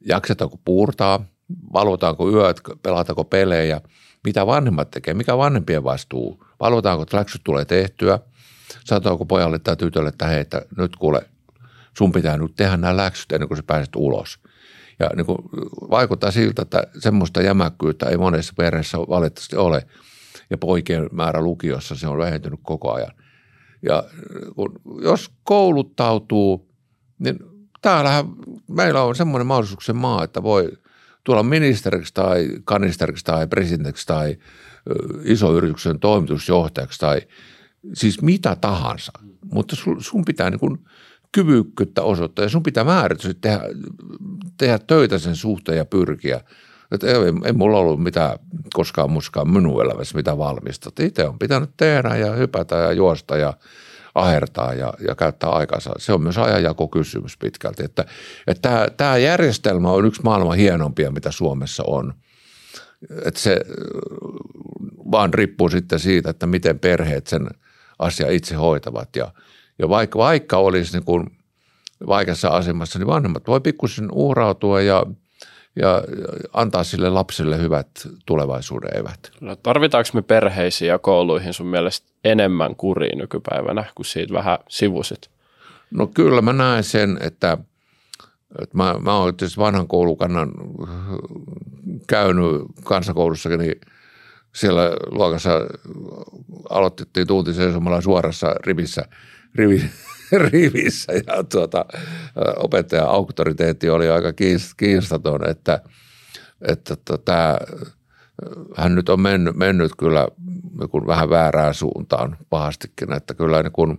jaksetaanko 0.08 0.60
puurtaa, 0.66 1.26
valvotaanko 1.74 2.30
yöt, 2.30 2.62
pelataanko 2.84 3.24
pelejä, 3.24 3.82
mitä 4.24 4.46
vanhemmat 4.46 4.92
tekee, 4.92 5.14
mikä 5.14 5.38
vanhempien 5.38 5.84
vastuu, 5.84 6.46
valvotaanko, 6.60 7.04
että 7.04 7.18
läksyt 7.18 7.42
tulee 7.44 7.66
tehtyä– 7.66 8.20
sanotaanko 8.84 9.26
pojalle 9.26 9.60
tai 9.60 9.76
tytölle, 9.78 10.10
että 10.10 10.28
hei, 10.28 10.40
että 10.40 10.62
nyt 10.78 10.96
kuule, 10.96 11.30
sun 11.98 12.12
pitää 12.12 12.38
nyt 12.38 12.56
tehdä 12.56 12.78
nämä 12.78 12.98
läksyt 12.98 13.32
ennen 13.32 13.48
kuin 13.48 13.58
sä 13.58 13.64
pääset 13.64 13.96
ulos. 13.96 14.40
Ja 15.00 15.10
niin 15.16 15.26
kuin 15.26 15.38
vaikuttaa 15.90 16.32
siltä, 16.32 16.62
että 16.62 16.84
semmoista 17.00 17.42
jämäkkyyttä 17.42 18.10
ei 18.10 18.18
monessa 18.18 18.54
perheessä 18.58 18.98
valitettavasti 18.98 19.56
ole. 19.56 19.88
Ja 20.50 20.58
poikien 20.58 21.10
määrä 21.12 21.42
lukiossa 21.42 21.96
se 21.96 22.08
on 22.08 22.18
vähentynyt 22.18 22.60
koko 22.64 22.94
ajan. 22.94 23.12
Ja 23.82 24.04
kun, 24.56 24.82
jos 25.02 25.32
kouluttautuu, 25.44 26.70
niin 27.20 27.40
täällähän 27.82 28.26
meillä 28.68 29.04
on 29.04 29.16
semmoinen 29.16 29.48
mahdollisuuksien 29.48 29.96
maa, 29.96 30.24
että 30.24 30.44
voi 30.44 30.72
tulla 31.24 31.44
ministeriksi 31.44 32.14
tai 32.14 32.50
kanisteriksi 32.66 33.26
tai 33.26 33.48
presidentiksi 33.48 34.08
tai 34.08 34.38
isoyrityksen 35.24 36.00
toimitusjohtajaksi 36.00 37.00
tai– 37.00 37.22
siis 37.94 38.22
mitä 38.22 38.56
tahansa, 38.56 39.12
mutta 39.52 39.76
sun, 40.00 40.26
pitää 40.26 40.50
niin 40.50 40.60
kuin 40.60 40.80
kyvykkyyttä 41.32 42.02
osoittaa 42.02 42.46
ja 42.46 42.50
sun 42.50 42.64
pitää 42.64 42.84
määrätysti 42.84 43.34
tehdä, 43.42 43.62
tehdä 44.58 44.80
töitä 44.80 45.18
sen 45.18 45.36
suhteen 45.36 45.78
ja 45.78 45.86
pyrkiä. 45.86 46.42
Että 46.92 47.08
ei, 47.08 47.16
ei 47.46 47.54
mulla 47.54 47.78
ollut 47.78 48.04
mitään 48.04 48.40
koskaan 48.74 49.12
muskaan 49.12 49.50
minun 49.50 49.84
elämässä 49.86 50.16
mitä 50.16 50.38
valmista. 50.38 50.90
Itse 51.00 51.26
on 51.26 51.40
pitänyt 51.40 51.70
tehdä 51.78 52.16
ja 52.16 52.32
hypätä 52.32 52.76
ja 52.76 52.92
juosta 52.92 53.38
ja 53.38 53.54
ahertaa 54.16 54.74
ja, 54.74 54.94
ja 55.08 55.16
käyttää 55.16 55.50
aikansa. 55.50 55.92
Se 55.98 56.14
on 56.14 56.24
myös 56.24 56.38
ajanjakokysymys 56.38 57.38
pitkälti. 57.38 57.84
Että, 57.84 58.06
että 58.48 58.88
tämä, 58.98 59.18
järjestelmä 59.18 59.92
on 59.92 60.06
yksi 60.06 60.22
maailman 60.24 60.58
hienompia, 60.58 61.12
mitä 61.12 61.32
Suomessa 61.32 61.84
on. 61.88 62.14
Että 63.26 63.40
se 63.40 63.60
vaan 65.12 65.34
riippuu 65.34 65.70
sitten 65.70 66.00
siitä, 66.00 66.30
että 66.30 66.48
miten 66.48 66.80
perheet 66.80 67.28
sen– 67.28 67.48
asia 68.00 68.32
itse 68.32 68.56
hoitavat. 68.56 69.16
Ja, 69.16 69.32
ja 69.80 69.90
vaikka, 69.90 70.20
vaikka 70.20 70.58
olisi 70.58 70.94
niin 70.94 71.06
kuin 71.06 71.38
vaikeassa 72.08 72.50
asemassa, 72.50 73.00
niin 73.00 73.08
vanhemmat 73.08 73.48
voi 73.48 73.62
pikkusen 73.62 74.12
uhrautua 74.12 74.82
ja, 74.82 75.06
ja 75.76 76.04
antaa 76.54 76.84
sille 76.84 77.10
lapselle 77.10 77.58
hyvät 77.60 77.88
tulevaisuuden 78.26 79.00
evät. 79.00 79.32
No, 79.42 79.56
tarvitaanko 79.56 80.10
me 80.14 80.22
perheisiin 80.22 80.90
ja 80.90 81.00
kouluihin 81.00 81.54
sun 81.54 81.68
mielestä 81.68 82.08
enemmän 82.24 82.76
kuriin 82.76 83.18
nykypäivänä, 83.18 83.86
kun 83.96 84.06
siitä 84.06 84.34
vähän 84.34 84.58
sivusit? 84.70 85.30
No 85.92 86.08
kyllä 86.08 86.42
mä 86.42 86.54
näen 86.54 86.84
sen, 86.84 87.18
että, 87.22 87.58
että 88.62 88.78
mä, 88.78 88.96
mä 89.00 89.18
oon 89.18 89.38
tietysti 89.38 89.60
vanhan 89.60 89.88
koulukannan 89.88 90.52
käynyt 92.08 92.62
kansakoulussakin, 92.84 93.60
niin– 93.60 93.76
siellä 94.56 94.92
luokassa 95.12 95.50
aloitettiin 96.70 97.28
tunti 97.28 97.54
seisomalla 97.54 98.02
suorassa 98.02 98.56
rivissä, 98.66 99.06
rivi, 99.56 99.90
rivissä 100.52 101.14
ja 101.14 101.44
tuota, 101.44 101.86
opettajan 102.58 103.10
auktoriteetti 103.10 103.90
oli 103.90 104.10
aika 104.10 104.34
kiistaton, 104.78 105.50
että, 105.50 105.82
että 106.62 106.96
tota, 107.06 107.58
hän 108.76 108.96
nyt 108.96 109.10
on 109.10 109.22
mennyt, 109.22 109.56
mennyt 109.56 109.92
kyllä 109.98 110.28
niin 110.80 111.08
vähän 111.08 111.30
väärään 111.30 111.74
suuntaan 111.74 112.38
pahastikin, 112.50 113.14
että 113.14 113.34
kyllä 113.34 113.64
niin 113.64 113.72
kuin, 113.72 113.98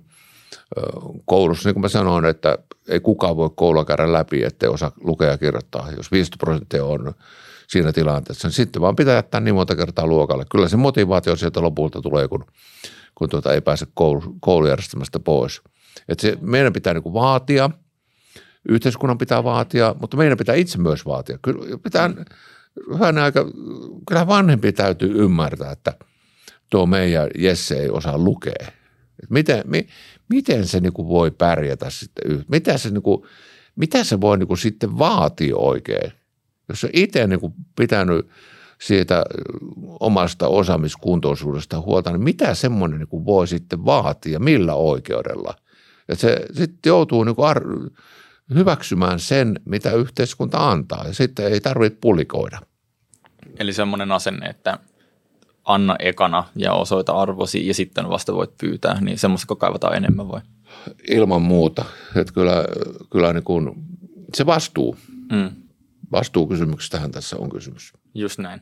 koulussa, 1.25 1.69
niin 1.69 1.75
kuin 1.75 1.83
mä 1.83 1.89
sanoin, 1.89 2.25
että 2.25 2.59
ei 2.89 3.01
kukaan 3.01 3.37
voi 3.37 3.51
koulua 3.57 3.85
käydä 3.85 4.13
läpi, 4.13 4.45
ettei 4.45 4.69
osaa 4.69 4.93
lukea 5.01 5.31
ja 5.31 5.39
kirjoittaa. 5.39 5.91
Jos 5.97 6.13
50 6.13 6.45
prosenttia 6.45 6.85
on 6.85 7.15
siinä 7.69 7.93
tilanteessa. 7.93 8.51
Sitten 8.51 8.83
vaan 8.83 8.97
pitää 8.97 9.15
jättää 9.15 9.41
niin 9.41 9.55
monta 9.55 9.77
kertaa 9.77 10.07
luokalle. 10.07 10.45
Kyllä 10.51 10.69
se 10.69 10.77
motivaatio 10.77 11.37
sieltä 11.37 11.63
lopulta 11.63 12.01
tulee, 12.01 12.29
kun, 12.29 12.45
kun 13.15 13.29
tuota 13.29 13.53
ei 13.53 13.61
pääse 13.61 13.87
koulu, 13.95 14.37
koulujärjestelmästä 14.41 15.21
pois. 15.21 15.63
Et 16.09 16.21
se, 16.21 16.39
meidän 16.41 16.73
pitää 16.73 16.95
niin 16.95 17.15
vaatia, 17.15 17.71
yhteiskunnan 18.69 19.19
pitää 19.19 19.45
vaatia, 19.45 19.95
mutta 20.01 20.17
meidän 20.17 20.39
pitää 20.39 20.55
itse 20.55 20.79
myös 20.79 21.07
vaatia. 21.07 21.39
Kyllä 21.43 21.79
pitää, 21.79 22.11
hyvänä 22.95 23.25
aika, 23.25 23.45
kyllä 24.09 24.27
vanhempi 24.27 24.73
täytyy 24.73 25.25
ymmärtää, 25.25 25.73
että 25.73 25.93
tuo 26.71 26.87
meidän 26.87 27.29
Jesse 27.39 27.79
ei 27.79 27.91
osaa 27.91 28.19
lukea. 28.19 28.67
Et 29.23 29.31
miten, 29.31 29.63
mi, 29.67 29.87
miten 30.29 30.67
se 30.67 30.81
niin 30.81 30.93
voi 30.97 31.31
pärjätä 31.31 31.91
sitten, 31.91 32.45
mitä 32.49 32.79
se, 32.79 32.91
niin 32.91 33.03
kuin, 33.03 33.23
mitä 33.77 34.05
se 34.05 34.21
voi 34.21 34.39
niin 34.39 34.59
sitten 34.59 34.99
vaatia 34.99 35.57
oikein– 35.57 36.13
jos 36.69 36.85
on 36.85 36.91
itse 36.93 37.27
niin 37.27 37.41
kuin 37.41 37.55
pitänyt 37.77 38.29
siitä 38.81 39.25
omasta 40.01 40.49
osaamiskuntoisuudesta 40.49 41.81
huolta, 41.81 42.11
niin 42.11 42.25
mitä 42.25 42.55
semmoinen 42.55 42.99
niin 42.99 43.25
voi 43.25 43.49
sitten 43.49 43.85
vaatia, 43.85 44.39
millä 44.41 44.75
oikeudella? 44.75 45.55
Että 46.09 46.21
se 46.21 46.47
sitten 46.53 46.91
joutuu 46.91 47.25
niin 47.25 47.37
kuin 47.37 47.49
ar- 47.49 47.91
hyväksymään 48.55 49.21
sen, 49.21 49.61
mitä 49.65 49.93
yhteiskunta 49.93 50.71
antaa 50.71 51.05
ja 51.07 51.15
sitten 51.15 51.53
ei 51.53 51.61
tarvitse 51.61 51.99
pulikoida. 52.01 52.59
Eli 53.59 53.73
semmoinen 53.73 54.13
asenne, 54.13 54.47
että 54.47 54.79
anna 55.65 55.97
ekana 55.99 56.45
ja 56.57 56.73
osoita 56.73 57.13
arvosi 57.13 57.67
ja 57.67 57.75
sitten 57.75 58.09
vasta 58.09 58.35
voit 58.35 58.51
pyytää, 58.61 59.01
niin 59.01 59.19
semmoista 59.19 59.57
kaivataan 59.57 59.97
enemmän 59.97 60.29
voi. 60.29 60.41
Ilman 61.11 61.43
muuta. 61.43 61.85
Että 62.17 62.33
kyllä, 62.33 62.65
kyllä 63.13 63.33
niin 63.33 63.45
kuin, 63.45 63.71
se 64.35 64.47
vastuu, 64.47 64.97
Mm. 65.33 65.51
Vastuukysymyksestähän 66.15 67.11
tässä 67.11 67.37
on 67.39 67.51
kysymys. 67.51 67.93
Just 68.15 68.39
näin. 68.39 68.61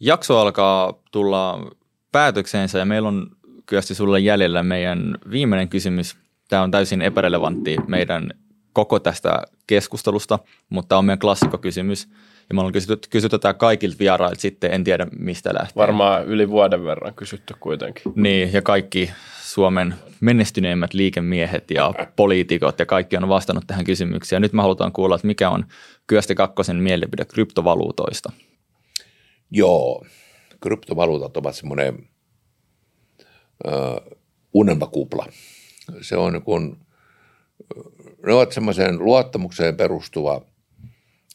Jakso 0.00 0.38
alkaa 0.38 0.94
tulla 1.10 1.70
päätökseensä 2.12 2.78
ja 2.78 2.84
meillä 2.84 3.08
on 3.08 3.30
kyösti 3.66 3.94
sulle 3.94 4.20
jäljellä 4.20 4.62
meidän 4.62 5.18
viimeinen 5.30 5.68
kysymys. 5.68 6.16
Tämä 6.48 6.62
on 6.62 6.70
täysin 6.70 7.02
epärelevantti 7.02 7.76
meidän 7.86 8.30
koko 8.72 9.00
tästä 9.00 9.42
keskustelusta, 9.66 10.38
mutta 10.68 10.98
on 10.98 11.04
meidän 11.04 11.18
klassikkokysymys. 11.18 12.08
Ja 12.48 12.54
me 12.54 12.60
ollaan 12.60 12.72
kysytty, 12.72 13.08
kysytty 13.10 13.38
tätä 13.38 13.54
kaikilta 13.54 13.98
vierailta 13.98 14.40
sitten, 14.40 14.72
en 14.72 14.84
tiedä 14.84 15.06
mistä 15.18 15.54
lähtee. 15.54 15.76
Varmaan 15.76 16.24
yli 16.24 16.48
vuoden 16.48 16.84
verran 16.84 17.14
kysytty 17.14 17.54
kuitenkin. 17.60 18.12
Niin, 18.16 18.52
ja 18.52 18.62
kaikki 18.62 19.10
Suomen 19.42 19.94
menestyneimmät 20.20 20.94
liikemiehet 20.94 21.70
ja 21.70 21.94
poliitikot 22.16 22.78
ja 22.78 22.86
kaikki 22.86 23.16
on 23.16 23.28
vastannut 23.28 23.64
tähän 23.66 23.84
kysymykseen. 23.84 24.36
Ja 24.36 24.40
nyt 24.40 24.52
me 24.52 24.62
halutaan 24.62 24.92
kuulla, 24.92 25.14
että 25.14 25.26
mikä 25.26 25.50
on 25.50 25.64
Kyösti 26.06 26.34
Kakkosen 26.34 26.76
mielipide 26.76 27.24
kryptovaluutoista. 27.24 28.32
Joo, 29.50 30.04
kryptovaluutat 30.60 31.36
ovat 31.36 31.54
semmoinen 31.54 32.08
äh, 33.68 33.72
unelmakupla. 34.54 35.26
Se 36.00 36.16
on 36.16 36.32
niin 36.32 36.42
kuin, 36.42 36.76
ne 38.26 38.32
ovat 38.32 38.52
semmoiseen 38.52 38.98
luottamukseen 38.98 39.76
perustuva 39.76 40.53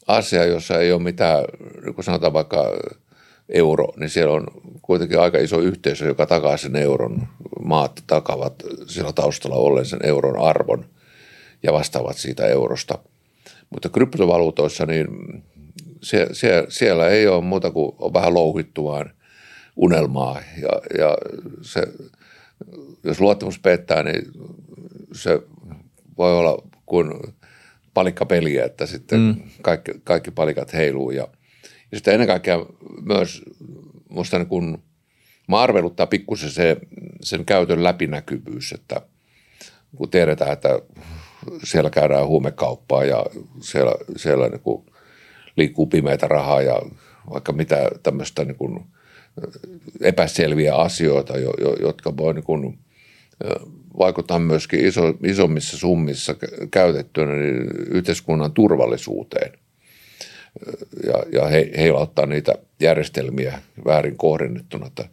asia, 0.06 0.44
jossa 0.44 0.80
ei 0.80 0.92
ole 0.92 1.02
mitään, 1.02 1.44
kuin 1.94 2.04
sanotaan 2.04 2.32
vaikka 2.32 2.64
euro, 3.48 3.88
niin 3.96 4.10
siellä 4.10 4.34
on 4.34 4.46
kuitenkin 4.82 5.20
aika 5.20 5.38
iso 5.38 5.60
yhteisö, 5.60 6.06
joka 6.06 6.26
takaa 6.26 6.56
sen 6.56 6.76
euron. 6.76 7.28
Maat 7.64 8.02
takavat 8.06 8.54
siellä 8.86 9.12
taustalla 9.12 9.56
ollen 9.56 9.86
sen 9.86 10.00
euron 10.02 10.40
arvon 10.40 10.84
ja 11.62 11.72
vastaavat 11.72 12.16
siitä 12.16 12.46
eurosta. 12.46 12.98
Mutta 13.70 13.88
kryptovaluutoissa 13.88 14.86
niin 14.86 15.08
siellä 16.68 17.08
ei 17.08 17.28
ole 17.28 17.44
muuta 17.44 17.70
kuin 17.70 17.94
on 17.98 18.12
vähän 18.12 18.34
louhittu 18.34 18.84
vaan 18.84 19.10
unelmaa. 19.76 20.40
Ja, 20.62 20.98
ja 20.98 21.18
se, 21.62 21.82
jos 23.04 23.20
luottamus 23.20 23.58
pettää, 23.58 24.02
niin 24.02 24.22
se 25.12 25.40
voi 26.18 26.38
olla 26.38 26.62
kuin 26.86 27.12
palikkapeliä, 27.94 28.64
että 28.64 28.86
sitten 28.86 29.20
mm. 29.20 29.36
kaikki, 29.62 29.92
kaikki 30.04 30.30
palikat 30.30 30.72
heiluu. 30.72 31.10
Ja, 31.10 31.28
ja 31.62 31.96
sitten 31.98 32.14
ennen 32.14 32.28
kaikkea 32.28 32.66
myös 33.02 33.42
musta 34.08 34.38
niin 34.38 34.48
kun, 34.48 34.82
mä 35.48 35.60
arveluttaa 35.60 36.06
pikkusen 36.06 36.50
se, 36.50 36.76
sen 37.20 37.44
käytön 37.44 37.84
läpinäkyvyys, 37.84 38.72
että 38.72 39.02
kun 39.96 40.10
tiedetään, 40.10 40.52
että 40.52 40.80
siellä 41.64 41.90
käydään 41.90 42.26
huumekauppaa 42.26 43.04
ja 43.04 43.26
siellä, 43.60 43.92
siellä 44.16 44.48
niin 44.48 44.60
kuin 44.60 44.86
liikkuu 45.56 45.86
pimeitä 45.86 46.28
rahaa 46.28 46.62
ja 46.62 46.82
vaikka 47.30 47.52
mitä 47.52 47.90
tämmöistä 48.02 48.44
niin 48.44 48.56
kuin 48.56 48.86
epäselviä 50.00 50.74
asioita, 50.74 51.38
jo, 51.38 51.54
jo, 51.60 51.76
jotka 51.80 52.16
voi 52.16 52.34
niin 52.34 52.44
kuin 52.44 52.78
vaikuttaa 53.98 54.38
myöskin 54.38 54.86
iso, 54.86 55.14
isommissa 55.24 55.78
summissa 55.78 56.34
käytettynä 56.70 57.32
niin 57.32 57.68
yhteiskunnan 57.90 58.52
turvallisuuteen 58.52 59.52
ja, 61.06 61.22
ja 61.32 61.48
he, 61.48 61.70
heilauttaa 61.76 62.26
niitä 62.26 62.54
järjestelmiä 62.80 63.58
väärin 63.84 64.16
kohdennettuna. 64.16 64.86
Että 64.86 65.08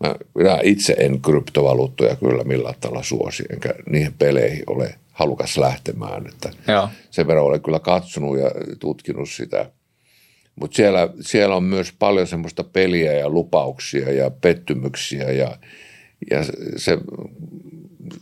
mä, 0.00 0.14
minä 0.34 0.58
itse 0.62 0.94
en 0.98 1.20
kryptovaluuttoja 1.20 2.16
kyllä 2.16 2.44
millään 2.44 2.74
tavalla 2.80 3.02
suosi, 3.02 3.44
enkä 3.52 3.74
niihin 3.90 4.14
peleihin 4.18 4.64
ole 4.66 4.94
halukas 5.12 5.58
lähtemään. 5.58 6.26
Että 6.26 6.50
Joo. 6.68 6.88
sen 7.10 7.26
verran 7.26 7.44
olen 7.44 7.62
kyllä 7.62 7.80
katsonut 7.80 8.38
ja 8.38 8.50
tutkinut 8.78 9.30
sitä. 9.30 9.70
Mutta 10.56 10.76
siellä, 10.76 11.08
siellä 11.20 11.56
on 11.56 11.64
myös 11.64 11.92
paljon 11.98 12.26
semmoista 12.26 12.64
peliä 12.64 13.12
ja 13.12 13.28
lupauksia 13.28 14.12
ja 14.12 14.30
pettymyksiä 14.30 15.30
ja, 15.30 15.56
ja 16.30 16.44
se 16.76 16.98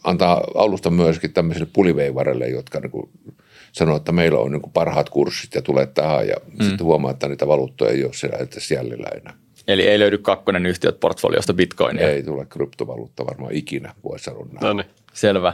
antaa 0.05 0.45
alusta 0.55 0.91
myöskin 0.91 1.33
tämmöisille 1.33 1.69
puliveivareille, 1.73 2.49
jotka 2.49 2.81
niin 2.81 3.11
sanoo, 3.73 3.97
että 3.97 4.13
meillä 4.13 4.39
on 4.39 4.53
niin 4.53 4.73
parhaat 4.73 5.11
kurssit 5.11 5.55
ja 5.55 5.63
tulee 5.63 5.87
tähän 5.87 6.29
ja 6.29 6.37
mm. 6.47 6.65
sitten 6.65 6.87
huomaa, 6.87 7.11
että 7.11 7.29
niitä 7.29 7.47
valuuttoja 7.47 7.91
ei 7.91 8.05
ole 8.05 8.13
siellä 8.13 8.39
edes 8.39 8.71
jäljellä 8.71 9.09
enää. 9.21 9.35
Eli 9.69 9.87
ei 9.87 9.99
löydy 9.99 10.19
kakkonen 10.19 10.67
yhtiöt 10.67 11.01
portfoliosta 11.01 11.55
bitcoinia. 11.55 12.11
Ei 12.11 12.23
tule 12.23 12.47
kryptovaluutta 12.47 13.27
varmaan 13.27 13.53
ikinä, 13.53 13.95
voi 14.05 14.19
sanoa 14.19 14.47
näin. 14.53 14.61
No 14.61 14.73
niin. 14.73 14.91
Selvä. 15.13 15.53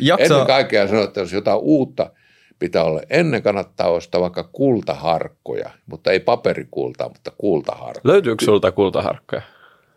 Jakso... 0.00 0.34
Ennen 0.34 0.46
kaikkea 0.46 0.88
sanoa, 0.88 1.04
että 1.04 1.20
jos 1.20 1.32
jotain 1.32 1.58
uutta 1.58 2.10
pitää 2.58 2.84
olla, 2.84 3.00
ennen 3.10 3.42
kannattaa 3.42 3.88
ostaa 3.88 4.20
vaikka 4.20 4.48
kultaharkkoja, 4.52 5.70
mutta 5.86 6.12
ei 6.12 6.20
paperikultaa, 6.20 7.08
mutta 7.08 7.32
kultaharkkoja. 7.38 8.12
Löytyykö 8.12 8.44
sulta 8.44 8.72
kultaharkkoja? 8.72 9.42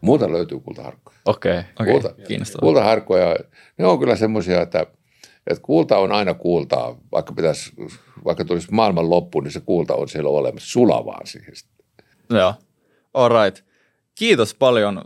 Muuta 0.01 0.31
löytyy 0.31 0.59
kultaharkkoja. 0.59 1.17
Okei. 1.26 1.59
Okay. 1.59 1.93
Kulta, 1.93 2.13
kiinnostavaa. 2.27 2.65
kultaharkkoja, 2.65 3.35
ne 3.77 3.85
on 3.85 3.99
kyllä 3.99 4.15
semmoisia, 4.15 4.61
että, 4.61 4.85
että 5.47 5.61
kulta 5.61 5.97
on 5.97 6.11
aina 6.11 6.34
kultaa, 6.34 6.97
vaikka 7.11 7.34
pitäisi, 7.34 7.73
vaikka 8.26 8.45
tulisi 8.45 8.67
maailman 8.71 9.09
loppu, 9.09 9.41
niin 9.41 9.51
se 9.51 9.59
kulta 9.59 9.95
on 9.95 10.09
siellä 10.09 10.30
olemassa, 10.30 10.69
sulavaa 10.69 11.21
siihen. 11.26 11.53
Joo. 12.30 12.53
All 13.13 13.43
right. 13.43 13.65
Kiitos 14.15 14.53
paljon 14.53 15.01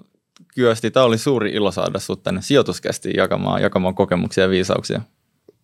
Kyösti. 0.55 0.91
Tämä 0.91 1.05
oli 1.05 1.17
suuri 1.17 1.51
ilo 1.51 1.71
saada 1.71 1.99
sinut 1.99 2.23
tänne 2.23 2.41
sijoituskästiin 2.41 3.15
jakamaan, 3.17 3.61
jakamaan 3.61 3.95
kokemuksia 3.95 4.43
ja 4.43 4.49
viisauksia. 4.49 5.01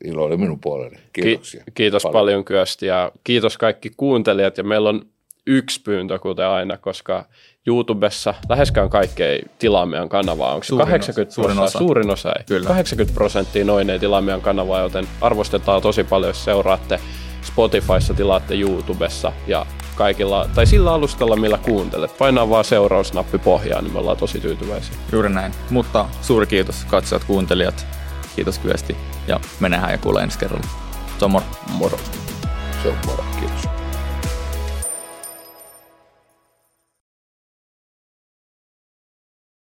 Ilo 0.03 0.23
oli 0.23 0.37
minun 0.37 0.59
puoleni. 0.59 0.97
Kiitoksia. 1.13 1.63
Ki- 1.63 1.71
kiitos 1.75 2.03
paljon. 2.03 2.19
paljon 2.21 2.45
Kyösti 2.45 2.85
ja 2.85 3.11
kiitos 3.23 3.57
kaikki 3.57 3.91
kuuntelijat 3.97 4.57
ja 4.57 4.63
meillä 4.63 4.89
on 4.89 5.05
yksi 5.47 5.81
pyyntö 5.81 6.19
kuten 6.19 6.47
aina, 6.47 6.77
koska 6.77 7.25
YouTubessa 7.67 8.33
läheskään 8.49 8.89
kaikki 8.89 9.23
ei 9.23 9.41
tilaa 9.59 9.85
meidän 9.85 10.09
kanavaa. 10.09 10.53
Onko 10.53 10.63
se 10.63 10.67
Suurin 10.67 10.87
80 10.87 11.31
osa. 11.31 11.41
Suurin 11.41 11.59
osa. 11.59 11.79
Suurin 11.79 12.09
osa 12.09 12.29
ei. 12.29 12.43
Kyllä. 12.45 12.67
80 12.67 13.13
prosenttia 13.13 13.65
noin 13.65 13.89
ei 13.89 13.99
tilaa 13.99 14.21
meidän 14.21 14.41
kanavaa, 14.41 14.79
joten 14.79 15.07
arvostetaan 15.21 15.81
tosi 15.81 16.03
paljon, 16.03 16.29
jos 16.29 16.43
seuraatte 16.45 16.99
Spotifyssa, 17.41 18.13
tilaatte 18.13 18.55
YouTubessa 18.55 19.31
ja 19.47 19.65
kaikilla, 19.95 20.49
tai 20.55 20.65
sillä 20.65 20.93
alustalla, 20.93 21.35
millä 21.35 21.57
kuuntelet. 21.57 22.17
Painaa 22.17 22.49
vaan 22.49 22.65
seurausnappi 22.65 23.37
pohjaan, 23.37 23.83
niin 23.83 23.93
me 23.93 23.99
ollaan 23.99 24.17
tosi 24.17 24.39
tyytyväisiä. 24.39 24.95
Juuri 25.11 25.29
näin. 25.29 25.51
Mutta 25.69 26.05
suuri 26.21 26.47
kiitos 26.47 26.85
katsojat, 26.85 27.23
kuuntelijat. 27.23 27.85
Kiitos 28.35 28.59
Kyösti. 28.59 28.97
Ja 29.27 29.39
me 29.59 29.69
nähdään 29.69 29.91
ja 29.91 29.97
kuulee 29.97 30.23
ensi 30.23 30.39
kerralla. 30.39 30.67
Se 31.19 31.25
on 31.25 31.31
moro. 31.31 31.45
Moro. 31.73 31.99
Se 32.83 32.89
on 32.89 32.95
moro. 33.05 33.23